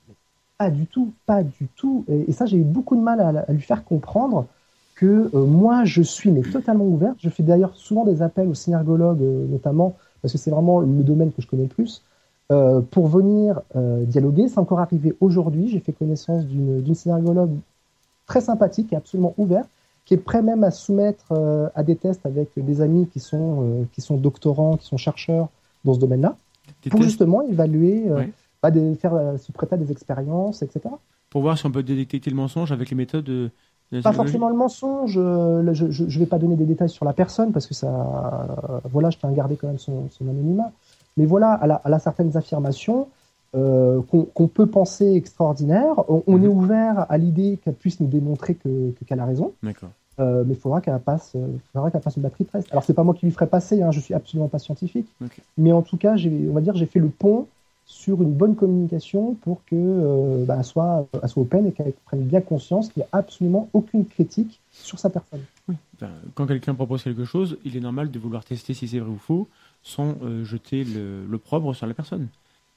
Pas 0.57 0.69
du 0.69 0.87
tout, 0.87 1.13
pas 1.25 1.43
du 1.43 1.67
tout. 1.75 2.03
Et, 2.07 2.29
et 2.29 2.31
ça, 2.31 2.45
j'ai 2.45 2.57
eu 2.57 2.63
beaucoup 2.63 2.95
de 2.95 3.01
mal 3.01 3.19
à, 3.19 3.45
à 3.47 3.51
lui 3.51 3.61
faire 3.61 3.83
comprendre 3.83 4.45
que 4.97 5.29
euh, 5.33 5.45
moi, 5.45 5.85
je 5.85 6.01
suis 6.01 6.31
mais 6.31 6.41
totalement 6.41 6.85
ouverte. 6.85 7.17
Je 7.19 7.29
fais 7.29 7.43
d'ailleurs 7.43 7.75
souvent 7.75 8.03
des 8.03 8.21
appels 8.21 8.47
aux 8.47 8.55
synergologues, 8.55 9.21
euh, 9.21 9.45
notamment, 9.47 9.95
parce 10.21 10.31
que 10.31 10.37
c'est 10.39 10.49
vraiment 10.49 10.79
le 10.79 11.03
domaine 11.03 11.31
que 11.31 11.41
je 11.41 11.47
connais 11.47 11.63
le 11.63 11.69
plus, 11.69 12.01
euh, 12.51 12.81
pour 12.81 13.07
venir 13.07 13.61
dialoguer. 13.75 14.47
C'est 14.47 14.57
encore 14.57 14.79
arrivé 14.79 15.15
aujourd'hui. 15.21 15.69
J'ai 15.69 15.79
fait 15.79 15.93
connaissance 15.93 16.45
d'une 16.45 16.95
synergologue 16.95 17.51
très 18.25 18.41
sympathique 18.41 18.91
et 18.91 18.95
absolument 18.95 19.35
ouverte, 19.37 19.69
qui 20.05 20.15
est 20.15 20.17
prêt 20.17 20.41
même 20.41 20.63
à 20.63 20.71
soumettre 20.71 21.33
à 21.75 21.83
des 21.83 21.95
tests 21.95 22.25
avec 22.25 22.49
des 22.57 22.81
amis 22.81 23.07
qui 23.07 23.19
sont, 23.19 23.85
qui 23.93 24.01
sont 24.01 24.17
doctorants, 24.17 24.77
qui 24.77 24.87
sont 24.87 24.97
chercheurs 24.97 25.49
dans 25.85 25.93
ce 25.93 25.99
domaine-là, 25.99 26.35
pour 26.89 26.99
tests 26.99 27.09
justement 27.09 27.43
évaluer. 27.43 28.05
Bah, 28.61 28.71
des- 28.71 28.95
faire, 28.95 29.13
euh, 29.13 29.35
prêter 29.53 29.75
à 29.75 29.77
des 29.77 29.91
expériences, 29.91 30.61
etc. 30.61 30.99
pour 31.29 31.41
voir 31.41 31.57
si 31.57 31.65
on 31.65 31.71
peut 31.71 31.83
détecter 31.83 32.29
le 32.29 32.35
mensonge 32.35 32.71
avec 32.71 32.89
les 32.89 32.95
méthodes 32.95 33.25
de, 33.25 33.49
de 33.91 34.01
Pas 34.01 34.13
forcément 34.13 34.49
le 34.49 34.55
mensonge. 34.55 35.17
euh, 35.17 35.73
je 35.73 36.03
ne 36.03 36.19
vais 36.19 36.25
pas 36.25 36.39
donner 36.39 36.55
des 36.55 36.65
détails 36.65 36.89
sur 36.89 37.05
la 37.05 37.13
personne 37.13 37.51
parce 37.51 37.67
que 37.67 37.73
ça, 37.73 37.87
euh, 38.69 38.79
voilà, 38.91 39.09
je 39.09 39.17
tiens 39.17 39.29
à 39.29 39.33
garder 39.33 39.55
quand 39.55 39.67
même 39.67 39.79
son, 39.79 40.09
son 40.09 40.27
anonymat. 40.27 40.71
Mais 41.17 41.25
voilà, 41.25 41.59
elle 41.63 41.71
a, 41.71 41.81
elle 41.85 41.93
a 41.93 41.99
certaines 41.99 42.35
affirmations 42.37 43.07
euh, 43.55 44.01
qu'on 44.35 44.47
peut 44.47 44.67
penser 44.67 45.13
extraordinaires. 45.15 45.95
On, 46.09 46.23
on 46.27 46.37
Mhm. 46.37 46.45
est 46.45 46.47
ouvert 46.47 47.05
à 47.09 47.17
l'idée 47.17 47.57
qu'elle 47.63 47.73
puisse 47.73 47.99
nous 47.99 48.07
démontrer 48.07 48.55
que 48.55 48.91
que- 48.91 49.05
qu'elle 49.05 49.19
a 49.19 49.25
raison, 49.25 49.53
D'accord. 49.63 49.89
euh, 50.19 50.43
mais 50.45 50.53
il 50.53 50.59
faudra 50.59 50.81
qu'elle 50.81 50.99
passe, 50.99 51.33
euh, 51.35 51.47
faudra 51.73 51.91
qu'elle 51.91 52.01
passe 52.01 52.17
une 52.17 52.23
batterie 52.23 52.43
de 52.45 52.49
test. 52.49 52.67
Alors 52.71 52.83
c'est 52.83 52.93
pas 52.93 53.03
moi 53.03 53.13
qui 53.13 53.25
lui 53.25 53.31
ferai 53.33 53.47
passer, 53.47 53.81
hein, 53.81 53.91
je 53.91 53.99
suis 53.99 54.13
absolument 54.13 54.47
pas 54.49 54.59
scientifique, 54.59 55.07
mais 55.57 55.71
en 55.71 55.81
tout 55.81 55.97
cas, 55.97 56.15
on 56.49 56.53
va 56.53 56.61
dire, 56.61 56.75
j'ai 56.75 56.85
fait 56.87 56.99
le 56.99 57.09
pont 57.09 57.47
sur 57.87 58.21
une 58.21 58.33
bonne 58.33 58.55
communication 58.55 59.33
pour 59.35 59.63
que 59.65 59.75
euh, 59.75 60.43
bah, 60.45 60.61
soit, 60.61 61.07
elle 61.23 61.29
soit 61.29 61.41
open 61.41 61.65
et 61.67 61.71
qu'elle 61.71 61.93
prenne 62.05 62.21
bien 62.21 62.41
conscience 62.41 62.89
qu'il 62.89 63.01
n'y 63.01 63.07
a 63.11 63.17
absolument 63.17 63.69
aucune 63.71 64.05
critique 64.05 64.59
sur 64.71 64.99
sa 64.99 65.09
personne. 65.09 65.41
Quand 66.35 66.45
quelqu'un 66.45 66.75
propose 66.75 67.01
quelque 67.01 67.23
chose, 67.23 67.57
il 67.63 67.75
est 67.77 67.79
normal 67.79 68.11
de 68.11 68.19
vouloir 68.19 68.43
tester 68.43 68.73
si 68.73 68.89
c'est 68.89 68.99
vrai 68.99 69.09
ou 69.09 69.17
faux 69.17 69.47
sans 69.83 70.15
euh, 70.21 70.43
jeter 70.43 70.85
propre 71.43 71.73
sur 71.73 71.87
la 71.87 71.93
personne. 71.93 72.27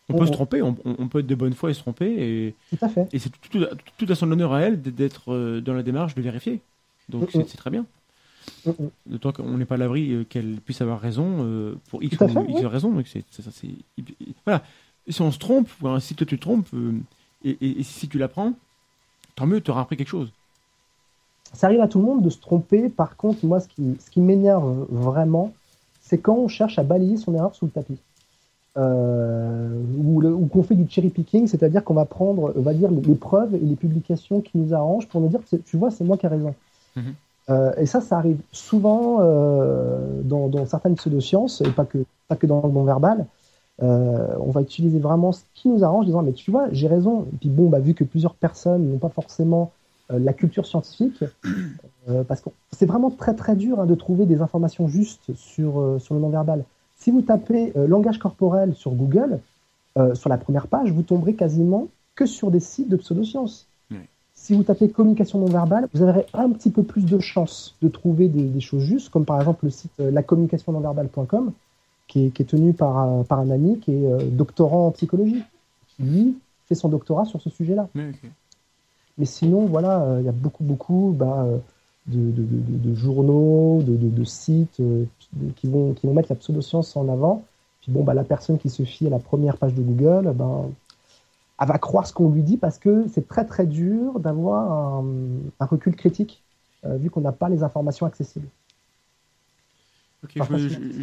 On 0.08 0.14
peut 0.14 0.26
se 0.26 0.32
tromper, 0.32 0.62
on, 0.62 0.74
peut 0.74 1.20
être 1.20 1.26
de 1.26 1.34
bonne 1.34 1.54
foi 1.54 1.70
et 1.70 1.74
se 1.74 1.80
tromper, 1.80 2.06
et, 2.18 2.54
Tout 2.76 2.84
à 2.84 2.88
fait. 2.88 3.08
et 3.12 3.18
c'est 3.18 3.30
tout, 3.30 3.58
tout, 3.58 3.66
tout 3.96 4.12
à 4.12 4.14
son 4.16 4.30
honneur 4.30 4.52
à 4.52 4.62
elle 4.62 4.80
d'être 4.80 5.32
euh, 5.32 5.60
dans 5.60 5.74
la 5.74 5.82
démarche 5.84 6.14
de 6.16 6.22
vérifier. 6.22 6.60
Donc 7.08 7.30
c'est 7.32 7.48
c'est 7.48 7.56
très 7.56 7.70
bien. 7.70 7.86
Mhm. 8.66 8.90
D'autant 9.06 9.32
qu'on 9.32 9.56
n'est 9.58 9.64
pas 9.64 9.74
à 9.74 9.78
l'abri 9.78 10.12
euh, 10.12 10.24
qu'elle 10.24 10.60
puisse 10.60 10.80
avoir 10.80 11.00
raison 11.00 11.38
euh, 11.40 11.74
pour 11.90 12.02
X 12.02 12.16
ou 12.16 12.28
fait, 12.28 12.40
X 12.48 12.60
oui. 12.60 12.66
raison. 12.66 12.90
Donc 12.90 13.06
c'est- 13.06 13.24
Voilà. 14.44 14.62
Si 15.10 15.20
on 15.22 15.30
se 15.30 15.38
trompe, 15.38 15.68
ou 15.82 15.88
alors 15.88 16.00
si 16.00 16.14
toi 16.14 16.26
tu 16.26 16.36
te 16.38 16.40
trompes, 16.40 16.68
euh, 16.74 16.92
et, 17.44 17.56
et- 17.60 17.80
et 17.80 17.82
si 17.82 18.08
tu 18.08 18.18
l'apprends, 18.18 18.52
tant 19.36 19.46
mieux, 19.46 19.60
tu 19.60 19.70
auras 19.70 19.82
appris 19.82 19.96
quelque 19.96 20.08
chose. 20.08 20.30
Ça 21.52 21.66
arrive 21.66 21.80
à 21.80 21.88
tout 21.88 21.98
le 21.98 22.04
monde 22.04 22.22
de 22.22 22.30
se 22.30 22.38
tromper. 22.38 22.88
Par 22.88 23.16
contre, 23.16 23.44
moi, 23.44 23.60
ce 23.60 23.68
qui, 23.68 23.96
ce 24.04 24.10
qui 24.10 24.20
m'énerve 24.20 24.86
vraiment, 24.88 25.52
c'est 26.00 26.18
quand 26.18 26.36
on 26.36 26.48
cherche 26.48 26.78
à 26.78 26.84
balayer 26.84 27.16
son 27.16 27.34
erreur 27.34 27.54
sous 27.54 27.66
le 27.66 27.70
tapis. 27.72 27.98
Euh, 28.76 29.82
ou, 29.98 30.46
qu'on 30.46 30.62
fait 30.62 30.76
du 30.76 30.88
cherry 30.88 31.08
picking, 31.08 31.48
c'est-à-dire 31.48 31.82
qu'on 31.82 31.94
va 31.94 32.04
prendre, 32.04 32.52
on 32.54 32.62
va 32.62 32.72
dire, 32.72 32.90
les, 32.90 33.00
les 33.00 33.14
preuves 33.16 33.54
et 33.54 33.58
les 33.58 33.74
publications 33.74 34.40
qui 34.40 34.52
nous 34.58 34.72
arrangent 34.72 35.08
pour 35.08 35.20
nous 35.20 35.28
dire, 35.28 35.40
tu 35.66 35.76
vois, 35.76 35.90
c'est 35.90 36.04
moi 36.04 36.16
qui 36.16 36.26
ai 36.26 36.28
raison. 36.28 36.54
Mhm. 36.94 37.14
Euh, 37.48 37.72
et 37.76 37.86
ça, 37.86 38.00
ça 38.00 38.16
arrive 38.16 38.38
souvent 38.52 39.18
euh, 39.20 40.22
dans, 40.22 40.46
dans 40.48 40.66
certaines 40.66 40.94
pseudosciences, 40.94 41.62
et 41.62 41.70
pas 41.70 41.84
que, 41.84 41.98
pas 42.28 42.36
que 42.36 42.46
dans 42.46 42.62
le 42.62 42.68
bon 42.68 42.84
verbal. 42.84 43.26
Euh, 43.82 44.34
on 44.40 44.50
va 44.50 44.60
utiliser 44.60 44.98
vraiment 44.98 45.32
ce 45.32 45.42
qui 45.54 45.68
nous 45.68 45.84
arrange, 45.84 46.06
disant, 46.06 46.22
mais 46.22 46.32
tu 46.32 46.50
vois, 46.50 46.68
j'ai 46.72 46.86
raison. 46.86 47.26
Et 47.32 47.36
puis 47.36 47.48
bon, 47.48 47.68
bah, 47.68 47.80
vu 47.80 47.94
que 47.94 48.04
plusieurs 48.04 48.34
personnes 48.34 48.90
n'ont 48.90 48.98
pas 48.98 49.08
forcément 49.08 49.72
euh, 50.10 50.18
la 50.18 50.32
culture 50.32 50.66
scientifique, 50.66 51.24
euh, 52.08 52.22
parce 52.24 52.40
que 52.40 52.50
c'est 52.72 52.86
vraiment 52.86 53.10
très 53.10 53.34
très 53.34 53.56
dur 53.56 53.80
hein, 53.80 53.86
de 53.86 53.94
trouver 53.94 54.26
des 54.26 54.42
informations 54.42 54.86
justes 54.86 55.34
sur, 55.34 55.96
sur 55.98 56.14
le 56.14 56.20
non-verbal. 56.20 56.64
Si 56.96 57.10
vous 57.10 57.22
tapez 57.22 57.72
langage 57.74 58.18
corporel 58.18 58.74
sur 58.74 58.90
Google, 58.90 59.40
sur 60.12 60.28
la 60.28 60.36
première 60.36 60.66
page, 60.66 60.92
vous 60.92 61.02
tomberez 61.02 61.34
quasiment 61.34 61.88
que 62.14 62.26
sur 62.26 62.50
des 62.50 62.60
sites 62.60 62.90
de 62.90 62.96
pseudosciences. 62.96 63.66
Oui. 63.90 63.96
Si 64.34 64.54
vous 64.54 64.62
tapez 64.62 64.90
communication 64.90 65.38
non 65.38 65.46
verbale, 65.46 65.88
vous 65.94 66.02
aurez 66.02 66.26
un 66.34 66.50
petit 66.50 66.68
peu 66.68 66.82
plus 66.82 67.06
de 67.06 67.18
chances 67.18 67.74
de 67.80 67.88
trouver 67.88 68.28
des, 68.28 68.42
des 68.42 68.60
choses 68.60 68.82
justes, 68.82 69.08
comme 69.08 69.24
par 69.24 69.40
exemple 69.40 69.64
le 69.64 69.70
site 69.70 69.92
lacommunicationnonverbale.com, 69.98 71.52
qui 72.10 72.26
est, 72.26 72.30
qui 72.30 72.42
est 72.42 72.44
tenu 72.44 72.72
par, 72.72 72.98
euh, 72.98 73.22
par 73.22 73.38
un 73.38 73.50
ami 73.50 73.78
qui 73.78 73.92
est 73.92 74.06
euh, 74.06 74.18
doctorant 74.30 74.88
en 74.88 74.90
psychologie, 74.90 75.42
qui 75.96 76.02
lui 76.02 76.38
fait 76.66 76.74
son 76.74 76.88
doctorat 76.88 77.24
sur 77.24 77.40
ce 77.40 77.48
sujet-là. 77.50 77.88
Mais 79.16 79.26
sinon, 79.26 79.66
voilà, 79.66 80.02
euh, 80.02 80.20
il 80.20 80.26
y 80.26 80.28
a 80.28 80.32
beaucoup, 80.32 80.64
beaucoup 80.64 81.14
bah, 81.16 81.46
de, 82.06 82.18
de- 82.18 82.42
de- 82.42 82.88
de 82.90 82.94
journaux, 82.94 83.82
de, 83.82 84.24
sites 84.24 84.80
qui, 85.56 85.66
vont, 85.68 85.92
qui 85.94 86.06
vont 86.06 86.14
mettre 86.14 86.30
la 86.30 86.36
pseudoscience 86.36 86.96
en 86.96 87.08
avant. 87.08 87.44
Puis 87.82 87.92
bon, 87.92 88.02
bah, 88.02 88.14
la 88.14 88.24
personne 88.24 88.58
qui 88.58 88.70
se 88.70 88.82
fie 88.82 89.06
à 89.06 89.10
la 89.10 89.18
première 89.18 89.56
page 89.56 89.74
de 89.74 89.82
Google, 89.82 90.32
ben, 90.34 90.70
elle 91.60 91.68
va 91.68 91.78
croire 91.78 92.06
ce 92.06 92.12
qu'on 92.12 92.30
lui 92.30 92.42
dit 92.42 92.56
parce 92.56 92.78
que 92.78 93.06
c'est 93.12 93.28
très, 93.28 93.44
très 93.44 93.66
dur 93.66 94.18
d'avoir 94.18 94.98
un, 94.98 95.04
un 95.60 95.66
recul 95.66 95.94
critique, 95.94 96.42
euh, 96.84 96.96
vu 96.96 97.10
qu'on 97.10 97.20
n'a 97.20 97.32
pas 97.32 97.48
les 97.48 97.62
informations 97.62 98.06
accessibles. 98.06 98.48
Ok, 100.24 100.32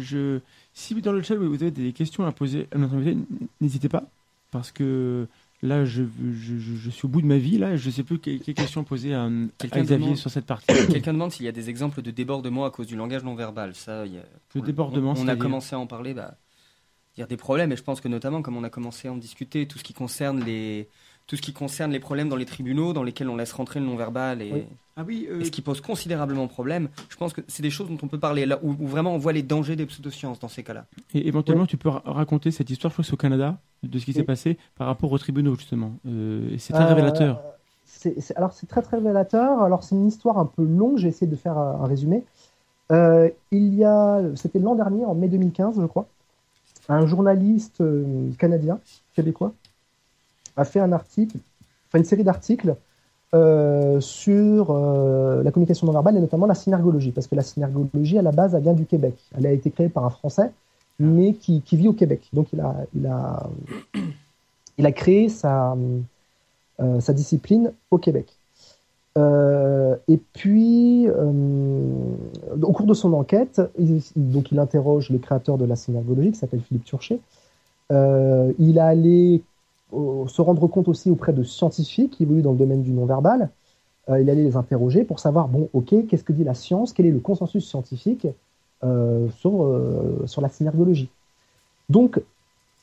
je, 0.00 0.40
si 0.74 0.94
dans 1.00 1.12
le 1.12 1.22
chat 1.22 1.34
vous 1.34 1.54
avez 1.54 1.70
des 1.70 1.92
questions 1.92 2.24
à 2.24 2.32
poser 2.32 2.68
à 2.72 2.78
notre 2.78 2.94
invité, 2.94 3.16
n'hésitez 3.60 3.88
pas, 3.88 4.04
parce 4.52 4.70
que 4.70 5.26
là 5.62 5.84
je, 5.84 6.04
je, 6.32 6.56
je- 6.58 6.76
je 6.76 6.90
suis 6.90 7.06
au 7.06 7.08
bout 7.08 7.20
de 7.20 7.26
ma 7.26 7.36
vie, 7.38 7.58
là, 7.58 7.76
je 7.76 7.90
sais 7.90 8.04
plus 8.04 8.20
quelles, 8.20 8.38
questions 8.40 8.84
poser 8.84 9.14
à, 9.14 9.24
à 9.24 9.28
Quelqu'un 9.58 9.82
Xavier 9.82 10.04
demande- 10.06 10.16
sur 10.18 10.30
cette 10.30 10.46
partie. 10.46 10.66
Quelqu'un 10.92 11.12
demande 11.12 11.32
s'il 11.32 11.44
y 11.46 11.48
a 11.48 11.52
des 11.52 11.68
exemples 11.68 12.00
de 12.00 12.10
débordements 12.12 12.64
à 12.64 12.70
cause 12.70 12.86
du 12.86 12.94
langage 12.96 13.24
non 13.24 13.34
verbal. 13.34 13.74
Ça, 13.74 14.06
il 14.06 14.14
y 14.14 14.18
a- 14.18 14.24
Le 14.54 14.60
débordement, 14.60 15.14
on, 15.16 15.22
on 15.24 15.28
a 15.28 15.34
commencé 15.36 15.74
à 15.74 15.78
en 15.80 15.86
parler. 15.88 16.14
Bah, 16.14 16.36
il 17.16 17.20
y 17.20 17.24
a 17.24 17.26
des 17.26 17.36
problèmes, 17.36 17.72
et 17.72 17.76
je 17.76 17.82
pense 17.82 18.00
que 18.00 18.06
notamment, 18.06 18.42
comme 18.42 18.56
on 18.56 18.62
a 18.62 18.70
commencé 18.70 19.08
à 19.08 19.12
en 19.12 19.16
discuter, 19.16 19.66
tout 19.66 19.78
ce 19.78 19.82
qui 19.84 19.94
concerne 19.94 20.44
les, 20.44 20.88
tout 21.28 21.36
ce 21.36 21.42
qui 21.42 21.52
concerne 21.52 21.92
les 21.92 22.00
problèmes 22.00 22.28
dans 22.28 22.36
les 22.36 22.46
tribunaux, 22.46 22.92
dans 22.92 23.04
lesquels 23.04 23.28
on 23.28 23.36
laisse 23.36 23.52
rentrer 23.52 23.78
le 23.78 23.86
non 23.86 23.94
verbal 23.96 24.42
et, 24.42 24.50
Oui. 24.52 24.64
Ah 25.00 25.04
oui, 25.06 25.28
euh, 25.30 25.42
et 25.42 25.44
ce 25.44 25.52
qui 25.52 25.62
pose 25.62 25.80
considérablement 25.80 26.48
problème. 26.48 26.88
Je 27.08 27.16
pense 27.16 27.32
que 27.32 27.40
c'est 27.46 27.62
des 27.62 27.70
choses 27.70 27.86
dont 27.88 27.98
on 28.02 28.08
peut 28.08 28.18
parler 28.18 28.46
là, 28.46 28.58
où, 28.64 28.70
où 28.80 28.86
vraiment 28.88 29.14
on 29.14 29.18
voit 29.18 29.32
les 29.32 29.44
dangers 29.44 29.76
des 29.76 29.86
pseudosciences 29.86 30.40
dans 30.40 30.48
ces 30.48 30.64
cas-là. 30.64 30.86
Et 31.14 31.28
éventuellement, 31.28 31.66
tu 31.66 31.76
peux 31.76 31.88
ra- 31.90 32.02
raconter 32.04 32.50
cette 32.50 32.68
histoire, 32.68 32.90
je 32.90 32.94
crois, 32.96 33.02
que 33.04 33.06
c'est 33.06 33.14
au 33.14 33.16
Canada, 33.16 33.58
de 33.84 33.96
ce 34.00 34.04
qui 34.04 34.12
s'est 34.12 34.24
passé 34.24 34.58
par 34.74 34.88
rapport 34.88 35.12
aux 35.12 35.18
tribunaux, 35.18 35.54
justement. 35.54 35.92
Euh, 36.04 36.50
c'est 36.58 36.72
très 36.72 36.82
Euh, 36.82 36.88
révélateur. 36.88 37.40
alors 38.34 38.52
c'est 38.54 38.66
très 38.66 38.82
très 38.82 38.96
révélateur. 38.96 39.62
Alors 39.62 39.84
c'est 39.84 39.94
une 39.94 40.08
histoire 40.08 40.36
un 40.38 40.46
peu 40.46 40.64
longue. 40.64 40.96
J'ai 40.98 41.08
essayé 41.08 41.30
de 41.30 41.36
faire 41.36 41.56
un, 41.56 41.82
un 41.82 41.86
résumé. 41.86 42.24
Euh, 42.90 43.28
il 43.52 43.74
y 43.74 43.84
a, 43.84 44.20
c'était 44.34 44.58
l'an 44.58 44.74
dernier, 44.74 45.04
en 45.04 45.14
mai 45.14 45.28
2015, 45.28 45.76
je 45.80 45.86
crois, 45.86 46.08
un 46.88 47.06
journaliste 47.06 47.84
canadien, 48.38 48.80
québécois, 49.14 49.52
a 50.58 50.64
fait 50.64 50.80
un 50.80 50.92
article, 50.92 51.38
enfin 51.88 51.98
une 51.98 52.04
série 52.04 52.24
d'articles 52.24 52.76
euh, 53.34 54.00
sur 54.00 54.70
euh, 54.70 55.42
la 55.42 55.50
communication 55.50 55.86
non 55.86 55.92
verbale 55.92 56.16
et 56.16 56.20
notamment 56.20 56.46
la 56.46 56.54
synergologie, 56.54 57.12
parce 57.12 57.26
que 57.26 57.34
la 57.34 57.42
synergologie 57.42 58.18
à 58.18 58.22
la 58.22 58.32
base, 58.32 58.54
elle 58.54 58.62
vient 58.62 58.72
du 58.72 58.86
Québec. 58.86 59.14
Elle 59.36 59.46
a 59.46 59.52
été 59.52 59.70
créée 59.70 59.88
par 59.88 60.04
un 60.04 60.10
Français, 60.10 60.50
mais 60.98 61.34
qui, 61.34 61.62
vit 61.72 61.88
au 61.88 61.92
Québec. 61.92 62.28
Donc 62.32 62.48
il 62.52 62.60
a, 62.60 62.74
il 62.94 63.06
a, 63.06 63.48
il 64.78 64.86
a 64.86 64.92
créé 64.92 65.28
sa 65.28 65.76
euh, 66.80 67.00
sa 67.00 67.12
discipline 67.12 67.72
au 67.90 67.98
Québec. 67.98 68.34
Et 70.06 70.20
puis, 70.32 71.08
au 71.10 72.72
cours 72.72 72.86
de 72.86 72.94
son 72.94 73.12
enquête, 73.14 73.60
il, 73.76 74.00
donc 74.14 74.52
il 74.52 74.60
interroge 74.60 75.10
le 75.10 75.18
créateur 75.18 75.58
de 75.58 75.64
la 75.64 75.74
synergologie, 75.74 76.30
qui 76.30 76.38
s'appelle 76.38 76.60
Philippe 76.60 76.84
Turchet. 76.84 77.18
Il 77.90 78.78
a 78.78 78.86
allé 78.86 79.42
se 79.92 80.42
rendre 80.42 80.66
compte 80.66 80.88
aussi 80.88 81.10
auprès 81.10 81.32
de 81.32 81.42
scientifiques 81.42 82.12
qui 82.12 82.24
évoluent 82.24 82.42
dans 82.42 82.52
le 82.52 82.58
domaine 82.58 82.82
du 82.82 82.90
non-verbal. 82.90 83.50
Euh, 84.08 84.20
il 84.20 84.30
allait 84.30 84.44
les 84.44 84.56
interroger 84.56 85.04
pour 85.04 85.18
savoir, 85.18 85.48
bon, 85.48 85.68
ok, 85.72 86.06
qu'est-ce 86.06 86.24
que 86.24 86.32
dit 86.32 86.44
la 86.44 86.54
science, 86.54 86.92
quel 86.92 87.06
est 87.06 87.10
le 87.10 87.20
consensus 87.20 87.66
scientifique 87.66 88.26
euh, 88.84 89.28
sur, 89.38 89.64
euh, 89.64 90.22
sur 90.26 90.40
la 90.40 90.48
synergologie? 90.48 91.08
Donc, 91.88 92.20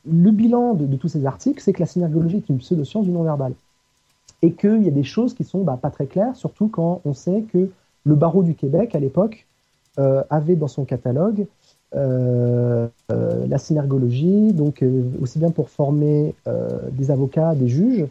le 0.08 0.32
bilan 0.32 0.74
de, 0.76 0.96
tous 0.98 1.08
ces 1.08 1.26
articles, 1.26 1.62
c'est 1.62 1.74
que 1.74 1.80
la 1.80 1.88
synergologie 1.88 2.38
est 2.38 2.50
une 2.50 2.60
pseudo-science 2.60 3.06
du 3.06 3.12
non-verbal 3.12 3.54
et 4.42 4.52
qu'il 4.52 4.84
y 4.84 4.88
a 4.88 4.92
des 4.92 5.04
choses 5.04 5.34
qui 5.34 5.44
sont 5.44 5.64
bah, 5.64 5.80
pas 5.82 5.90
très 5.90 6.06
claires, 6.06 6.36
surtout 6.36 6.68
quand 6.68 7.02
on 7.06 7.14
sait 7.14 7.44
que 7.52 7.70
le 8.04 8.16
barreau 8.16 8.44
du 8.44 8.54
Québec, 8.54 8.94
à 8.94 9.00
l'époque, 9.00 9.48
avait 10.30 10.58
dans 10.58 10.68
son 10.68 10.84
catalogue 10.84 11.48
la 11.94 13.58
synergologie, 13.58 14.54
donc 14.54 14.82
euh, 14.82 15.04
aussi 15.22 15.40
bien 15.40 15.52
pour 15.52 15.70
former 15.70 16.36
euh, 16.48 16.90
des 16.92 17.12
avocats, 17.12 17.56
des 17.56 17.68
juges, 17.68 18.06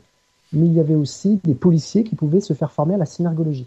mais 0.53 0.67
il 0.67 0.73
y 0.73 0.81
avait 0.81 0.95
aussi 0.95 1.41
des 1.45 1.55
policiers 1.55 2.05
qui 2.05 2.15
pouvaient 2.15 2.41
se 2.41 2.55
faire 2.55 2.73
former 2.73 2.95
à 2.95 2.99
la 2.99 3.07
synergologie. 3.07 3.67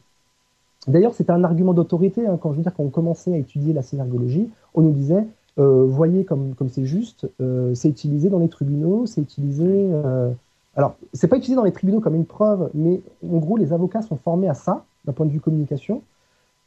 D'ailleurs, 0.88 1.14
c'était 1.14 1.32
un 1.32 1.44
argument 1.44 1.74
d'autorité, 1.74 2.26
hein, 2.26 2.38
quand 2.42 2.52
je 2.52 2.58
veux 2.58 2.64
dire, 2.64 2.74
commençait 2.92 3.34
à 3.34 3.38
étudier 3.38 3.74
la 3.74 3.82
synergologie, 3.82 4.50
on 4.74 4.82
nous 4.82 4.94
disait, 4.94 5.26
euh, 5.60 5.86
voyez 5.86 6.24
comme 6.24 6.54
comme 6.56 6.70
c'est 6.70 6.86
juste, 6.86 7.28
euh, 7.42 7.76
c'est 7.76 7.90
utilisé 7.90 8.30
dans 8.30 8.40
les 8.40 8.50
tribunaux, 8.50 9.06
c'est 9.06 9.22
utilisé... 9.22 9.66
euh, 9.68 10.32
alors, 10.76 10.96
c'est 11.14 11.28
pas 11.28 11.38
utilisé 11.38 11.56
dans 11.56 11.64
les 11.64 11.72
tribunaux 11.72 12.00
comme 12.00 12.16
une 12.16 12.26
preuve, 12.26 12.70
mais 12.74 13.02
en 13.28 13.38
gros, 13.38 13.58
les 13.58 13.74
avocats 13.74 14.04
sont 14.04 14.18
formés 14.18 14.48
à 14.48 14.54
ça, 14.54 14.86
d'un 15.06 15.14
point 15.14 15.26
de 15.26 15.32
vue 15.32 15.40
communication. 15.40 16.02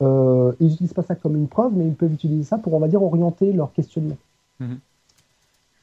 Euh, 0.03 0.53
ils 0.61 0.69
n'utilisent 0.69 0.95
pas 0.95 1.03
ça 1.03 1.15
comme 1.15 1.37
une 1.37 1.49
preuve, 1.49 1.73
mais 1.75 1.87
ils 1.87 1.95
peuvent 1.95 2.13
utiliser 2.13 2.45
ça 2.45 2.59
pour, 2.59 2.73
on 2.75 2.79
va 2.79 2.89
dire, 2.89 3.03
orienter 3.03 3.53
leur 3.53 3.73
questionnement. 3.73 4.17
Mhm. 4.61 4.79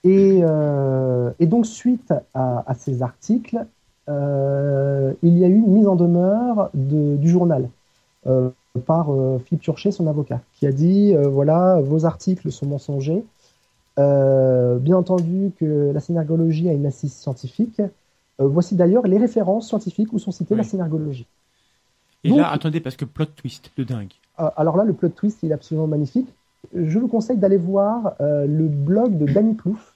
Et, 0.03 0.39
euh, 0.41 1.31
et 1.39 1.47
donc, 1.47 1.65
suite 1.65 2.13
à, 2.33 2.63
à 2.69 2.73
ces 2.75 3.01
articles, 3.01 3.65
euh, 4.09 5.13
il 5.21 5.37
y 5.37 5.43
a 5.43 5.47
eu 5.47 5.55
une 5.55 5.73
mise 5.73 5.87
en 5.87 5.95
demeure 5.95 6.69
de- 6.73 7.17
du 7.17 7.29
journal 7.29 7.69
par 8.85 9.07
Philippe 9.45 9.61
Turchet, 9.61 9.91
son 9.91 10.05
avocat, 10.07 10.41
qui 10.55 10.67
a 10.67 10.71
dit 10.71 11.15
voilà, 11.15 11.79
vos 11.81 12.05
articles 12.05 12.51
sont 12.51 12.65
mensongers. 12.65 13.23
Bien 13.97 14.97
entendu 14.97 15.51
que 15.57 15.91
la 15.93 15.99
synergologie 16.01 16.67
a 16.69 16.73
une 16.73 16.85
assise 16.85 17.13
scientifique. 17.13 17.81
Voici 18.37 18.75
d'ailleurs 18.75 19.07
les 19.07 19.17
références 19.17 19.67
scientifiques 19.67 20.11
où 20.11 20.19
sont 20.19 20.31
citées 20.31 20.55
Oui. 20.55 20.57
la 20.57 20.63
synergologie. 20.63 21.25
Et 22.23 22.29
donc- 22.29 22.39
là, 22.39 22.49
attendez, 22.51 22.79
parce 22.79 22.95
que 22.95 23.05
plot 23.05 23.25
twist 23.35 23.71
de 23.77 23.83
dingue. 23.83 24.11
Euh, 24.39 24.49
alors 24.55 24.77
là, 24.77 24.83
le 24.83 24.93
plot 24.93 25.09
twist, 25.09 25.39
il 25.43 25.51
est 25.51 25.53
absolument 25.53 25.87
magnifique. 25.87 26.27
Je 26.75 26.99
vous 26.99 27.07
conseille 27.07 27.37
d'aller 27.37 27.57
voir 27.57 28.13
euh, 28.19 28.45
le 28.45 28.67
blog 28.67 29.17
de 29.17 29.25
Danny 29.31 29.53
Plouffe, 29.53 29.95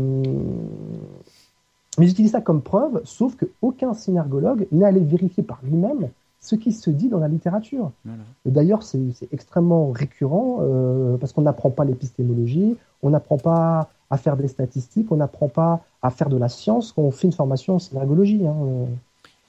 mais 1.99 2.07
j'utilise 2.07 2.33
ça 2.33 2.43
comme 2.43 2.61
preuve, 2.61 3.01
sauf 3.05 3.37
qu'aucun 3.37 3.95
synergologue 3.95 4.66
n'est 4.70 4.85
allé 4.85 5.01
vérifier 5.01 5.43
par 5.43 5.61
lui-même 5.64 6.11
ce 6.47 6.55
qui 6.57 6.72
se 6.72 6.90
dit 6.90 7.09
dans 7.09 7.18
la 7.18 7.28
littérature. 7.28 7.92
Voilà. 8.05 8.22
D'ailleurs, 8.44 8.82
c'est 8.82 9.01
extrêmement 9.32 9.90
récurrent 9.90 10.59
euh, 10.61 11.16
parce 11.18 11.32
qu'on 11.32 11.42
n'apprend 11.42 11.70
pas 11.70 11.84
l'épistémologie, 11.84 12.76
on 13.03 13.11
n'apprend 13.11 13.38
pas 13.38 13.90
à 14.11 14.16
faire 14.18 14.36
des 14.36 14.49
statistiques, 14.49 15.11
on 15.11 15.16
n'apprend 15.16 15.49
pas 15.49 15.82
à 16.03 16.11
faire 16.11 16.28
de 16.28 16.36
la 16.36 16.49
science 16.49 16.92
quand 16.92 17.03
on 17.03 17.11
fait 17.11 17.26
une 17.26 17.32
formation 17.32 17.74
en 17.74 17.78
synergologie. 17.80 18.47
hein. 18.47 18.86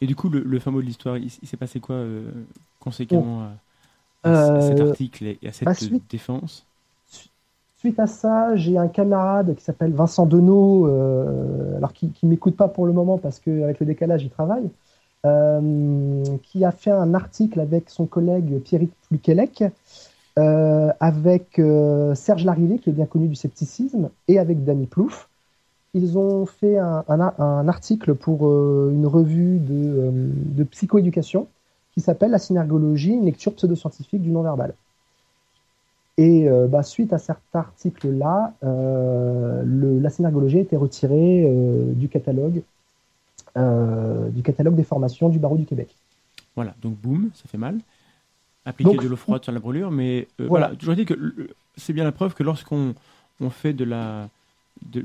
Et 0.01 0.07
du 0.07 0.15
coup, 0.15 0.29
le, 0.29 0.41
le 0.43 0.59
fameux 0.59 0.81
de 0.81 0.87
l'histoire, 0.87 1.17
il, 1.17 1.31
il 1.41 1.47
s'est 1.47 1.57
passé 1.57 1.79
quoi 1.79 1.95
euh, 1.95 2.31
conséquemment 2.79 3.41
à, 3.43 3.51
à 4.29 4.33
Euh, 4.33 4.61
cet 4.61 4.81
article 4.81 5.25
et 5.41 5.47
à 5.47 5.53
cette 5.53 5.69
bah, 5.69 5.73
suite- 5.73 6.03
défense? 6.09 6.65
suite 7.77 7.99
à 7.99 8.07
ça, 8.07 8.55
j'ai 8.55 8.77
un 8.77 8.87
camarade 8.87 9.55
qui 9.55 9.63
s'appelle 9.63 9.93
Vincent 9.93 10.25
Denot, 10.25 10.87
euh, 10.87 11.77
alors 11.77 11.93
qui, 11.93 12.09
qui 12.11 12.25
m'écoute 12.25 12.55
pas 12.57 12.67
pour 12.67 12.85
le 12.85 12.93
moment 12.93 13.17
parce 13.17 13.39
qu'avec 13.39 13.79
le 13.79 13.85
décalage, 13.85 14.23
il 14.23 14.29
travaille, 14.29 14.69
qui 16.43 16.65
a 16.65 16.71
fait 16.71 16.91
un 16.91 17.13
article 17.13 17.59
avec 17.59 17.89
son 17.89 18.05
collègue 18.05 18.61
Pierrick 18.63 18.91
Pluquelec, 19.07 19.63
euh, 20.37 20.91
avec 20.99 21.57
euh, 21.57 22.13
Serge 22.13 22.45
Larrivé, 22.45 22.77
qui 22.77 22.89
est 22.89 22.93
bien 22.93 23.05
connu 23.05 23.27
du 23.27 23.35
scepticisme, 23.35 24.09
et 24.27 24.37
avec 24.37 24.63
Danny 24.63 24.85
Plouffe. 24.85 25.29
Ils 25.93 26.17
ont 26.17 26.45
fait 26.45 26.77
un, 26.77 27.67
article 27.67 28.13
pour 28.13 28.47
euh, 28.47 28.91
une 28.93 29.07
revue 29.07 29.57
de, 29.57 30.11
euh, 30.59 30.65
psychoéducation 30.65 31.47
qui 31.93 32.01
s'appelle 32.01 32.31
La 32.31 32.39
synergologie, 32.39 33.13
une 33.13 33.25
lecture 33.25 33.55
pseudo-scientifique 33.55 34.21
du 34.21 34.29
non-verbal. 34.29 34.75
Et 36.17 36.47
euh, 36.47 36.67
bah, 36.67 36.83
suite 36.83 37.13
à 37.13 37.17
cet 37.17 37.37
article-là, 37.53 38.53
euh, 38.63 39.63
le- 39.65 39.99
la 39.99 40.09
synergologie 40.09 40.57
a 40.59 40.61
été 40.61 40.75
retirée 40.75 41.45
euh, 41.45 41.93
du 41.93 42.09
catalogue 42.09 42.57
euh, 42.57 42.76
du 44.31 44.41
catalogue 44.43 44.75
des 44.75 44.83
formations 44.83 45.29
du 45.29 45.39
barreau 45.39 45.57
du 45.57 45.65
Québec. 45.65 45.95
Voilà, 46.55 46.73
donc 46.81 46.95
boum, 46.95 47.29
ça 47.33 47.43
fait 47.47 47.57
mal. 47.57 47.79
Appliquer 48.65 48.91
Donc- 48.95 49.03
de 49.03 49.07
l'eau 49.07 49.15
froide 49.15 49.43
sur 49.43 49.51
la 49.53 49.59
brûlure, 49.59 49.91
mais 49.91 50.27
euh, 50.41 50.47
Voilà. 50.47 50.67
voilà, 50.67 50.75
toujours 50.79 50.95
dit 50.95 51.05
que 51.05 51.13
le- 51.13 51.49
c'est 51.77 51.93
bien 51.93 52.03
la 52.03 52.11
preuve 52.11 52.33
que 52.33 52.43
lorsqu'on 52.43 52.93
on 53.39 53.49
fait 53.49 53.73
de 53.73 53.83
la 53.85 54.29
de, 54.91 55.03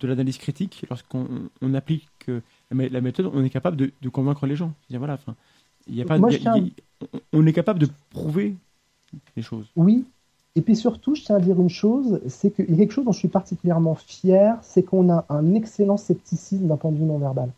de 0.00 0.08
l'analyse 0.08 0.38
critique, 0.38 0.84
lorsqu'on 0.88 1.26
on 1.60 1.74
applique 1.74 2.08
euh, 2.30 2.40
la 2.70 2.76
mé- 2.76 2.90
la 2.90 3.00
méthode, 3.02 3.30
on 3.34 3.44
est 3.44 3.50
capable 3.50 3.76
de, 3.76 3.90
de 4.00 4.08
convaincre 4.08 4.46
les 4.46 4.56
gens. 4.56 4.72
C'est-à-dire, 4.80 5.00
voilà, 5.00 5.14
enfin, 5.14 5.34
il 5.88 6.00
a 6.00 6.04
pas, 6.06 6.16
Moi, 6.18 6.32
il 6.32 6.42
y 6.42 6.48
a- 6.48 6.54
on- 7.34 7.46
est 7.46 7.52
capable 7.52 7.80
de 7.80 7.88
prouver 8.10 8.54
les 9.36 9.42
choses. 9.42 9.66
Oui. 9.76 10.04
Et 10.56 10.62
puis 10.62 10.74
surtout, 10.76 11.14
je 11.16 11.22
tiens 11.22 11.36
à 11.36 11.40
dire 11.40 11.60
une 11.60 11.68
chose, 11.68 12.20
c'est 12.28 12.50
qu'il 12.54 12.70
y 12.70 12.74
a 12.74 12.76
quelque 12.78 12.92
chose 12.92 13.04
dont 13.04 13.12
je 13.12 13.18
suis 13.18 13.28
particulièrement 13.28 13.94
fier, 13.94 14.56
c'est 14.62 14.82
qu'on 14.84 15.10
a 15.12 15.26
un 15.28 15.54
excellent 15.54 15.96
scepticisme 15.98 16.66
d'un 16.68 16.76
point 16.76 16.90
de 16.92 16.96
vue 16.96 17.04
non-verbal. 17.04 17.50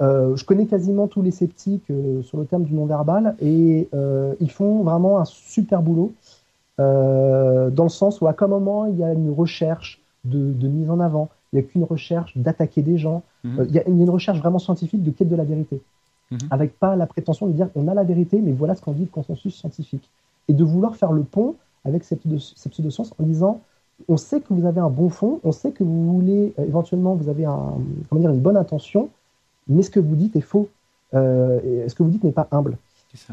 Euh, 0.00 0.34
je 0.36 0.44
connais 0.44 0.66
quasiment 0.66 1.06
tous 1.06 1.22
les 1.22 1.30
sceptiques 1.30 1.88
euh, 1.90 2.20
sur 2.22 2.36
le 2.38 2.46
terme 2.46 2.64
du 2.64 2.74
non-verbal 2.74 3.36
et 3.40 3.88
euh, 3.94 4.34
ils 4.40 4.50
font 4.50 4.82
vraiment 4.82 5.18
un 5.20 5.24
super 5.24 5.82
boulot 5.82 6.12
dans 6.78 7.84
le 7.84 7.88
sens 7.88 8.20
où 8.20 8.26
à 8.26 8.32
quel 8.34 8.48
moment 8.48 8.86
il 8.86 8.96
y 8.98 9.04
a 9.04 9.12
une 9.12 9.30
recherche 9.30 10.00
de, 10.24 10.52
de 10.52 10.66
mise 10.68 10.90
en 10.90 10.98
avant, 10.98 11.28
il 11.52 11.56
n'y 11.60 11.64
a 11.64 11.68
qu'une 11.68 11.84
recherche 11.84 12.36
d'attaquer 12.36 12.82
des 12.82 12.98
gens, 12.98 13.22
Mhm. 13.44 13.66
Il 13.68 13.74
y, 13.74 13.78
a 13.78 13.86
une 13.86 14.08
recherche 14.08 14.38
vraiment 14.38 14.58
scientifique 14.58 15.02
de 15.02 15.10
quête 15.10 15.28
de 15.28 15.36
la 15.36 15.44
vérité, 15.44 15.80
Mhm. 16.32 16.38
avec 16.50 16.78
pas 16.78 16.96
la 16.96 17.06
prétention 17.06 17.46
de 17.46 17.52
dire 17.52 17.68
on 17.76 17.86
a 17.88 17.94
la 17.94 18.02
vérité, 18.02 18.40
mais 18.40 18.52
voilà 18.52 18.74
ce 18.74 18.80
qu'en 18.80 18.92
dit 18.92 19.02
le 19.02 19.08
consensus 19.08 19.54
scientifique, 19.54 20.08
et 20.48 20.54
de 20.54 20.64
vouloir 20.64 20.96
faire 20.96 21.12
le 21.12 21.22
pont 21.24 21.54
avec 21.84 22.04
ces, 22.04 22.16
pseudo- 22.16 22.38
ces 22.38 22.70
pseudosciences 22.70 23.12
en 23.20 23.24
disant 23.24 23.60
on 24.08 24.16
sait 24.16 24.40
que 24.40 24.52
vous 24.54 24.64
avez 24.66 24.80
un 24.80 24.88
bon 24.88 25.10
fond, 25.10 25.40
on 25.44 25.52
sait 25.52 25.72
que 25.72 25.84
vous 25.84 26.12
voulez 26.14 26.54
éventuellement 26.58 27.14
vous 27.14 27.28
avez 27.28 27.44
un, 27.44 27.74
comment 28.08 28.20
dire, 28.22 28.30
une 28.30 28.40
bonne 28.40 28.56
intention, 28.56 29.10
mais 29.68 29.82
ce 29.82 29.90
que 29.90 30.00
vous 30.00 30.16
dites 30.16 30.36
est 30.36 30.40
faux, 30.40 30.68
euh, 31.14 31.88
ce 31.88 31.94
que 31.94 32.02
vous 32.02 32.10
dites 32.10 32.24
n'est 32.24 32.32
pas 32.32 32.48
humble. 32.50 32.76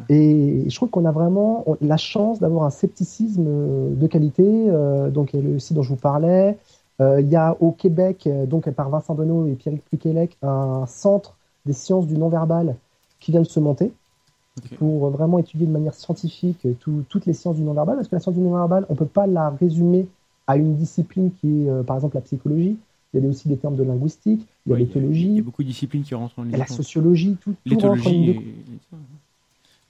Et 0.10 0.66
je 0.70 0.76
trouve 0.76 0.90
qu'on 0.90 1.06
a 1.06 1.12
vraiment 1.12 1.66
la 1.82 1.98
chance 1.98 2.40
d'avoir 2.40 2.66
un 2.66 2.70
scepticisme 2.70 3.46
euh, 3.48 3.96
de 3.96 4.08
qualité. 4.08 4.44
euh, 4.70 5.10
donc, 5.10 5.34
il 5.34 5.40
y 5.40 5.44
a 5.44 5.50
le 5.50 5.58
site 5.60 5.76
dont 5.76 5.82
je 5.82 5.90
vous 5.90 5.96
parlais. 5.96 6.58
Euh, 7.00 7.20
il 7.20 7.30
y 7.30 7.36
a 7.36 7.58
au 7.60 7.72
Québec, 7.72 8.30
donc 8.48 8.70
par 8.72 8.90
Vincent 8.90 9.16
Donneau 9.16 9.48
et 9.48 9.54
Pierrick 9.54 9.84
Pluquelec, 9.86 10.38
un 10.44 10.86
centre 10.86 11.36
des 11.66 11.74
sciences 11.74 12.06
du 12.06 12.16
non-verbal 12.18 12.76
qui 13.20 13.32
vient 13.32 13.42
de 13.42 13.48
se 13.48 13.60
monter 13.60 13.92
pour 14.78 15.10
vraiment 15.10 15.40
étudier 15.40 15.66
de 15.66 15.72
manière 15.72 15.96
scientifique 15.96 16.68
tout- 16.80 17.04
toutes 17.10 17.26
les 17.26 17.34
sciences 17.34 17.56
du 17.56 17.64
non-verbal. 17.64 17.96
Parce 17.96 18.08
que 18.08 18.16
la 18.16 18.20
science 18.20 18.36
du 18.36 18.42
non-verbal, 18.42 18.86
on 18.90 18.94
ne 18.94 18.98
peut 19.00 19.06
pas 19.06 19.26
la 19.26 19.50
résumer 19.50 20.08
à 20.46 20.58
une 20.58 20.76
discipline 20.76 21.32
qui 21.40 21.66
est, 21.66 21.84
par 21.84 21.96
exemple, 21.96 22.16
la 22.18 22.22
psychologie. 22.22 22.78
Il 23.14 23.22
y 23.22 23.26
a 23.26 23.30
aussi 23.30 23.48
des 23.50 23.58
termes 23.58 23.76
de 23.76 23.84
linguistique, 23.84 24.42
il 24.66 24.70
y 24.70 24.74
a 24.74 24.76
Ouais, 24.78 24.82
Il 24.84 24.84
y 24.84 24.84
a 24.84 24.88
l'éthologie, 24.88 25.42
beaucoup 25.42 25.64
de 25.64 25.68
disciplines 25.68 26.04
qui 26.04 26.16
rentrent 26.16 26.40
en 26.40 26.44
ligne. 26.44 26.56
la 26.58 26.66
sociologie, 26.68 27.36
tout, 27.42 27.54
tout 27.66 27.74
rentre 27.76 27.86
en 27.86 27.94
L'éthologie. 27.96 28.10
ligne 28.10 28.26
de 28.34 28.40
et-. 28.40 28.46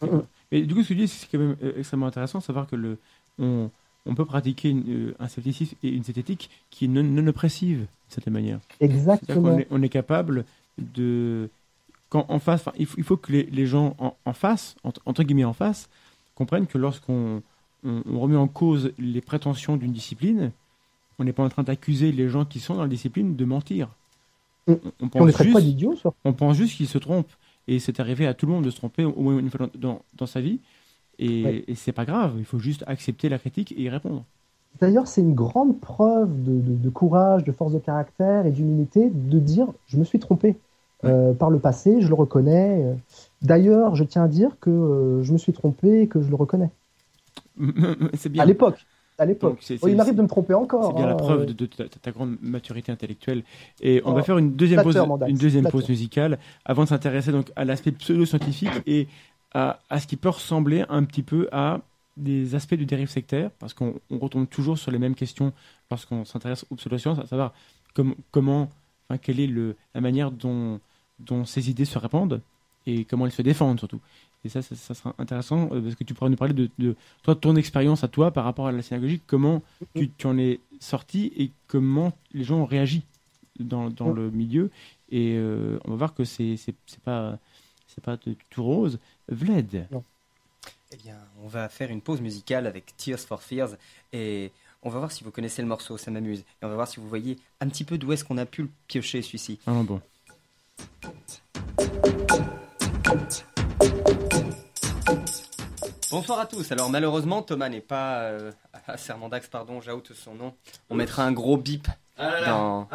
D'accord. 0.01 0.25
Mais 0.51 0.61
du 0.63 0.73
coup, 0.73 0.81
ce 0.83 0.89
que 0.89 0.93
tu 0.93 0.99
dis, 1.01 1.07
c'est 1.07 1.27
quand 1.31 1.37
même 1.39 1.55
euh, 1.63 1.73
extrêmement 1.77 2.07
intéressant 2.07 2.39
de 2.39 2.43
savoir 2.43 2.67
que 2.67 2.75
le, 2.75 2.97
on, 3.39 3.69
on 4.07 4.15
peut 4.15 4.25
pratiquer 4.25 4.69
une, 4.69 4.83
euh, 4.89 5.15
un 5.19 5.27
scepticisme 5.27 5.75
et 5.83 5.89
une 5.89 6.03
zététique 6.03 6.49
qui 6.71 6.85
est 6.85 6.87
non, 6.87 7.03
non 7.03 7.27
oppressive, 7.27 7.77
d'une 7.77 7.87
certaine 8.09 8.33
manière. 8.33 8.59
Exactement. 8.79 9.41
qu'on 9.51 9.57
est, 9.59 9.67
on 9.69 9.81
est 9.83 9.89
capable 9.89 10.45
de. 10.77 11.49
Quand 12.09 12.25
en 12.27 12.39
face, 12.39 12.65
il, 12.77 12.85
faut, 12.87 12.97
il 12.97 13.03
faut 13.05 13.15
que 13.15 13.31
les, 13.31 13.43
les 13.43 13.65
gens 13.65 13.95
en, 13.99 14.15
en 14.25 14.33
face, 14.33 14.75
entre, 14.83 14.99
entre 15.05 15.23
guillemets 15.23 15.45
en 15.45 15.53
face, 15.53 15.87
comprennent 16.35 16.67
que 16.67 16.77
lorsqu'on 16.77 17.41
on, 17.85 18.03
on 18.05 18.19
remet 18.19 18.35
en 18.35 18.47
cause 18.49 18.91
les 18.99 19.21
prétentions 19.21 19.77
d'une 19.77 19.93
discipline, 19.93 20.51
on 21.21 21.25
n'est 21.25 21.33
pas 21.33 21.43
en 21.43 21.49
train 21.49 21.63
d'accuser 21.63 22.11
les 22.11 22.29
gens 22.29 22.45
qui 22.45 22.59
sont 22.59 22.75
dans 22.75 22.83
la 22.83 22.87
discipline 22.89 23.35
de 23.35 23.45
mentir. 23.45 23.89
On, 24.67 24.79
on 25.01 25.09
pense 25.09 25.31
pas 25.33 25.43
juste- 25.43 25.61
d'idiots 25.61 25.95
sur 25.95 26.13
on 26.25 26.33
pense 26.33 26.57
juste 26.57 26.77
qu'ils 26.77 26.87
se 26.87 26.97
trompent. 26.97 27.31
Et 27.67 27.79
c'est 27.79 27.99
arrivé 27.99 28.25
à 28.27 28.33
tout 28.33 28.45
le 28.47 28.53
monde 28.53 28.65
de 28.65 28.71
se 28.71 28.77
tromper 28.77 29.05
au 29.05 29.21
moins 29.21 29.37
une 29.39 29.49
fois 29.49 29.67
dans, 29.75 29.79
dans, 29.89 30.01
dans 30.17 30.25
sa 30.25 30.41
vie. 30.41 30.59
Et, 31.19 31.43
Ouais. 31.45 31.63
et 31.67 31.75
c'est 31.75 31.91
pas 31.91 32.05
grave, 32.05 32.35
il 32.39 32.45
faut 32.45 32.59
juste 32.59 32.83
accepter 32.87 33.29
la 33.29 33.37
critique 33.39 33.73
et 33.73 33.83
y 33.83 33.89
répondre. 33.89 34.23
D'ailleurs, 34.79 35.07
c'est 35.07 35.21
une 35.21 35.35
grande 35.35 35.79
preuve 35.79 36.29
de, 36.43 36.53
de- 36.59 36.77
de 36.77 36.89
courage, 36.89 37.43
de 37.43 37.51
force 37.51 37.73
de 37.73 37.79
caractère 37.79 38.45
et 38.45 38.51
d'humilité 38.51 39.09
de 39.09 39.39
dire 39.39 39.67
je 39.87 39.97
me 39.97 40.03
suis 40.03 40.19
trompé 40.19 40.55
Euh, 41.03 41.33
par 41.33 41.49
le 41.49 41.57
passé, 41.59 41.99
je 41.99 42.07
le 42.07 42.13
reconnais. 42.13 42.95
D'ailleurs, 43.41 43.95
je 43.95 44.03
tiens 44.03 44.23
à 44.25 44.27
dire 44.27 44.51
que 44.61 44.69
euh, 44.69 45.23
je 45.23 45.33
me 45.33 45.39
suis 45.39 45.51
trompé 45.51 46.01
et 46.01 46.07
que 46.07 46.21
je 46.21 46.29
le 46.29 46.35
reconnais. 46.35 46.69
c'est 48.13 48.29
bien. 48.29 48.43
À 48.43 48.45
l'époque. 48.45 48.85
À 49.21 49.25
l'époque. 49.25 49.59
Oh, 49.83 49.87
il 49.87 49.95
m'arrive 49.95 50.15
de 50.15 50.21
me 50.23 50.27
tromper 50.27 50.55
encore. 50.55 50.87
C'est 50.87 50.95
bien 50.95 51.05
la 51.05 51.13
hein, 51.13 51.15
preuve 51.15 51.41
euh, 51.41 51.45
de, 51.45 51.53
de 51.53 51.65
ta, 51.67 51.83
ta 51.87 52.11
grande 52.11 52.37
maturité 52.41 52.91
intellectuelle. 52.91 53.43
Et 53.81 54.01
on 54.03 54.11
Oh, 54.11 54.15
va 54.15 54.23
faire 54.23 54.37
une 54.39 54.53
deuxième 54.53 54.81
pause, 54.81 54.97
Mandax, 54.97 55.29
une 55.31 55.37
deuxième 55.37 55.63
pause 55.63 55.71
flatteur. 55.81 55.89
musicale 55.89 56.39
avant 56.65 56.83
de 56.85 56.89
s'intéresser 56.89 57.31
donc 57.31 57.51
à 57.55 57.63
l'aspect 57.63 57.91
pseudo-scientifique 57.91 58.71
et 58.87 59.07
à, 59.53 59.79
à 59.89 59.99
ce 59.99 60.07
qui 60.07 60.17
peut 60.17 60.29
ressembler 60.29 60.83
un 60.89 61.03
petit 61.03 61.21
peu 61.21 61.47
à 61.51 61.81
des 62.17 62.55
aspects 62.55 62.73
de 62.75 62.83
dérive 62.83 63.09
sectaire, 63.09 63.51
parce 63.59 63.73
qu'on 63.73 63.93
on 64.09 64.17
retombe 64.17 64.47
toujours 64.49 64.77
sur 64.77 64.91
les 64.91 64.99
mêmes 64.99 65.15
questions 65.15 65.53
lorsqu'on 65.89 66.25
s'intéresse 66.25 66.65
aux 66.71 66.75
pseudosciences, 66.75 67.19
à 67.19 67.25
savoir 67.27 67.53
com- 67.93 68.15
comment, 68.31 68.69
enfin, 69.07 69.17
quelle 69.17 69.39
est 69.39 69.47
le, 69.47 69.75
la 69.95 70.01
manière 70.01 70.31
dont, 70.31 70.79
dont 71.19 71.45
ces 71.45 71.69
idées 71.69 71.85
se 71.85 71.99
répandent 71.99 72.41
et 72.87 73.05
comment 73.05 73.25
elles 73.27 73.31
se 73.31 73.41
défendent 73.43 73.79
surtout. 73.79 73.99
Et 74.43 74.49
ça, 74.49 74.61
ça, 74.61 74.75
ça 74.75 74.93
sera 74.93 75.13
intéressant 75.19 75.69
euh, 75.71 75.81
parce 75.81 75.95
que 75.95 76.03
tu 76.03 76.13
pourras 76.13 76.29
nous 76.29 76.37
parler 76.37 76.53
de, 76.53 76.69
de 76.79 76.95
toi, 77.23 77.35
ton 77.35 77.55
expérience 77.55 78.03
à 78.03 78.07
toi 78.07 78.31
par 78.31 78.43
rapport 78.43 78.67
à 78.67 78.71
la 78.71 78.81
synagogie, 78.81 79.21
comment 79.27 79.61
tu, 79.95 80.09
tu 80.09 80.27
en 80.27 80.37
es 80.37 80.59
sorti 80.79 81.31
et 81.37 81.51
comment 81.67 82.13
les 82.33 82.43
gens 82.43 82.57
ont 82.57 82.65
réagi 82.65 83.03
dans, 83.59 83.89
dans 83.89 84.11
le 84.11 84.31
milieu. 84.31 84.71
Et 85.11 85.35
euh, 85.35 85.77
on 85.85 85.91
va 85.91 85.97
voir 85.97 86.13
que 86.13 86.23
c'est 86.23 86.57
pas 87.03 87.37
c'est 87.87 88.03
pas 88.03 88.17
tout 88.17 88.63
rose. 88.63 88.99
Vled. 89.27 89.87
Eh 90.93 90.97
bien, 90.97 91.17
on 91.43 91.47
va 91.47 91.69
faire 91.69 91.91
une 91.91 92.01
pause 92.01 92.21
musicale 92.21 92.67
avec 92.67 92.95
Tears 92.97 93.19
for 93.19 93.43
Fears 93.43 93.75
et 94.11 94.51
on 94.83 94.89
va 94.89 94.99
voir 94.99 95.11
si 95.11 95.23
vous 95.23 95.31
connaissez 95.31 95.61
le 95.61 95.67
morceau, 95.67 95.97
ça 95.97 96.09
m'amuse. 96.09 96.39
Et 96.39 96.65
on 96.65 96.69
va 96.69 96.75
voir 96.75 96.87
si 96.87 96.99
vous 96.99 97.07
voyez 97.07 97.37
un 97.59 97.69
petit 97.69 97.83
peu 97.83 97.97
d'où 97.97 98.11
est-ce 98.13 98.25
qu'on 98.25 98.37
a 98.37 98.45
pu 98.45 98.63
le 98.63 98.69
piocher 98.87 99.21
celui-ci. 99.21 99.59
Ah 99.67 99.83
bon. 99.83 100.01
Bonsoir 106.11 106.39
à 106.39 106.45
tous. 106.45 106.71
Alors 106.71 106.89
malheureusement, 106.89 107.41
Thomas 107.41 107.69
n'est 107.69 107.79
pas 107.79 108.19
euh, 108.23 108.51
à 108.87 108.97
Sermandax, 108.97 109.47
pardon, 109.47 109.79
j'oute 109.81 110.11
son 110.13 110.33
nom. 110.35 110.53
On 110.89 110.95
mettra 110.95 111.23
un 111.23 111.31
gros 111.31 111.55
bip 111.57 111.87
dans, 112.17 112.87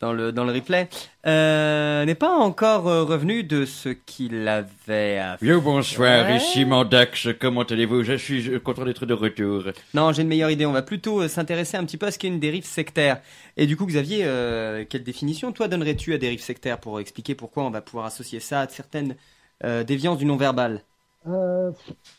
dans 0.00 0.12
le 0.14 0.32
dans 0.32 0.44
le 0.44 0.52
replay. 0.52 0.88
Euh, 1.26 2.04
n'est 2.06 2.14
pas 2.14 2.30
encore 2.34 2.88
euh, 2.88 3.04
revenu 3.04 3.44
de 3.44 3.66
ce 3.66 3.90
qu'il 3.90 4.48
avait 4.48 5.18
à 5.18 5.36
faire. 5.36 5.38
Bien 5.42 5.58
bonsoir, 5.58 6.26
Ouais. 6.26 6.36
ici 6.38 6.64
Mandax, 6.64 7.28
comment 7.38 7.62
allez-vous? 7.62 8.02
Je 8.02 8.14
suis 8.14 8.48
euh, 8.48 8.60
content 8.60 8.84
d'être 8.86 9.04
de 9.04 9.12
retour. 9.14 9.64
Non, 9.92 10.12
j'ai 10.12 10.22
une 10.22 10.28
meilleure 10.28 10.50
idée. 10.50 10.64
On 10.64 10.72
va 10.72 10.82
plutôt 10.82 11.28
s'intéresser 11.28 11.76
un 11.76 11.84
petit 11.84 11.98
peu 11.98 12.06
à 12.06 12.10
ce 12.12 12.18
qu'est 12.18 12.28
une 12.28 12.40
dérive 12.40 12.64
sectaire. 12.64 13.20
Et 13.58 13.66
du 13.66 13.76
coup, 13.76 13.84
Xavier, 13.86 14.20
euh, 14.24 14.84
quelle 14.88 15.04
définition 15.04 15.52
toi 15.52 15.68
donnerais-tu 15.68 16.14
à 16.14 16.18
dérive 16.18 16.40
sectaire 16.40 16.78
pour 16.78 16.98
expliquer 16.98 17.34
pourquoi 17.34 17.64
on 17.64 17.70
va 17.70 17.82
pouvoir 17.82 18.06
associer 18.06 18.40
ça 18.40 18.62
à 18.62 18.68
certaines 18.68 19.16
euh, 19.64 19.84
déviances 19.84 20.16
du 20.18 20.24
non-verbal? 20.24 20.80
Euh, 21.28 21.72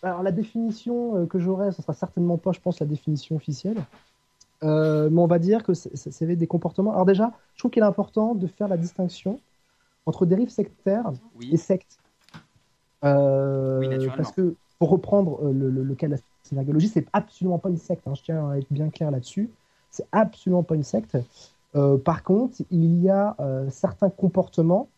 alors 0.03 0.21
la 0.23 0.31
définition 0.31 1.17
euh, 1.17 1.25
que 1.25 1.39
j'aurais, 1.39 1.71
ce 1.71 1.81
sera 1.81 1.93
certainement 1.93 2.37
pas, 2.37 2.51
je 2.51 2.59
pense, 2.59 2.79
la 2.79 2.85
définition 2.85 3.35
officielle. 3.35 3.77
Euh, 4.63 5.09
mais 5.11 5.21
on 5.21 5.27
va 5.27 5.39
dire 5.39 5.63
que 5.63 5.73
c'est- 5.73 6.25
des 6.25 6.47
comportements. 6.47 6.91
Alors 6.91 7.05
déjà, 7.05 7.31
je 7.53 7.59
trouve 7.59 7.71
qu'il 7.71 7.83
est 7.83 7.85
important 7.85 8.33
de 8.35 8.47
faire 8.47 8.67
la 8.67 8.77
distinction 8.77 9.39
entre 10.05 10.25
dérive 10.25 10.49
sectaire 10.49 11.11
Oui. 11.37 11.49
et 11.53 11.57
secte. 11.57 11.99
Euh, 13.03 13.79
Oui, 13.79 14.07
parce 14.17 14.31
que 14.31 14.55
pour 14.79 14.89
reprendre 14.89 15.51
le, 15.51 15.69
le- 15.69 15.83
le 15.83 15.95
cas 15.95 16.07
de 16.07 16.13
la 16.13 16.17
synagogie, 16.43 16.87
c'est 16.87 17.05
absolument 17.13 17.59
pas 17.59 17.69
une 17.69 17.77
secte. 17.77 18.07
hein, 18.07 18.15
je 18.15 18.23
tiens 18.23 18.49
à 18.49 18.57
être 18.57 18.71
bien 18.71 18.89
clair 18.89 19.11
là-dessus. 19.11 19.49
C'est 19.91 20.07
absolument 20.11 20.63
pas 20.63 20.75
une 20.75 20.83
secte. 20.83 21.17
Par 22.03 22.23
contre, 22.23 22.57
il 22.71 23.01
y 23.03 23.09
a 23.09 23.35
certains 23.69 24.09
comportements 24.09 24.89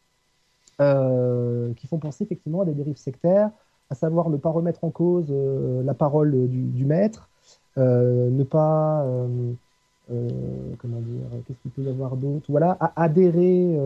qui 0.78 1.88
font 1.88 1.98
penser 2.00 2.24
effectivement 2.24 2.62
à 2.62 2.66
des 2.66 2.74
dérives 2.74 2.96
sectaires, 2.98 3.52
à 3.90 3.96
savoir 3.96 4.30
ne 4.30 4.38
pas 4.38 4.50
remettre 4.50 4.84
en 4.84 4.90
cause 4.90 5.28
euh, 5.32 5.84
la 5.84 5.94
parole 5.94 6.48
du, 6.48 6.62
du 6.64 6.86
maître, 6.86 7.30
euh, 7.78 8.30
ne 8.30 8.44
pas, 8.44 9.04
euh, 9.04 9.54
comment 10.78 11.00
dire, 11.00 11.26
qu'est-ce 11.46 11.60
qu'il 11.60 11.72
peut 11.72 11.84
y 11.84 11.90
avoir 11.90 12.16
d'autre? 12.18 12.46
Voilà, 12.50 12.78
à- 12.80 13.02
adhérer 13.04 13.78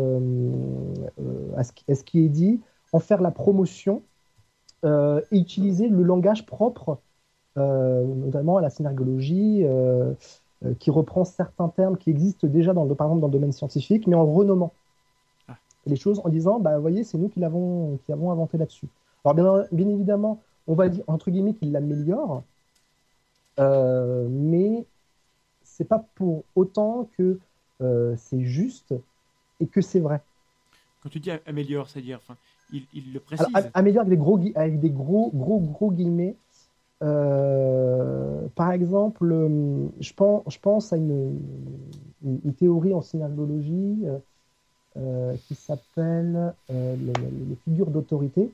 à, 1.55 1.63
ce 1.63 1.71
qui, 1.71 1.91
à 1.91 1.95
ce 1.95 2.03
qui 2.03 2.25
est 2.25 2.29
dit, 2.29 2.61
en 2.91 2.99
faire 2.99 3.21
la 3.21 3.31
promotion 3.31 4.01
et 4.85 5.37
utiliser 5.37 5.87
le 5.87 6.03
langage 6.03 6.45
propre, 6.45 6.97
notamment 7.55 8.57
à 8.57 8.61
la 8.61 8.69
synergologie, 8.69 9.65
qui 10.79 10.91
reprend 10.91 11.23
certains 11.23 11.69
termes 11.69 11.97
qui 11.97 12.09
existent 12.09 12.47
déjà, 12.47 12.73
dans 12.73 12.85
le, 12.85 12.95
par 12.95 13.07
exemple, 13.07 13.21
dans 13.21 13.27
le 13.27 13.33
domaine 13.33 13.51
scientifique, 13.51 14.07
mais 14.07 14.15
en 14.15 14.25
renommant 14.25 14.71
Ah. 15.47 15.55
les 15.85 15.95
choses 15.95 16.21
en 16.23 16.29
disant, 16.29 16.59
bah, 16.59 16.75
vous 16.75 16.81
voyez, 16.81 17.03
c'est 17.03 17.17
nous 17.17 17.29
qui 17.29 17.39
l'avons 17.39 17.97
qui 18.05 18.11
avons 18.11 18.31
inventé 18.31 18.57
là-dessus. 18.57 18.87
Alors, 19.25 19.35
bien, 19.35 19.67
bien 19.73 19.89
évidemment, 19.89 20.43
on 20.67 20.75
va 20.75 20.87
dire, 20.89 21.03
entre 21.07 21.29
guillemets, 21.31 21.53
qu'il 21.55 21.71
l'améliore, 21.73 22.43
euh, 23.59 24.27
mais 24.29 24.87
c'est 25.63 25.85
pas 25.87 25.99
pour 26.15 26.45
autant 26.55 27.09
que 27.17 27.39
euh, 27.81 28.15
c'est 28.17 28.43
juste 28.45 28.95
et 29.59 29.67
que 29.67 29.81
c'est 29.81 29.99
vrai. 30.01 30.23
Quand 31.01 31.09
tu 31.09 31.19
dis 31.19 31.31
améliore, 31.45 31.89
c'est-à-dire, 31.89 32.19
enfin, 32.19 32.37
il, 32.71 32.87
il 32.93 33.13
le 33.13 33.19
précise. 33.19 33.47
Alors, 33.65 33.71
améliore 33.73 34.01
avec 34.05 34.11
des 34.11 34.17
gros, 34.17 34.39
avec 34.55 34.79
des 34.79 34.89
gros, 34.91 35.31
gros, 35.33 35.59
gros 35.59 35.91
guillemets. 35.91 36.37
Euh, 37.03 38.47
par 38.55 38.71
exemple, 38.71 39.31
euh, 39.31 39.89
je 39.99 40.13
pense, 40.13 40.43
je 40.53 40.59
pense 40.59 40.93
à 40.93 40.97
une, 40.97 41.39
une- 42.23 42.41
une 42.45 42.55
théorie 42.55 42.93
en 42.93 43.01
synergologie 43.01 44.05
qui 45.47 45.55
s'appelle 45.55 46.53
le- 46.69 46.95
le- 47.15 47.45
les 47.49 47.55
figures 47.57 47.91
d'autorité. 47.91 48.53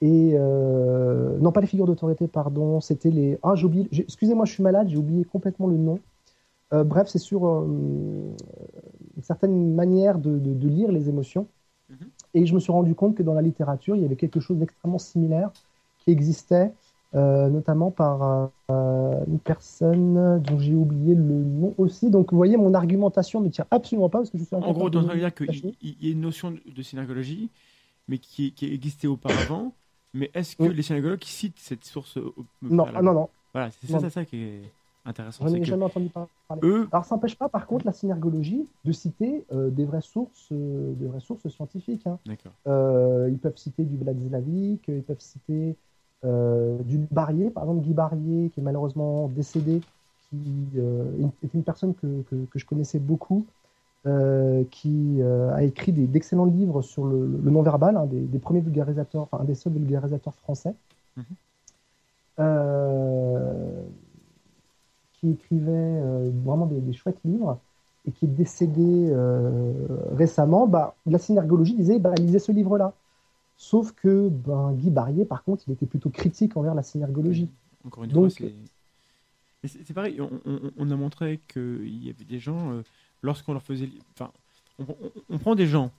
Et 0.00 0.32
euh, 0.34 1.38
non, 1.38 1.52
pas 1.52 1.60
les 1.60 1.66
figures 1.66 1.86
d'autorité, 1.86 2.26
pardon, 2.28 2.80
c'était 2.80 3.10
les. 3.10 3.38
Ah, 3.42 3.54
j'ai- 3.56 4.02
Excusez-moi, 4.02 4.44
je 4.44 4.52
suis 4.52 4.62
malade, 4.62 4.88
j'ai 4.88 4.96
oublié 4.96 5.24
complètement 5.24 5.66
le 5.68 5.76
nom. 5.76 5.98
Euh, 6.72 6.84
bref, 6.84 7.08
c'est 7.08 7.18
sur 7.18 7.46
euh, 7.46 7.66
une 9.16 9.22
certaine 9.22 9.74
manière 9.74 10.18
de, 10.18 10.38
de- 10.38 10.54
de 10.54 10.68
lire 10.68 10.90
les 10.92 11.08
émotions. 11.08 11.46
Mhm. 11.90 11.96
Et 12.34 12.46
je 12.46 12.54
me 12.54 12.60
suis 12.60 12.72
rendu 12.72 12.94
compte 12.94 13.14
que 13.14 13.22
dans 13.22 13.34
la 13.34 13.42
littérature, 13.42 13.96
il 13.96 14.02
y 14.02 14.04
avait 14.04 14.16
quelque 14.16 14.40
chose 14.40 14.58
d'extrêmement 14.58 14.98
similaire 14.98 15.50
qui 15.98 16.10
existait, 16.10 16.72
euh, 17.14 17.48
notamment 17.50 17.90
par 17.90 18.50
une 18.70 19.38
personne 19.38 20.40
dont 20.40 20.58
j'ai 20.58 20.74
oublié 20.74 21.14
le 21.14 21.22
nom 21.22 21.74
aussi. 21.78 22.10
Donc, 22.10 22.30
vous 22.32 22.36
voyez, 22.38 22.56
mon 22.56 22.74
argumentation 22.74 23.40
ne 23.40 23.48
tient 23.50 23.66
absolument 23.70 24.08
pas 24.08 24.18
parce 24.18 24.30
que 24.30 24.38
je 24.38 24.44
suis 24.44 24.56
En 24.56 24.60
gros, 24.72 24.86
en 24.86 24.90
train 24.90 25.02
de 25.14 25.18
dire 25.18 25.34
qu'il 25.34 25.74
y 25.82 26.08
a 26.08 26.10
une 26.10 26.20
notion 26.20 26.50
de, 26.52 26.60
de 26.74 26.82
synergologie, 26.82 27.50
mais 28.12 28.18
qui, 28.18 28.52
qui 28.52 28.66
existait 28.72 29.06
auparavant. 29.08 29.72
Mais 30.12 30.30
est-ce 30.34 30.54
que 30.56 30.64
Oui. 30.64 30.74
les 30.74 30.82
synergologues 30.82 31.24
citent 31.24 31.58
cette 31.58 31.84
source 31.86 32.18
au- 32.18 32.34
au- 32.36 32.44
Non, 32.60 32.84
ah, 32.94 33.00
non, 33.00 33.14
non, 33.14 33.28
Voilà, 33.54 33.70
c'est 33.70 34.10
ça, 34.10 34.24
qui 34.26 34.36
est 34.36 34.60
intéressant. 35.06 35.44
j'en 35.46 35.50
c'est 35.50 35.56
ai 35.56 35.60
que 35.60 35.66
jamais 35.66 35.84
entendu 35.86 36.10
par- 36.10 36.28
parler. 36.46 36.60
eux, 36.68 36.86
Alors, 36.92 37.06
ça 37.06 37.14
n'empêche 37.14 37.34
pas, 37.36 37.48
par 37.48 37.66
contre, 37.66 37.86
la 37.86 37.92
synergologie 37.94 38.66
de 38.84 38.92
citer 38.92 39.46
euh, 39.52 39.70
des 39.70 39.86
vraies 39.86 40.02
sources, 40.02 40.48
euh, 40.52 40.92
des 40.96 41.06
vraies 41.06 41.20
sources 41.20 41.48
scientifiques. 41.48 42.06
hein. 42.06 42.18
Euh, 42.66 43.30
ils 43.32 43.38
peuvent 43.38 43.56
citer 43.56 43.84
du 43.84 43.96
Bladzislavic, 43.96 44.84
ils 44.88 45.02
peuvent 45.02 45.18
citer 45.20 45.74
euh, 46.24 46.76
du 46.82 46.98
Barrier, 47.10 47.48
par 47.48 47.62
exemple 47.64 47.80
Guy 47.80 47.94
Barrier, 47.94 48.50
qui 48.50 48.60
est 48.60 48.62
malheureusement 48.62 49.28
décédé, 49.28 49.80
qui 50.28 50.36
euh, 50.76 51.06
est 51.42 51.54
une 51.54 51.62
personne 51.64 51.94
que, 51.94 52.22
que- 52.28 52.44
que 52.50 52.58
je 52.58 52.66
connaissais 52.66 52.98
beaucoup, 52.98 53.46
euh, 54.06 54.64
qui 54.70 55.18
euh, 55.20 55.52
a 55.54 55.62
écrit 55.62 55.92
d'excellents 55.92 56.44
livres 56.44 56.82
sur 56.82 57.04
le, 57.06 57.26
le 57.42 57.50
non-verbal, 57.50 57.96
un 57.96 58.06
des, 58.06 58.20
des 58.20 58.38
premiers 58.38 58.60
vulgarisateurs, 58.60 59.22
enfin 59.30 59.38
un 59.42 59.44
des 59.46 59.54
seuls 59.54 59.72
vulgarisateurs 59.74 60.34
français, 60.34 60.74
Mhm. 61.16 61.24
euh, 62.40 63.82
qui 65.14 65.30
écrivait 65.30 66.00
vraiment 66.44 66.66
des, 66.66 66.80
des 66.80 66.92
chouettes 66.92 67.18
livres 67.24 67.58
et 68.06 68.10
qui 68.10 68.24
est 68.24 68.28
décédé 68.28 69.14
récemment, 70.16 70.66
bah, 70.66 70.96
la 71.06 71.18
synergologie 71.18 71.74
disait 71.74 71.98
bah, 71.98 72.12
lisez 72.18 72.38
ce 72.40 72.50
livre-là. 72.52 72.92
Sauf 73.56 73.92
que 73.92 74.28
ben, 74.28 74.72
Guy 74.72 74.90
Barrier, 74.90 75.24
par 75.24 75.44
contre, 75.44 75.62
il 75.68 75.72
était 75.74 75.86
plutôt 75.86 76.10
critique 76.10 76.56
envers 76.56 76.74
la 76.74 76.82
synergologie. 76.82 77.48
Encore 77.84 78.02
une 78.04 78.10
Donc- 78.10 78.32
fois, 78.32 78.48
c'est. 79.64 79.94
Pareil, 79.94 80.20
on, 80.20 80.30
on- 80.44 80.70
on 80.76 80.90
a 80.90 80.96
montré 80.96 81.38
qu'il 81.46 82.04
y 82.04 82.10
avait 82.10 82.24
des 82.24 82.40
gens, 82.40 82.72
euh, 82.72 82.82
lorsqu'on 83.22 83.52
leur 83.52 83.62
faisait. 83.62 83.88
Enfin, 84.14 84.30
on, 84.78 84.84
on- 84.84 85.12
on 85.30 85.38
prend 85.38 85.54
des 85.54 85.66
gens 85.66 85.90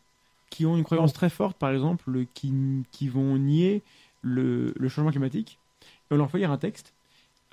qui 0.50 0.66
ont 0.66 0.78
une 0.78 0.84
croyance 0.84 1.14
très 1.14 1.30
forte, 1.30 1.58
par 1.58 1.72
exemple, 1.72 2.26
qui, 2.34 2.54
qui 2.92 3.08
vont 3.08 3.38
nier 3.38 3.82
le, 4.22 4.74
le 4.78 4.90
changement 4.90 5.12
climatique, 5.12 5.58
et 5.82 6.14
on 6.14 6.18
leur 6.18 6.30
fait 6.30 6.38
lire 6.38 6.52
un 6.52 6.58
texte 6.58 6.94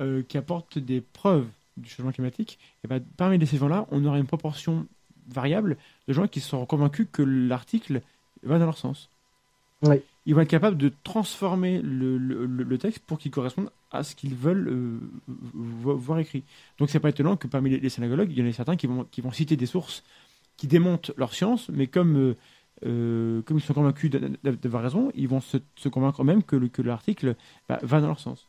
euh, 0.01 0.23
qui 0.29 0.37
apporte 0.37 0.79
des 0.79 1.01
preuves 1.01 1.47
du 1.77 1.89
changement 1.89 2.13
climatique, 2.13 2.59
et 2.85 2.89
ben, 2.89 3.03
parmi 3.17 3.45
ces 3.47 3.57
gens-là, 3.57 3.87
on 3.91 4.05
aura 4.05 4.19
une 4.19 4.27
proportion 4.27 4.87
variable 5.29 5.77
de 6.09 6.13
gens 6.13 6.27
qui 6.27 6.41
seront 6.41 6.67
convaincus 6.67 7.07
que 7.11 7.23
l'article 7.23 8.03
va 8.43 8.59
dans 8.59 8.67
leur 8.67 8.77
sens. 8.79 9.09
Oui. 9.83 9.97
Ils 10.27 10.35
vont 10.35 10.43
être 10.43 10.49
capables 10.51 10.77
de 10.77 10.93
transformer 11.05 11.81
le- 11.81 12.19
le 12.19 12.79
texte 12.79 12.99
pour 13.07 13.19
qu'il 13.19 13.31
corresponde 13.31 13.71
à 13.91 14.03
ce 14.03 14.15
qu'ils 14.15 14.35
veulent 14.35 14.69
euh, 14.69 14.99
vo- 15.27 15.97
voir 15.97 16.19
écrit. 16.19 16.45
Donc 16.79 16.91
c'est 16.91 17.01
pas 17.01 17.09
étonnant 17.11 17.37
que 17.37 17.47
parmi 17.49 17.71
les, 17.71 17.89
synagogues, 17.89 18.31
il 18.31 18.39
y 18.39 18.43
en 18.43 18.47
ait 18.47 18.53
certains 18.53 18.77
qui 18.77 18.87
vont, 18.87 19.05
qui 19.11 19.21
vont 19.21 19.33
citer 19.33 19.57
des 19.57 19.67
sources 19.67 20.03
qui 20.57 20.67
démontent 20.67 21.13
leur 21.17 21.33
science, 21.33 21.71
mais 21.71 21.87
comme, 21.87 22.17
euh, 22.17 22.37
euh, 22.87 23.43
comme 23.43 23.59
ils 23.59 23.63
sont 23.63 23.75
convaincus 23.75 24.11
d'a- 24.11 24.19
d'a- 24.21 24.53
d'avoir 24.53 24.83
raison, 24.83 25.11
ils 25.15 25.29
vont 25.29 25.41
se, 25.41 25.57
se 25.77 25.89
convaincre 25.89 26.23
même 26.23 26.43
que, 26.43 26.57
que 26.57 26.83
l'article 26.83 27.35
bah, 27.69 27.79
va 27.83 28.01
dans 28.01 28.09
leur 28.09 28.21
sens. 28.21 28.47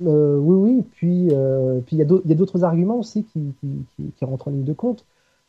Oui, 0.00 0.10
oui, 0.10 0.82
puis 0.96 1.28
puis 1.86 1.96
il 1.96 1.98
y 1.98 2.02
a 2.02 2.34
d'autres 2.34 2.64
arguments 2.64 2.98
aussi 2.98 3.24
qui, 3.24 3.54
qui, 4.16 4.24
rentrent 4.24 4.48
en 4.48 4.50
ligne 4.50 4.64
de 4.64 4.72
compte. 4.72 5.04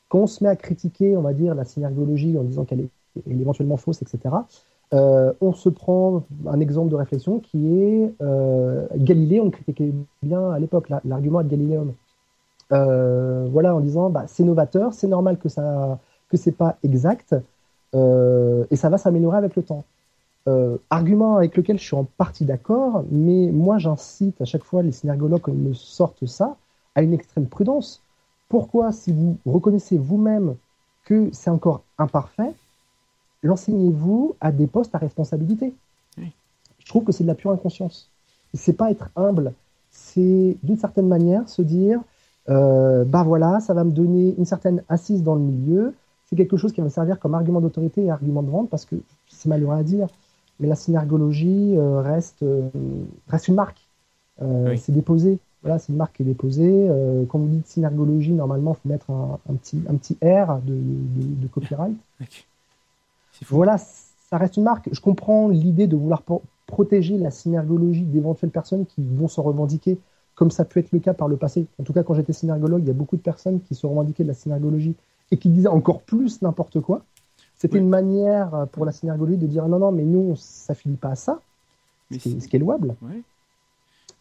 Quand 0.07 0.19
on 0.19 0.27
se 0.27 0.43
met 0.43 0.49
à 0.49 0.55
critiquer, 0.55 1.17
on 1.17 1.21
va 1.21 1.33
dire, 1.33 1.55
la 1.55 1.65
synergologie 1.65 2.37
en 2.37 2.43
disant 2.43 2.63
qu'elle 2.63 2.81
est, 2.81 2.89
elle 3.25 3.37
est 3.37 3.41
éventuellement 3.41 3.77
fausse, 3.77 4.03
etc., 4.03 4.35
euh, 4.93 5.33
on 5.41 5.53
se 5.53 5.69
prend 5.69 6.23
un 6.47 6.59
exemple 6.59 6.89
de 6.89 6.95
réflexion 6.95 7.39
qui 7.39 7.79
est 7.81 8.13
euh, 8.21 8.87
Galilée, 8.95 9.41
on 9.41 9.49
critiquait 9.49 9.91
bien 10.23 10.51
à 10.51 10.59
l'époque, 10.59 10.89
la- 10.89 11.01
l'argument 11.05 11.41
de 11.43 11.47
Galiléum. 11.49 11.93
Euh, 12.71 13.47
voilà, 13.51 13.75
en 13.75 13.79
disant, 13.79 14.09
bah, 14.09 14.25
c'est 14.27 14.43
novateur, 14.43 14.93
c'est 14.93 15.07
normal 15.07 15.37
que 15.37 15.49
ça 15.49 15.99
que 16.29 16.37
c'est 16.37 16.51
pas 16.51 16.77
exact, 16.83 17.35
et 17.93 18.75
ça 18.75 18.89
va 18.89 18.97
s'améliorer 18.97 19.37
avec 19.37 19.55
le 19.55 19.63
temps. 19.63 19.83
Argument 20.89 21.37
avec 21.37 21.55
lequel 21.57 21.79
je 21.79 21.83
suis 21.83 21.95
en 21.95 22.03
partie 22.03 22.45
d'accord, 22.45 23.03
mais 23.11 23.51
moi 23.51 23.77
j'incite 23.77 24.41
à 24.41 24.45
chaque 24.45 24.63
fois 24.63 24.83
les 24.83 24.91
synergologues 24.91 25.41
quand 25.41 25.51
ils 25.51 25.57
me 25.57 25.73
sortent 25.73 26.25
ça 26.25 26.57
à 26.95 27.01
une 27.03 27.13
extrême 27.13 27.47
prudence. 27.47 28.01
Pourquoi, 28.49 28.91
si 28.91 29.11
vous 29.11 29.37
reconnaissez 29.45 29.97
vous-même 29.97 30.55
que 31.05 31.29
c'est 31.31 31.49
encore 31.49 31.83
imparfait, 31.97 32.53
l'enseignez-vous 33.45 34.35
à 34.41 34.51
des 34.51 34.67
postes 34.67 34.93
à 34.95 34.97
responsabilité 34.97 35.73
Oui. 36.17 36.31
Je 36.79 36.87
trouve 36.87 37.03
que 37.03 37.11
c'est 37.11 37.23
de 37.23 37.27
la 37.29 37.35
pure 37.35 37.51
inconscience. 37.51 38.09
C'est 38.53 38.73
pas 38.73 38.91
être 38.91 39.09
humble, 39.15 39.53
c'est 39.91 40.55
d'une 40.63 40.77
certaine 40.77 41.07
manière 41.07 41.47
se 41.49 41.61
dire 41.61 41.99
euh, 42.49 43.03
bah 43.05 43.23
voilà, 43.23 43.59
ça 43.59 43.73
va 43.73 43.83
me 43.83 43.91
donner 43.91 44.35
une 44.37 44.45
certaine 44.45 44.83
assise 44.89 45.23
dans 45.23 45.35
le 45.35 45.41
milieu. 45.41 45.93
C'est 46.29 46.35
quelque 46.35 46.57
chose 46.57 46.71
qui 46.73 46.79
va 46.81 46.85
me 46.85 46.89
servir 46.91 47.19
comme 47.19 47.33
argument 47.35 47.59
d'autorité 47.61 48.03
et 48.03 48.11
argument 48.11 48.43
de 48.43 48.49
vente 48.49 48.69
parce 48.69 48.85
que 48.85 48.95
c'est 49.27 49.49
malheureux 49.49 49.75
à 49.75 49.83
dire, 49.83 50.07
mais 50.59 50.67
la 50.67 50.75
synergologie 50.75 51.75
euh, 51.77 52.01
reste, 52.01 52.43
euh, 52.43 52.69
reste 53.29 53.47
une 53.47 53.55
marque. 53.55 53.81
Euh, 54.41 54.69
Oui. 54.71 54.77
C'est 54.77 54.91
déposé. 54.91 55.39
Voilà, 55.63 55.79
c'est 55.79 55.91
une 55.91 55.97
marque 55.97 56.15
qui 56.17 56.21
est 56.21 56.25
déposée. 56.25 56.87
Quand 57.27 57.39
vous 57.39 57.47
dites 57.47 57.65
synergologie, 57.65 58.33
normalement, 58.33 58.73
il 58.77 58.81
faut 58.83 58.89
mettre 58.89 59.09
un, 59.09 59.39
un 59.49 59.53
petit, 59.55 59.81
un 59.89 59.95
petit 59.95 60.13
R 60.21 60.59
de, 60.63 60.73
de- 60.75 61.41
de 61.41 61.47
copyright. 61.47 61.95
Voilà, 63.49 63.77
ça 63.77 64.37
reste 64.37 64.57
une 64.57 64.63
marque. 64.63 64.89
Je 64.91 64.99
comprends 65.01 65.49
l'idée 65.49 65.87
de 65.87 65.95
vouloir 65.95 66.21
pro- 66.21 66.41
protéger 66.67 67.17
la 67.17 67.31
synergologie 67.31 68.03
d'éventuelles 68.03 68.49
personnes 68.51 68.85
qui 68.85 69.03
vont 69.03 69.27
se 69.27 69.39
revendiquer, 69.39 69.97
comme 70.35 70.51
ça 70.51 70.65
peut 70.65 70.79
être 70.79 70.91
le 70.91 70.99
cas 70.99 71.13
par 71.13 71.27
le 71.27 71.37
passé. 71.37 71.65
En 71.79 71.83
tout 71.83 71.93
cas, 71.93 72.03
quand 72.03 72.13
j'étais 72.15 72.33
synergologue, 72.33 72.81
il 72.83 72.87
y 72.87 72.91
a 72.91 72.93
beaucoup 72.93 73.15
de 73.17 73.21
personnes 73.21 73.61
qui 73.61 73.75
se 73.75 73.85
revendiquaient 73.85 74.23
de 74.23 74.29
la 74.29 74.33
synergologie 74.33 74.95
et 75.31 75.37
qui 75.37 75.49
disaient 75.49 75.67
encore 75.67 76.01
plus 76.01 76.41
n'importe 76.41 76.79
quoi. 76.81 77.03
C'était 77.57 77.75
Oui. 77.75 77.81
une 77.81 77.89
manière 77.89 78.53
euh, 78.53 78.65
pour 78.65 78.85
la 78.85 78.91
synergologie 78.91 79.37
de 79.37 79.47
dire 79.47 79.67
non, 79.67 79.79
non, 79.79 79.91
mais 79.91 80.03
nous, 80.03 80.35
ça 80.37 80.73
finit 80.75 80.97
pas 80.97 81.09
à 81.11 81.15
ça, 81.15 81.39
Mais 82.11 82.17
ce 82.19 82.23
qui 82.23 82.29
est- 82.29 82.31
c'est- 82.33 82.39
ce 82.41 82.47
qui 82.49 82.55
est 82.57 82.59
louable. 82.59 82.95
ouais. 83.01 83.21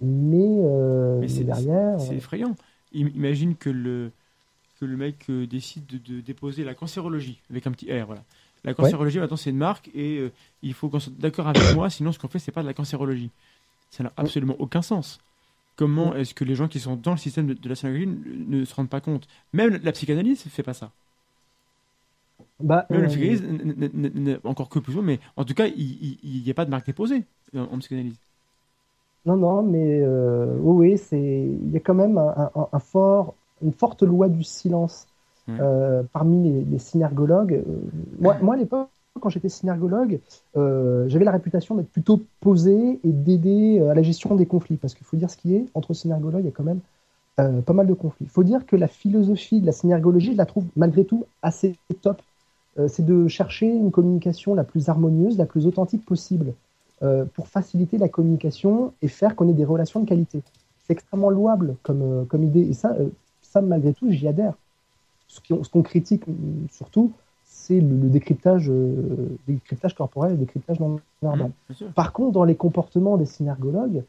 Mais, 0.01 0.59
euh, 0.61 1.15
Mais 1.17 1.21
mais 1.23 1.29
c'est- 1.29 1.45
derrière, 1.45 2.01
C'est 2.01 2.17
effrayant. 2.17 2.55
Im- 2.95 3.11
Imagine 3.15 3.55
que 3.57 3.71
le, 3.71 4.11
que 4.79 4.85
le 4.85 4.97
mec 4.97 5.27
euh, 5.31 5.47
décide 5.47 5.87
de, 5.87 5.99
de 5.99 6.21
déposer 6.21 6.65
la 6.65 6.75
cancérologie 6.75 7.41
avec 7.51 7.67
un 7.67 7.73
petit 7.73 7.87
R. 7.93 8.07
Voilà. 8.07 8.23
La 8.65 8.75
cancérologie, 8.75 9.19
maintenant, 9.21 9.37
c'est 9.37 9.51
une 9.51 9.59
marque 9.59 9.91
et 9.95 10.19
euh, 10.19 10.33
il 10.63 10.75
faut 10.75 10.89
qu'on 10.91 11.01
soit 11.01 11.13
d'accord 11.19 11.49
avec 11.49 11.71
moi, 11.71 11.91
sinon 11.91 12.13
ce 12.13 12.19
qu'on 12.19 12.29
fait, 12.29 12.39
c'est 12.39 12.53
pas 12.53 12.63
de 12.63 12.67
la 12.69 12.75
cancérologie. 12.75 13.31
Ça 13.91 14.05
n'a 14.05 14.13
absolument 14.17 14.57
aucun 14.61 14.83
sens. 14.83 15.19
Comment 15.77 16.15
est-ce 16.17 16.35
que 16.35 16.45
les 16.45 16.57
gens 16.57 16.69
qui 16.69 16.81
sont 16.81 16.97
dans 16.97 17.13
le 17.13 17.19
système 17.19 17.47
de, 17.49 17.55
de 17.55 17.69
la 17.71 17.77
synagogie 17.77 18.07
ne, 18.09 18.59
ne 18.61 18.65
se 18.67 18.75
rendent 18.75 18.91
pas 18.91 19.01
compte? 19.03 19.29
Même 19.55 19.81
la 19.83 19.93
psychanalyse 19.93 20.45
ne 20.47 20.51
fait 20.51 20.63
pas 20.65 20.75
ça. 20.75 20.93
bah, 22.61 22.87
Même 22.91 23.03
la 23.03 23.09
euh, 23.09 23.09
psychanalyse, 23.09 23.43
encore 24.45 24.69
que 24.69 24.79
plus 24.79 24.95
mais 25.03 25.19
en 25.37 25.45
tout 25.45 25.55
cas, 25.55 25.67
il 25.69 26.19
n'y 26.45 26.51
a 26.51 26.55
pas 26.55 26.65
de 26.65 26.71
marque 26.71 26.87
déposée 26.87 27.25
en, 27.55 27.61
en 27.63 27.79
psychanalyse. 27.79 28.21
Non, 29.27 29.37
non, 29.37 29.63
mais 29.63 30.01
euh, 30.03 30.57
oui, 30.61 30.91
oui, 30.93 30.99
c'est 30.99 31.19
il 31.21 31.71
y 31.73 31.77
a 31.77 31.81
quand 31.81 31.95
même 31.95 32.19
un, 32.19 32.51
un- 32.55 32.69
un 32.73 32.79
fort, 32.79 33.35
une 33.63 33.73
forte 33.73 34.03
loi 34.03 34.29
du 34.29 34.43
silence 34.45 35.09
Ouais. 35.47 35.57
euh, 35.61 36.03
parmi 36.13 36.43
les, 36.43 36.65
les 36.65 36.79
synergologues. 36.79 37.53
Euh, 37.53 37.81
moi, 38.19 38.39
moi, 38.41 38.55
à 38.55 38.57
l'époque, 38.57 38.89
quand 39.21 39.29
j'étais 39.29 39.51
synergologue, 39.51 40.21
euh, 40.57 41.07
j'avais 41.09 41.27
la 41.27 41.33
réputation 41.33 41.75
d'être 41.75 41.91
plutôt 41.91 42.23
posé 42.41 42.99
et 43.05 43.13
d'aider 43.13 43.81
à 43.81 43.95
la 43.95 44.03
gestion 44.03 44.35
des 44.35 44.47
conflits. 44.47 44.77
Parce 44.77 44.95
qu'il 44.95 45.07
faut 45.07 45.17
dire 45.17 45.31
ce 45.31 45.37
qui 45.37 45.55
est, 45.55 45.67
entre 45.75 45.93
synergologues, 45.93 46.43
il 46.43 46.47
y 46.47 46.49
a 46.49 46.53
quand 46.53 46.65
même 46.65 46.81
pas 47.37 47.73
mal 47.73 47.87
de 47.87 47.95
conflits. 47.95 48.27
Il 48.27 48.31
faut 48.31 48.45
dire 48.45 48.65
que 48.65 48.77
la 48.77 48.89
philosophie 48.89 49.61
de 49.61 49.67
la 49.67 49.73
synergologie, 49.73 50.33
je 50.33 50.39
la 50.39 50.47
trouve 50.47 50.65
malgré 50.77 51.05
tout 51.05 51.25
assez 51.43 51.77
top. 52.01 52.23
C'est 52.87 53.05
de 53.05 53.29
chercher 53.29 53.67
une 53.67 53.91
communication 53.91 54.55
la 54.55 54.65
plus 54.65 54.89
harmonieuse, 54.89 55.37
la 55.37 55.47
plus 55.47 55.67
authentique 55.67 56.05
possible 56.07 56.55
pour 57.35 57.49
faciliter 57.49 57.99
la 57.99 58.09
communication 58.09 58.93
et 59.03 59.09
faire 59.09 59.35
qu'on 59.35 59.49
ait 59.49 59.53
des 59.53 59.65
relations 59.65 60.01
de 60.01 60.09
qualité. 60.09 60.43
C'est 60.87 60.93
extrêmement 60.93 61.31
louable 61.31 61.75
comme, 61.83 62.25
comme 62.29 62.45
idée. 62.45 62.63
Et 62.63 62.73
ça, 62.73 62.97
ça, 63.43 63.61
malgré 63.61 63.93
tout, 63.93 64.11
j'y 64.11 64.29
adhère. 64.29 64.55
Ce 65.29 65.41
qu'on 65.41 65.83
critique 65.83 66.25
surtout, 66.71 67.13
c'est 67.45 67.81
le, 67.81 67.89
le 67.89 68.09
décryptage, 68.09 68.69
euh, 68.69 69.37
décryptage 69.47 69.95
corporel 69.95 70.33
et 70.33 70.35
le 70.35 70.41
décryptage 70.41 70.81
non 70.81 71.01
verbal. 71.23 71.51
Mmh. 71.71 71.85
Par 71.95 72.13
contre, 72.13 72.33
dans 72.33 72.45
les 72.45 72.57
comportements 72.57 73.17
des 73.17 73.27
synergologues, 73.27 74.03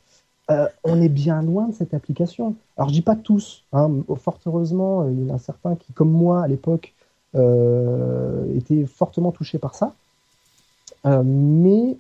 euh, 0.52 0.68
on 0.84 1.02
est 1.02 1.10
bien 1.10 1.42
loin 1.42 1.68
de 1.70 1.74
cette 1.74 1.94
application. 1.94 2.56
Alors, 2.78 2.90
je 2.90 2.94
dis 2.94 3.02
pas 3.02 3.16
tous. 3.16 3.64
Hein, 3.74 3.92
fort 4.18 4.40
heureusement, 4.46 5.02
euh, 5.02 5.12
il 5.12 5.26
y 5.26 5.32
en 5.32 5.36
a 5.36 5.40
certains 5.40 5.76
qui, 5.76 5.92
comme 5.94 6.12
moi 6.12 6.44
à 6.44 6.48
l'époque, 6.48 6.94
euh, 7.36 8.56
étaient 8.56 8.86
fortement 8.86 9.32
touchés 9.32 9.58
par 9.58 9.76
ça. 9.76 9.94
Mais 11.24 11.98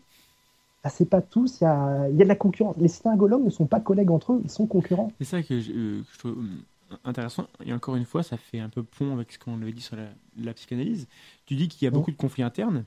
bah, 0.83 0.89
c'est 0.89 1.09
pas 1.09 1.21
tous. 1.21 1.61
Il 1.61 1.63
y 1.63 1.67
a, 1.67 2.07
il 2.09 2.17
y 2.17 2.21
a 2.21 2.23
de 2.23 2.29
la 2.29 2.35
concurrence. 2.35 2.75
Les 2.77 2.87
synergologues 2.87 3.43
ne 3.43 3.49
sont 3.51 3.65
pas 3.65 3.79
collègues 3.79 4.11
entre 4.11 4.33
eux, 4.33 4.41
ils 4.43 4.49
sont 4.49 4.65
concurrents. 4.65 5.11
C'est 5.19 5.25
ça 5.25 5.43
que 5.43 5.59
je, 5.59 5.71
que 5.71 6.03
je 6.11 6.19
trouve 6.19 6.31
hum, 6.33 6.57
intéressant. 7.03 7.47
Et 7.65 7.73
encore 7.73 7.95
une 7.95 8.05
fois, 8.05 8.23
ça 8.23 8.37
fait 8.37 8.59
un 8.59 8.69
peu 8.69 8.83
pont 8.83 9.13
avec 9.13 9.31
ce 9.31 9.39
qu'on 9.39 9.61
avait 9.61 9.71
dit 9.73 9.81
sur 9.81 9.95
la, 9.95 10.09
la 10.37 10.53
psychanalyse. 10.53 11.07
Tu 11.45 11.55
dis 11.55 11.67
qu'il 11.67 11.83
y 11.85 11.87
a 11.87 11.91
Mhm. 11.91 11.95
beaucoup 11.95 12.11
de 12.11 12.17
conflits 12.17 12.43
internes. 12.43 12.85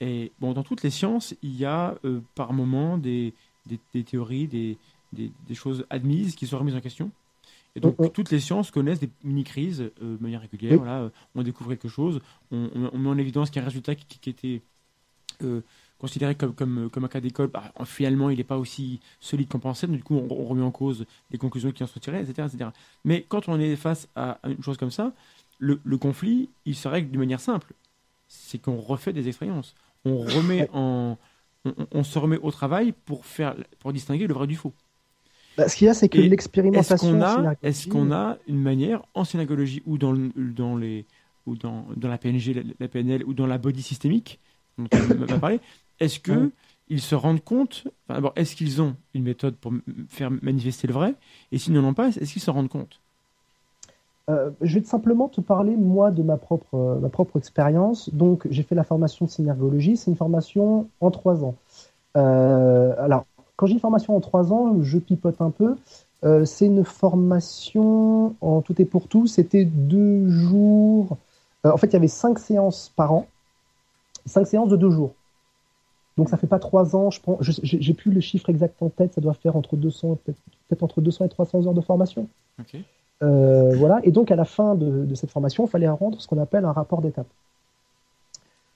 Et 0.00 0.32
bon, 0.40 0.52
dans 0.52 0.62
toutes 0.62 0.82
les 0.82 0.90
sciences, 0.90 1.34
il 1.42 1.56
y 1.56 1.64
a 1.64 1.96
euh, 2.04 2.20
par 2.34 2.52
moment 2.52 2.98
des, 2.98 3.34
des, 3.66 3.78
des 3.94 4.02
théories, 4.02 4.48
des, 4.48 4.78
des, 5.12 5.54
choses 5.54 5.86
admises 5.90 6.34
qui 6.34 6.46
sont 6.46 6.58
remises 6.58 6.74
en 6.74 6.80
question. 6.80 7.10
Et 7.76 7.80
donc, 7.80 7.98
Mhm. 7.98 8.10
toutes 8.10 8.30
les 8.30 8.40
sciences 8.40 8.70
connaissent 8.70 9.00
des 9.00 9.10
mini-crises 9.22 9.80
euh, 10.02 10.16
de 10.16 10.22
manière 10.22 10.40
régulière. 10.40 10.72
Oui. 10.72 10.78
Voilà, 10.78 11.02
euh, 11.02 11.10
on 11.34 11.42
découvre 11.42 11.70
quelque 11.70 11.88
chose, 11.88 12.20
on, 12.50 12.68
met 12.98 13.08
en 13.08 13.18
évidence 13.18 13.50
qu'il 13.50 13.56
y 13.56 13.60
a 13.60 13.62
un 13.62 13.68
résultat 13.68 13.94
qui, 13.94 14.18
qui 14.18 14.30
était 14.30 14.62
considéré 16.02 16.34
comme, 16.34 16.54
comme, 16.54 16.90
comme 16.90 17.04
un 17.04 17.08
cas 17.08 17.20
d'école. 17.20 17.48
Bah, 17.48 17.72
finalement, 17.86 18.28
il 18.30 18.36
n'est 18.38 18.44
pas 18.44 18.58
aussi 18.58 19.00
solide 19.20 19.48
qu'on 19.48 19.60
pensait. 19.60 19.86
Donc, 19.86 19.96
du 19.96 20.02
coup, 20.04 20.16
on, 20.16 20.28
on 20.30 20.44
remet 20.44 20.62
en 20.62 20.70
cause 20.72 21.06
les 21.30 21.38
conclusions 21.38 21.72
qui 21.72 21.82
en 21.82 21.86
sont 21.86 22.00
tirées, 22.00 22.20
etc., 22.20 22.48
etc. 22.52 22.70
Mais 23.04 23.24
quand 23.28 23.48
on 23.48 23.58
est 23.60 23.76
face 23.76 24.08
à 24.16 24.38
une 24.46 24.62
chose 24.62 24.76
comme 24.76 24.90
ça, 24.90 25.14
le, 25.58 25.80
le 25.84 25.98
conflit, 25.98 26.50
il 26.66 26.76
se 26.76 26.88
règle 26.88 27.10
de 27.10 27.18
manière 27.18 27.40
simple. 27.40 27.72
C'est 28.28 28.58
qu'on 28.60 28.76
refait 28.80 29.12
des 29.14 29.28
expériences. 29.28 29.74
On 30.04 30.18
remet 30.18 30.68
en... 30.74 31.18
On, 31.92 32.02
se 32.02 32.18
remet 32.18 32.38
au 32.38 32.50
travail 32.50 32.92
pour, 32.92 33.24
faire, 33.24 33.54
pour 33.78 33.92
distinguer 33.92 34.26
le 34.26 34.34
vrai 34.34 34.48
du 34.48 34.56
faux. 34.56 34.74
Bah, 35.56 35.68
ce 35.68 35.76
qu'il 35.76 35.86
y 35.86 35.90
a, 35.90 35.94
c'est 35.94 36.08
que 36.08 36.18
Et 36.18 36.22
Est-ce 36.22 36.30
l'expérimentation. 36.30 36.98
qu'on 36.98 37.22
a, 37.22 37.54
est-ce 37.62 37.86
qu'on 37.88 38.10
a 38.12 38.38
une 38.48 38.60
manière 38.60 39.02
en 39.14 39.24
synergologie 39.24 39.82
ou 39.86 39.98
dans, 39.98 40.12
le- 40.12 40.32
dans, 40.36 40.76
les, 40.76 41.06
ou 41.46 41.56
dans, 41.56 41.86
dans 41.96 42.08
la 42.08 42.18
PNG, 42.18 42.54
la, 42.54 42.62
la 42.80 42.88
PNL 42.88 43.24
ou 43.24 43.34
dans 43.34 43.46
la 43.46 43.58
body 43.58 43.82
systémique 43.82 44.40
dont 44.78 44.88
on 44.92 45.26
va 45.26 45.38
parler, 45.38 45.60
est-ce 46.02 46.20
que 46.20 46.32
Ouais. 46.32 46.50
ils 46.88 47.00
se 47.00 47.14
rendent 47.14 47.42
compte, 47.44 47.84
enfin, 48.04 48.14
d'abord, 48.16 48.32
est-ce 48.36 48.56
qu'ils 48.56 48.82
ont 48.82 48.96
une 49.14 49.24
méthode 49.24 49.56
pour 49.56 49.72
faire 50.08 50.30
manifester 50.30 50.86
le 50.88 50.94
vrai? 50.94 51.14
Et 51.52 51.58
s'ils 51.58 51.74
n'en 51.74 51.84
ont 51.84 51.94
pas, 51.94 52.08
est-ce 52.08 52.32
qu'ils 52.32 52.42
se 52.42 52.50
rendent 52.50 52.68
compte? 52.68 53.00
Euh, 54.30 54.50
je 54.60 54.78
vais 54.78 54.84
simplement 54.84 55.28
te 55.28 55.40
parler, 55.40 55.76
moi, 55.76 56.10
de 56.10 56.22
ma 56.22 56.36
propre, 56.36 56.74
euh, 56.74 56.98
ma 57.00 57.08
propre 57.08 57.38
expérience. 57.38 58.08
Donc, 58.14 58.46
j'ai 58.50 58.62
fait 58.62 58.74
la 58.74 58.84
formation 58.84 59.26
de 59.26 59.30
synergologie. 59.30 59.96
C'est 59.96 60.10
une 60.10 60.16
formation 60.16 60.88
en 61.00 61.10
trois 61.10 61.44
ans. 61.44 61.56
Euh, 62.16 62.94
alors, 62.98 63.26
quand 63.56 63.66
j'ai 63.66 63.74
une 63.74 63.80
formation 63.80 64.16
en 64.16 64.20
trois 64.20 64.52
ans, 64.52 64.82
je 64.82 64.98
pipote 64.98 65.40
un 65.40 65.50
peu. 65.50 65.76
Euh, 66.24 66.44
c'est 66.44 66.66
une 66.66 66.84
formation 66.84 68.36
en 68.40 68.62
tout 68.62 68.80
et 68.80 68.84
pour 68.84 69.08
tout. 69.08 69.26
C'était 69.26 69.64
deux 69.64 70.28
jours. 70.28 71.16
En 71.64 71.76
fait, 71.76 71.88
il 71.88 71.92
y 71.94 71.96
avait 71.96 72.08
cinq 72.08 72.38
séances 72.38 72.92
par 72.96 73.12
an. 73.12 73.26
Cinq 74.26 74.46
séances 74.46 74.68
de 74.68 74.76
deux 74.76 74.90
jours. 74.90 75.14
Donc, 76.18 76.28
ça 76.28 76.36
fait 76.36 76.46
pas 76.46 76.58
trois 76.58 76.94
ans. 76.94 77.10
Je 77.10 77.20
prends, 77.20 77.38
je- 77.40 77.52
j'ai 77.62 77.94
plus 77.94 78.10
le 78.12 78.20
chiffre 78.20 78.50
exact 78.50 78.82
en 78.82 78.88
tête. 78.90 79.14
Ça 79.14 79.20
doit 79.20 79.34
faire 79.34 79.56
entre 79.56 79.76
200, 79.76 80.18
peut-être 80.24 80.82
entre 80.82 81.00
200 81.00 81.24
et 81.24 81.28
300 81.28 81.66
heures 81.66 81.74
de 81.74 81.80
formation. 81.80 82.28
Euh, 83.22 83.74
voilà. 83.76 84.00
Et 84.04 84.10
donc, 84.10 84.30
à 84.30 84.36
la 84.36 84.44
fin 84.44 84.74
de, 84.74 85.04
de 85.04 85.14
cette 85.14 85.30
formation, 85.30 85.64
il 85.64 85.70
fallait 85.70 85.88
rendre 85.88 86.20
ce 86.20 86.26
qu'on 86.26 86.38
appelle 86.40 86.64
un 86.64 86.72
rapport 86.72 87.00
d'étape. 87.02 87.26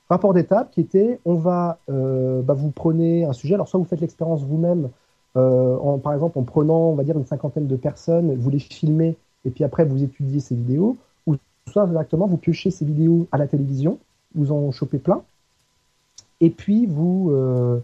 Rapport 0.08 0.32
d'étape 0.34 0.70
qui 0.70 0.80
était, 0.80 1.18
on 1.24 1.34
va, 1.34 1.78
euh, 1.90 2.40
bah, 2.42 2.54
vous 2.54 2.70
prenez 2.70 3.24
un 3.24 3.32
sujet, 3.32 3.54
alors 3.54 3.66
soit 3.68 3.78
vous 3.80 3.86
faites 3.86 4.00
l'expérience 4.00 4.42
vous-même, 4.44 4.88
euh, 5.36 5.76
en, 5.78 5.98
par 5.98 6.14
exemple 6.14 6.38
en 6.38 6.44
prenant, 6.44 6.90
on 6.90 6.94
va 6.94 7.02
dire, 7.02 7.18
une 7.18 7.26
cinquantaine 7.26 7.66
de 7.66 7.74
personnes, 7.76 8.32
vous 8.36 8.48
les 8.50 8.60
filmez, 8.60 9.16
et 9.44 9.50
puis 9.50 9.64
après 9.64 9.84
vous 9.84 10.04
étudiez 10.04 10.38
ces 10.38 10.54
vidéos, 10.54 10.96
ou 11.26 11.34
soit 11.72 11.86
directement 11.88 12.28
vous 12.28 12.36
piochez 12.36 12.70
ces 12.70 12.84
vidéos 12.84 13.26
à 13.32 13.36
la 13.38 13.48
télévision, 13.48 13.98
vous 14.36 14.52
en 14.52 14.70
chopez 14.70 14.98
plein, 14.98 15.22
et 16.40 16.50
puis 16.50 16.86
vous, 16.86 17.30
euh, 17.30 17.78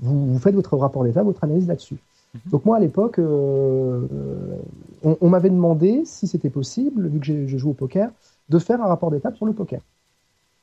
vous, 0.00 0.32
vous 0.32 0.38
faites 0.38 0.54
votre 0.54 0.76
rapport 0.76 1.04
d'étape, 1.04 1.24
votre 1.24 1.44
analyse 1.44 1.66
là-dessus. 1.66 1.96
Mhm. 2.34 2.40
Donc 2.50 2.64
moi 2.64 2.76
à 2.76 2.80
l'époque, 2.80 3.18
euh, 3.18 4.06
euh, 4.12 4.56
on, 5.02 5.16
on 5.20 5.28
m'avait 5.28 5.50
demandé 5.50 6.02
si 6.04 6.26
c'était 6.26 6.50
possible, 6.50 7.08
vu 7.08 7.20
que 7.20 7.46
je 7.46 7.56
joue 7.56 7.70
au 7.70 7.74
poker, 7.74 8.10
de 8.48 8.58
faire 8.58 8.82
un 8.82 8.86
rapport 8.86 9.10
d'étape 9.10 9.36
sur 9.36 9.46
le 9.46 9.52
poker. 9.52 9.80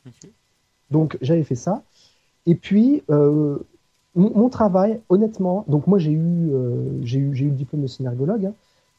Ok. 0.05 0.30
Donc 0.89 1.18
j'avais 1.22 1.43
fait 1.43 1.55
ça. 1.55 1.84
Et 2.45 2.55
puis 2.55 3.03
euh, 3.09 3.57
mon, 4.15 4.31
mon 4.35 4.49
travail, 4.49 4.99
honnêtement, 5.09 5.65
donc 5.68 5.88
moi 5.88 5.99
j'ai 5.99 6.11
eu, 6.11 6.51
j'ai 7.03 7.19
eu, 7.19 7.31
eu 7.34 7.45
le 7.45 7.51
diplôme 7.51 7.81
de 7.81 7.88
synergologue, 7.88 8.47
hein, 8.47 8.53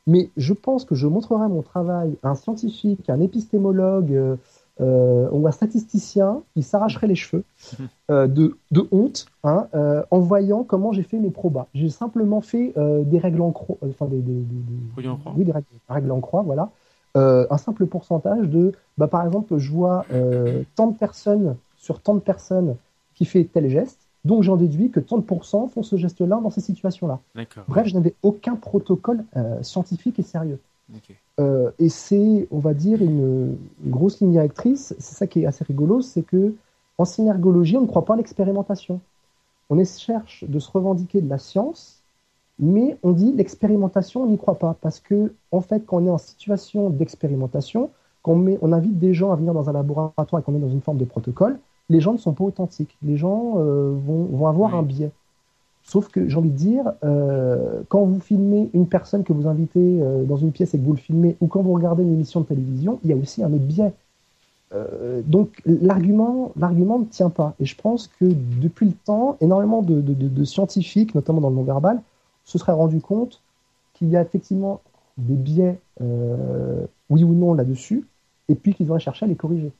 mais 0.06 0.30
je 0.36 0.52
pense 0.52 0.84
que 0.84 0.94
je 0.94 1.06
montrerai 1.06 1.48
mon 1.48 1.62
travail 1.62 2.16
à 2.22 2.30
un 2.30 2.34
scientifique, 2.34 3.08
à 3.08 3.14
un 3.14 3.20
épistémologue 3.20 4.38
euh, 4.80 5.28
ou 5.30 5.46
un 5.46 5.52
statisticien 5.52 6.42
qui 6.54 6.62
s'arracherait 6.62 7.06
les 7.06 7.14
cheveux 7.14 7.44
euh, 8.10 8.26
de, 8.26 8.56
de 8.70 8.88
honte 8.90 9.26
hein, 9.44 9.68
euh, 9.74 10.02
en 10.10 10.18
voyant 10.20 10.64
comment 10.64 10.92
j'ai 10.92 11.02
fait 11.02 11.18
mes 11.18 11.30
probas. 11.30 11.66
J'ai 11.74 11.90
simplement 11.90 12.40
fait 12.40 12.72
euh, 12.76 13.02
des 13.04 13.18
règles 13.18 13.42
en 13.42 13.52
croix, 13.52 13.76
enfin 13.88 14.06
des, 14.06 14.16
des- 14.20 14.32
des- 14.32 14.40
des- 14.40 14.90
Produits 14.92 15.10
en 15.10 15.16
croix. 15.16 15.32
oui, 15.36 15.44
des 15.44 15.52
règles, 15.52 15.66
règles 15.88 16.10
en 16.10 16.20
croix, 16.20 16.42
voilà. 16.42 16.70
Un 17.14 17.58
simple 17.58 17.84
pourcentage 17.86 18.48
de, 18.48 18.72
bah, 18.96 19.06
par 19.06 19.24
exemple, 19.26 19.58
je 19.58 19.70
vois 19.70 20.06
tant 20.76 20.86
de 20.88 20.96
personnes 20.96 21.56
sur 21.76 22.00
tant 22.00 22.14
de 22.14 22.20
personnes 22.20 22.76
qui 23.14 23.26
fait 23.26 23.44
tel 23.44 23.68
geste, 23.68 24.08
donc 24.24 24.42
j'en 24.42 24.56
déduis 24.56 24.90
que 24.90 25.00
tant 25.00 25.18
de 25.18 25.22
pourcents 25.22 25.66
font 25.68 25.82
ce 25.82 25.96
geste-là 25.96 26.40
dans 26.42 26.48
ces 26.50 26.62
situations-là. 26.62 27.20
Bref, 27.68 27.86
je 27.88 27.94
n'avais 27.94 28.14
aucun 28.22 28.56
protocole 28.56 29.24
scientifique 29.60 30.18
et 30.18 30.22
sérieux. 30.22 30.58
Euh, 31.40 31.70
et 31.78 31.88
c'est, 31.88 32.46
on 32.50 32.58
va 32.58 32.74
dire, 32.74 33.02
une, 33.02 33.56
une 33.84 33.90
grosse 33.90 34.20
ligne 34.20 34.32
directrice. 34.32 34.94
C'est 34.98 35.14
ça 35.14 35.26
qui 35.26 35.42
est 35.42 35.46
assez 35.46 35.64
rigolo, 35.64 36.00
c'est 36.00 36.22
que 36.22 36.54
en 36.98 37.04
synergologie, 37.04 37.76
on 37.76 37.82
ne 37.82 37.86
croit 37.86 38.04
pas 38.04 38.14
à 38.14 38.16
l'expérimentation. 38.16 39.00
On 39.70 39.78
cherche 39.98 40.44
de 40.44 40.58
se 40.58 40.70
revendiquer 40.70 41.20
de 41.22 41.28
la 41.28 41.38
science, 41.38 42.02
mais 42.58 42.98
on 43.02 43.12
dit 43.12 43.32
l'expérimentation, 43.32 44.22
on 44.22 44.26
n'y 44.26 44.38
croit 44.38 44.58
pas 44.58 44.76
parce 44.80 45.00
que, 45.00 45.34
en 45.50 45.60
fait, 45.60 45.86
quand 45.86 45.98
on 46.02 46.06
est 46.06 46.10
en 46.10 46.18
situation 46.18 46.90
d'expérimentation, 46.90 47.90
met, 48.36 48.58
on 48.62 48.72
invite 48.72 48.98
des 48.98 49.14
gens 49.14 49.32
à 49.32 49.36
venir 49.36 49.54
dans 49.54 49.70
un 49.70 49.72
laboratoire 49.72 50.40
et 50.40 50.44
qu'on 50.44 50.54
est 50.54 50.60
dans 50.60 50.68
une 50.70 50.82
forme 50.82 50.98
de 50.98 51.04
protocole, 51.04 51.58
les 51.88 52.00
gens 52.00 52.12
ne 52.12 52.18
sont 52.18 52.34
pas 52.34 52.44
authentiques. 52.44 52.96
Les 53.02 53.16
gens 53.16 53.54
euh, 53.58 53.92
vont, 53.96 54.24
vont 54.26 54.46
avoir 54.46 54.72
Oui. 54.72 54.78
un 54.78 54.82
biais. 54.82 55.12
Sauf 55.84 56.08
que 56.08 56.28
j'ai 56.28 56.36
envie 56.36 56.50
de 56.50 56.56
dire, 56.56 56.92
euh, 57.04 57.82
quand 57.88 58.04
vous 58.04 58.20
filmez 58.20 58.70
une 58.72 58.86
personne 58.86 59.24
que 59.24 59.32
vous 59.32 59.48
invitez 59.48 60.00
euh, 60.00 60.24
dans 60.24 60.36
une 60.36 60.52
pièce 60.52 60.74
et 60.74 60.78
que 60.78 60.84
vous 60.84 60.92
le 60.92 60.98
filmez, 60.98 61.36
ou 61.40 61.48
quand 61.48 61.60
vous 61.60 61.72
regardez 61.72 62.02
une 62.02 62.14
émission 62.14 62.40
de 62.40 62.46
télévision, 62.46 63.00
il 63.04 63.10
y 63.10 63.12
a 63.12 63.16
aussi 63.16 63.42
un 63.42 63.52
autre 63.52 63.64
biais. 63.64 63.92
Euh, 64.74 65.20
donc 65.26 65.60
l'argument, 65.66 66.52
ne 66.56 67.04
tient 67.04 67.30
pas. 67.30 67.54
Et 67.58 67.66
je 67.66 67.76
pense 67.76 68.06
que 68.06 68.24
depuis 68.60 68.86
le 68.86 68.92
temps, 68.92 69.36
énormément 69.40 69.82
de, 69.82 70.44
scientifiques, 70.44 71.14
notamment 71.14 71.40
dans 71.40 71.50
le 71.50 71.56
non-verbal, 71.56 72.00
se 72.44 72.58
seraient 72.58 72.72
rendus 72.72 73.00
compte 73.00 73.40
qu'il 73.94 74.08
y 74.08 74.16
a 74.16 74.22
effectivement 74.22 74.80
des 75.18 75.34
biais, 75.34 75.78
oui 76.00 77.24
ou 77.24 77.34
non, 77.34 77.54
là-dessus, 77.54 78.06
et 78.48 78.54
puis 78.54 78.72
qu'ils 78.72 78.90
auraient 78.90 79.00
cherché 79.00 79.26
à 79.26 79.28
les 79.28 79.36
corriger. 79.36 79.72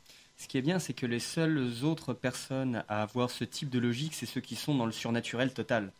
Ce 0.43 0.49
qui 0.49 0.59
est 0.59 0.63
bien, 0.63 0.81
c'est 0.81 0.93
que 0.93 1.07
les 1.07 1.21
seules 1.21 1.85
autres 1.85 2.15
personnes 2.15 2.83
à 2.89 3.03
avoir 3.03 3.31
ce 3.31 3.45
type 3.45 3.71
de 3.71 3.79
logique, 3.79 4.13
c'est 4.13 4.27
ceux 4.27 4.41
qui 4.41 4.57
sont 4.57 4.75
dans 4.75 4.87
le 4.87 4.91
surnaturel 4.93 5.53
total. 5.55 5.93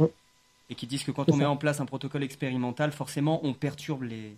Ouais. 0.00 0.12
Et 0.68 0.74
qui 0.74 0.88
disent 0.88 1.04
que 1.04 1.12
quand 1.12 1.30
on 1.30 1.36
met 1.36 1.44
en 1.44 1.56
place 1.56 1.80
un 1.80 1.86
protocole 1.86 2.24
expérimental, 2.24 2.90
forcément, 2.90 3.38
on 3.46 3.54
perturbe 3.54 4.02
les 4.02 4.36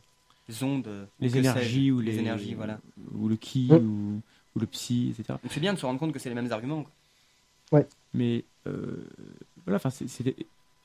ondes, 0.62 1.08
Les 1.20 1.38
énergies 1.38 1.90
ou 1.90 2.00
les, 2.00 2.18
énergies, 2.18 2.52
voilà. 2.52 2.78
ou 3.14 3.28
le 3.30 3.36
ki 3.36 3.68
Ouais. 3.70 3.78
ou, 3.78 4.20
ou 4.56 4.60
le 4.60 4.66
psy, 4.66 5.14
etc. 5.18 5.38
C'est 5.48 5.60
bien 5.60 5.72
de 5.72 5.78
se 5.78 5.86
rendre 5.86 5.98
compte 5.98 6.12
que 6.12 6.18
c'est 6.18 6.28
les 6.28 6.34
mêmes 6.34 6.52
arguments. 6.52 6.84
quoi. 7.70 7.82
Mais 8.12 8.44
euh, 8.66 9.08
voilà, 9.64 9.76
enfin, 9.76 9.88
c'est 9.88 10.36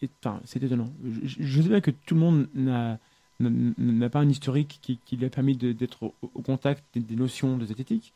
étonnant. 0.01 0.89
Je, 1.25 1.43
je 1.43 1.61
sais 1.61 1.67
bien 1.67 1.81
que 1.81 1.91
tout 1.91 2.15
le 2.15 2.21
monde 2.21 2.47
n'a 2.53 2.99
n'a- 3.39 4.09
pas 4.09 4.19
un 4.19 4.29
historique 4.29 4.79
qui, 4.81 4.99
qui 5.05 5.15
lui 5.17 5.25
a 5.25 5.29
permis 5.29 5.55
d'être 5.55 6.03
au, 6.03 6.13
au 6.21 6.41
contact 6.41 6.83
des, 6.93 6.99
des 6.99 7.15
notions 7.15 7.57
de 7.57 7.65
zététique, 7.65 8.13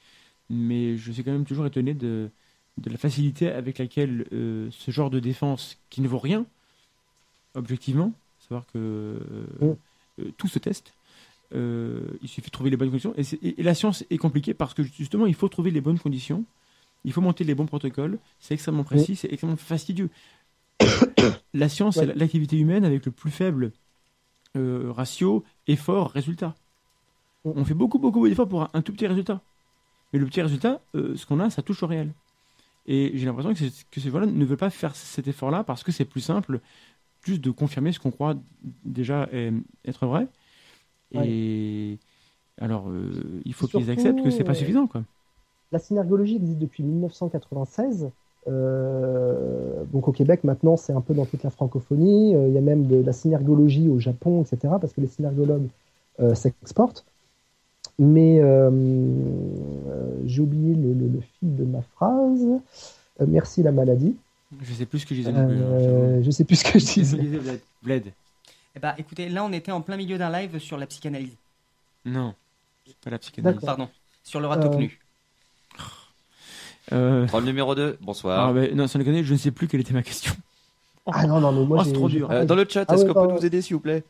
mais 0.50 0.98
je 0.98 1.12
suis 1.12 1.24
quand 1.24 1.32
même 1.32 1.46
toujours 1.46 1.66
étonné 1.66 1.94
de, 1.94 2.30
de 2.78 2.90
la 2.90 2.98
facilité 2.98 3.50
avec 3.50 3.78
laquelle 3.78 4.26
euh, 4.34 4.68
ce 4.72 4.92
genre 4.92 5.10
de 5.10 5.20
défense, 5.20 5.78
qui 5.90 6.02
ne 6.02 6.08
vaut 6.08 6.20
rien, 6.20 6.46
objectivement, 7.56 8.12
savoir 8.40 8.66
que 8.68 8.78
euh, 8.78 9.20
Mm. 9.62 9.76
euh, 10.22 10.32
tout 10.38 10.48
se 10.48 10.60
teste, 10.60 10.94
il 11.56 12.28
suffit 12.28 12.48
de 12.48 12.52
trouver 12.52 12.72
les 12.72 12.78
bonnes 12.78 12.90
conditions. 12.90 13.14
Et, 13.16 13.24
c'est- 13.24 13.38
et- 13.44 13.60
et 13.60 13.64
la 13.64 13.76
science 13.76 14.04
est 14.10 14.18
compliquée 14.18 14.56
parce 14.56 14.74
que 14.74 14.82
justement, 14.82 15.28
il 15.28 15.36
faut 15.36 15.48
trouver 15.50 15.70
les 15.70 15.82
bonnes 15.82 16.00
conditions, 16.00 16.46
il 17.06 17.14
faut 17.14 17.22
monter 17.22 17.44
les 17.44 17.54
bons 17.54 17.68
protocoles, 17.68 18.18
c'est 18.40 18.56
extrêmement 18.56 18.84
précis, 18.84 19.16
c'est 19.16 19.28
extrêmement 19.32 19.56
fastidieux. 19.58 20.10
la 21.54 21.70
science, 21.70 21.98
Ouais. 21.98 22.08
c'est 22.08 22.16
l'activité 22.16 22.58
humaine 22.58 22.86
avec 22.86 23.06
le 23.06 23.12
plus 23.12 23.30
faible 23.30 23.72
euh, 24.56 24.92
ratio 24.92 25.44
effort-résultat. 25.68 26.56
Mm. 27.46 27.52
On 27.56 27.66
fait 27.66 27.74
beaucoup, 27.74 28.00
beaucoup 28.00 28.28
d'efforts 28.28 28.50
pour 28.50 28.64
un, 28.64 28.70
un 28.74 28.82
tout 28.82 28.94
petit 28.94 29.08
résultat. 29.08 29.42
Mais 30.12 30.20
le 30.20 30.26
petit 30.26 30.42
résultat, 30.42 30.82
euh, 30.96 31.16
ce 31.16 31.26
qu'on 31.26 31.40
a, 31.40 31.50
ça 31.50 31.62
touche 31.62 31.84
au 31.84 31.88
réel. 31.88 32.14
Et 32.86 33.12
j'ai 33.16 33.26
l'impression 33.26 33.54
que, 33.54 33.60
que 33.92 34.00
ces 34.00 34.10
gens-là 34.10 34.26
ne 34.26 34.46
veulent 34.46 34.58
pas 34.58 34.70
faire 34.70 34.96
cet 34.96 35.28
effort-là 35.28 35.64
parce 35.64 35.84
que 35.84 35.92
c'est 35.92 36.06
plus 36.06 36.22
simple 36.22 36.60
juste 37.24 37.42
de 37.42 37.52
confirmer 37.52 37.94
ce 37.94 38.00
qu'on 38.00 38.12
croit 38.12 38.36
déjà 38.84 39.30
être 39.86 40.06
vrai. 40.06 40.28
Et 41.14 41.98
alors, 42.60 42.90
euh, 42.90 43.42
il 43.46 43.54
faut 43.54 43.68
qu'ils 43.68 43.90
acceptent 43.90 44.24
que 44.24 44.30
c'est 44.30 44.44
pas 44.44 44.52
euh, 44.52 44.56
suffisant. 44.56 44.88
Quoi. 44.88 45.04
La 45.72 45.80
synergologie 45.80 46.36
existe 46.36 46.60
depuis 46.60 46.84
1996. 46.84 48.12
Euh, 48.48 49.84
donc 49.92 50.08
au 50.08 50.12
Québec, 50.12 50.44
maintenant, 50.44 50.78
c'est 50.78 50.94
un 50.94 51.02
peu 51.02 51.14
dans 51.14 51.26
toute 51.26 51.44
la 51.44 51.50
francophonie. 51.50 52.36
Euh, 52.36 52.48
Il 52.48 52.54
y 52.54 52.58
a 52.58 52.62
même 52.62 52.86
de 52.88 52.98
la 52.98 53.14
synergologie 53.14 53.88
au 53.90 54.00
Japon, 54.00 54.42
etc., 54.44 54.74
parce 54.80 54.94
que 54.94 55.02
les 55.02 55.08
synergologues 55.08 55.68
euh, 56.20 56.36
s'exportent. 56.36 57.06
Mais 58.00 58.40
euh, 58.40 58.70
euh, 58.72 60.18
j'ai 60.26 60.42
oublié 60.42 60.74
le, 60.76 60.94
le- 60.94 61.08
le 61.08 61.20
fil 61.22 61.56
de 61.56 61.64
ma 61.64 61.82
phrase. 61.82 62.44
Euh, 63.22 63.26
merci 63.28 63.62
la 63.64 63.72
maladie. 63.72 64.16
Je 64.62 64.74
sais 64.74 64.86
plus 64.86 65.00
ce 65.00 65.06
que 65.06 65.16
je 65.16 65.22
disais 65.22 65.32
je 66.24 66.32
sais 66.32 66.44
plus 66.44 66.56
ce 66.58 66.64
que 66.72 66.80
je 66.80 66.86
disais. 66.86 67.18
Bled. 67.18 67.60
Bled. 67.84 68.14
Eh 68.76 68.80
bah, 68.80 68.96
écoutez, 68.98 69.30
là, 69.30 69.44
on 69.46 69.52
était 69.52 69.72
en 69.72 69.82
plein 69.82 69.98
milieu 69.98 70.18
d'un 70.18 70.32
live 70.32 70.58
sur 70.60 70.78
la 70.78 70.88
psychanalyse. 70.88 71.36
Non, 72.06 72.34
c'est 72.86 72.96
pas 72.98 73.10
la 73.12 73.20
psychanalyse. 73.20 73.62
Pardon, 73.62 73.88
sur 74.24 74.40
le 74.40 74.48
râteau 74.48 74.72
Euh, 74.74 74.78
nu. 74.78 75.00
Euh, 76.92 77.26
Troll 77.28 77.46
numéro 77.46 77.76
2, 77.76 77.98
bonsoir. 78.02 78.50
ah, 78.50 78.54
ben, 78.54 78.76
non, 78.76 78.88
sans 78.88 79.00
déconner, 79.00 79.24
je 79.24 79.34
ne 79.34 79.38
sais 79.38 79.52
plus 79.52 79.68
quelle 79.68 79.80
était 79.82 79.94
ma 79.94 80.04
question. 80.04 80.34
Ah 81.06 81.26
non, 81.28 81.40
non, 81.40 81.52
mais 81.52 81.66
moi, 81.66 81.78
Oh, 81.82 81.84
c'est 81.86 81.94
trop 81.94 82.10
dur. 82.10 82.30
Euh, 82.32 82.46
dans 82.46 82.56
le 82.56 82.66
chat, 82.70 82.86
Ah 82.88 82.94
est-ce 82.94 83.04
ouais, 83.04 83.14
qu'on 83.14 83.22
peut 83.22 83.28
bah, 83.28 83.34
nous 83.40 83.46
aider, 83.46 83.62
s'il 83.62 83.76
vous 83.76 83.82
plaît? 83.82 84.04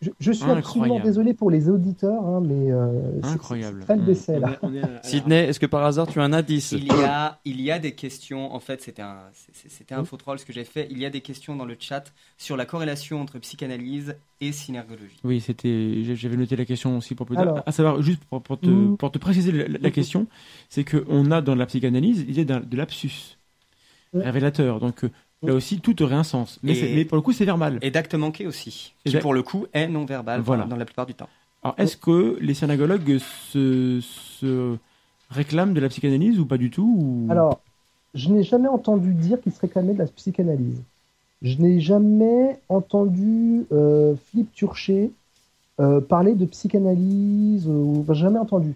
Je, 0.00 0.10
je 0.18 0.32
suis 0.32 0.42
Incroyable. 0.44 0.58
absolument 0.66 1.00
désolé 1.00 1.34
pour 1.34 1.50
les 1.50 1.68
auditeurs, 1.68 2.22
hein, 2.24 2.40
mais 2.42 2.70
euh, 2.72 3.20
c'est- 3.22 3.28
Incroyable. 3.28 3.78
c'est 3.80 3.84
très 3.86 3.96
le 3.96 4.02
décès 4.02 4.36
On 4.36 4.40
là. 4.40 4.52
est- 4.52 4.58
on 4.62 4.74
est 4.74 4.82
à 4.82 4.88
la- 4.88 5.02
Sydney, 5.02 5.44
est-ce 5.48 5.60
que 5.60 5.66
par 5.66 5.84
hasard 5.84 6.06
tu 6.06 6.20
as 6.20 6.22
un 6.22 6.32
indice 6.32 6.72
Il 6.72 6.86
y 6.86 6.90
a, 6.90 7.38
il 7.44 7.60
y 7.60 7.70
a 7.70 7.78
des 7.78 7.92
questions, 7.92 8.54
en 8.54 8.60
fait, 8.60 8.80
c'était 8.82 9.02
un, 9.02 9.18
c'était 9.52 9.94
un 9.94 10.00
Oui. 10.00 10.06
faux 10.06 10.16
troll 10.16 10.38
ce 10.38 10.46
que 10.46 10.52
j'ai 10.52 10.64
fait. 10.64 10.86
Il 10.90 10.98
y 10.98 11.04
a 11.06 11.10
des 11.10 11.20
questions 11.20 11.54
dans 11.56 11.66
le 11.66 11.76
chat 11.78 12.04
sur 12.38 12.56
la 12.56 12.64
corrélation 12.64 13.20
entre 13.20 13.38
psychanalyse 13.38 14.16
et 14.40 14.52
synergologie. 14.52 15.18
Oui, 15.24 15.40
c'était. 15.40 16.02
J'avais 16.14 16.36
noté 16.36 16.56
la 16.56 16.64
question 16.64 16.96
aussi 16.98 17.14
pour 17.14 17.26
plus 17.26 17.36
tard. 17.36 17.42
Alors. 17.44 17.62
À 17.66 17.72
savoir, 17.72 18.00
juste 18.02 18.24
pour, 18.24 18.42
pour 18.42 18.58
te, 18.58 18.66
Mm. 18.68 18.96
pour 18.96 19.12
te 19.12 19.18
préciser 19.18 19.52
la, 19.52 19.90
question, 19.90 20.26
c'est 20.70 20.84
qu'on 20.84 21.30
a 21.30 21.40
dans 21.42 21.54
la 21.54 21.66
psychanalyse 21.66 22.24
l'idée 22.26 22.44
de 22.46 22.76
lapsus 22.76 23.36
Mm. 24.14 24.20
révélateur. 24.20 24.80
Donc 24.80 25.04
euh, 25.04 25.10
là 25.42 25.54
aussi, 25.54 25.80
tout 25.80 26.02
aurait 26.02 26.14
un 26.14 26.24
sens. 26.24 26.58
Mais, 26.62 26.72
Et- 26.72 26.74
c'est- 26.74 26.94
mais 26.94 27.04
pour 27.04 27.16
le 27.16 27.22
coup, 27.22 27.32
c'est 27.32 27.44
verbal. 27.44 27.78
Et 27.82 27.90
d'acte 27.90 28.14
manqué 28.14 28.46
aussi, 28.46 28.94
Et 29.04 29.10
qui 29.10 29.16
pour 29.18 29.34
le 29.34 29.42
coup 29.42 29.66
est 29.72 29.88
non 29.88 30.04
verbal 30.04 30.40
Voilà. 30.40 30.64
dans 30.64 30.76
la 30.76 30.84
plupart 30.84 31.06
du 31.06 31.14
temps. 31.14 31.28
Alors, 31.62 31.74
est-ce 31.78 31.96
que 31.96 32.36
les 32.40 32.54
synagogues 32.54 33.18
se, 33.18 34.00
se 34.02 34.76
réclament 35.30 35.74
de 35.74 35.80
la 35.80 35.88
psychanalyse 35.88 36.38
ou 36.38 36.46
pas 36.46 36.58
du 36.58 36.70
tout 36.70 36.96
ou- 36.98 37.26
Alors, 37.30 37.60
je 38.14 38.28
n'ai 38.30 38.42
jamais 38.42 38.68
entendu 38.68 39.14
dire 39.14 39.40
qu'il 39.40 39.52
se 39.52 39.60
réclamait 39.60 39.94
de 39.94 39.98
la 39.98 40.06
psychanalyse. 40.06 40.80
Je 41.42 41.58
n'ai 41.58 41.80
jamais 41.80 42.58
entendu 42.68 43.66
euh, 43.72 44.14
Philippe 44.30 44.52
Turchet 44.54 45.10
euh, 45.80 46.00
parler 46.00 46.34
de 46.34 46.46
psychanalyse, 46.46 47.66
euh, 47.66 47.70
ou 47.72 48.00
enfin, 48.02 48.14
jamais 48.14 48.38
entendu. 48.38 48.74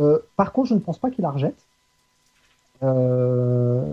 Euh, 0.00 0.18
par 0.36 0.52
contre, 0.52 0.68
je 0.68 0.74
ne 0.74 0.78
pense 0.78 0.98
pas 0.98 1.10
qu'il 1.10 1.22
la 1.22 1.30
rejette. 1.30 1.56
Euh, 2.82 3.84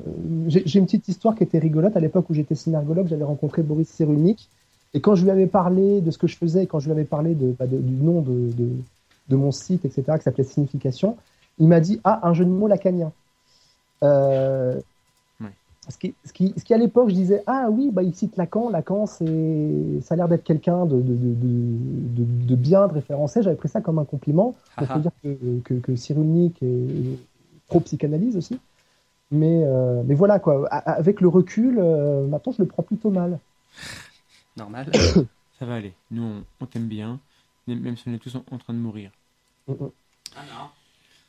J'ai 0.47 0.79
une 0.79 0.85
petite 0.85 1.07
histoire 1.07 1.35
qui 1.35 1.43
était 1.43 1.59
rigolote. 1.59 1.95
À 1.95 1.99
l'époque 1.99 2.29
où 2.29 2.33
j'étais 2.33 2.55
synergologue, 2.55 3.07
j'avais 3.07 3.23
rencontré 3.23 3.63
Boris 3.63 3.87
Cyrulnik. 3.89 4.49
Et 4.93 5.01
quand 5.01 5.15
je 5.15 5.23
lui 5.23 5.31
avais 5.31 5.47
parlé 5.47 6.01
de 6.01 6.11
ce 6.11 6.17
que 6.17 6.27
je 6.27 6.37
faisais, 6.37 6.63
et 6.63 6.67
quand 6.67 6.79
je 6.79 6.85
lui 6.85 6.91
avais 6.91 7.05
parlé 7.05 7.33
de, 7.33 7.55
bah, 7.57 7.65
de- 7.65 7.77
du 7.79 7.93
nom 7.95 8.21
de, 8.21 9.35
mon 9.35 9.51
site, 9.51 9.85
etc., 9.85 10.03
qui 10.17 10.23
s'appelait 10.23 10.43
Signification, 10.43 11.17
il 11.59 11.67
m'a 11.67 11.79
dit 11.79 11.99
Ah, 12.03 12.27
un 12.27 12.33
jeu 12.33 12.45
de 12.45 12.49
mots 12.51 12.67
lacanien. 12.67 13.11
Euh, 14.03 14.79
Ouais. 15.41 15.49
ce, 15.89 15.97
qui, 15.97 16.13
ce, 16.25 16.31
qui, 16.33 16.53
ce 16.57 16.63
qui, 16.63 16.73
à 16.73 16.77
l'époque, 16.77 17.09
je 17.09 17.15
disais 17.15 17.41
Ah 17.47 17.69
oui, 17.71 17.89
bah, 17.91 18.03
il 18.03 18.13
cite 18.13 18.37
Lacan. 18.37 18.69
Lacan, 18.69 19.05
ça 19.07 19.23
a 19.25 20.15
l'air 20.15 20.27
d'être 20.27 20.43
quelqu'un 20.43 20.85
de, 20.85 21.01
bien, 22.55 22.87
de 22.87 22.93
référencé. 22.93 23.41
J'avais 23.41 23.55
pris 23.55 23.69
ça 23.69 23.81
comme 23.81 23.97
un 23.99 24.05
compliment. 24.05 24.53
Il 24.79 24.85
faut 24.85 24.93
Haha. 24.93 24.99
dire 24.99 25.11
que, 25.23 25.59
que, 25.63 25.73
que 25.75 25.95
Cyrulnik 25.95 26.61
est 26.61 27.17
pro-psychanalyse 27.67 28.37
aussi. 28.37 28.59
Mais, 29.33 29.63
euh, 29.65 30.03
mais 30.05 30.15
voilà, 30.15 30.39
quoi. 30.39 30.67
A- 30.71 30.91
Avec 30.93 31.19
le 31.21 31.27
recul, 31.27 31.79
euh, 31.79 32.27
maintenant, 32.27 32.51
je 32.53 32.61
le 32.61 32.67
prends 32.67 32.83
plutôt 32.83 33.09
mal. 33.09 33.39
Normal. 34.55 34.87
Ça 35.59 35.65
va 35.65 35.75
aller. 35.75 35.93
Nous, 36.11 36.23
on, 36.23 36.45
on 36.59 36.65
t'aime 36.65 36.87
bien, 36.87 37.19
même 37.67 37.97
si 37.97 38.07
on 38.09 38.13
est 38.13 38.19
tous 38.19 38.35
en, 38.35 38.43
en 38.51 38.57
train 38.57 38.73
de 38.73 38.79
mourir. 38.79 39.11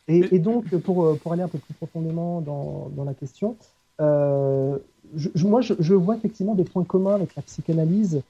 Et, 0.09 0.35
et 0.35 0.39
donc, 0.39 0.77
pour, 0.79 1.05
euh, 1.05 1.17
pour 1.17 1.33
aller 1.33 1.43
un 1.43 1.49
peu 1.49 1.59
plus 1.59 1.75
profondément 1.75 2.41
dans, 2.41 2.91
dans 2.91 3.05
la 3.05 3.15
question, 3.15 3.57
euh, 4.01 4.79
je, 5.15 5.47
moi, 5.47 5.61
je, 5.63 5.75
je 5.79 5.95
vois 5.95 6.17
effectivement 6.17 6.55
des 6.55 6.65
points 6.65 6.85
communs 6.85 7.15
avec 7.15 7.35
la 7.37 7.43
psychanalyse 7.43 8.23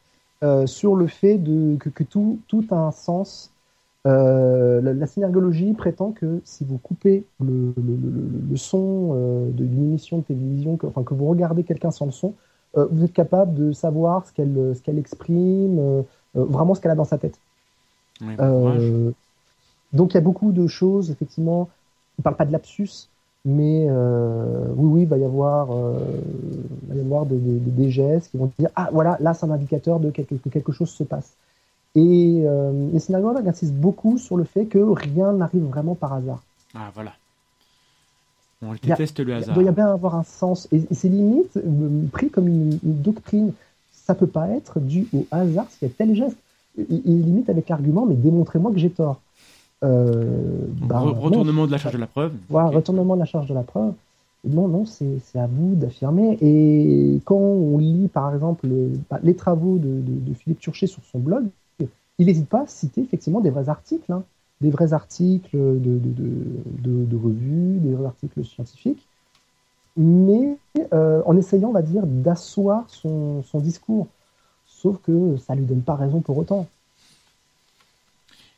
euh, 0.45 0.67
sur 0.67 0.95
le 0.95 1.07
fait 1.09 1.39
de, 1.39 1.77
que, 1.77 1.89
que 1.89 2.05
tout, 2.05 2.41
tout 2.49 2.65
a 2.71 2.77
un 2.77 2.93
sens. 2.93 3.54
Euh, 4.07 4.83
la, 4.83 4.93
la 4.93 5.07
synergologie 5.07 5.73
prétend 5.73 6.13
que 6.13 6.41
si 6.45 6.65
vous 6.65 6.79
coupez 6.79 7.27
le, 7.41 7.73
le, 7.77 7.97
le- 7.97 8.49
le 8.51 8.57
son 8.57 9.13
euh, 9.15 9.51
d'une 9.51 9.85
émission 9.85 10.19
de 10.19 10.25
télévision, 10.25 10.77
que, 10.77 10.87
enfin, 10.87 11.03
que 11.05 11.15
vous 11.15 11.27
regardez 11.27 11.65
quelqu'un 11.65 11.91
sans 11.91 12.05
le 12.07 12.13
son, 12.13 12.35
euh, 12.77 12.87
vous 12.91 13.05
êtes 13.05 13.13
capable 13.15 13.55
de 13.55 13.73
savoir 13.73 14.27
ce 14.27 14.33
qu'elle 14.33 14.99
exprime, 14.99 16.05
vraiment 16.35 16.75
ce 16.75 16.81
qu'elle 16.83 16.91
a 16.91 16.95
dans 16.97 17.05
sa 17.05 17.19
tête. 17.19 17.41
Donc 19.93 20.13
il 20.13 20.15
y 20.15 20.19
a 20.19 20.21
beaucoup 20.21 20.53
de 20.53 20.67
choses, 20.67 21.11
effectivement. 21.11 21.71
On 22.19 22.21
ne 22.21 22.23
parle 22.23 22.37
pas 22.37 22.47
de 22.47 22.53
lapsus, 22.53 23.11
mais 23.45 23.89
oui, 23.91 24.87
oui, 24.87 25.03
il 25.03 25.09
va 25.09 25.19
y 25.19 25.25
avoir, 25.25 25.69
il 26.83 26.89
va 26.89 26.95
y 26.97 27.01
avoir 27.01 27.27
des, 27.27 27.39
des- 27.39 27.59
des 27.71 27.91
gestes 27.91 28.31
qui 28.31 28.37
vont 28.39 28.51
dire 28.59 28.71
Ah, 28.77 28.89
voilà, 28.93 29.17
là, 29.21 29.35
c'est 29.35 29.47
un 29.47 29.51
indicateur 29.51 30.01
de 30.01 30.11
quelque, 30.11 30.35
que 30.37 30.49
quelque 30.49 30.73
chose 30.73 30.91
se 30.91 31.05
passe. 31.05 31.37
Et 31.97 32.43
euh, 32.45 32.89
les 32.93 32.99
synagogues 32.99 33.47
insistent 33.47 33.75
beaucoup 33.75 34.19
sur 34.19 34.37
le 34.37 34.45
fait 34.45 34.67
que 34.67 34.79
rien 34.79 35.33
n'arrive 35.33 35.63
vraiment 35.65 35.95
par 35.95 36.13
hasard. 36.13 36.43
Ah, 36.75 36.91
voilà. 36.95 37.13
On 38.63 38.73
Il 38.83 38.91
a- 38.93 38.97
déteste 38.97 39.21
le 39.21 39.31
Il 39.33 39.35
hasard. 39.35 39.55
doit 39.55 39.65
y 39.65 39.71
bien 39.71 39.87
avoir 39.93 40.15
un 40.17 40.23
sens. 40.25 40.69
Et, 40.73 40.79
et 40.79 40.95
c'est 40.95 41.09
limite 41.09 41.57
euh, 41.57 42.07
pris 42.13 42.31
comme 42.31 42.49
une, 42.49 42.79
une 42.85 43.01
doctrine. 43.03 43.53
Ça 43.93 44.15
peut 44.15 44.27
pas 44.27 44.49
être 44.49 44.81
dû 44.81 45.07
au 45.15 45.27
hasard 45.31 45.67
s'il 45.71 45.89
y 45.89 45.91
a 45.91 45.95
tel 45.97 46.15
geste. 46.15 46.37
Et 46.77 46.85
limite 47.07 47.49
avec 47.49 47.69
l'argument, 47.69 48.05
mais 48.05 48.17
démontrez-moi 48.17 48.73
que 48.73 48.79
j'ai 48.79 48.91
tort. 48.91 49.21
Euh, 49.85 50.67
bah, 50.83 51.01
re- 51.01 51.15
non, 51.15 51.21
retournement 51.21 51.67
de 51.67 51.73
la 51.73 51.79
charge 51.79 51.95
de 51.95 52.01
la 52.01 52.07
preuve. 52.09 52.33
Voilà, 52.49 52.69
retournement 52.71 53.15
de 53.15 53.21
la 53.21 53.27
charge 53.27 53.47
de 53.49 53.55
la 53.55 53.63
preuve. 53.63 53.93
Non, 54.45 54.67
non, 54.69 54.85
c'est 54.85 55.21
c'est 55.25 55.39
à 55.39 55.47
vous 55.47 55.75
d'affirmer. 55.75 56.37
Et 56.41 57.21
quand 57.25 57.37
on 57.37 57.79
lit, 57.79 58.09
par 58.09 58.35
exemple, 58.35 58.67
le- 58.67 58.93
bah, 59.09 59.21
les 59.23 59.35
travaux 59.37 59.79
de, 59.79 59.87
de- 59.87 60.31
de 60.31 60.35
Philippe 60.35 60.59
Turchet 60.61 60.87
sur 60.89 61.03
son 61.13 61.19
blog, 61.21 61.45
il 62.19 62.27
n'hésite 62.27 62.49
pas 62.49 62.63
à 62.63 62.67
citer 62.67 63.03
effectivement 63.03 63.41
des 63.41 63.51
vrais 63.51 63.69
articles, 63.69 64.11
hein. 64.13 64.25
des 64.61 64.71
vrais 64.71 64.93
articles 64.93 65.57
de, 65.57 67.17
revues, 67.17 67.79
des 67.79 67.95
vrais 67.95 68.07
articles 68.07 68.45
scientifiques, 68.45 69.07
mais 69.97 70.57
euh, 70.93 71.23
en 71.27 71.37
essayant, 71.37 71.71
on 71.71 71.73
va 71.73 71.83
dire, 71.83 72.07
d'asseoir 72.07 72.89
son, 72.89 73.43
discours. 73.55 74.09
Sauf 74.67 74.99
que 75.03 75.37
ça 75.39 75.55
lui 75.55 75.65
donne 75.65 75.83
pas 75.83 75.95
raison 75.95 76.21
pour 76.21 76.39
autant. 76.39 76.69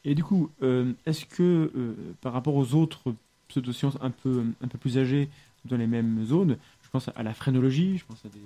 Et 0.05 0.15
du 0.15 0.25
coup, 0.25 0.51
euh, 0.63 0.93
est-ce 1.05 1.25
que 1.27 1.71
euh, 1.75 1.95
par 2.21 2.33
rapport 2.33 2.55
aux 2.55 2.75
autres 2.75 3.15
pseudosciences 3.49 3.97
un 4.01 4.11
peu, 4.11 4.45
un 4.63 4.69
peu 4.69 4.79
plus 4.79 4.99
âgées 4.99 5.29
dans 5.65 5.77
les 5.77 5.87
mêmes 5.87 6.25
zones, 6.25 6.57
je 6.83 6.91
pense 6.91 7.09
à 7.15 7.23
la 7.23 7.35
phrénologie, 7.35 7.99
je 7.99 8.05
pense 8.05 8.25
à 8.25 8.29
des, 8.29 8.41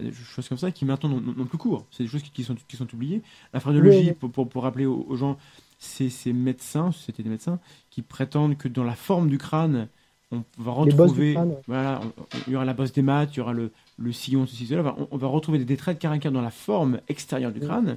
des 0.00 0.12
choses 0.12 0.48
comme 0.48 0.58
ça 0.58 0.70
qui 0.70 0.84
maintenant 0.84 1.08
n'ont 1.20 1.44
plus 1.46 1.58
cours. 1.58 1.86
C'est 1.90 2.02
des 2.04 2.08
choses 2.08 2.22
qui, 2.22 2.30
qui 2.30 2.44
sont, 2.44 2.56
qui 2.68 2.76
sont 2.76 2.92
oubliées. 2.94 3.22
La 3.52 3.60
phrénologie, 3.60 4.08
Oui. 4.08 4.12
pour, 4.12 4.30
pour, 4.30 4.48
pour 4.48 4.62
rappeler 4.62 4.86
aux, 4.86 5.04
aux 5.08 5.16
gens, 5.16 5.38
c'est 5.78 6.10
ces 6.10 6.32
médecins, 6.32 6.92
c'était 6.92 7.22
des 7.22 7.30
médecins, 7.30 7.58
qui 7.90 8.02
prétendent 8.02 8.56
que 8.58 8.68
dans 8.68 8.84
la 8.84 8.94
forme 8.94 9.28
du 9.28 9.38
crâne, 9.38 9.88
on 10.32 10.44
va 10.58 10.72
retrouver, 10.72 11.32
crâne, 11.34 11.48
ouais. 11.50 11.56
voilà, 11.66 12.00
on- 12.04 12.06
on- 12.22 12.38
il 12.46 12.52
y 12.52 12.56
aura 12.56 12.64
la 12.64 12.74
bosse 12.74 12.92
des 12.92 13.02
maths, 13.02 13.30
il 13.34 13.38
y 13.38 13.40
aura 13.40 13.52
le, 13.52 13.72
le 13.98 14.12
sillon, 14.12 14.46
ceci, 14.46 14.66
cela. 14.66 14.82
Enfin, 14.82 14.94
On, 14.98 15.08
on 15.10 15.16
va 15.16 15.26
retrouver 15.26 15.58
des, 15.58 15.64
des 15.64 15.76
traits 15.76 15.96
de 15.96 16.02
caractère 16.02 16.30
dans 16.32 16.42
la 16.42 16.50
forme 16.52 17.00
extérieure 17.08 17.50
du 17.52 17.60
Oui. 17.60 17.66
crâne. 17.66 17.96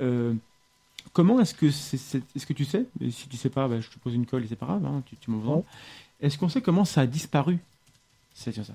Euh, 0.00 0.34
comment 1.12 1.40
est-ce 1.40 1.54
que 1.54 1.70
c'est, 1.70 1.96
c'est- 1.96 2.22
est-ce 2.36 2.46
que 2.46 2.52
tu 2.52 2.64
sais 2.64 2.86
Et 3.00 3.10
Si 3.10 3.28
tu 3.28 3.36
sais 3.36 3.50
pas, 3.50 3.66
bah, 3.66 3.80
je 3.80 3.88
te 3.88 3.98
pose 3.98 4.14
une 4.14 4.26
colle 4.26 4.44
et 4.44 4.46
c'est 4.46 4.54
pas 4.56 4.66
grave, 4.66 4.84
hein, 4.86 5.02
tu, 5.06 5.16
tu 5.16 5.30
m'en. 5.30 5.64
Est-ce 6.20 6.36
qu'on 6.38 6.48
sait 6.48 6.60
comment 6.60 6.84
ça 6.84 7.00
a 7.02 7.06
disparu 7.06 7.58
C'est 8.34 8.52
ça. 8.54 8.74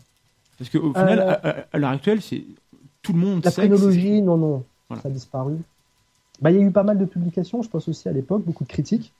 Parce 0.57 0.69
qu'au 0.69 0.93
final, 0.93 1.19
Euh, 1.19 1.29
à, 1.29 1.33
à- 1.61 1.65
à 1.71 1.77
l'heure 1.77 1.89
actuelle, 1.91 2.21
c'est 2.21 2.43
tout 3.01 3.13
le 3.13 3.19
monde 3.19 3.43
La 3.43 3.51
sait. 3.51 3.67
que 3.67 4.21
non, 4.21 4.37
non, 4.37 4.63
Voilà. 4.89 5.01
ça 5.01 5.09
a 5.09 5.11
disparu. 5.11 5.55
Bah, 6.41 6.51
il 6.51 6.57
y 6.57 6.59
a 6.59 6.63
eu 6.63 6.71
pas 6.71 6.83
mal 6.83 6.97
de 6.97 7.05
publications, 7.05 7.61
je 7.61 7.69
pense 7.69 7.87
aussi 7.87 8.07
à 8.09 8.11
l'époque, 8.11 8.43
beaucoup 8.43 8.63
de 8.63 8.69
critiques 8.69 9.13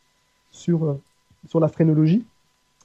sur, 0.51 0.83
euh, 0.85 1.01
sur 1.49 1.59
la 1.59 1.67
phrénologie. 1.67 2.23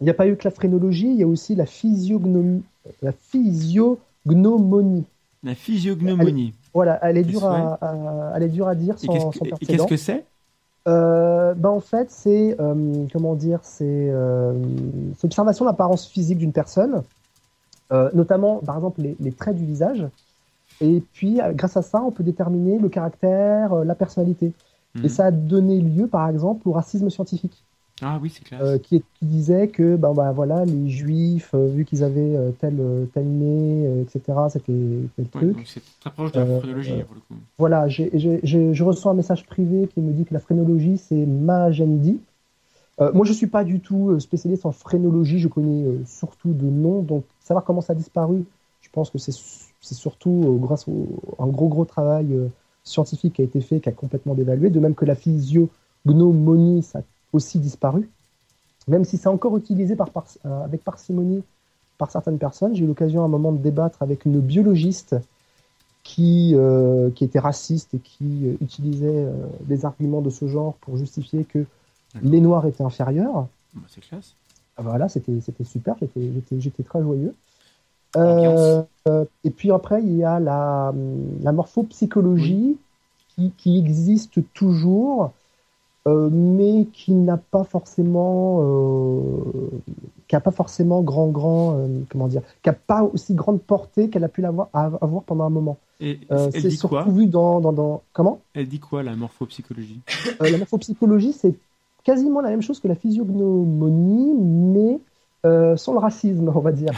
Il 0.01 0.05
n'y 0.05 0.11
a 0.11 0.15
pas 0.15 0.29
eu 0.29 0.37
que 0.37 0.45
la 0.45 0.51
phrénologie, 0.51 1.09
il 1.11 1.17
y 1.17 1.23
a 1.23 1.27
aussi 1.27 1.55
la 1.55 1.67
physiognomie. 1.67 2.63
La 3.03 3.13
physiognomonie. 3.13 5.05
La 5.43 5.55
physiognomonie. 5.55 6.55
Voilà, 6.75 6.99
elle 7.03 7.17
est 7.17 7.25
dure 7.25 7.45
à, 7.45 7.75
à- 7.81 8.33
elle 8.37 8.43
est 8.45 8.49
dure 8.49 8.69
à 8.69 8.75
dire 8.75 8.97
Et 9.03 9.07
sans, 9.07 9.13
qu'est-ce 9.31 9.39
que- 9.39 9.45
et 9.47 9.49
perdre 9.49 9.59
ses 9.67 9.73
qu'est-ce 9.73 9.87
que 9.87 9.97
c'est? 9.97 10.25
Euh, 10.87 11.55
bah, 11.55 11.71
en 11.71 11.81
fait, 11.81 12.11
c'est 12.11 12.57
euh, 12.61 13.07
comment 13.13 13.35
dire, 13.35 13.61
c'est 13.63 13.85
euh, 14.11 14.55
c'est 15.17 15.25
l'observation 15.25 15.65
de 15.65 15.71
l'apparence 15.71 16.07
physique 16.07 16.39
d'une 16.39 16.53
personne, 16.53 17.03
euh, 17.93 18.11
notamment 18.15 18.57
par 18.59 18.77
exemple 18.77 19.01
les, 19.03 19.17
les 19.21 19.33
traits 19.33 19.57
du 19.57 19.65
visage. 19.65 20.07
Et 20.81 21.03
puis, 21.13 21.41
euh, 21.41 21.53
grâce 21.53 21.77
à 21.77 21.83
ça, 21.83 22.03
on 22.03 22.13
peut 22.13 22.23
déterminer 22.23 22.79
le 22.79 22.89
caractère, 22.89 23.73
euh, 23.73 23.85
la 23.85 23.95
personnalité. 23.95 24.53
Mhm. 24.95 25.05
Et 25.05 25.09
ça 25.09 25.27
a 25.27 25.31
donné 25.31 25.81
lieu, 25.81 26.07
par 26.07 26.29
exemple, 26.29 26.69
au 26.69 26.73
racisme 26.73 27.11
scientifique, 27.11 27.65
Ah 28.01 28.19
oui, 28.23 28.31
c'est 28.33 28.45
clair. 28.45 28.61
euh, 28.63 28.79
qui, 28.79 29.03
disait 29.21 29.69
que, 29.69 29.97
ben, 29.97 30.15
bah, 30.15 30.31
voilà, 30.33 30.65
les 30.65 30.89
juifs, 30.89 31.51
euh, 31.55 31.67
vu 31.69 31.85
qu'ils 31.85 32.05
avaient 32.05 32.37
euh, 32.37 32.51
tel, 32.61 32.79
tel 33.13 33.27
nez, 33.27 34.03
etc., 34.03 34.39
c'était 34.51 34.73
tel 35.17 35.27
truc. 35.29 35.57
c'est 35.67 35.83
très 36.01 36.11
proche 36.11 36.33
de 36.33 36.41
la 36.41 36.59
phrénologie, 36.61 37.03
pour 37.03 37.15
le 37.15 37.21
coup. 37.21 37.35
Voilà, 37.59 37.89
je 37.89 38.83
reçois 38.85 39.13
un 39.13 39.17
message 39.17 39.47
privé 39.47 39.89
qui 39.93 40.01
me 40.01 40.13
dit 40.13 40.25
que 40.25 40.35
la 40.35 40.41
phrénologie, 40.41 40.97
c'est 40.97 41.27
ma 41.27 41.65
agenda. 41.65 42.13
Euh, 43.01 43.13
moi, 43.13 43.25
je 43.25 43.33
suis 43.33 43.47
pas 43.47 43.65
du 43.65 43.81
tout 43.81 44.11
euh, 44.11 44.19
spécialiste 44.19 44.67
en 44.67 44.73
phrénologie, 44.73 45.39
je 45.39 45.49
connais 45.49 45.85
euh, 45.85 46.03
surtout 46.05 46.53
de 46.53 46.67
noms, 46.67 47.03
donc 47.03 47.25
savoir 47.41 47.65
comment 47.65 47.81
ça 47.81 47.93
a 47.93 47.97
disparu, 47.97 48.45
je 48.81 48.89
pense 48.91 49.11
que 49.11 49.19
c'est 49.19 49.33
surtout 49.95 50.59
grâce 50.61 50.89
au 50.89 51.07
un 51.39 51.47
gros 51.47 51.69
gros 51.69 51.85
travail 51.85 52.29
scientifique 52.85 53.35
qui 53.35 53.43
a 53.43 53.45
été 53.45 53.61
fait, 53.61 53.81
qui 53.81 53.89
a 53.89 53.93
complètement 53.93 54.35
dévalué, 54.35 54.71
de 54.71 54.81
même 54.81 54.95
que 54.95 55.05
la 55.05 55.15
physiognomonie, 55.15 56.83
ça 56.83 57.01
a 57.01 57.03
aussi 57.33 57.59
disparu, 57.59 58.09
même 58.87 59.05
si 59.05 59.17
c'est 59.17 59.29
encore 59.29 59.57
utilisé 59.57 59.97
avec 60.45 60.83
parcimonie 60.85 61.43
par 61.97 62.11
certaines 62.11 62.39
personnes. 62.39 62.75
J'ai 62.75 62.85
eu 62.85 62.87
l'occasion 62.87 63.23
à 63.23 63.25
un 63.25 63.29
moment 63.29 63.53
de 63.53 63.59
débattre 63.59 64.03
avec 64.03 64.25
une 64.25 64.41
biologiste 64.41 65.17
qui, 66.03 66.55
qui 67.15 67.25
était 67.25 67.41
raciste 67.41 67.95
et 67.95 67.99
qui 67.99 68.47
utilisait 68.61 69.27
des 69.63 69.85
arguments 69.85 70.23
de 70.23 70.31
ce 70.31 70.49
genre 70.49 70.75
pour 70.81 70.97
justifier 70.97 71.45
que. 71.45 71.65
Les 72.23 72.41
Noirs 72.41 72.67
étaient 72.67 72.85
inférieurs. 72.85 73.47
Bah, 73.75 73.83
c'est 73.89 74.01
classe. 74.01 74.35
Ah, 74.77 74.83
Voilà, 74.83 75.09
c'était 75.09 75.41
c'était 75.41 75.65
super, 75.65 75.97
j'étais 76.01 76.21
j'étais- 76.35 76.61
j'étais 76.61 76.83
très 76.83 77.03
joyeux. 77.03 77.35
Euh, 78.17 78.83
euh, 79.09 79.25
et 79.45 79.51
puis 79.51 79.71
après, 79.71 80.03
il 80.03 80.17
y 80.17 80.25
a 80.25 80.41
la, 80.41 80.95
la 81.43 81.53
morphopsychologie 81.53 82.77
qui, 83.35 83.53
qui 83.59 83.79
existe 83.79 84.41
toujours, 84.55 85.33
euh, 86.07 86.31
mais 86.33 86.87
qui 86.93 87.13
n'a 87.13 87.37
pas 87.37 87.65
forcément, 87.65 88.61
euh, 88.63 89.43
qui 90.27 90.37
a 90.37 90.41
pas 90.41 90.51
forcément 90.53 91.03
grand, 91.03 91.29
grand, 91.29 91.77
comment 92.09 92.29
dire, 92.29 92.43
qui 92.63 92.71
a 92.71 92.73
pas 92.73 93.03
aussi 93.03 93.35
grande 93.35 93.61
portée 93.61 94.09
qu'elle 94.09 94.25
a 94.25 94.29
pu 94.29 94.41
l'avoir 94.41 94.69
avoir 94.73 95.23
pendant 95.25 95.45
un 95.45 95.51
moment. 95.51 95.77
C'est 96.01 96.63
dit 96.63 96.77
surtout 96.77 96.95
quoi 96.95 97.05
vu 97.05 97.27
dans, 97.27 97.61
dans, 97.61 97.73
dans 97.73 98.03
comment? 98.13 98.41
Elle 98.55 98.69
dit 98.69 98.81
quoi, 98.81 99.03
la 99.03 99.17
morphopsychologie? 99.17 100.01
La 100.41 100.57
morphopsychologie, 100.57 101.33
c'est 101.33 101.55
quasiment 102.09 102.41
la 102.41 102.49
même 102.49 102.63
chose 102.63 102.81
que 102.81 102.89
la 102.89 102.95
physiognomonie, 102.95 104.35
mais 104.35 104.99
euh, 105.45 105.77
sans 105.77 105.93
le 105.93 105.99
racisme, 105.99 106.51
on 106.55 106.61
va 106.61 106.73
dire. 106.73 106.93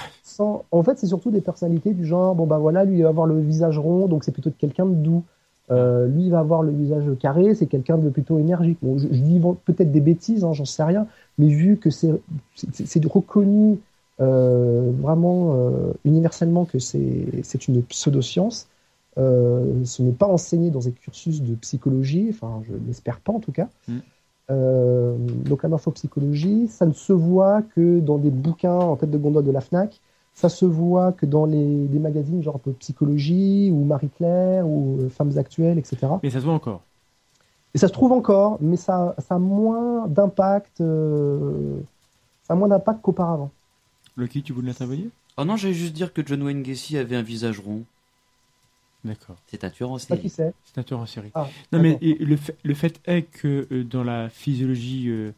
En 0.70 0.82
fait, 0.84 0.98
c'est 0.98 1.08
surtout 1.08 1.32
des 1.32 1.40
personnalités 1.40 1.94
du 1.94 2.06
genre, 2.06 2.36
bon 2.36 2.46
bah 2.46 2.58
voilà, 2.58 2.84
lui 2.84 2.98
il 2.98 3.02
va 3.02 3.08
avoir 3.08 3.26
le 3.26 3.40
visage 3.40 3.76
rond, 3.76 4.06
donc 4.06 4.22
c'est 4.22 4.30
plutôt 4.30 4.52
quelqu'un 4.56 4.86
de 4.86 4.94
doux. 4.94 5.24
Euh, 5.72 6.06
lui 6.06 6.26
il 6.26 6.30
va 6.30 6.38
avoir 6.38 6.62
le 6.62 6.70
visage 6.70 7.06
carré, 7.18 7.56
c'est 7.56 7.66
quelqu'un 7.66 7.98
de 7.98 8.08
plutôt 8.08 8.38
énergique. 8.38 8.78
Bon, 8.82 8.98
je, 8.98 9.08
je 9.10 9.20
dis 9.20 9.40
peut-être 9.64 9.90
des 9.90 10.00
bêtises, 10.00 10.44
hein, 10.44 10.52
j'en 10.52 10.64
sais 10.64 10.84
rien, 10.84 11.08
mais 11.38 11.48
vu 11.48 11.76
que 11.76 11.90
c'est 11.90 12.12
reconnu 13.06 13.80
euh, 14.20 14.92
vraiment 14.96 15.56
universellement 16.04 16.66
que 16.66 16.78
c'est 16.78 17.66
une 17.66 17.82
pseudoscience, 17.82 18.68
ce 19.16 20.02
n'est 20.02 20.12
pas 20.12 20.28
enseigné 20.28 20.70
dans 20.70 20.80
des 20.80 20.92
cursus 20.92 21.42
de 21.42 21.56
psychologie, 21.56 22.28
enfin 22.30 22.62
je 22.68 22.74
l'espère 22.86 23.18
pas 23.18 23.32
en 23.32 23.40
tout 23.40 23.52
cas. 23.52 23.68
Mm. 23.88 23.98
Euh, 24.50 25.16
donc 25.18 25.62
la 25.62 25.68
morphopsychologie, 25.68 26.68
ça 26.68 26.86
ne 26.86 26.92
se 26.92 27.12
voit 27.12 27.62
que 27.62 28.00
dans 28.00 28.18
des 28.18 28.30
bouquins 28.30 28.72
en 28.72 28.96
tête 28.96 29.10
de 29.10 29.18
gondole 29.18 29.44
de 29.44 29.50
la 29.50 29.60
FNAC, 29.60 30.00
ça 30.34 30.48
se 30.48 30.64
voit 30.64 31.12
que 31.12 31.26
dans 31.26 31.44
les, 31.44 31.86
des 31.86 31.98
magazines 31.98 32.42
genre 32.42 32.56
un 32.56 32.60
peu 32.60 32.72
Psychologie 32.72 33.70
ou 33.72 33.84
Marie-Claire 33.84 34.66
ou 34.66 34.98
euh, 35.00 35.08
Femmes 35.08 35.36
Actuelles, 35.36 35.78
etc. 35.78 36.06
Mais 36.22 36.30
ça 36.30 36.40
se 36.40 36.44
voit 36.44 36.54
encore. 36.54 36.82
Et 37.74 37.78
ça 37.78 37.86
se 37.86 37.92
trouve 37.92 38.12
encore, 38.12 38.58
mais 38.60 38.76
ça, 38.76 39.14
ça 39.18 39.36
a 39.36 39.38
moins 39.38 40.08
d'impact, 40.08 40.80
euh, 40.80 41.78
ça 42.42 42.54
a 42.54 42.56
moins 42.56 42.68
d'impact 42.68 43.00
qu'auparavant. 43.02 43.50
Loki, 44.16 44.42
tu 44.42 44.52
voulais 44.52 44.70
intervenir 44.70 45.06
Oh 45.36 45.44
non, 45.44 45.56
j'allais 45.56 45.74
juste 45.74 45.92
dire 45.92 46.12
que 46.12 46.26
John 46.26 46.42
Wayne 46.42 46.62
Gacy 46.62 46.98
avait 46.98 47.16
un 47.16 47.22
visage 47.22 47.60
rond. 47.60 47.84
D'accord. 49.04 49.36
C'est 49.46 49.64
un 49.64 49.70
tueur 49.70 49.90
en 49.92 49.98
série. 49.98 50.28
c'est. 50.28 50.52
C'est 50.64 50.78
un 50.78 50.82
tueur 50.82 51.00
en 51.00 51.06
série. 51.06 51.30
Ah, 51.34 51.48
Non, 51.72 51.80
mais 51.80 51.98
le, 52.02 52.36
fait, 52.36 52.56
le 52.62 52.74
fait 52.74 53.00
est 53.06 53.22
que 53.22 53.66
euh, 53.72 53.82
dans 53.84 54.04
la 54.04 54.28
physiologie 54.28 55.08
euh, 55.08 55.32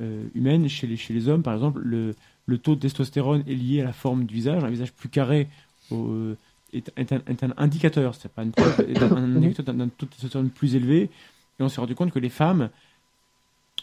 euh, 0.00 0.24
humaine, 0.34 0.68
chez 0.68 0.86
les, 0.86 0.96
chez 0.96 1.12
les 1.12 1.28
hommes, 1.28 1.42
par 1.42 1.54
exemple, 1.54 1.80
le, 1.82 2.14
le 2.46 2.58
taux 2.58 2.76
de 2.76 2.80
testostérone 2.80 3.42
est 3.48 3.54
lié 3.54 3.80
à 3.80 3.84
la 3.84 3.92
forme 3.92 4.24
du 4.24 4.34
visage. 4.34 4.62
Un 4.62 4.70
visage 4.70 4.92
plus 4.92 5.08
carré 5.08 5.48
au- 5.90 6.34
est, 6.72 6.92
est 6.96 7.12
un, 7.12 7.20
est 7.26 7.42
un 7.42 7.52
indicateur, 7.56 8.14
c'est 8.14 8.30
pas 8.30 8.44
une 8.44 8.52
est 8.88 9.02
un, 9.02 9.10
un 9.16 9.36
indicateur 9.36 9.74
d'un- 9.74 9.88
taux 9.88 10.06
de 10.06 10.10
testostérone 10.12 10.50
plus 10.50 10.76
élevé. 10.76 11.10
Et 11.58 11.62
on 11.64 11.68
s'est 11.68 11.80
rendu 11.80 11.96
compte 11.96 12.12
que 12.12 12.20
les 12.20 12.28
femmes, 12.30 12.70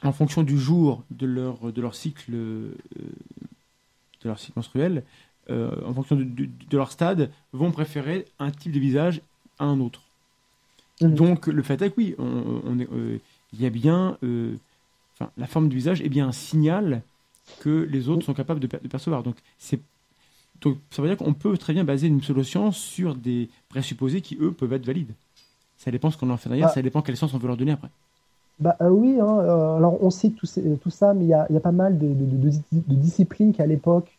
en 0.04 0.14
fonction 0.14 0.44
du 0.44 0.58
jour 0.58 1.04
de 1.12 1.26
leur, 1.26 1.72
de 1.74 1.82
leur 1.82 1.96
cycle, 1.96 2.32
euh, 2.34 2.72
de 4.24 4.30
leur 4.30 4.40
cycle 4.40 4.54
menstruel, 4.56 5.04
euh, 5.50 5.72
en 5.86 5.94
fonction 5.94 6.16
de, 6.16 6.24
de- 6.24 6.46
de 6.70 6.78
leur 6.78 6.92
stade, 6.92 7.30
vont 7.54 7.72
préférer 7.72 8.26
un 8.40 8.52
type 8.52 8.72
de 8.72 8.80
visage 8.80 9.22
à 9.60 9.66
un 9.66 9.80
autre. 9.80 10.02
Mhm. 11.02 11.14
Donc 11.14 11.48
le 11.48 11.64
fait 11.64 11.82
est 11.82 11.90
que 11.90 11.96
oui, 11.98 12.16
on, 12.18 12.62
on 12.66 12.80
est, 12.80 12.88
euh, 12.92 13.18
il 13.54 13.62
y 13.62 13.66
a 13.66 13.70
bien, 13.70 14.18
euh, 14.24 14.56
enfin, 15.20 15.32
la 15.38 15.48
forme 15.48 15.70
du 15.70 15.76
visage 15.76 16.02
est 16.02 16.10
bien 16.10 16.28
un 16.28 16.32
signal 16.32 17.02
que 17.62 17.88
les 17.90 18.10
autres 18.10 18.26
sont 18.26 18.34
capables 18.34 18.60
de, 18.60 18.68
per- 18.68 18.80
de 18.82 18.88
percevoir. 18.88 19.24
Donc 19.24 19.36
c'est, 19.58 19.80
donc 20.62 20.78
ça 20.90 21.02
veut 21.02 21.08
dire 21.08 21.18
qu'on 21.18 21.34
peut 21.34 21.58
très 21.58 21.74
bien 21.74 21.84
baser 21.84 22.08
une 22.08 22.20
pseudoscience 22.20 22.78
sur 22.78 23.16
des 23.16 23.48
présupposés 23.70 24.22
qui 24.22 24.38
eux 24.42 24.52
peuvent 24.52 24.74
être 24.74 24.86
valides. 24.86 25.14
Ça 25.78 25.92
dépend 25.92 26.10
ce 26.12 26.18
qu'on 26.18 26.30
en 26.32 26.38
fait 26.38 26.50
derrière, 26.50 26.70
Ah. 26.70 26.74
ça 26.74 26.82
dépend 26.82 27.02
quel 27.04 27.16
sens 27.16 27.34
on 27.34 27.38
veut 27.38 27.48
leur 27.48 27.58
donner 27.58 27.72
après. 27.74 27.90
Bah 28.60 28.76
euh, 28.82 28.90
oui, 28.90 29.20
hein, 29.22 29.38
euh, 29.40 29.78
alors 29.78 30.04
on 30.04 30.10
cite 30.10 30.36
tout, 30.36 30.48
ça, 30.48 31.14
mais 31.14 31.26
il 31.26 31.28
y 31.28 31.30
y 31.30 31.58
a 31.58 31.60
pas 31.60 31.72
mal 31.72 32.00
de, 32.00 32.08
de- 32.08 32.14
de- 32.14 32.50
de- 32.50 32.62
de 32.88 32.96
disciplines 32.96 33.54
qui 33.54 33.62
à 33.62 33.68
l'époque 33.68 34.17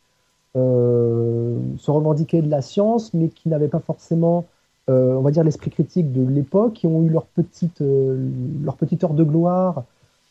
se 0.55 1.91
revendiquaient 1.91 2.43
de 2.43 2.51
la 2.51 2.63
science, 2.63 3.15
mais 3.15 3.29
qui 3.29 3.49
n'avaient 3.49 3.69
pas 3.69 3.81
forcément, 3.81 4.47
euh, 4.89 5.15
on 5.15 5.21
va 5.21 5.31
dire, 5.31 5.45
l'esprit 5.45 5.71
critique 5.71 6.13
de 6.13 6.27
l'époque, 6.27 6.75
qui 6.75 6.87
ont 6.87 7.03
eu 7.03 7.09
leur 7.09 7.27
petite, 7.27 7.81
euh, 7.81 8.29
leur 8.63 8.77
petite 8.77 9.03
heure 9.05 9.15
de 9.15 9.25
gloire 9.25 9.85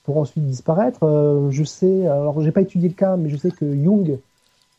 pour 0.03 0.17
ensuite 0.17 0.45
disparaître. 0.45 1.03
Euh, 1.03 1.49
je 1.51 1.63
sais, 1.63 2.07
alors 2.07 2.41
j'ai 2.41 2.51
pas 2.51 2.61
étudié 2.61 2.89
le 2.89 2.95
cas, 2.95 3.17
mais 3.17 3.29
je 3.29 3.37
sais 3.37 3.51
que 3.51 3.71
Jung 3.73 4.19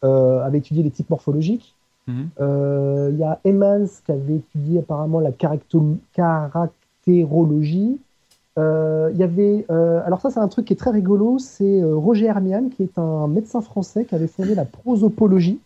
euh, 0.04 0.42
avait 0.42 0.58
étudié 0.58 0.82
les 0.82 0.90
types 0.90 1.10
morphologiques. 1.10 1.74
Mhm. 2.06 2.28
Euh, 2.40 3.10
Il 3.12 3.18
y 3.18 3.24
a 3.24 3.40
Emmans 3.46 3.86
qui 4.04 4.12
avait 4.12 4.36
étudié 4.36 4.80
apparemment 4.80 5.20
la 5.20 5.32
caractérologie. 5.32 7.98
Euh, 8.58 9.10
Il 9.12 9.18
y 9.18 9.22
avait, 9.22 9.64
euh, 9.70 10.00
alors 10.04 10.20
ça 10.20 10.30
c'est 10.30 10.40
un 10.40 10.48
truc 10.48 10.66
qui 10.66 10.72
est 10.72 10.76
très 10.76 10.90
rigolo, 10.90 11.38
c'est 11.38 11.80
euh, 11.80 11.94
Roger 11.94 12.26
Hermiane 12.26 12.70
qui 12.70 12.82
est 12.82 12.98
un 12.98 13.28
médecin 13.28 13.60
français 13.60 14.04
qui 14.04 14.14
avait 14.14 14.26
fondé 14.26 14.54
la 14.54 14.64
prosopologie, 14.64 15.60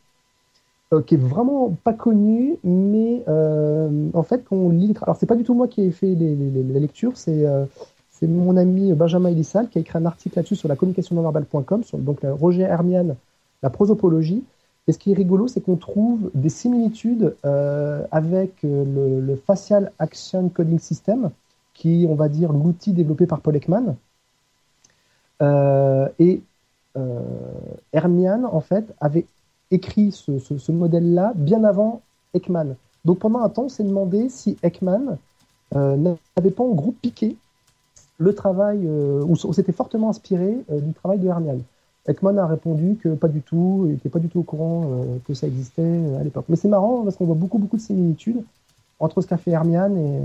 qui 1.07 1.15
est 1.15 1.19
vraiment 1.19 1.75
pas 1.85 1.95
connu, 1.95 2.59
mais 2.65 3.25
en 3.27 4.23
fait 4.23 4.45
quand 4.45 4.57
on 4.57 4.69
lit, 4.69 4.93
alors 5.01 5.17
c'est 5.17 5.27
pas 5.27 5.37
du 5.37 5.45
tout 5.45 5.55
moi 5.55 5.67
qui 5.67 5.83
ai 5.83 5.91
fait 5.91 6.15
la 6.15 6.79
lecture, 6.81 7.13
c'est 7.17 7.47
c'est 8.11 8.27
mon 8.27 8.59
ami 8.59 8.93
Benjamin 8.93 9.31
Elissal 9.31 9.69
qui 9.71 9.79
a 9.79 9.81
écrit 9.81 9.99
un 9.99 10.05
article 10.05 10.37
là-dessus 10.37 10.57
sur 10.57 10.69
la 10.69 10.77
communication 10.77 11.17
non 11.17 11.23
verbale.com, 11.23 11.83
donc 11.95 12.21
Roger 12.25 12.65
Hermiane, 12.65 13.17
la 13.63 13.71
prosopologie. 13.71 14.45
Et 14.87 14.93
ce 14.93 14.99
qui 14.99 15.13
est 15.13 15.15
rigolo, 15.15 15.49
c'est 15.49 15.63
qu'on 15.63 15.77
trouve 15.77 16.31
des 16.35 16.51
similitudes 16.51 17.35
avec 17.43 18.53
le 18.63 19.37
Facial 19.47 19.93
Action 19.99 20.51
Coding 20.51 20.79
System, 20.79 21.31
qui 21.75 22.05
est, 22.05 22.07
on 22.07 22.15
va 22.15 22.29
dire, 22.29 22.53
l'outil 22.53 22.93
développé 22.93 23.27
par 23.27 23.41
Paul 23.41 23.57
Ekman. 23.57 23.97
Euh, 25.41 26.09
et 26.19 26.43
euh, 26.97 27.21
Hermiane, 27.93 28.45
en 28.45 28.61
fait, 28.61 28.85
avait 29.01 29.27
écrit 29.71 30.13
ce, 30.13 30.73
modèle-là 30.73 31.33
bien 31.35 31.65
avant 31.65 32.03
Ekman. 32.35 32.77
Donc 33.05 33.19
pendant 33.19 33.41
un 33.41 33.49
temps, 33.49 33.65
on 33.65 33.69
s'est 33.69 33.85
demandé 33.85 34.29
si 34.29 34.57
Ekman 34.63 35.19
euh, 35.75 35.97
n'avait 35.97 36.51
pas 36.51 36.63
en 36.63 36.75
gros 36.75 36.93
piqué 36.93 37.37
le 38.19 38.35
travail, 38.35 38.81
euh, 38.85 39.25
ou, 39.25 39.35
s'était 39.53 39.73
fortement 39.73 40.11
inspiré 40.11 40.57
du 40.71 40.93
travail 40.93 41.19
de 41.19 41.27
Hermiane. 41.27 41.63
Ekman 42.07 42.39
a 42.39 42.47
répondu 42.47 42.97
que 43.03 43.11
pas 43.15 43.29
du 43.29 43.41
tout, 43.41 43.85
il 43.87 43.93
n'était 43.93 44.09
pas 44.09 44.19
du 44.19 44.29
tout 44.29 44.41
au 44.41 44.43
courant 44.43 45.05
que 45.27 45.35
ça 45.35 45.47
existait 45.47 46.17
à 46.19 46.23
l'époque. 46.23 46.47
Mais 46.49 46.57
c'est 46.57 46.69
marrant 46.69 47.03
parce 47.05 47.17
qu'on 47.17 47.27
voit 47.27 47.37
beaucoup, 47.37 47.59
beaucoup 47.59 47.77
de 47.77 47.83
similitudes 47.83 48.43
entre 49.03 49.21
ce 49.21 49.27
qu'a 49.27 49.37
fait 49.37 49.55
euh, 49.55 50.19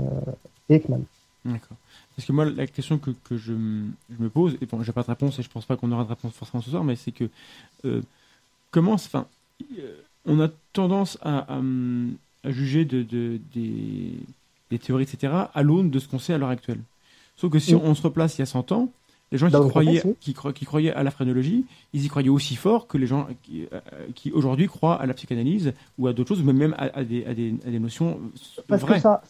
et 0.68 0.74
Ekman. 0.74 1.02
D'accord. 1.44 1.76
Parce 2.16 2.26
que 2.26 2.32
moi, 2.32 2.44
la 2.44 2.66
question 2.66 2.98
que, 2.98 3.10
que 3.24 3.36
je, 3.38 3.52
me 3.52 4.28
pose, 4.28 4.56
et 4.60 4.66
bon, 4.66 4.82
j'ai 4.82 4.92
pas 4.92 5.02
de 5.02 5.06
réponse 5.08 5.38
et 5.38 5.42
je 5.42 5.48
pense 5.48 5.64
pas 5.64 5.76
qu'on 5.76 5.90
aura 5.92 6.04
de 6.04 6.08
réponse 6.08 6.32
forcément 6.34 6.62
ce 6.62 6.70
soir, 6.70 6.84
mais 6.84 6.96
c'est 6.96 7.12
que 7.12 7.28
euh, 7.84 8.02
comment, 8.70 8.92
enfin, 8.94 9.26
euh, 9.78 9.94
on 10.26 10.40
a 10.40 10.48
tendance 10.72 11.16
à, 11.22 11.38
à, 11.56 11.60
à 12.44 12.50
juger 12.50 12.84
de, 12.84 13.02
de- 13.02 13.40
des, 13.54 14.12
des 14.70 14.78
théories, 14.78 15.04
etc., 15.04 15.32
à 15.54 15.62
l'aune 15.62 15.90
de 15.90 15.98
ce 15.98 16.08
qu'on 16.08 16.18
sait 16.18 16.34
à 16.34 16.38
l'heure 16.38 16.48
actuelle. 16.50 16.80
Sauf 17.36 17.52
que 17.52 17.58
si 17.60 17.74
Mm. 17.74 17.80
on 17.84 17.94
se 17.94 18.02
replace 18.02 18.36
il 18.36 18.40
y 18.40 18.42
a 18.42 18.46
100 18.46 18.72
ans, 18.72 18.90
les 19.30 19.38
gens 19.38 19.48
qui 19.50 19.68
croyaient, 19.68 20.02
qui, 20.20 20.34
qui 20.54 20.64
croyaient 20.64 20.92
à 20.92 21.02
la 21.02 21.10
phrénologie, 21.10 21.64
ils 21.92 22.04
y 22.04 22.08
croyaient 22.08 22.28
aussi 22.30 22.56
fort 22.56 22.86
que 22.86 22.96
les 22.96 23.06
gens 23.06 23.26
qui, 23.42 23.66
euh, 23.72 23.80
qui 24.14 24.32
aujourd'hui 24.32 24.66
croient 24.68 24.96
à 25.00 25.06
la 25.06 25.14
psychanalyse 25.14 25.72
ou 25.98 26.06
à 26.06 26.12
d'autres 26.12 26.28
choses, 26.30 26.40
ou 26.40 26.52
même 26.52 26.74
à, 26.78 26.84
à 26.98 27.04
des, 27.04 27.24
à, 27.26 27.34
des, 27.34 27.54
à 27.66 27.70
des 27.70 27.78
notions 27.78 28.08
euh, 28.08 28.62
Parce 28.66 28.82
vraies. 28.82 28.96
que 28.96 29.00
ça, 29.02 29.22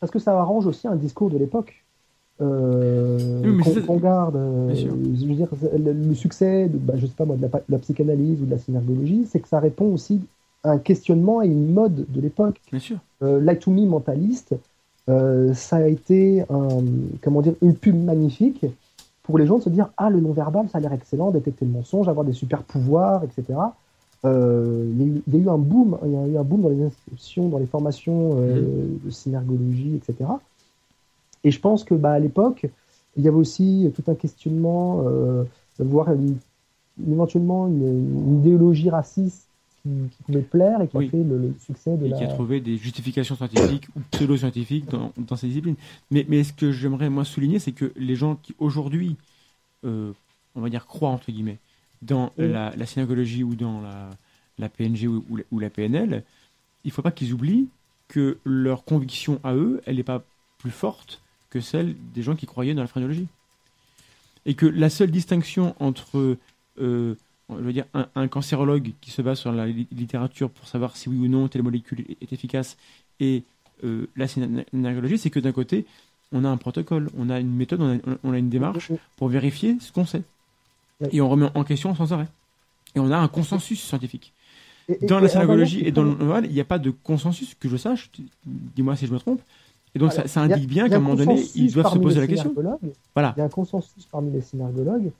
parce 0.00 0.12
que 0.12 0.18
ça 0.18 0.38
arrange 0.38 0.66
aussi 0.66 0.86
un 0.86 0.96
discours 0.96 1.30
de 1.30 1.38
l'époque. 1.38 1.82
Euh, 2.42 3.40
Oui, 3.44 3.62
mais 3.74 3.80
qu'on 3.82 3.96
garde, 3.96 4.36
euh, 4.36 4.74
je 4.74 4.88
veux 4.88 5.34
dire, 5.34 5.48
le, 5.78 5.92
le 5.92 6.14
succès, 6.14 6.68
de, 6.68 6.76
bah, 6.76 6.94
je 6.96 7.06
sais 7.06 7.12
pas 7.16 7.24
moi, 7.24 7.36
de 7.36 7.42
la, 7.42 7.48
pa- 7.48 7.60
de 7.60 7.72
la 7.72 7.78
psychanalyse 7.78 8.42
ou 8.42 8.44
de 8.44 8.50
la 8.50 8.58
synergologie, 8.58 9.26
c'est 9.30 9.40
que 9.40 9.48
ça 9.48 9.58
répond 9.58 9.86
aussi 9.86 10.20
à 10.62 10.72
un 10.72 10.78
questionnement 10.78 11.40
et 11.42 11.46
une 11.46 11.72
mode 11.72 12.04
de 12.10 12.20
l'époque. 12.20 12.60
Bien 12.70 12.80
sûr. 12.80 12.98
Euh, 13.22 13.40
Light 13.40 13.60
to 13.60 13.70
Me 13.70 13.86
mentaliste, 13.86 14.54
euh, 15.08 15.54
ça 15.54 15.76
a 15.76 15.86
été 15.86 16.42
un, 16.50 16.68
comment 17.22 17.40
dire, 17.40 17.54
une 17.62 17.74
pub 17.74 17.96
magnifique 17.96 18.66
pour 19.26 19.38
les 19.38 19.46
gens 19.46 19.58
de 19.58 19.62
se 19.62 19.68
dire 19.68 19.90
ah 19.96 20.08
le 20.08 20.20
non-verbal 20.20 20.68
ça 20.68 20.78
a 20.78 20.80
l'air 20.80 20.92
excellent, 20.92 21.30
détecter 21.30 21.64
le 21.64 21.72
mensonge, 21.72 22.08
avoir 22.08 22.24
des 22.24 22.32
super 22.32 22.62
pouvoirs, 22.62 23.24
etc. 23.24 23.58
Euh, 24.24 24.88
il, 24.92 24.98
y 24.98 25.02
a 25.02 25.06
eu, 25.06 25.22
il 25.26 25.34
y 25.34 25.36
a 25.36 25.44
eu 25.44 25.48
un 25.48 25.58
boom, 25.58 25.98
il 26.04 26.12
y 26.12 26.16
a 26.16 26.26
eu 26.26 26.36
un 26.38 26.42
boom 26.44 26.62
dans 26.62 26.68
les 26.68 26.82
inscriptions, 26.82 27.48
dans 27.48 27.58
les 27.58 27.66
formations 27.66 28.36
euh, 28.38 28.86
de 29.04 29.10
synergologie, 29.10 29.96
etc. 29.96 30.30
Et 31.44 31.50
je 31.50 31.60
pense 31.60 31.84
que 31.84 31.94
bah, 31.94 32.12
à 32.12 32.18
l'époque, 32.18 32.66
il 33.16 33.24
y 33.24 33.28
avait 33.28 33.36
aussi 33.36 33.90
tout 33.94 34.02
un 34.10 34.14
questionnement, 34.14 35.02
euh, 35.06 35.44
voire 35.78 36.12
une- 36.12 36.36
éventuellement 37.10 37.66
une, 37.66 37.86
une 37.86 38.38
idéologie 38.40 38.90
raciste 38.90 39.45
qui, 39.86 40.16
qui 40.16 40.22
pouvait 40.22 40.42
plaire 40.42 40.80
et 40.80 40.88
qui 40.88 40.96
Oui. 40.96 41.06
a 41.06 41.10
fait 41.10 41.22
le, 41.24 41.38
le 41.38 41.54
succès 41.58 41.96
de 41.96 42.06
et 42.06 42.10
la. 42.10 42.16
qui 42.16 42.24
a 42.24 42.28
trouvé 42.28 42.60
des 42.60 42.76
justifications 42.76 43.36
scientifiques 43.36 43.88
ou 43.96 44.00
pseudo-scientifiques 44.10 44.86
dans, 44.90 45.12
dans 45.16 45.36
ces 45.36 45.48
disciplines. 45.48 45.76
Mais, 46.10 46.24
mais 46.28 46.44
ce 46.44 46.52
que 46.52 46.72
j'aimerais 46.72 47.10
moi 47.10 47.24
souligner, 47.24 47.58
c'est 47.58 47.72
que 47.72 47.92
les 47.96 48.16
gens 48.16 48.36
qui 48.36 48.54
aujourd'hui, 48.58 49.16
euh, 49.84 50.12
on 50.54 50.60
va 50.60 50.68
dire, 50.70 50.86
croient 50.86 51.10
entre 51.10 51.30
guillemets 51.32 51.58
dans 52.02 52.32
Oui. 52.38 52.48
la, 52.52 52.74
la 52.76 52.86
synergologie 52.86 53.42
ou 53.44 53.54
dans 53.54 53.80
la, 53.80 54.10
la 54.58 54.68
PNG 54.68 55.06
ou, 55.08 55.24
ou 55.30 55.36
la, 55.36 55.44
ou 55.52 55.58
la 55.58 55.70
PNL, 55.70 56.24
il 56.84 56.88
ne 56.88 56.92
faut 56.92 57.02
pas 57.02 57.12
qu'ils 57.12 57.32
oublient 57.32 57.68
que 58.08 58.38
leur 58.44 58.84
conviction 58.84 59.40
à 59.44 59.54
eux, 59.54 59.80
elle 59.86 59.96
n'est 59.96 60.02
pas 60.04 60.22
plus 60.58 60.70
forte 60.70 61.22
que 61.50 61.60
celle 61.60 61.96
des 62.14 62.22
gens 62.22 62.36
qui 62.36 62.46
croyaient 62.46 62.74
dans 62.74 62.82
la 62.82 62.88
phrénologie. 62.88 63.28
Et 64.44 64.54
que 64.54 64.66
la 64.66 64.90
seule 64.90 65.10
distinction 65.10 65.74
entre 65.80 66.36
euh, 66.78 67.14
je 67.50 67.54
veux 67.62 67.72
dire, 67.72 67.84
un, 67.94 68.06
un 68.14 68.28
cancérologue 68.28 68.90
qui 69.00 69.10
se 69.10 69.22
base 69.22 69.38
sur 69.38 69.52
la 69.52 69.66
li- 69.66 69.86
littérature 69.92 70.50
pour 70.50 70.66
savoir 70.68 70.96
si 70.96 71.08
oui 71.08 71.16
ou 71.18 71.28
non 71.28 71.48
telle 71.48 71.62
molécule 71.62 72.00
est, 72.08 72.32
efficace 72.32 72.76
et 73.20 73.42
euh, 73.84 74.06
la 74.16 74.26
synergologie, 74.26 75.18
c'est 75.18 75.30
que 75.30 75.38
d'un 75.40 75.52
côté, 75.52 75.86
on 76.32 76.44
a 76.44 76.48
un 76.48 76.56
protocole, 76.56 77.08
on 77.16 77.30
a 77.30 77.38
une 77.38 77.54
méthode, 77.54 77.80
on 77.80 77.96
a, 77.96 78.16
on 78.24 78.32
a 78.32 78.38
une 78.38 78.48
démarche 78.48 78.90
pour 79.16 79.28
vérifier 79.28 79.76
ce 79.80 79.92
qu'on 79.92 80.06
sait. 80.06 80.22
Oui. 81.00 81.08
Et 81.12 81.20
on 81.20 81.28
remet 81.28 81.46
en 81.54 81.62
question 81.62 81.94
sans 81.94 82.12
arrêt. 82.12 82.26
Et 82.94 83.00
on 83.00 83.10
a 83.10 83.16
un 83.18 83.28
consensus 83.28 83.80
scientifique. 83.82 84.32
Et- 84.88 84.98
et- 85.02 85.06
Dans 85.06 85.18
et 85.18 85.22
la 85.22 85.28
synergologie 85.28 85.80
et 85.84 85.92
dans 85.92 86.02
le 86.04 86.14
normal, 86.14 86.46
il 86.46 86.52
n'y 86.52 86.60
a 86.60 86.64
pas 86.64 86.78
de 86.78 86.90
consensus 86.90 87.54
que 87.60 87.68
je 87.68 87.76
sache. 87.76 88.10
Dis-moi 88.46 88.96
si 88.96 89.06
je 89.06 89.12
me 89.12 89.18
trompe. 89.18 89.40
Et 89.94 89.98
donc, 89.98 90.12
ça, 90.12 90.22
a- 90.40 90.44
indique 90.44 90.68
bien 90.68 90.88
qu'à 90.88 90.96
un 90.96 91.00
moment 91.00 91.14
donné, 91.14 91.42
ils 91.54 91.72
doivent 91.72 91.92
se 91.92 91.98
poser 91.98 92.20
la 92.20 92.26
question. 92.26 92.52
Voilà. 93.14 93.34
Il 93.36 93.40
y 93.40 93.42
a 93.42 93.44
un 93.44 93.48
consensus 93.48 94.04
parmi 94.10 94.30
les 94.32 94.40
synergologues. 94.42 95.10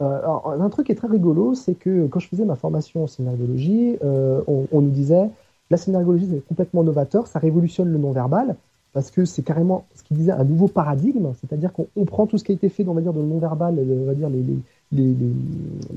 Euh, 0.00 0.18
alors, 0.18 0.54
un 0.58 0.68
truc 0.70 0.86
qui 0.86 0.92
est 0.92 0.96
très 0.96 1.08
rigolo, 1.08 1.54
c'est 1.54 1.74
que 1.74 2.06
quand 2.06 2.18
je 2.20 2.28
faisais 2.28 2.44
ma 2.44 2.56
formation 2.56 3.04
en 3.04 3.06
synergologie, 3.06 3.96
euh, 4.04 4.40
on, 4.46 4.66
on 4.72 4.80
nous 4.80 4.90
disait 4.90 5.30
la 5.70 5.76
synergologie 5.76 6.28
c'est 6.30 6.46
complètement 6.46 6.82
novateur, 6.82 7.26
ça 7.26 7.38
révolutionne 7.38 7.90
le 7.90 7.98
non-verbal 7.98 8.56
parce 8.92 9.10
que 9.10 9.24
c'est 9.24 9.42
carrément 9.42 9.86
ce 9.94 10.02
qui 10.02 10.12
disait 10.14 10.32
un 10.32 10.44
nouveau 10.44 10.68
paradigme, 10.68 11.28
c'est-à-dire 11.40 11.72
qu'on 11.72 11.86
on 11.96 12.04
prend 12.04 12.26
tout 12.26 12.36
ce 12.36 12.44
qui 12.44 12.52
a 12.52 12.54
été 12.54 12.68
fait, 12.68 12.86
on 12.86 12.92
va 12.94 13.00
dire, 13.00 13.12
dans 13.14 13.22
le 13.22 13.26
non-verbal, 13.26 13.78
on 13.78 14.04
va 14.04 14.14
dire 14.14 14.28
les, 14.28 14.42
les, 14.42 14.58
les- 14.92 15.14
les- 15.14 15.34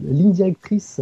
les 0.05 0.13
lignes 0.13 0.31
directrices 0.31 1.01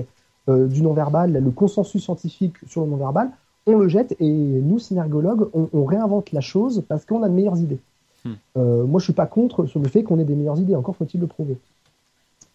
euh, 0.49 0.65
du 0.67 0.81
non-verbal, 0.81 1.31
le 1.33 1.51
consensus 1.51 2.03
scientifique 2.03 2.55
sur 2.67 2.81
le 2.83 2.87
non-verbal, 2.89 3.29
on 3.67 3.77
le 3.77 3.87
jette 3.87 4.15
et 4.19 4.27
nous, 4.29 4.79
synergologues, 4.79 5.47
on, 5.53 5.69
on 5.71 5.85
réinvente 5.85 6.31
la 6.31 6.41
chose 6.41 6.83
parce 6.87 7.05
qu'on 7.05 7.21
a 7.23 7.29
de 7.29 7.33
meilleures 7.33 7.59
idées. 7.59 7.79
Hmm. 8.25 8.31
Euh, 8.57 8.85
moi, 8.85 8.99
je 8.99 9.05
suis 9.05 9.13
pas 9.13 9.27
contre 9.27 9.65
sur 9.67 9.79
le 9.79 9.87
fait 9.87 10.03
qu'on 10.03 10.17
ait 10.19 10.25
des 10.25 10.35
meilleures 10.35 10.59
idées, 10.59 10.75
encore 10.75 10.95
faut-il 10.95 11.19
le 11.21 11.27
prouver. 11.27 11.57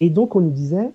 Et 0.00 0.10
donc, 0.10 0.36
on 0.36 0.40
nous 0.40 0.50
disait, 0.50 0.92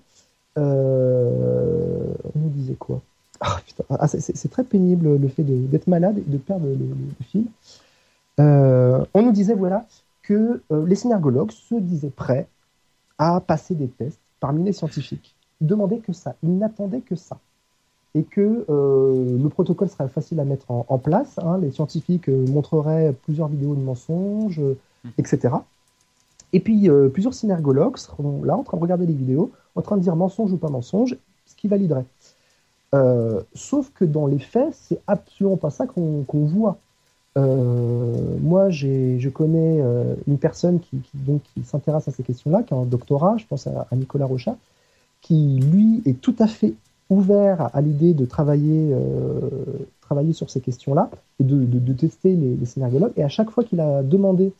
euh, 0.58 2.14
on 2.34 2.38
nous 2.38 2.48
disait 2.50 2.74
quoi? 2.74 3.00
Ah, 3.40 3.60
ah, 3.90 4.08
c'est- 4.08 4.48
très 4.50 4.64
pénible 4.64 5.16
le 5.16 5.28
fait 5.28 5.42
d'être 5.42 5.86
malade 5.88 6.18
et 6.18 6.30
de 6.30 6.38
perdre 6.38 6.66
le, 6.66 6.74
le- 6.74 6.86
le 6.86 7.24
fil. 7.26 7.46
Euh, 8.40 9.04
on 9.14 9.22
nous 9.22 9.32
disait, 9.32 9.54
voilà, 9.54 9.86
que 10.22 10.62
euh, 10.72 10.86
les 10.86 10.94
synergologues 10.96 11.50
se 11.52 11.74
disaient 11.74 12.10
prêts 12.10 12.48
à 13.18 13.40
passer 13.40 13.74
des 13.74 13.88
tests 13.88 14.20
parmi 14.40 14.64
les 14.64 14.72
scientifiques. 14.72 15.34
Ils 15.60 15.66
demandaient 15.66 15.98
que 15.98 16.12
ça, 16.12 16.34
ils 16.42 16.56
n'attendaient 16.58 17.00
que 17.02 17.16
ça. 17.16 17.38
Et 18.16 18.22
que 18.24 18.64
le 18.68 19.48
protocole 19.48 19.88
serait 19.88 20.08
facile 20.08 20.40
à 20.40 20.44
mettre 20.44 20.70
en, 20.70 20.86
en 20.88 20.98
place. 20.98 21.38
hein. 21.38 21.58
les 21.58 21.72
scientifiques 21.72 22.28
montreraient 22.28 23.12
plusieurs 23.24 23.48
vidéos 23.48 23.74
de 23.74 23.80
mensonges, 23.82 24.60
euh, 24.60 24.76
etc. 25.18 25.54
Et 26.54 26.60
puis, 26.60 26.88
euh, 26.88 27.08
plusieurs 27.08 27.34
synergologues 27.34 27.96
seront 27.96 28.44
là 28.44 28.56
en 28.56 28.62
train 28.62 28.76
de 28.76 28.82
regarder 28.82 29.06
les 29.06 29.12
vidéos, 29.12 29.50
en 29.74 29.82
train 29.82 29.96
de 29.96 30.02
dire 30.02 30.14
mensonge 30.14 30.52
ou 30.52 30.56
pas 30.56 30.68
mensonge, 30.68 31.16
ce 31.46 31.56
qui 31.56 31.66
validerait. 31.66 32.06
Euh, 32.94 33.40
sauf 33.54 33.90
que 33.92 34.04
dans 34.04 34.28
les 34.28 34.38
faits, 34.38 34.72
c'est 34.72 35.00
absolument 35.08 35.56
pas 35.56 35.70
ça 35.70 35.84
qu'on 35.88 36.24
voit. 36.30 36.78
Euh, 37.36 38.36
moi, 38.40 38.70
je 38.70 39.28
connais 39.30 39.80
euh, 39.80 40.14
une 40.28 40.38
personne 40.38 40.78
qui, 40.78 40.98
qui, 40.98 41.18
qui 41.54 41.64
s'intéresse 41.64 42.06
à 42.06 42.12
ces 42.12 42.22
questions-là, 42.22 42.62
qui 42.62 42.72
a 42.72 42.76
un 42.76 42.84
doctorat, 42.84 43.36
je 43.36 43.46
pense 43.46 43.66
à, 43.66 43.88
Nicolas 43.96 44.26
Rochat, 44.26 44.56
qui, 45.22 45.58
lui, 45.58 46.02
est 46.06 46.20
tout 46.20 46.36
à 46.38 46.46
fait 46.46 46.74
ouvert 47.10 47.68
à 47.74 47.80
l'idée 47.80 48.14
de 48.14 48.24
travailler, 48.26 48.94
travailler 50.02 50.32
sur 50.32 50.50
ces 50.50 50.60
questions-là 50.60 51.10
et 51.40 51.44
de, 51.44 51.64
de- 51.64 51.92
tester 51.92 52.36
les, 52.36 52.54
les 52.54 52.66
synergologues. 52.66 53.12
Et 53.16 53.24
à 53.24 53.28
chaque 53.28 53.50
fois 53.50 53.64
qu'il 53.64 53.80
a 53.80 54.04
demandé 54.04 54.52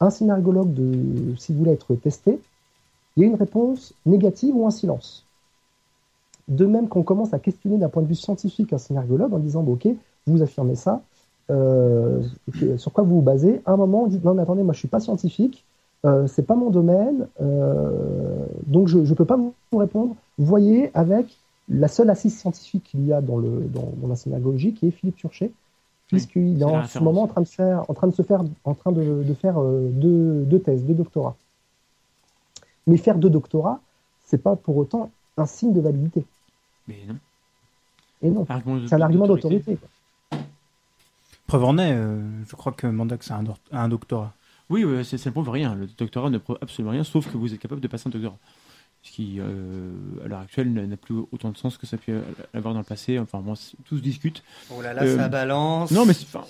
un 0.00 0.10
synergologue 0.10 0.72
de 0.72 1.36
s'il 1.36 1.56
voulait 1.56 1.72
être 1.72 1.94
testé, 1.94 2.40
il 3.16 3.22
y 3.22 3.26
a 3.26 3.28
une 3.28 3.36
réponse 3.36 3.94
négative 4.06 4.56
ou 4.56 4.66
un 4.66 4.70
silence. 4.70 5.24
De 6.48 6.66
même 6.66 6.88
qu'on 6.88 7.02
commence 7.02 7.32
à 7.34 7.38
questionner 7.38 7.78
d'un 7.78 7.88
point 7.88 8.02
de 8.02 8.08
vue 8.08 8.14
scientifique 8.14 8.72
un 8.72 8.78
synergologue 8.78 9.32
en 9.32 9.38
disant 9.38 9.62
bon, 9.62 9.74
Ok, 9.74 9.88
vous 10.26 10.42
affirmez 10.42 10.74
ça, 10.74 11.02
euh, 11.50 12.22
sur 12.76 12.92
quoi 12.92 13.04
vous 13.04 13.16
vous 13.16 13.22
basez 13.22 13.60
À 13.66 13.72
un 13.72 13.76
moment, 13.76 14.04
on 14.04 14.06
dit 14.06 14.20
Non, 14.22 14.34
mais 14.34 14.42
attendez, 14.42 14.62
moi 14.62 14.72
je 14.72 14.78
suis 14.78 14.88
pas 14.88 15.00
scientifique, 15.00 15.64
euh, 16.04 16.26
c'est 16.26 16.42
pas 16.42 16.54
mon 16.54 16.70
domaine, 16.70 17.26
euh, 17.40 18.46
donc 18.66 18.88
je 18.88 18.98
ne 18.98 19.14
peux 19.14 19.24
pas 19.24 19.36
vous 19.36 19.78
répondre. 19.78 20.16
Voyez 20.38 20.90
avec 20.94 21.36
la 21.68 21.88
seule 21.88 22.10
assise 22.10 22.38
scientifique 22.38 22.84
qu'il 22.84 23.06
y 23.06 23.12
a 23.12 23.20
dans, 23.20 23.38
dans, 23.38 24.08
la 24.08 24.16
synergologie, 24.16 24.74
qui 24.74 24.88
est 24.88 24.90
Philippe 24.90 25.16
Turchet, 25.16 25.52
puisqu'il 26.10 26.60
est 26.60 26.64
en 26.64 26.84
ce 26.86 26.98
moment 26.98 27.22
en 27.22 27.26
train 27.26 27.40
de 27.40 27.48
faire, 27.48 27.84
en 27.88 27.94
train 27.94 28.08
de 28.08 28.14
se 28.14 28.22
faire, 28.22 28.42
en 28.64 28.74
train 28.74 28.92
de, 28.92 29.22
de 29.22 29.34
faire 29.34 29.60
euh, 29.60 29.88
deux, 29.92 30.44
deux 30.44 30.60
thèses, 30.60 30.84
deux 30.84 30.94
doctorats. 30.94 31.36
Mais 32.86 32.96
faire 32.96 33.16
deux 33.16 33.30
doctorats, 33.30 33.80
c'est 34.26 34.42
pas 34.42 34.56
pour 34.56 34.76
autant 34.76 35.10
un 35.36 35.46
signe 35.46 35.72
de 35.72 35.80
validité. 35.80 36.24
Mais 36.88 36.98
non. 37.06 37.16
Et 38.22 38.30
non, 38.30 38.46
c'est 38.86 38.94
un 38.94 39.00
argument 39.00 39.26
d'autorité. 39.26 39.78
Preuve 41.46 41.64
en 41.64 41.78
est, 41.78 41.92
euh, 41.92 42.20
je 42.46 42.54
crois 42.54 42.72
que 42.72 42.86
Mandax 42.86 43.30
a 43.30 43.38
un, 43.38 43.44
un 43.72 43.88
doctorat. 43.88 44.32
Oui, 44.68 44.84
ça 45.04 45.16
ne 45.16 45.30
prouve 45.30 45.48
rien. 45.48 45.74
Le 45.74 45.86
doctorat 45.86 46.30
ne 46.30 46.38
prouve 46.38 46.58
absolument 46.60 46.92
rien, 46.92 47.02
sauf 47.02 47.30
que 47.30 47.36
vous 47.36 47.52
êtes 47.54 47.60
capable 47.60 47.80
de 47.80 47.88
passer 47.88 48.08
un 48.08 48.10
doctorat. 48.10 48.36
Ce 49.02 49.12
qui, 49.12 49.36
euh, 49.38 49.90
à 50.24 50.28
l'heure 50.28 50.40
actuelle, 50.40 50.70
n'a 50.72 50.96
plus 50.96 51.14
autant 51.32 51.50
de 51.50 51.56
sens 51.56 51.78
que 51.78 51.86
ça 51.86 51.96
a 51.96 51.98
pu 51.98 52.12
avoir 52.52 52.74
dans 52.74 52.80
le 52.80 52.84
passé. 52.86 53.18
Enfin, 53.18 53.40
moi, 53.40 53.56
c'est- 53.56 53.76
tout 53.86 53.96
se 53.96 54.02
discute. 54.02 54.42
Oh 54.70 54.82
là 54.82 54.92
là, 54.92 55.02
Euh, 55.04 55.16
ça 55.16 55.28
balance. 55.28 55.90
Non, 55.90 56.04
mais 56.04 56.12
c'est, 56.12 56.26
enfin, 56.26 56.44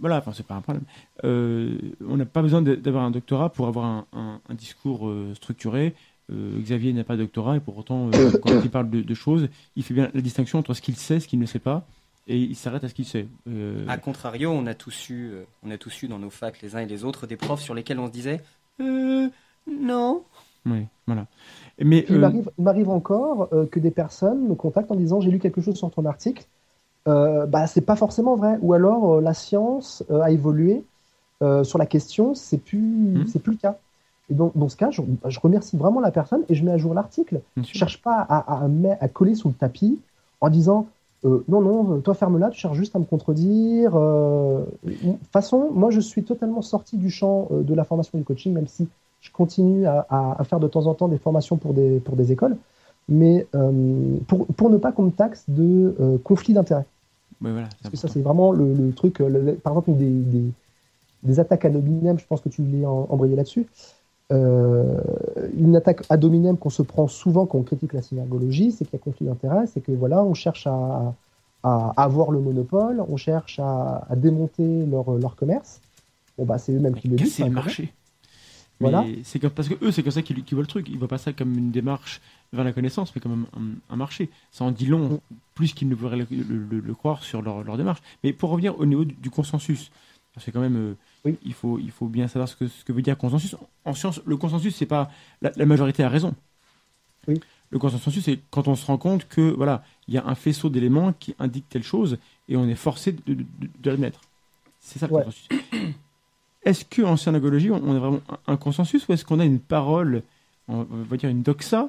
voilà, 0.00 0.16
enfin, 0.18 0.32
c'est 0.34 0.46
pas 0.46 0.54
un 0.54 0.62
problème. 0.62 0.84
Euh, 1.24 1.76
on 2.08 2.16
n'a 2.16 2.24
pas 2.24 2.40
besoin 2.40 2.62
d'avoir 2.62 3.04
un 3.04 3.10
doctorat 3.10 3.50
pour 3.52 3.66
avoir 3.68 3.84
un, 3.84 4.06
un- 4.14 4.40
un 4.48 4.54
discours 4.54 5.06
euh, 5.08 5.34
structuré, 5.34 5.94
euh, 6.32 6.58
Xavier 6.60 6.92
n'a 6.94 7.04
pas 7.04 7.16
de 7.16 7.22
doctorat 7.22 7.56
et 7.56 7.60
pour 7.60 7.76
autant, 7.76 8.08
euh, 8.14 8.30
quand 8.42 8.58
il 8.64 8.70
parle 8.70 8.88
de, 8.88 9.02
de 9.02 9.14
choses, 9.14 9.48
il 9.76 9.82
fait 9.82 9.92
bien 9.94 10.10
la 10.14 10.20
distinction 10.22 10.58
entre 10.58 10.72
ce 10.72 10.80
qu'il 10.80 10.96
sait, 10.96 11.20
ce 11.20 11.28
qu'il 11.28 11.38
ne 11.40 11.46
sait 11.46 11.58
pas, 11.58 11.86
et 12.26 12.38
il 12.38 12.56
s'arrête 12.56 12.84
à 12.84 12.88
ce 12.88 12.94
qu'il 12.94 13.04
sait. 13.04 13.28
Euh, 13.48 13.84
A 13.86 13.98
contrario, 13.98 14.50
on 14.50 14.64
a 14.66 14.72
tous 14.74 15.10
eu, 15.10 15.28
euh, 15.32 15.44
on 15.62 15.70
a 15.70 15.76
tous 15.76 16.02
eu 16.02 16.08
dans 16.08 16.18
nos 16.18 16.30
facs 16.30 16.62
les 16.62 16.74
uns 16.74 16.80
et 16.80 16.86
les 16.86 17.04
autres 17.04 17.26
des 17.26 17.36
profs 17.36 17.60
sur 17.62 17.74
lesquels 17.74 17.98
on 17.98 18.06
se 18.06 18.12
disait, 18.12 18.40
euh, 18.80 19.28
non. 19.70 20.24
Ouais, 20.66 20.86
voilà. 21.06 21.26
Mais 21.78 22.04
il 22.08 22.16
euh, 22.16 22.18
m'arrive- 22.18 22.50
il 22.58 22.64
m'arrive 22.64 22.90
encore 22.90 23.48
euh, 23.52 23.66
que 23.66 23.80
des 23.80 23.90
personnes 23.90 24.48
me 24.48 24.54
contactent 24.54 24.90
en 24.90 24.96
disant 24.96 25.20
j'ai 25.20 25.30
lu 25.30 25.38
quelque 25.38 25.60
chose 25.60 25.76
sur 25.76 25.90
ton 25.90 26.04
article. 26.04 26.44
Euh, 27.08 27.46
bah 27.46 27.66
c'est 27.66 27.80
pas 27.80 27.96
forcément 27.96 28.36
vrai. 28.36 28.58
Ou 28.60 28.74
alors 28.74 29.14
euh, 29.14 29.20
la 29.20 29.34
science 29.34 30.04
a 30.10 30.30
évolué 30.30 30.84
sur 31.62 31.78
la 31.78 31.86
question, 31.86 32.34
c'est 32.34 32.58
plus 32.58 33.24
c'est 33.26 33.38
plus 33.42 33.52
le 33.52 33.58
cas. 33.58 33.76
Et 34.30 34.34
donc 34.34 34.56
dans 34.56 34.68
ce 34.68 34.76
cas, 34.76 34.90
je, 34.90 35.00
je 35.26 35.40
remercie 35.40 35.76
vraiment 35.76 36.00
la 36.00 36.10
personne 36.10 36.42
et 36.50 36.54
je 36.54 36.62
mets 36.64 36.72
à 36.72 36.76
jour 36.76 36.92
l'article. 36.92 37.40
bien 37.56 37.64
Je 37.64 37.78
cherche 37.78 38.02
pas 38.02 38.20
à, 38.28 38.62
à, 39.00 39.08
coller 39.08 39.34
sous 39.34 39.48
le 39.48 39.54
tapis 39.54 39.98
en 40.42 40.50
disant 40.50 40.86
non 41.24 41.60
non 41.62 42.00
toi 42.02 42.12
ferme-la, 42.14 42.50
tu 42.50 42.60
cherches 42.60 42.76
juste 42.76 42.94
à 42.94 42.98
me 42.98 43.04
contredire. 43.06 43.92
De 43.92 44.66
toute 44.92 45.32
façon, 45.32 45.70
moi 45.72 45.90
je 45.90 46.00
suis 46.00 46.24
totalement 46.24 46.60
sorti 46.62 46.98
du 46.98 47.08
champ 47.08 47.48
de 47.50 47.74
la 47.74 47.84
formation 47.84 48.18
et 48.18 48.20
du 48.20 48.24
coaching, 48.24 48.52
même 48.52 48.66
si 48.66 48.86
je 49.20 49.30
continue 49.30 49.86
à, 49.86 50.06
à- 50.08 50.40
à 50.40 50.44
faire 50.44 50.60
de 50.60 50.68
temps 50.68 50.86
en 50.86 50.94
temps 50.94 51.08
des 51.08 51.18
formations 51.18 51.56
pour 51.56 51.74
des, 51.74 52.00
pour 52.00 52.16
des 52.16 52.32
écoles, 52.32 52.56
mais 53.08 53.46
euh, 53.54 54.16
pour, 54.28 54.46
pour 54.46 54.70
ne 54.70 54.78
pas 54.78 54.92
qu'on 54.92 55.04
me 55.04 55.10
taxe 55.10 55.44
de 55.48 55.94
euh, 56.00 56.18
conflit 56.24 56.54
d'intérêts. 56.54 56.86
Voilà, 57.40 57.68
Parce 57.82 57.90
que 57.90 57.96
ça, 57.96 58.08
c'est 58.08 58.20
vraiment 58.20 58.52
le, 58.52 58.74
le 58.74 58.92
truc. 58.92 59.20
euh, 59.20 59.28
le- 59.28 59.54
par 59.54 59.72
exemple, 59.72 59.92
des, 59.98 60.10
des, 60.10 60.44
des 61.22 61.40
attaques 61.40 61.64
ad 61.64 61.76
hominem, 61.76 62.18
je 62.18 62.26
pense 62.26 62.40
que 62.40 62.48
tu 62.48 62.62
en- 62.84 63.06
embrayer 63.10 63.36
là-dessus. 63.36 63.66
Euh, 64.32 65.00
une 65.58 65.74
attaque 65.76 66.02
ad 66.08 66.24
hominem 66.24 66.56
qu'on 66.56 66.70
se 66.70 66.82
prend 66.82 67.08
souvent 67.08 67.46
quand 67.46 67.58
on 67.58 67.62
critique 67.62 67.92
la 67.92 68.02
synergologie, 68.02 68.70
c'est 68.72 68.84
qu'il 68.84 68.94
y 68.98 69.00
a 69.00 69.04
conflit 69.04 69.26
d'intérêts, 69.26 69.66
c'est 69.66 69.80
que 69.80 69.92
voilà, 69.92 70.22
on 70.22 70.34
cherche 70.34 70.66
à, 70.66 71.14
à 71.64 71.92
avoir 71.96 72.30
le 72.30 72.40
monopole, 72.40 73.02
on 73.08 73.16
cherche 73.16 73.58
à, 73.58 74.06
à 74.08 74.16
démonter 74.16 74.86
leur, 74.86 75.10
leur 75.18 75.34
commerce. 75.36 75.80
Bon, 76.38 76.44
bah, 76.44 76.58
c'est 76.58 76.72
eux-mêmes 76.72 76.94
qui 76.94 77.08
le 77.08 77.16
disent. 77.16 77.34
c'est 77.34 77.44
le 77.44 77.50
marché? 77.50 77.92
Voilà. 78.80 79.04
C'est 79.24 79.38
comme- 79.38 79.50
parce 79.50 79.68
que 79.68 79.74
eux, 79.84 79.90
c'est 79.92 80.02
comme 80.02 80.12
ça 80.12 80.22
qu'ils 80.22 80.42
voient 80.52 80.62
le 80.62 80.66
truc. 80.66 80.88
Ils 80.88 80.98
voient 80.98 81.06
pas 81.08 81.18
ça 81.18 81.32
comme 81.34 81.56
une 81.56 81.70
démarche 81.70 82.20
vers 82.52 82.64
la 82.64 82.72
connaissance, 82.72 83.14
mais 83.14 83.20
comme 83.20 83.46
un, 83.56 83.92
un 83.92 83.96
marché. 83.96 84.30
Ça 84.50 84.64
en 84.64 84.70
dit 84.70 84.86
long, 84.86 85.20
Mm. 85.30 85.34
plus 85.54 85.74
qu'ils 85.74 85.88
ne 85.88 85.94
voudraient 85.94 86.16
le, 86.16 86.26
le- 86.30 86.42
le- 86.70 86.80
le 86.80 86.94
croire 86.94 87.22
sur 87.22 87.42
leur, 87.42 87.62
leur 87.62 87.76
démarche. 87.76 88.00
Mais 88.24 88.32
pour 88.32 88.50
revenir 88.50 88.78
au 88.80 88.86
niveau 88.86 89.04
du, 89.04 89.14
du 89.14 89.28
consensus, 89.30 89.90
parce 90.34 90.46
que 90.46 90.50
quand 90.50 90.60
même, 90.60 90.76
euh, 90.76 90.94
Oui. 91.26 91.36
il, 91.44 91.52
faut, 91.52 91.78
il 91.78 91.90
faut 91.90 92.06
bien 92.06 92.26
savoir 92.26 92.48
ce 92.48 92.56
que, 92.56 92.68
ce 92.68 92.84
que 92.84 92.92
veut 92.92 93.02
dire 93.02 93.18
consensus. 93.18 93.54
En 93.84 93.92
science, 93.94 94.20
le 94.24 94.36
consensus, 94.38 94.74
c'est 94.74 94.86
pas 94.86 95.10
la, 95.42 95.52
la 95.56 95.66
majorité 95.66 96.02
a 96.02 96.08
raison. 96.08 96.34
Oui. 97.28 97.38
Le 97.68 97.78
consensus, 97.78 98.24
c'est 98.24 98.40
quand 98.50 98.66
on 98.66 98.74
se 98.76 98.86
rend 98.86 98.96
compte 98.98 99.28
que 99.28 99.42
voilà, 99.42 99.84
il 100.08 100.14
y 100.14 100.18
a 100.18 100.26
un 100.26 100.34
faisceau 100.34 100.70
d'éléments 100.70 101.12
qui 101.12 101.34
indique 101.38 101.68
telle 101.68 101.82
chose 101.84 102.16
et 102.48 102.56
on 102.56 102.66
est 102.66 102.74
forcé 102.74 103.12
de, 103.12 103.20
de, 103.26 103.34
de- 103.34 103.70
de 103.78 103.90
l'admettre. 103.90 104.22
C'est 104.80 104.98
ça 104.98 105.06
le 105.06 105.12
Ouais. 105.12 105.22
consensus. 105.24 105.48
Est-ce 106.64 106.84
qu'en 106.84 107.16
synagogie, 107.16 107.70
on 107.70 107.96
a 107.96 107.98
vraiment 107.98 108.20
un, 108.46 108.56
consensus 108.56 109.08
ou 109.08 109.12
est-ce 109.12 109.24
qu'on 109.24 109.40
a 109.40 109.44
une 109.44 109.58
parole, 109.60 110.22
on 110.68 110.84
va 110.90 111.16
dire 111.16 111.30
une 111.30 111.42
doxa, 111.42 111.88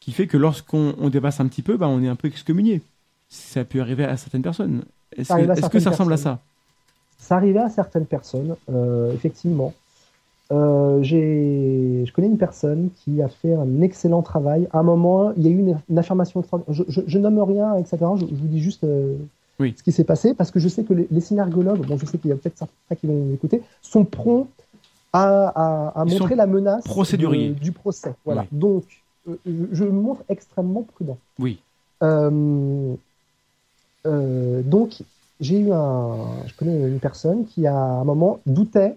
qui 0.00 0.12
fait 0.12 0.26
que 0.26 0.36
lorsqu'on 0.36 0.94
on 0.98 1.08
dépasse 1.08 1.40
un 1.40 1.46
petit 1.46 1.62
peu, 1.62 1.76
bah, 1.76 1.88
on 1.88 2.02
est 2.02 2.08
un 2.08 2.16
peu 2.16 2.28
excommunié? 2.28 2.82
Ça 3.28 3.64
peut 3.64 3.80
arriver 3.80 4.04
à 4.04 4.16
certaines 4.16 4.42
personnes. 4.42 4.82
Est-ce 5.16 5.68
que, 5.68 5.80
ça 5.80 5.90
ressemble 5.90 6.12
à 6.12 6.16
ça? 6.16 6.40
Ça 7.18 7.36
arrivait 7.36 7.60
à 7.60 7.70
certaines 7.70 8.06
personnes, 8.06 8.56
euh, 8.70 9.14
effectivement. 9.14 9.72
Euh, 10.52 11.02
je 11.02 12.10
connais 12.12 12.26
une 12.26 12.36
personne 12.36 12.90
qui 13.02 13.22
a 13.22 13.28
fait 13.28 13.54
un 13.54 13.80
excellent 13.80 14.22
travail. 14.22 14.68
À 14.72 14.80
un 14.80 14.82
moment, 14.82 15.32
il 15.36 15.44
y 15.44 15.46
a 15.46 15.50
eu 15.50 15.58
une, 15.58 15.78
une 15.88 15.98
affirmation 15.98 16.44
je- 16.68 16.82
je 17.06 17.18
nomme 17.18 17.40
rien, 17.40 17.76
etc. 17.76 17.96
Je, 18.16 18.26
je 18.26 18.34
vous 18.34 18.48
dis 18.48 18.60
juste 18.60 18.84
euh, 18.84 19.16
Oui. 19.60 19.74
ce 19.76 19.82
qui 19.82 19.92
s'est 19.92 20.04
passé 20.04 20.34
parce 20.34 20.50
que 20.50 20.58
je 20.60 20.68
sais 20.68 20.82
que 20.84 20.92
les, 20.94 21.06
les 21.10 21.20
synergologues, 21.20 21.86
bon, 21.86 21.96
je 21.96 22.06
sais 22.06 22.18
qu'il 22.18 22.30
y 22.30 22.32
a 22.32 22.36
peut-être 22.36 22.58
certains 22.58 22.94
qui 23.00 23.06
vont 23.06 23.24
m'écouter, 23.26 23.62
sont 23.82 24.04
prompts 24.04 24.48
à, 25.12 25.46
à- 25.48 26.00
à 26.00 26.04
Ils 26.06 26.18
montrer 26.18 26.34
la 26.34 26.46
menace 26.46 26.84
de- 27.52 27.54
du 27.54 27.72
procès. 27.72 28.14
Voilà. 28.24 28.42
Oui. 28.42 28.58
Donc, 28.58 28.84
euh, 29.28 29.36
je, 29.72 29.84
me 29.84 29.90
montre 29.90 30.22
extrêmement 30.28 30.82
prudent. 30.82 31.18
Oui. 31.38 31.60
Euh, 32.02 32.94
euh, 34.06 34.62
donc, 34.62 35.02
j'ai 35.40 35.58
eu 35.60 35.72
un. 35.72 36.16
Je 36.46 36.54
connais 36.56 36.76
une 36.88 36.98
personne 37.00 37.44
qui, 37.46 37.66
à 37.66 37.76
un 37.76 38.04
moment, 38.04 38.40
doutait 38.46 38.96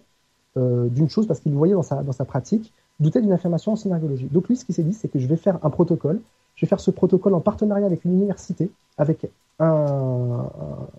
d'une 0.55 1.07
chose 1.07 1.27
parce 1.27 1.39
qu'il 1.39 1.51
le 1.51 1.57
voyait 1.59 1.75
dans 1.75 1.83
sa, 1.83 2.01
dans 2.01 2.13
sa 2.13 2.25
pratique, 2.25 2.73
doutait 2.99 3.21
d'une 3.21 3.31
affirmation 3.31 3.73
en 3.73 3.75
synergologie. 3.75 4.25
Donc, 4.31 4.47
lui, 4.49 4.57
ce 4.57 4.65
qu'il 4.65 4.73
s'est 4.73 4.81
dit, 4.81 4.93
c'est 4.93 5.07
que 5.07 5.19
je 5.19 5.27
vais 5.27 5.35
faire 5.37 5.59
un 5.63 5.69
protocole. 5.69 6.19
Je 6.55 6.65
vais 6.65 6.67
faire 6.67 6.79
ce 6.79 6.89
protocole 6.89 7.35
en 7.35 7.41
partenariat 7.41 7.85
avec 7.85 8.03
une 8.05 8.13
université, 8.13 8.71
avec 8.97 9.27
un, 9.59 10.47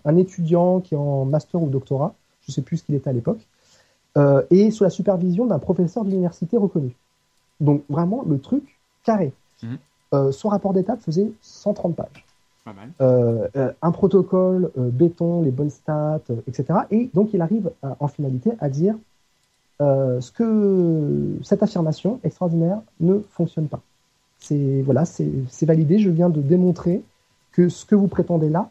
un 0.05 0.17
étudiant 0.17 0.81
qui 0.81 0.95
est 0.95 0.99
en 0.99 1.25
master 1.25 1.63
ou 1.63 1.69
doctorat, 1.69 2.15
je 2.43 2.51
ne 2.51 2.55
sais 2.55 2.63
plus 2.63 2.79
ce 2.79 2.85
qu'il 2.85 2.95
était 2.95 3.11
à 3.11 3.13
l'époque, 3.13 3.47
euh, 4.17 4.43
et 4.51 4.71
sous 4.71 4.85
la 4.85 4.91
supervision 4.91 5.47
d'un 5.47 5.59
professeur 5.59 6.05
d'université 6.05 6.57
reconnu. 6.57 6.95
Donc, 7.61 7.83
vraiment, 7.89 8.25
le 8.27 8.39
truc 8.39 8.79
carré. 9.05 9.33
Mhm. 9.63 9.79
Euh, 10.15 10.33
son 10.33 10.49
rapport 10.49 10.73
d'étape 10.73 11.01
faisait 11.03 11.31
130 11.43 11.95
pages 11.95 12.25
Pas 12.65 12.73
mal. 12.73 12.91
euh, 13.03 13.73
un 13.83 13.91
protocole 13.93 14.71
béton, 14.77 15.43
les 15.43 15.51
bonnes 15.51 15.69
stats, 15.71 16.21
etc. 16.47 16.81
Et 16.91 17.11
donc 17.13 17.35
il 17.35 17.43
arrive 17.43 17.71
à- 17.83 17.95
en 18.01 18.09
finalité 18.09 18.53
à 18.61 18.71
dire 18.71 18.95
ce 19.81 20.33
que 20.33 21.37
cette 21.45 21.63
affirmation 21.63 22.19
extraordinaire 22.25 22.81
ne 23.01 23.21
fonctionne 23.31 23.69
pas. 23.69 23.81
C'est 24.39 24.83
voilà, 24.83 25.05
c'est 25.05 25.67
validé. 25.67 25.99
Je 25.99 26.11
viens 26.11 26.31
de 26.31 26.41
démontrer 26.41 27.03
que 27.59 27.69
ce 27.69 27.85
que 27.85 27.97
vous 27.97 28.07
prétendez 28.07 28.49
là 28.49 28.71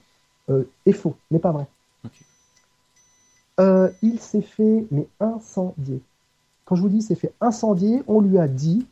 euh, 0.49 0.64
est 0.85 0.93
faux, 0.93 1.15
n'est 1.30 1.39
pas 1.39 1.51
vrai. 1.51 1.68
Euh, 3.59 3.89
il 4.01 4.19
s'est 4.19 4.41
fait 4.41 4.85
mais 4.91 5.07
incendier. 5.19 5.99
Quand 6.64 6.76
je 6.76 6.81
vous 6.84 6.89
dis 6.89 7.01
s'est 7.01 7.15
fait 7.15 7.34
incendier, 7.41 8.01
on 8.07 8.22
lui 8.22 8.38
a 8.38 8.47
dit 8.47 8.85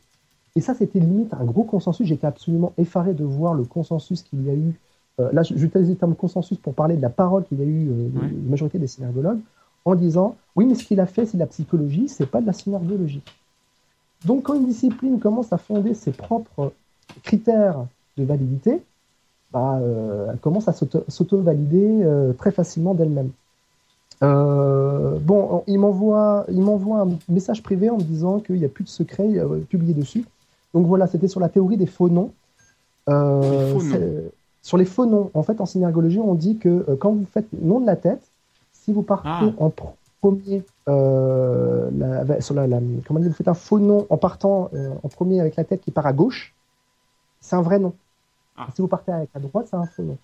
et 0.57 0.61
ça, 0.61 0.73
c'était 0.73 0.99
limite 0.99 1.33
un 1.33 1.43
gros 1.43 1.63
consensus. 1.63 2.07
J'étais 2.07 2.27
absolument 2.27 2.73
effaré 2.77 3.13
de 3.13 3.25
voir 3.25 3.53
le 3.53 3.63
consensus 3.63 4.21
qu'il 4.21 4.45
y 4.45 4.49
a 4.49 4.53
eu. 4.53 4.73
Euh, 5.19 5.29
là, 5.33 5.43
j'utilise 5.43 5.89
le 5.89 5.95
terme 5.95 6.15
consensus 6.15 6.57
pour 6.57 6.73
parler 6.73 6.97
de 6.97 7.01
la 7.01 7.09
parole 7.09 7.45
qu'il 7.45 7.59
y 7.59 7.63
a 7.63 7.65
eu 7.65 7.89
euh, 7.89 8.19
Ouais. 8.19 8.27
la 8.27 8.49
majorité 8.49 8.79
des 8.79 8.87
synergologues, 8.87 9.39
en 9.85 9.95
disant 9.95 10.35
oui, 10.55 10.65
mais 10.65 10.75
ce 10.75 10.83
qu'il 10.85 10.99
a 10.99 11.05
fait, 11.05 11.25
c'est 11.25 11.37
de 11.37 11.43
la 11.43 11.47
psychologie, 11.47 12.07
c'est 12.09 12.25
pas 12.25 12.41
de 12.41 12.45
la 12.45 12.53
synergologie. 12.53 13.21
Donc, 14.25 14.43
quand 14.43 14.55
une 14.55 14.65
discipline 14.65 15.19
commence 15.19 15.51
à 15.53 15.57
fonder 15.57 15.93
ses 15.93 16.11
propres 16.11 16.73
critères 17.23 17.85
de 18.17 18.23
validité, 18.23 18.81
bah, 19.55 19.79
euh, 19.81 20.27
elle 20.33 20.39
commence 20.39 20.67
à 20.67 20.73
s'auto- 20.73 21.05
s'auto-valider 21.07 22.01
euh, 22.03 22.33
très 22.33 22.51
facilement 22.51 22.93
d'elle-même. 22.93 23.29
Euh, 24.21 25.17
bon, 25.19 25.63
il 25.67 25.79
m'envoie, 25.79 26.45
il 26.49 26.61
m'envoie 26.61 27.01
un 27.03 27.09
message 27.29 27.63
privé 27.63 27.89
en 27.89 27.95
me 27.97 28.01
disant 28.03 28.39
qu'il 28.41 28.57
n'y 28.57 28.65
a 28.65 28.69
plus 28.69 28.83
de 28.83 28.89
secret 28.89 29.29
euh, 29.37 29.59
publié 29.69 29.93
dessus. 29.93 30.25
Donc 30.73 30.85
voilà, 30.87 31.07
c'était 31.07 31.29
sur 31.29 31.39
la 31.39 31.47
théorie 31.47 31.77
des 31.77 31.85
faux 31.85 32.09
noms. 32.09 32.31
Euh, 33.07 33.41
Les 33.41 33.71
faux 33.71 33.83
noms. 33.85 33.91
c'est- 33.93 34.31
Sur 34.61 34.77
les 34.77 34.85
faux 34.85 35.05
noms, 35.05 35.29
en 35.33 35.43
fait, 35.43 35.61
en 35.61 35.65
synergologie, 35.65 36.19
on 36.19 36.33
dit 36.33 36.57
que 36.57 36.95
quand 36.99 37.11
vous 37.13 37.25
faites 37.31 37.47
nom 37.53 37.79
de 37.79 37.85
la 37.85 37.95
tête, 37.95 38.23
si 38.73 38.91
vous 38.91 39.03
partez 39.03 39.29
Ah. 39.31 39.53
en 39.57 39.69
pr- 39.69 39.93
premier, 40.21 40.63
la- 40.87 42.41
sur 42.41 42.55
la, 42.55 42.67
la- 42.67 42.79
comment 43.07 43.19
dire, 43.21 43.29
vous 43.29 43.35
faites 43.35 43.47
un 43.47 43.53
faux 43.53 43.79
nom 43.79 44.05
en 44.09 44.17
partant 44.17 44.69
en 45.03 45.07
premier 45.07 45.39
avec 45.39 45.55
la 45.55 45.63
tête 45.63 45.81
qui 45.81 45.91
part 45.91 46.07
à 46.07 46.13
gauche, 46.13 46.53
c'est 47.39 47.55
un 47.55 47.61
vrai 47.61 47.79
nom. 47.79 47.93
Ah. 48.57 48.67
Si 48.75 48.81
vous 48.81 48.87
partez 48.87 49.11
avec 49.11 49.29
la 49.33 49.41
droite, 49.41 49.67
c'est 49.69 49.75
un 49.75 49.85
faux 49.85 50.03
nom. 50.03 50.17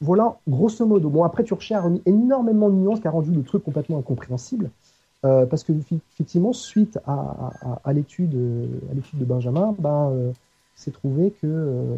Voilà, 0.00 0.38
grosso 0.48 0.86
modo. 0.86 1.08
Bon, 1.08 1.24
après, 1.24 1.42
Turchet 1.42 1.74
a 1.74 1.80
remis 1.80 2.02
énormément 2.06 2.68
de 2.70 2.74
nuances 2.74 3.00
qui 3.00 3.08
a 3.08 3.10
rendu 3.10 3.32
le 3.32 3.42
truc 3.42 3.64
complètement 3.64 3.98
incompréhensible. 3.98 4.70
Euh, 5.24 5.46
parce 5.46 5.64
que, 5.64 5.72
effectivement, 5.72 6.52
suite 6.52 6.98
à, 7.04 7.50
euh, 7.64 7.74
à 7.84 7.92
l'étude 7.92 8.30
de 8.30 9.24
Benjamin, 9.24 9.74
ben, 9.78 10.10
euh, 10.12 10.32
c'est 10.76 10.92
trouvé 10.92 11.32
que 11.32 11.46
euh, 11.46 11.96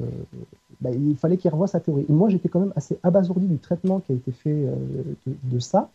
ben, 0.80 0.94
il 0.94 1.16
fallait 1.16 1.36
qu'il 1.36 1.50
revoie 1.50 1.66
sa 1.66 1.80
théorie. 1.80 2.06
Et 2.08 2.12
moi, 2.12 2.30
j'étais 2.30 2.48
quand 2.48 2.60
même 2.60 2.72
assez 2.76 2.98
abasourdi 3.02 3.46
du 3.46 3.58
traitement 3.58 4.00
qui 4.00 4.12
a 4.12 4.14
été 4.14 4.32
fait 4.32 4.54
de, 5.26 5.36
de 5.42 5.58
ça. 5.58 5.90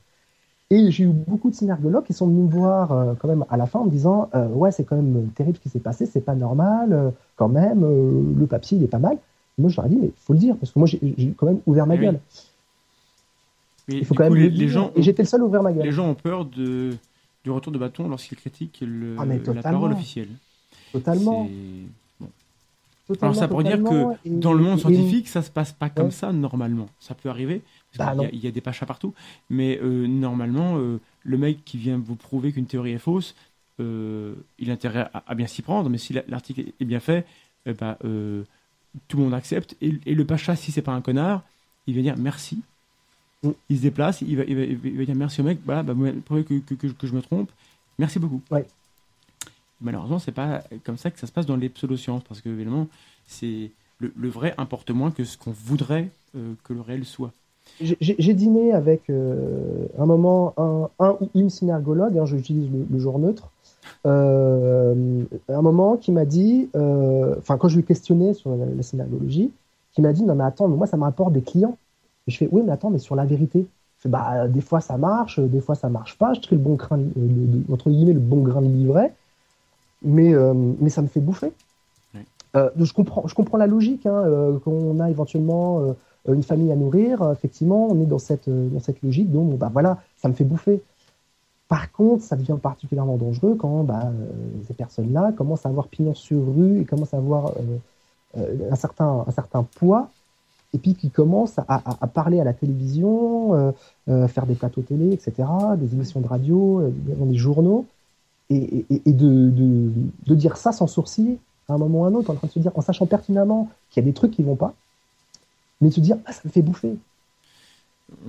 Et 0.69 0.91
j'ai 0.91 1.05
eu 1.05 1.07
beaucoup 1.07 1.49
de 1.49 1.55
synergologues 1.55 2.05
qui 2.05 2.13
sont 2.13 2.27
venus 2.27 2.43
me 2.43 2.49
voir 2.49 3.15
quand 3.19 3.27
même 3.27 3.45
à 3.49 3.57
la 3.57 3.65
fin 3.65 3.79
en 3.79 3.85
me 3.85 3.91
disant 3.91 4.29
Ouais, 4.53 4.71
c'est 4.71 4.83
quand 4.83 4.95
même 4.95 5.29
terrible 5.35 5.57
ce 5.57 5.61
qui 5.61 5.69
s'est 5.69 5.79
passé, 5.79 6.05
c'est 6.05 6.21
pas 6.21 6.35
normal, 6.35 7.13
quand 7.35 7.49
même, 7.49 7.81
le 8.37 8.47
papier, 8.47 8.77
il 8.77 8.83
est 8.83 8.87
pas 8.87 8.99
mal. 8.99 9.17
Moi, 9.57 9.69
je 9.69 9.75
leur 9.77 9.85
ai 9.85 9.89
dit, 9.89 9.95
mais 9.95 10.07
il 10.07 10.13
faut 10.17 10.33
le 10.33 10.39
dire, 10.39 10.55
parce 10.57 10.71
que 10.71 10.79
moi, 10.79 10.87
j'ai 10.87 10.99
quand 11.37 11.45
même 11.45 11.61
ouvert 11.65 11.87
ma 11.87 11.95
gueule. 11.97 12.19
Mais 13.87 13.97
Il 13.99 14.05
faut 14.05 14.13
quand 14.15 14.27
coup, 14.27 14.33
même 14.33 14.41
les, 14.43 14.49
le 14.49 14.49
les 14.49 14.65
dire. 14.65 14.69
gens, 14.69 14.91
Et 14.95 15.01
j'étais 15.03 15.23
le 15.23 15.27
seul 15.27 15.41
à 15.41 15.45
ouvrir 15.45 15.61
ma 15.63 15.71
gueule. 15.71 15.85
les 15.85 15.91
gens 15.91 16.09
ont 16.09 16.15
peur 16.15 16.45
de, 16.45 16.91
du 17.43 17.51
retour 17.51 17.71
de 17.71 17.77
bâton 17.77 18.07
lorsqu'ils 18.09 18.37
critiquent 18.37 18.79
le, 18.81 19.15
Ah, 19.19 19.25
la 19.25 19.61
parole 19.61 19.93
officielle. 19.93 20.29
Totalement. 20.91 21.47
Alors 23.21 23.35
ça 23.35 23.47
pour 23.47 23.61
dire 23.63 23.83
que 23.83 24.13
Et- 24.25 24.31
dans 24.31 24.53
le 24.53 24.63
monde 24.63 24.79
et- 24.79 24.81
scientifique, 24.81 25.27
ça 25.27 25.43
se 25.43 25.51
passe 25.51 25.71
pas 25.71 25.89
comme 25.89 26.05
Ouais. 26.05 26.11
ça 26.11 26.33
normalement. 26.33 26.87
Ça 26.99 27.13
peut 27.13 27.29
arriver, 27.29 27.61
parce 27.95 28.09
Bah, 28.09 28.13
qu'il 28.13 28.21
y 28.21 28.25
a- 28.25 28.27
non. 28.27 28.33
il 28.33 28.43
y, 28.43 28.47
a 28.47 28.51
des 28.51 28.61
pachas 28.61 28.87
partout, 28.87 29.13
mais 29.51 29.79
euh, 29.83 30.07
normalement, 30.07 30.77
euh, 30.79 30.99
le 31.23 31.37
mec 31.37 31.63
qui 31.65 31.77
vient 31.77 31.99
vous 32.03 32.15
prouver 32.15 32.51
qu'une 32.51 32.65
théorie 32.65 32.93
est 32.93 32.97
fausse, 32.97 33.35
euh, 33.79 34.33
il 34.57 34.71
a 34.71 34.73
intérêt 34.73 35.07
à, 35.13 35.23
à 35.27 35.35
bien 35.35 35.45
s'y 35.45 35.61
prendre, 35.61 35.87
mais 35.87 35.99
si 35.99 36.13
la- 36.13 36.23
l'article 36.27 36.63
est 36.79 36.85
bien 36.85 36.99
fait, 36.99 37.27
eh 37.67 37.73
ben, 37.73 37.95
euh, 38.05 38.43
tout 39.07 39.17
le 39.17 39.23
monde 39.23 39.33
accepte. 39.33 39.75
Et, 39.81 39.93
et 40.05 40.15
le 40.15 40.25
pacha, 40.25 40.55
si 40.55 40.71
c'est 40.71 40.81
pas 40.81 40.93
un 40.93 41.01
connard, 41.01 41.43
il 41.87 41.95
va 41.95 42.01
dire 42.01 42.15
merci. 42.17 42.59
Mm. 43.43 43.49
Il 43.69 43.77
se 43.77 43.81
déplace, 43.81 44.21
il 44.21 44.37
va, 44.37 44.43
il 44.43 44.55
va, 44.55 44.63
il 44.63 44.77
va- 44.77 44.87
il 44.89 44.97
va 44.97 45.05
dire 45.05 45.15
merci 45.15 45.41
au 45.41 45.43
mec, 45.43 45.59
voilà, 45.65 45.83
bah, 45.83 45.93
vous 45.93 46.11
prouvé 46.21 46.43
que, 46.43 46.55
que, 46.59 46.73
que, 46.73 46.87
que 46.87 47.07
je 47.07 47.13
me 47.13 47.21
trompe, 47.21 47.49
merci 47.99 48.19
beaucoup. 48.19 48.41
Ouais. 48.51 48.65
Malheureusement, 49.81 50.19
c'est 50.19 50.31
pas 50.31 50.63
comme 50.83 50.97
ça 50.97 51.11
que 51.11 51.19
ça 51.19 51.27
se 51.27 51.31
passe 51.31 51.45
dans 51.45 51.57
les 51.57 51.69
pseudosciences, 51.69 52.23
parce 52.23 52.41
que 52.41 52.49
évidemment, 52.49 52.87
c'est 53.27 53.71
le, 53.99 54.11
le 54.15 54.29
vrai 54.29 54.53
importe 54.57 54.89
moins 54.91 55.11
que 55.11 55.23
ce 55.25 55.37
qu'on 55.37 55.51
voudrait 55.51 56.09
euh, 56.35 56.53
que 56.63 56.73
le 56.73 56.81
réel 56.81 57.05
soit. 57.05 57.31
J'ai- 57.81 58.33
dîné 58.33 58.73
avec 58.73 59.09
euh, 59.09 59.87
un 59.97 60.05
moment 60.05 60.53
un, 60.57 60.87
un 60.99 61.17
ou 61.19 61.29
une 61.35 61.49
synergologue, 61.49 62.17
hein, 62.17 62.25
j'utilise 62.25 62.69
le, 62.71 62.85
le 62.89 62.99
genre 62.99 63.19
neutre, 63.19 63.49
euh, 64.05 65.23
un 65.49 65.61
moment 65.61 65.97
qui 65.97 66.11
m'a 66.11 66.25
dit, 66.25 66.69
euh, 66.75 67.35
enfin 67.39 67.57
quand 67.57 67.67
je 67.67 67.77
lui 67.77 67.83
questionnais 67.83 68.33
sur 68.33 68.55
la, 68.55 68.65
la 68.65 68.83
synergologie, 68.83 69.51
qui 69.93 70.01
m'a 70.01 70.13
dit 70.13 70.23
non 70.23 70.35
mais 70.35 70.43
attends, 70.43 70.67
mais 70.67 70.77
moi 70.77 70.87
ça 70.87 70.97
me 70.97 71.03
rapporte 71.03 71.33
des 71.33 71.41
clients. 71.41 71.77
Et 72.27 72.31
je 72.31 72.37
fais 72.37 72.49
oui 72.51 72.61
mais 72.65 72.71
attends 72.71 72.89
mais 72.89 72.99
sur 72.99 73.15
la 73.15 73.25
vérité. 73.25 73.65
Je 73.97 74.03
fais, 74.03 74.09
bah 74.09 74.47
des 74.47 74.61
fois 74.61 74.81
ça 74.81 74.97
marche, 74.97 75.39
des 75.39 75.61
fois 75.61 75.75
ça 75.75 75.89
marche 75.89 76.17
pas. 76.17 76.33
Je 76.33 76.41
trie 76.41 76.55
le 76.55 76.61
bon 76.61 76.75
grain, 76.75 76.97
de- 76.97 77.03
le- 77.15 77.27
le- 77.67 77.73
entre 77.73 77.89
guillemets 77.89 78.13
le 78.13 78.19
bon 78.19 78.41
grain 78.41 78.61
de 78.61 78.67
livret, 78.67 79.13
mais 80.01 80.33
euh, 80.33 80.53
mais 80.79 80.89
ça 80.89 81.01
me 81.01 81.07
fait 81.07 81.19
bouffer. 81.21 81.51
Euh, 82.55 82.69
je 82.77 82.93
comprends, 82.93 83.27
je 83.27 83.35
comprends 83.35 83.57
la 83.57 83.67
logique. 83.67 84.05
Hein, 84.05 84.23
euh, 84.25 84.59
qu'on 84.59 84.99
a 84.99 85.09
éventuellement 85.09 85.81
euh, 85.81 85.93
une 86.33 86.43
famille 86.43 86.71
à 86.71 86.75
nourrir, 86.75 87.29
effectivement, 87.31 87.87
on 87.89 88.01
est 88.01 88.05
dans 88.05 88.19
cette, 88.19 88.49
dans 88.49 88.79
cette 88.79 89.01
logique, 89.03 89.31
donc 89.31 89.57
bah, 89.57 89.69
voilà, 89.71 89.99
ça 90.17 90.27
me 90.27 90.33
fait 90.33 90.43
bouffer. 90.43 90.81
Par 91.67 91.91
contre, 91.91 92.23
ça 92.23 92.35
devient 92.35 92.57
particulièrement 92.61 93.17
dangereux 93.17 93.55
quand 93.55 93.83
bah, 93.83 94.03
euh, 94.05 94.27
ces 94.67 94.73
personnes-là 94.73 95.31
commencent 95.31 95.65
à 95.65 95.69
avoir 95.69 95.87
pignon 95.87 96.13
sur 96.13 96.39
rue 96.55 96.81
et 96.81 96.85
commencent 96.85 97.13
à 97.13 97.17
avoir 97.17 97.47
euh, 97.57 97.77
euh, 98.37 98.69
un, 98.71 98.75
certain, 98.75 99.63
poids, 99.75 100.09
et 100.73 100.77
puis 100.77 100.93
qui 100.93 101.09
commencent 101.09 101.59
à, 101.67 102.07
parler 102.07 102.39
à 102.39 102.43
la 102.43 102.53
télévision, 102.53 103.73
faire 104.07 104.45
des 104.45 104.55
plateaux 104.55 104.81
télé, 104.81 105.13
etc., 105.13 105.47
des 105.77 105.93
émissions 105.93 106.19
de 106.19 106.27
radio, 106.27 106.83
des 106.91 107.35
journaux, 107.35 107.85
et, 108.49 108.85
de, 109.05 110.35
dire 110.35 110.57
ça 110.57 110.73
sans 110.73 110.87
sourciller 110.87 111.39
à 111.69 111.73
un 111.73 111.77
moment 111.77 112.01
ou 112.01 112.05
à 112.05 112.07
un 112.09 112.13
autre, 112.13 112.29
en 112.29 112.35
train 112.35 112.47
de 112.47 112.51
se 112.51 112.59
dire, 112.59 112.73
en 112.75 112.81
sachant 112.81 113.05
pertinemment 113.05 113.69
qu'il 113.89 114.03
y 114.03 114.05
a 114.05 114.09
des 114.09 114.13
trucs 114.13 114.31
qui 114.31 114.43
vont 114.43 114.57
pas, 114.57 114.73
mais 115.79 115.87
de 115.87 115.93
se 115.93 116.01
dire, 116.01 116.17
ah, 116.25 116.33
ça 116.33 116.41
me 116.43 116.51
fait 116.51 116.61
bouffer. 116.61 116.97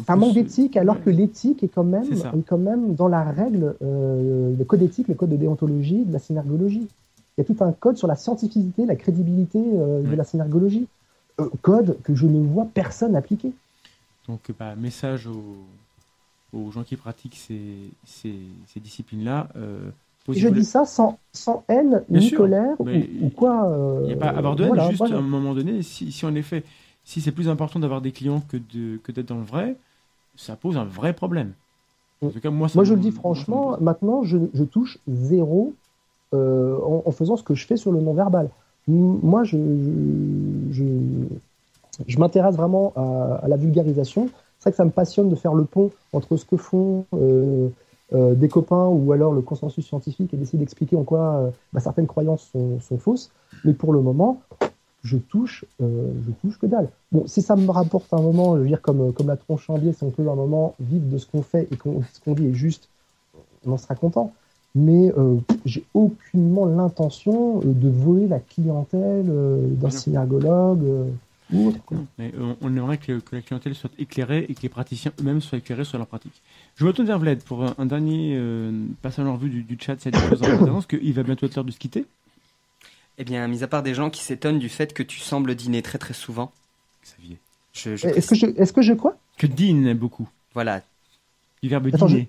Un 0.08 0.16
manque 0.16 0.34
d'éthique, 0.34 0.76
alors 0.76 1.02
que 1.02 1.10
l'éthique 1.10 1.62
est 1.62 1.68
quand 1.68 1.84
même, 1.84 2.04
C'est 2.08 2.16
ça. 2.16 2.32
est 2.36 2.42
quand 2.42 2.58
même 2.58 2.94
dans 2.94 3.08
la 3.08 3.22
règle, 3.24 3.76
euh, 3.82 4.54
le 4.56 4.64
code 4.64 4.80
éthique, 4.82 5.08
le 5.08 5.14
code 5.14 5.28
de 5.30 5.36
déontologie, 5.36 6.04
de 6.04 6.12
la 6.12 6.18
synergologie. 6.18 6.86
Il 7.36 7.40
y 7.40 7.40
a 7.42 7.44
tout 7.44 7.62
un 7.62 7.72
code 7.72 7.98
sur 7.98 8.08
la 8.08 8.16
scientificité, 8.16 8.86
la 8.86 8.96
crédibilité 8.96 9.58
euh, 9.62 10.02
de 10.02 10.16
la 10.16 10.24
synergologie. 10.24 10.86
Euh, 11.40 11.50
code 11.60 11.98
que 12.02 12.14
je 12.14 12.26
ne 12.26 12.40
vois 12.46 12.66
personne 12.72 13.14
appliquer. 13.14 13.52
Donc, 14.26 14.40
bah, 14.58 14.74
message 14.76 15.26
aux, 15.26 15.56
aux 16.56 16.70
gens 16.70 16.82
qui 16.82 16.96
pratiquent 16.96 17.36
ces, 17.36 17.90
ces, 18.06 18.34
ces 18.66 18.80
disciplines-là. 18.80 19.48
Et 20.32 20.38
je 20.38 20.48
dis 20.48 20.64
ça 20.64 20.86
sans, 20.86 21.18
sans 21.32 21.64
haine 21.68 22.02
Bien 22.08 22.20
ni 22.20 22.26
sûr, 22.26 22.38
colère 22.38 22.74
ou, 22.80 22.88
ou 22.88 23.28
quoi. 23.28 24.00
Il 24.02 24.06
n'y 24.06 24.12
a 24.14 24.16
pas 24.16 24.28
à 24.28 24.38
avoir 24.38 24.56
de 24.56 24.64
haine, 24.64 24.68
voilà, 24.70 24.88
juste 24.88 24.98
voilà. 24.98 25.16
à 25.16 25.18
un 25.18 25.22
moment 25.22 25.54
donné, 25.54 25.82
si, 25.82 26.10
si 26.10 26.26
en 26.26 26.34
effet, 26.34 26.64
si 27.06 27.22
c'est 27.22 27.32
plus 27.32 27.48
important 27.48 27.80
d'avoir 27.80 28.02
des 28.02 28.12
clients 28.12 28.42
que 28.42 28.58
de 28.58 28.98
que 28.98 29.12
d'être 29.12 29.28
dans 29.28 29.38
le 29.38 29.44
vrai, 29.44 29.76
ça 30.36 30.56
pose 30.56 30.76
un 30.76 30.84
vrai 30.84 31.14
problème. 31.14 31.54
En 32.22 32.30
tout 32.30 32.40
cas, 32.40 32.50
moi, 32.50 32.68
Moi, 32.74 32.84
je 32.84 32.92
me- 32.92 32.96
le 32.96 33.00
dis 33.00 33.12
franchement, 33.12 33.76
maintenant, 33.80 34.22
je, 34.24 34.38
je 34.54 34.64
touche 34.64 34.98
zéro 35.08 35.74
euh, 36.34 36.76
en, 36.82 37.02
en 37.06 37.12
faisant 37.12 37.36
ce 37.36 37.42
que 37.44 37.54
je 37.54 37.66
fais 37.66 37.76
sur 37.76 37.92
le 37.92 38.00
non-verbal. 38.00 38.50
Moi, 38.88 39.44
je, 39.44 39.56
je, 40.70 40.84
m'intéresse 42.18 42.56
vraiment 42.56 42.92
à, 42.96 43.40
à 43.44 43.48
la 43.48 43.56
vulgarisation. 43.56 44.28
C'est 44.58 44.64
vrai 44.64 44.70
que 44.72 44.76
ça 44.76 44.84
me 44.84 44.90
passionne 44.90 45.28
de 45.28 45.36
faire 45.36 45.54
le 45.54 45.64
pont 45.64 45.90
entre 46.12 46.36
ce 46.36 46.44
que 46.44 46.56
font 46.56 47.06
euh, 47.14 47.68
euh, 48.14 48.34
des 48.34 48.48
copains 48.48 48.86
ou 48.86 49.12
alors 49.12 49.32
le 49.32 49.42
consensus 49.42 49.86
scientifique 49.86 50.32
et 50.34 50.36
d'essayer 50.36 50.58
d'expliquer 50.58 50.96
en 50.96 51.04
quoi 51.04 51.50
bah, 51.72 51.80
certaines 51.80 52.06
croyances 52.06 52.48
sont, 52.52 52.80
sont 52.80 52.98
fausses. 52.98 53.30
Mais 53.64 53.72
pour 53.72 53.92
le 53.92 54.00
moment, 54.00 54.40
je 55.06 55.16
touche, 55.16 55.64
euh, 55.80 56.10
je 56.26 56.32
touche 56.42 56.58
que 56.58 56.66
dalle. 56.66 56.88
Bon, 57.12 57.26
si 57.26 57.40
ça 57.42 57.54
me 57.56 57.70
rapporte 57.70 58.12
un 58.12 58.20
moment, 58.20 58.56
je 58.56 58.62
veux 58.62 58.68
dire 58.68 58.82
comme, 58.82 59.12
comme 59.12 59.28
la 59.28 59.36
tronche 59.36 59.68
en 59.70 59.78
biais, 59.78 59.92
si 59.92 60.02
on 60.04 60.10
peut 60.10 60.28
un 60.28 60.34
moment 60.34 60.74
vivre 60.80 61.06
de 61.08 61.18
ce 61.18 61.26
qu'on 61.26 61.42
fait 61.42 61.68
et 61.70 61.76
qu'on 61.76 62.02
ce 62.12 62.20
qu'on 62.20 62.34
dit 62.34 62.46
est 62.46 62.54
juste, 62.54 62.88
on 63.64 63.72
en 63.72 63.78
sera 63.78 63.94
content. 63.94 64.32
Mais 64.78 65.10
euh, 65.16 65.36
j'ai 65.64 65.84
aucunement 65.94 66.66
l'intention 66.66 67.60
euh, 67.60 67.72
de 67.72 67.88
voler 67.88 68.28
la 68.28 68.40
clientèle 68.40 69.24
euh, 69.30 69.68
d'un 69.70 69.88
synergologue 69.88 70.84
euh, 70.84 71.08
ou 71.50 71.68
autre. 71.68 71.78
quoi. 71.86 71.96
Mais 72.18 72.30
euh, 72.38 72.52
on, 72.60 72.76
aimerait 72.76 72.98
que, 72.98 73.18
que 73.20 73.36
la 73.36 73.40
clientèle 73.40 73.74
soit 73.74 73.90
éclairée 73.98 74.44
et 74.48 74.54
que 74.54 74.60
les 74.62 74.68
praticiens 74.68 75.12
eux-mêmes 75.18 75.40
soient 75.40 75.56
éclairés 75.58 75.84
sur 75.84 75.96
leur 75.96 76.06
pratique. 76.06 76.42
Je 76.74 76.84
me 76.84 76.92
tourne 76.92 77.06
vers 77.06 77.18
Vlad 77.18 77.42
pour 77.42 77.64
un, 77.64 77.74
un 77.78 77.86
dernier 77.86 78.34
euh, 78.36 78.70
passage 79.00 79.26
en 79.26 79.34
revue 79.34 79.48
du, 79.48 79.62
du 79.62 79.78
chat. 79.80 79.96
C'est 79.98 80.10
des 80.10 80.18
choses 80.18 80.42
intéressantes, 80.42 80.86
qu'il 80.88 81.12
va 81.14 81.22
bientôt 81.22 81.46
être 81.46 81.54
l'heure 81.56 81.64
de 81.64 81.70
se 81.70 81.78
quitter. 81.78 82.04
Eh 83.18 83.24
bien, 83.24 83.46
mis 83.48 83.62
à 83.62 83.68
part 83.68 83.82
des 83.82 83.94
gens 83.94 84.10
qui 84.10 84.22
s'étonnent 84.22 84.58
du 84.58 84.68
fait 84.68 84.92
que 84.92 85.02
tu 85.02 85.20
sembles 85.20 85.54
dîner 85.54 85.82
très 85.82 85.98
très 85.98 86.14
souvent, 86.14 86.52
Xavier. 87.02 87.38
je, 87.72 87.96
je 87.96 88.08
Est-ce 88.08 88.28
que 88.30 88.34
je, 88.34 88.46
est-ce 88.46 88.72
que 88.72 88.82
je 88.82 88.92
quoi 88.92 89.16
Que 89.38 89.46
dîne 89.46 89.94
beaucoup. 89.94 90.28
voilà, 90.54 90.82
Du 91.62 91.68
verbe 91.68 91.88
Attends, 91.92 92.06
dîner. 92.06 92.28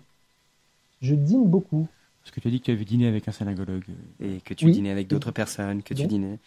Je 1.01 1.14
dîne 1.15 1.45
beaucoup. 1.45 1.88
Parce 2.23 2.34
que 2.34 2.39
tu 2.39 2.47
as 2.47 2.51
dit 2.51 2.59
que 2.59 2.65
tu 2.65 2.72
avais 2.72 2.85
dîné 2.85 3.07
avec 3.07 3.27
un 3.27 3.31
synagogue. 3.31 3.84
et 4.22 4.39
que 4.43 4.53
tu 4.53 4.65
Oui. 4.65 4.72
dînais 4.72 4.91
avec 4.91 5.07
d'autres 5.07 5.31
personnes, 5.31 5.84
que 5.84 5.93
tu 5.93 6.05
dînais. 6.07 6.39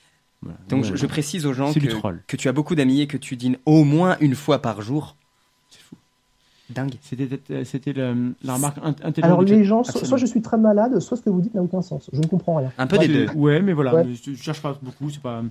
Voilà. 0.42 0.58
Donc, 0.68 0.84
je, 0.84 0.88
Voilà. 0.90 0.96
je 1.02 1.06
précise 1.06 1.44
aux 1.46 1.52
gens 1.52 1.72
que 1.74 2.36
tu 2.36 2.48
as 2.48 2.52
beaucoup 2.52 2.74
d'amis 2.74 3.02
et 3.02 3.06
que 3.06 3.18
tu 3.18 3.36
dînes 3.36 3.58
au 3.66 3.84
moins 3.84 4.16
une 4.20 4.34
fois 4.34 4.60
par 4.62 4.80
jour. 4.80 5.16
Dingue. 6.70 6.94
C'était, 7.02 7.64
c'était 7.64 7.92
la, 7.92 8.14
la 8.44 8.54
remarque 8.54 8.78
int- 8.78 8.88
intelligente. 9.04 9.24
Alors 9.24 9.42
les 9.42 9.64
gens, 9.64 9.82
soit, 9.84 10.16
je 10.18 10.26
suis 10.26 10.40
très 10.40 10.56
malade, 10.56 10.98
soit 11.00 11.16
ce 11.16 11.22
que 11.22 11.30
vous 11.30 11.40
dites 11.40 11.54
n'a 11.54 11.62
aucun 11.62 11.82
sens. 11.82 12.08
Je 12.12 12.20
ne 12.20 12.26
comprends 12.26 12.56
rien. 12.56 12.72
Un 12.78 12.86
peu 12.86 12.96
Ouais, 12.98 13.08
des 13.08 13.26
deux. 13.26 13.32
Ouais, 13.34 13.60
mais 13.60 13.72
voilà, 13.72 13.94
Ouais. 13.96 14.04
mais 14.04 14.14
je, 14.14 14.32
je 14.32 14.42
cherche 14.42 14.62
pas 14.62 14.78
beaucoup, 14.80 15.10
c'est 15.10 15.20
pas. 15.22 15.42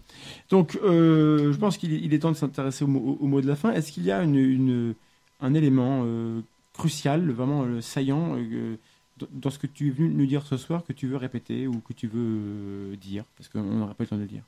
Donc, 0.50 0.80
euh, 0.84 1.52
je 1.52 1.58
pense 1.58 1.78
qu'il 1.78 1.94
est, 1.94 2.00
il 2.00 2.14
est 2.14 2.20
temps 2.20 2.32
de 2.32 2.38
s'intéresser 2.38 2.84
au, 2.86 2.88
mot- 2.88 3.18
au 3.20 3.28
mot 3.28 3.41
de 3.41 3.48
la 3.48 3.56
fin. 3.56 3.72
Est-ce 3.74 3.91
qu'il 3.91 4.04
y 4.06 4.12
a 4.12 4.24
une, 4.24 4.36
une- 4.36 4.94
un 5.41 5.54
élément 5.54 6.02
euh, 6.06 6.40
crucial, 6.74 7.30
vraiment 7.32 7.64
euh, 7.64 7.82
saillant, 7.82 8.36
euh, 8.38 8.76
dans- 9.34 9.50
ce 9.50 9.60
que 9.60 9.68
tu 9.68 9.88
es 9.88 9.91
venu 9.91 10.10
nous 10.10 10.26
dire 10.26 10.44
ce 10.46 10.56
soir, 10.58 10.84
que 10.86 10.94
tu 10.94 11.08
veux 11.08 11.18
répéter 11.18 11.68
ou 11.68 11.74
que 11.86 11.91
tu 11.94 12.08
veux 12.08 12.20
euh, 12.94 12.96
dire? 12.96 13.26
Parce 13.38 13.50
qu'on 13.50 13.62
n'aura 13.62 13.94
pas 13.94 14.04
le 14.04 14.08
temps 14.08 14.16
de 14.16 14.22
le 14.22 14.28
dire. 14.28 14.44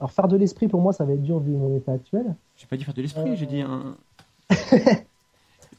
Alors 0.00 0.10
faire 0.10 0.26
de 0.26 0.36
l'esprit 0.36 0.66
pour 0.66 0.80
moi, 0.80 0.92
ça 0.92 1.04
va 1.04 1.12
être 1.12 1.22
dur 1.22 1.38
vu 1.38 1.52
mon 1.52 1.76
état 1.76 1.92
actuel. 1.92 2.34
J'ai 2.56 2.66
pas 2.66 2.76
dit 2.76 2.82
faire 2.82 2.94
de 2.94 3.02
l'esprit, 3.02 3.36
j'ai 3.36 3.46
dit 3.46 3.60
un. 3.60 3.94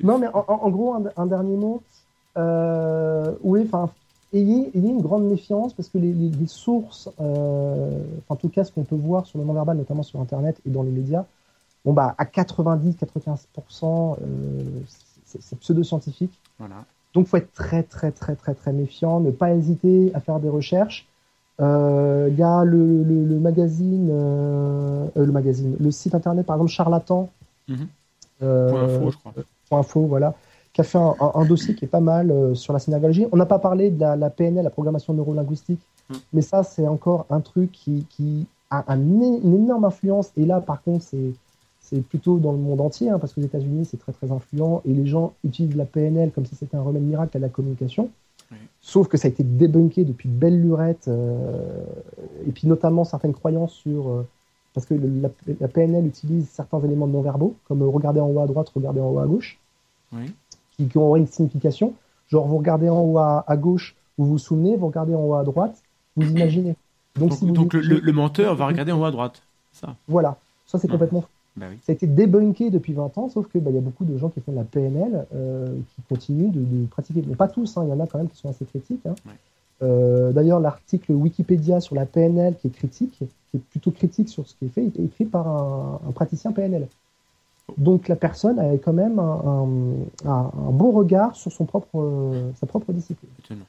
Non, 0.02 0.18
mais 0.18 0.28
en, 0.34 0.70
gros, 0.70 0.94
un, 0.94 1.04
un 1.18 1.26
dernier 1.26 1.56
mot. 1.56 1.82
Euh, 2.38 3.34
oui, 3.44 3.62
enfin, 3.66 3.90
ayez, 4.34 4.72
ayez 4.76 4.90
une 4.90 5.02
grande 5.02 5.26
méfiance 5.26 5.74
parce 5.74 5.90
que 5.90 5.98
les, 6.00 6.12
les- 6.14 6.30
les 6.30 6.48
sources, 6.48 7.10
euh, 7.22 8.04
en 8.30 8.36
tout 8.36 8.50
cas, 8.50 8.64
ce 8.64 8.72
qu'on 8.72 8.84
peut 8.84 8.96
voir 8.96 9.26
sur 9.28 9.38
le 9.40 9.46
non-verbal, 9.46 9.78
notamment 9.78 10.04
sur 10.04 10.20
Internet 10.20 10.60
et 10.66 10.70
dans 10.72 10.84
les 10.84 10.90
médias, 10.92 11.26
bon, 11.86 11.94
bah, 11.94 12.16
à 12.18 12.26
90-95%, 12.26 14.18
euh, 14.22 14.64
c'est 15.40 15.60
pseudo-scientifique. 15.60 16.34
Voilà. 16.60 16.86
Donc, 17.14 17.28
faut 17.28 17.38
être 17.38 17.54
très, 17.54 17.84
très, 17.84 18.12
très, 18.12 18.36
très, 18.36 18.54
très 18.56 18.74
méfiant, 18.74 19.20
ne 19.20 19.32
pas 19.32 19.54
hésiter 19.54 20.12
à 20.16 20.20
faire 20.20 20.40
des 20.40 20.50
recherches. 20.50 21.08
Euh, 21.60 22.28
Il 22.32 22.38
y 22.40 22.44
a 22.44 22.64
le, 22.64 23.04
le, 23.04 23.26
le 23.26 23.40
magazine, 23.40 24.10
euh, 24.12 25.06
euh, 25.18 25.26
le 25.26 25.32
magazine, 25.32 25.76
le 25.80 25.92
site 25.92 26.16
internet, 26.16 26.46
par 26.48 26.56
exemple, 26.56 26.72
Charlatan. 26.72 27.30
Mhm. 27.68 27.88
Euh, 28.42 28.70
Point 28.72 28.84
info, 28.84 29.12
je 29.12 29.18
crois. 29.18 29.34
Info, 29.78 30.02
voilà, 30.02 30.34
qui 30.74 30.82
a 30.82 30.84
fait 30.84 30.98
un, 30.98 31.14
un- 31.20 31.32
un 31.36 31.46
dossier 31.46 31.76
qui 31.76 31.86
est 31.86 31.88
pas 31.88 32.00
mal 32.00 32.32
euh, 32.32 32.56
sur 32.56 32.74
la 32.74 32.80
synergologie. 32.80 33.28
On 33.32 33.38
n'a 33.38 33.46
pas 33.46 33.60
parlé 33.60 33.90
de 33.92 34.00
la, 34.00 34.16
la 34.16 34.30
PNL, 34.30 34.64
la 34.64 34.70
programmation 34.70 35.14
neurolinguistique, 35.14 35.80
Mm. 36.10 36.14
mais 36.34 36.42
ça, 36.42 36.64
c'est 36.64 36.86
encore 36.86 37.26
un 37.30 37.40
truc 37.40 37.72
qui, 37.72 38.06
qui 38.10 38.46
a 38.70 38.84
un 38.92 39.00
une 39.00 39.56
énorme 39.56 39.86
influence. 39.86 40.32
Et 40.36 40.46
là, 40.46 40.60
par 40.60 40.82
contre, 40.84 41.06
c'est 41.06 41.32
c'est 41.80 42.02
plutôt 42.02 42.40
dans 42.40 42.52
le 42.54 42.58
monde 42.58 42.82
entier, 42.82 43.10
hein, 43.10 43.20
parce 43.20 43.34
qu'aux 43.34 43.42
États-Unis, 43.42 43.86
c'est 43.86 43.98
très 43.98 44.12
très 44.14 44.32
influent, 44.32 44.82
et 44.86 44.94
les 44.94 45.06
gens 45.06 45.34
utilisent 45.46 45.76
la 45.78 45.86
PNL 45.86 46.32
comme 46.32 46.46
si 46.46 46.56
c'était 46.56 46.76
un 46.78 46.82
remède 46.82 47.04
miracle 47.04 47.38
à 47.38 47.40
la 47.40 47.50
communication. 47.50 48.10
Oui. 48.52 48.58
Sauf 48.82 49.08
que 49.08 49.16
ça 49.18 49.28
a 49.28 49.32
été 49.32 49.44
débunké 49.44 50.04
depuis 50.04 50.28
belle 50.30 50.60
lurette, 50.62 51.08
euh, 51.08 51.84
et 52.48 52.52
puis 52.52 52.68
notamment 52.68 53.04
certaines 53.06 53.34
croyances 53.34 53.74
sur 53.74 54.10
euh, 54.10 54.28
parce 54.74 54.86
que 54.88 54.94
le- 54.96 55.22
la, 55.22 55.30
la 55.60 55.68
PNL 55.68 56.06
utilise 56.06 56.50
certains 56.50 56.80
éléments 56.82 57.08
non-verbaux, 57.08 57.54
comme 57.68 57.82
euh, 57.82 57.88
regarder 57.88 58.20
en 58.20 58.28
haut 58.30 58.40
à 58.40 58.48
droite, 58.48 58.70
regarder 58.76 59.00
en 59.02 59.10
haut 59.12 59.20
à 59.20 59.26
gauche, 59.28 59.60
Oui. 60.14 60.32
qui, 60.78 60.88
qui 60.88 60.98
ont 60.98 61.16
une 61.16 61.28
signification. 61.28 61.94
Genre, 62.30 62.48
vous 62.48 62.58
regardez 62.58 62.90
en 62.90 63.00
haut 63.02 63.18
à, 63.18 63.44
à 63.48 63.58
gauche, 63.58 63.96
vous 64.18 64.26
vous 64.26 64.38
souvenez, 64.38 64.76
vous 64.78 64.88
regardez 64.88 65.14
en 65.16 65.22
haut 65.22 65.34
à 65.36 65.44
droite, 65.44 65.82
vous 66.16 66.30
imaginez. 66.30 66.76
Donc, 67.16 67.30
Donc, 67.30 67.38
si 67.38 67.46
vous 67.46 67.52
donc 67.54 67.74
le, 67.74 67.82
dites- 67.82 67.90
le- 67.92 68.00
le 68.00 68.12
menteur 68.14 68.56
va 68.56 68.66
regarder 68.68 68.92
en 68.92 69.00
haut 69.02 69.06
à 69.06 69.12
droite. 69.12 69.42
Ça. 69.72 69.96
Voilà, 70.08 70.38
ça 70.66 70.80
c'est 70.80 70.88
Ah. 70.90 70.92
complètement 70.94 71.22
faux. 71.22 71.28
Bah 71.56 71.68
oui. 71.70 71.78
Ça 71.86 71.92
a 71.92 71.94
été 71.96 72.08
débunké 72.08 72.72
depuis 72.72 72.94
20 72.94 73.16
ans, 73.20 73.30
sauf 73.30 73.46
que 73.48 73.60
bah, 73.60 73.70
il 73.70 73.76
y 73.76 73.78
a 73.78 73.82
beaucoup 73.82 74.06
de 74.06 74.18
gens 74.18 74.30
qui 74.30 74.40
font 74.42 74.52
de 74.54 74.58
la 74.58 74.64
PNL, 74.64 75.28
euh, 75.36 75.68
qui 75.96 76.02
continuent 76.10 76.50
de, 76.52 76.60
de 76.62 76.86
pratiquer. 76.88 77.24
Mais 77.28 77.36
pas 77.36 77.48
tous, 77.48 77.78
hein, 77.78 77.84
il 77.86 77.90
y 77.90 77.94
en 77.94 78.00
a 78.00 78.08
quand 78.08 78.18
même 78.18 78.28
qui 78.30 78.38
sont 78.38 78.50
assez 78.50 78.66
critiques. 78.66 79.06
hein. 79.06 79.14
Ouais. 79.28 79.34
Euh, 79.84 80.32
D'ailleurs, 80.32 80.60
l'article 80.60 81.12
Wikipédia 81.12 81.80
sur 81.80 81.94
la 81.96 82.08
PNL 82.08 82.56
qui 82.60 82.68
est 82.68 82.72
critique, 82.72 83.14
qui 83.20 83.58
est 83.58 83.60
plutôt 83.60 83.92
critique 83.92 84.30
sur 84.30 84.48
ce 84.48 84.56
qui 84.56 84.66
est 84.66 84.70
fait, 84.70 84.84
est 84.86 85.00
écrit 85.00 85.26
par 85.26 85.48
un, 85.48 86.00
un 86.08 86.12
praticien 86.12 86.52
PNL. 86.52 86.88
Donc 87.78 88.08
la 88.08 88.16
personne 88.16 88.60
a 88.60 88.78
quand 88.78 88.94
même 88.94 89.20
un, 89.20 89.24
un- 90.26 90.30
un- 90.30 90.52
un 90.68 90.72
bon 90.72 90.92
regard 90.92 91.36
sur 91.36 91.52
son 91.52 91.66
propre, 91.66 91.88
euh, 92.00 92.52
sa 92.60 92.68
propre 92.68 92.92
discipline. 92.94 93.30
Étonnant. 93.40 93.66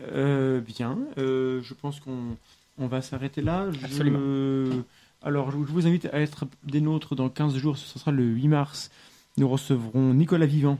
Euh, 0.00 0.60
bien, 0.60 0.96
euh, 1.18 1.60
je 1.62 1.74
pense 1.74 1.98
qu'on 2.00 2.36
on 2.78 2.86
va 2.86 3.02
s'arrêter 3.02 3.42
là. 3.42 3.70
Je- 3.72 3.84
Absolument. 3.84 4.84
Alors, 5.22 5.50
je 5.50 5.56
je 5.58 5.72
vous 5.72 5.86
invite 5.88 6.06
à 6.12 6.20
être 6.20 6.46
des 6.62 6.80
nôtres 6.80 7.16
dans 7.16 7.28
15 7.28 7.56
jours, 7.56 7.76
ce 7.76 7.98
sera 7.98 8.12
le 8.12 8.22
8 8.22 8.46
mars. 8.48 8.90
Nous 9.36 9.48
recevrons 9.48 10.14
Nicolas 10.14 10.46
Vivant, 10.46 10.78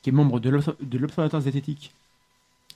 qui 0.00 0.08
est 0.08 0.12
membre 0.12 0.40
de 0.40 0.48
l'Obs- 0.48 0.74
de 0.80 0.98
l'Observatoire 0.98 1.42
zététique 1.42 1.92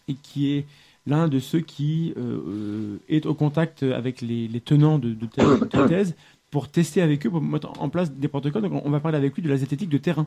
et 0.08 0.14
qui 0.14 0.52
est 0.52 0.66
l'un 1.06 1.28
de 1.28 1.38
ceux 1.38 1.60
qui 1.60 2.12
euh, 2.18 2.98
est 3.08 3.24
au 3.24 3.34
contact 3.34 3.82
avec 3.82 4.20
les, 4.20 4.46
les 4.48 4.60
tenants 4.60 4.98
de, 4.98 5.14
de 5.14 5.86
thèse 5.88 6.14
pour 6.52 6.68
tester 6.68 7.00
avec 7.00 7.26
eux, 7.26 7.30
pour 7.30 7.40
mettre 7.40 7.72
en 7.80 7.88
place 7.88 8.12
des 8.12 8.28
protocoles. 8.28 8.62
Donc, 8.62 8.82
on 8.84 8.90
va 8.90 9.00
parler 9.00 9.16
avec 9.16 9.34
lui 9.34 9.42
de 9.42 9.48
la 9.48 9.56
zététique 9.56 9.88
de 9.88 9.98
terrain. 9.98 10.26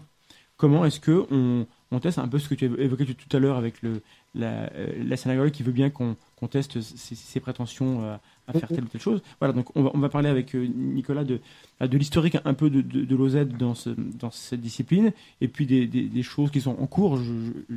Comment 0.57 0.83
est-ce 0.83 0.99
que 0.99 1.25
on, 1.31 1.67
on 1.91 1.99
teste 1.99 2.17
un 2.17 2.27
peu 2.27 2.39
ce 2.39 2.49
que 2.49 2.55
tu 2.55 2.65
évoqué 2.81 3.05
tout 3.05 3.37
à 3.37 3.39
l'heure 3.39 3.57
avec 3.57 3.81
le, 3.83 4.01
la, 4.33 4.73
euh, 4.73 5.03
la 5.05 5.17
synagogue 5.17 5.51
qui 5.51 5.63
veut 5.63 5.73
bien 5.73 5.89
qu'on 5.89 6.15
qu'on 6.37 6.47
teste 6.47 6.81
ses, 6.81 7.39
prétentions 7.39 8.03
euh, 8.03 8.15
à 8.47 8.53
faire 8.53 8.69
telle 8.69 8.85
ou 8.85 8.87
telle 8.87 9.01
chose. 9.01 9.21
Voilà, 9.39 9.53
donc 9.53 9.67
on 9.75 9.83
va, 9.83 9.91
on 9.93 9.99
va 9.99 10.09
parler 10.09 10.29
avec 10.29 10.55
euh, 10.55 10.65
Nicolas 10.65 11.25
de, 11.25 11.41
de 11.81 11.97
l'historique 11.97 12.37
un 12.43 12.53
peu 12.53 12.69
de, 12.69 12.81
de, 12.81 13.05
de 13.05 13.15
l'OZ 13.15 13.35
dans, 13.47 13.73
dans 14.17 14.31
cette 14.31 14.61
discipline 14.61 15.11
et 15.41 15.47
puis 15.47 15.65
des, 15.65 15.85
des, 15.87 16.03
des 16.03 16.23
choses 16.23 16.51
qui 16.51 16.61
sont 16.61 16.75
en 16.79 16.87
cours. 16.87 17.17
Je, 17.17 17.33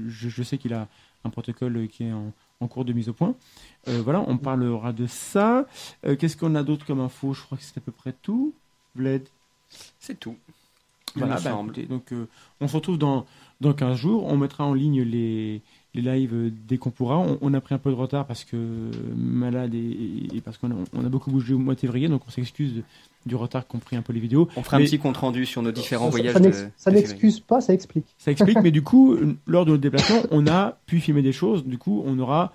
je, 0.08 0.28
je 0.28 0.42
sais 0.42 0.56
qu'il 0.56 0.72
a 0.72 0.88
un 1.24 1.30
protocole 1.30 1.88
qui 1.88 2.04
est 2.04 2.12
en, 2.12 2.32
en 2.60 2.68
cours 2.68 2.84
de 2.84 2.92
mise 2.92 3.08
au 3.08 3.12
point. 3.12 3.34
Euh, 3.88 4.00
voilà, 4.02 4.24
on 4.26 4.36
parlera 4.36 4.92
de 4.92 5.06
ça. 5.06 5.66
Euh, 6.06 6.16
Qu'est-ce 6.16 6.36
qu'on 6.36 6.54
a 6.54 6.62
d'autre 6.62 6.84
comme 6.86 7.00
info? 7.00 7.32
Je 7.34 7.42
crois 7.42 7.56
que 7.58 7.64
c'est 7.64 7.78
à 7.78 7.80
peu 7.80 7.92
près 7.92 8.12
tout. 8.22 8.52
Bled. 8.94 9.28
C'est 9.98 10.18
tout. 10.18 10.36
Il 11.14 11.20
Voilà, 11.20 11.36
bah, 11.36 11.40
semble. 11.40 11.70
écoutez, 11.70 11.86
donc 11.86 12.12
euh, 12.12 12.26
on 12.60 12.68
se 12.68 12.76
retrouve 12.76 12.98
dans, 12.98 13.26
dans 13.60 13.72
15 13.72 13.96
jours. 13.96 14.24
On 14.26 14.36
mettra 14.36 14.64
en 14.64 14.74
ligne 14.74 15.02
les, 15.02 15.62
les 15.94 16.02
lives 16.02 16.52
dès 16.66 16.78
qu'on 16.78 16.90
pourra. 16.90 17.18
On, 17.18 17.38
on 17.40 17.54
a 17.54 17.60
pris 17.60 17.74
un 17.74 17.78
peu 17.78 17.90
de 17.90 17.94
retard 17.96 18.26
parce 18.26 18.44
que 18.44 18.90
malade 19.16 19.74
et, 19.74 20.28
et 20.34 20.40
parce 20.40 20.58
qu'on 20.58 20.70
a, 20.70 20.74
on 20.92 21.04
a 21.04 21.08
beaucoup 21.08 21.30
bougé 21.30 21.54
au 21.54 21.58
mois 21.58 21.74
de 21.74 21.80
février, 21.80 22.08
donc 22.08 22.22
on 22.26 22.30
s'excuse 22.30 22.74
de- 22.74 22.82
du 23.26 23.34
retard 23.36 23.66
qu'ont 23.66 23.78
pris 23.78 23.96
un 23.96 24.02
peu 24.02 24.12
les 24.12 24.20
vidéos. 24.20 24.48
On 24.56 24.62
fera 24.62 24.76
un 24.78 24.80
petit 24.80 24.98
compte 24.98 25.16
rendu 25.18 25.44
sur 25.46 25.62
nos 25.62 25.72
différents 25.72 26.06
Ça- 26.06 26.10
voyages. 26.10 26.32
ça 26.34 26.40
de- 26.40 26.44
n'ex- 26.46 26.68
ça 26.76 26.90
de 26.90 26.96
n'excuse 26.96 27.40
pas, 27.40 27.60
ça 27.60 27.72
explique. 27.74 28.06
Ça 28.18 28.30
explique, 28.30 28.58
mais 28.62 28.70
du 28.70 28.82
coup, 28.82 29.16
lors 29.46 29.64
de 29.64 29.70
notre 29.72 29.82
déplacement, 29.82 30.22
on 30.30 30.46
a 30.46 30.78
pu 30.86 31.00
filmer 31.00 31.22
des 31.22 31.32
choses. 31.32 31.64
Du 31.66 31.78
coup, 31.78 32.02
on 32.06 32.18
aura 32.18 32.52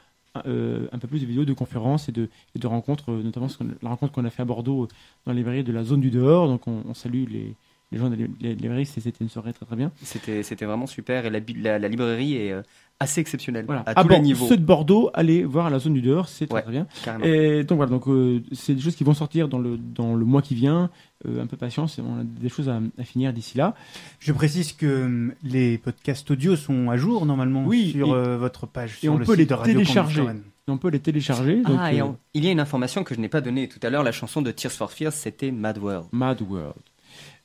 euh, 0.47 0.87
un 0.91 0.97
peu 0.97 1.07
plus 1.07 1.19
de 1.19 1.25
vidéos 1.27 1.45
de 1.45 1.53
conférences 1.53 2.09
et 2.09 2.11
de, 2.11 2.27
et 2.55 2.59
de 2.59 2.65
rencontres, 2.65 3.11
euh, 3.11 3.21
notamment 3.21 3.47
la 3.83 3.89
rencontre 3.89 4.13
qu'on 4.13 4.25
a 4.25 4.31
fait 4.31 4.41
à 4.41 4.45
Bordeaux 4.45 4.83
euh, 4.85 4.87
dans 5.27 5.31
les 5.31 5.37
librairies 5.39 5.63
de 5.63 5.71
la 5.71 5.83
zone 5.83 6.01
du 6.01 6.09
dehors. 6.09 6.47
Donc, 6.47 6.67
on, 6.67 6.81
on 6.89 6.93
salue 6.95 7.25
les, 7.29 7.53
les 7.91 7.97
gens 7.99 8.09
des 8.09 8.27
les 8.41 8.55
librairies. 8.55 8.87
C'était 8.87 9.11
une 9.21 9.29
soirée 9.29 9.53
très 9.53 9.65
très 9.67 9.75
bien. 9.75 9.91
C'était, 10.01 10.41
vraiment 10.65 10.87
super 10.87 11.27
et 11.27 11.29
la, 11.29 11.39
la, 11.61 11.77
la 11.77 11.87
librairie 11.87 12.35
est 12.37 12.55
assez 13.03 13.21
exceptionnelle 13.21 13.65
Voilà. 13.65 13.81
à 13.85 13.91
À 13.99 14.03
tous 14.03 14.09
les 14.09 14.19
niveaux. 14.19 14.47
Ceux 14.47 14.57
de 14.57 14.63
Bordeaux, 14.65 15.09
allez 15.13 15.43
voir 15.43 15.69
la 15.69 15.79
zone 15.79 15.93
du 15.93 16.01
dehors, 16.01 16.27
c'est 16.27 16.47
très, 16.47 16.55
Ouais. 16.57 16.61
très 16.63 16.71
bien. 16.71 16.87
carrément. 17.03 17.23
Et 17.25 17.63
donc 17.63 17.77
voilà, 17.77 17.91
donc 17.91 18.07
euh, 18.07 18.41
c'est 18.51 18.73
des 18.75 18.81
choses 18.81 18.95
qui 18.95 19.03
vont 19.03 19.13
sortir 19.13 19.47
dans 19.47 19.59
le 19.59 19.77
dans 19.77 20.15
le 20.15 20.25
mois 20.25 20.41
qui 20.41 20.55
vient. 20.55 20.89
Euh, 21.25 21.41
un 21.41 21.47
peu 21.47 21.55
patience, 21.55 21.99
on 21.99 22.19
a 22.19 22.23
des 22.25 22.49
choses 22.49 22.67
à, 22.67 22.81
à 22.99 23.03
finir 23.05 23.31
d'ici 23.31 23.57
là. 23.57 23.75
Je 24.19 24.33
précise 24.33 24.73
que 24.73 25.05
hum, 25.05 25.33
les 25.43 25.77
podcasts 25.77 26.29
audio 26.31 26.55
sont 26.57 26.89
à 26.89 26.97
jour 26.97 27.25
normalement 27.25 27.63
Oui, 27.65 27.91
sur 27.91 28.07
et- 28.09 28.11
euh, 28.11 28.37
votre 28.37 28.67
page 28.67 28.95
et 28.97 29.01
sur 29.05 29.13
on 29.13 29.17
le 29.17 29.25
peut 29.25 29.31
site 29.33 29.39
les 29.39 29.45
de 29.45 29.53
Radio 29.53 29.73
télécharger. 29.73 30.23
On 30.67 30.77
peut 30.77 30.89
les 30.89 30.99
télécharger. 30.99 31.61
Donc, 31.61 31.77
ah, 31.79 31.93
et 31.93 32.01
euh, 32.01 32.05
il 32.33 32.43
y 32.45 32.47
a 32.47 32.51
une 32.51 32.59
information 32.61 33.03
que 33.03 33.13
je 33.15 33.19
n'ai 33.19 33.27
pas 33.29 33.41
donnée 33.41 33.67
tout 33.69 33.79
à 33.83 33.89
l'heure. 33.89 34.03
La 34.03 34.11
chanson 34.13 34.41
de 34.41 34.49
Tears 34.51 34.71
for 34.71 34.91
Fears, 34.91 35.11
c'était 35.13 35.51
Mad 35.51 35.77
World. 35.77 36.07
Mad 36.13 36.41
World. 36.41 36.75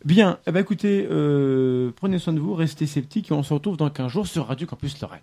Bien, 0.05 0.39
eh 0.47 0.53
ben, 0.53 0.61
écoutez, 0.61 1.07
euh, 1.11 1.91
prenez 1.97 2.19
soin 2.21 2.33
de 2.33 2.39
vous, 2.39 2.55
restez 2.55 2.87
sceptiques 2.87 3.31
et 3.31 3.35
on 3.35 3.43
se 3.43 3.53
retrouve 3.53 3.77
dans 3.77 3.91
15 3.91 4.11
jours 4.13 4.27
sur 4.29 4.47
Radio 4.47 4.67
Campus 4.67 5.01
Lorraine. 5.01 5.21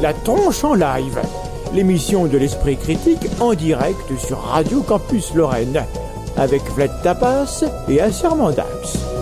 La 0.00 0.14
tronche 0.14 0.64
en 0.64 0.72
live, 0.72 1.20
l'émission 1.74 2.26
de 2.26 2.38
l'esprit 2.38 2.78
critique 2.78 3.26
en 3.38 3.52
direct 3.52 4.16
sur 4.18 4.38
Radio 4.38 4.80
Campus 4.80 5.34
Lorraine, 5.34 5.84
avec 6.38 6.62
Vlad 6.70 7.02
Tapas 7.02 7.64
et 7.86 8.00
Assermandax. 8.00 9.15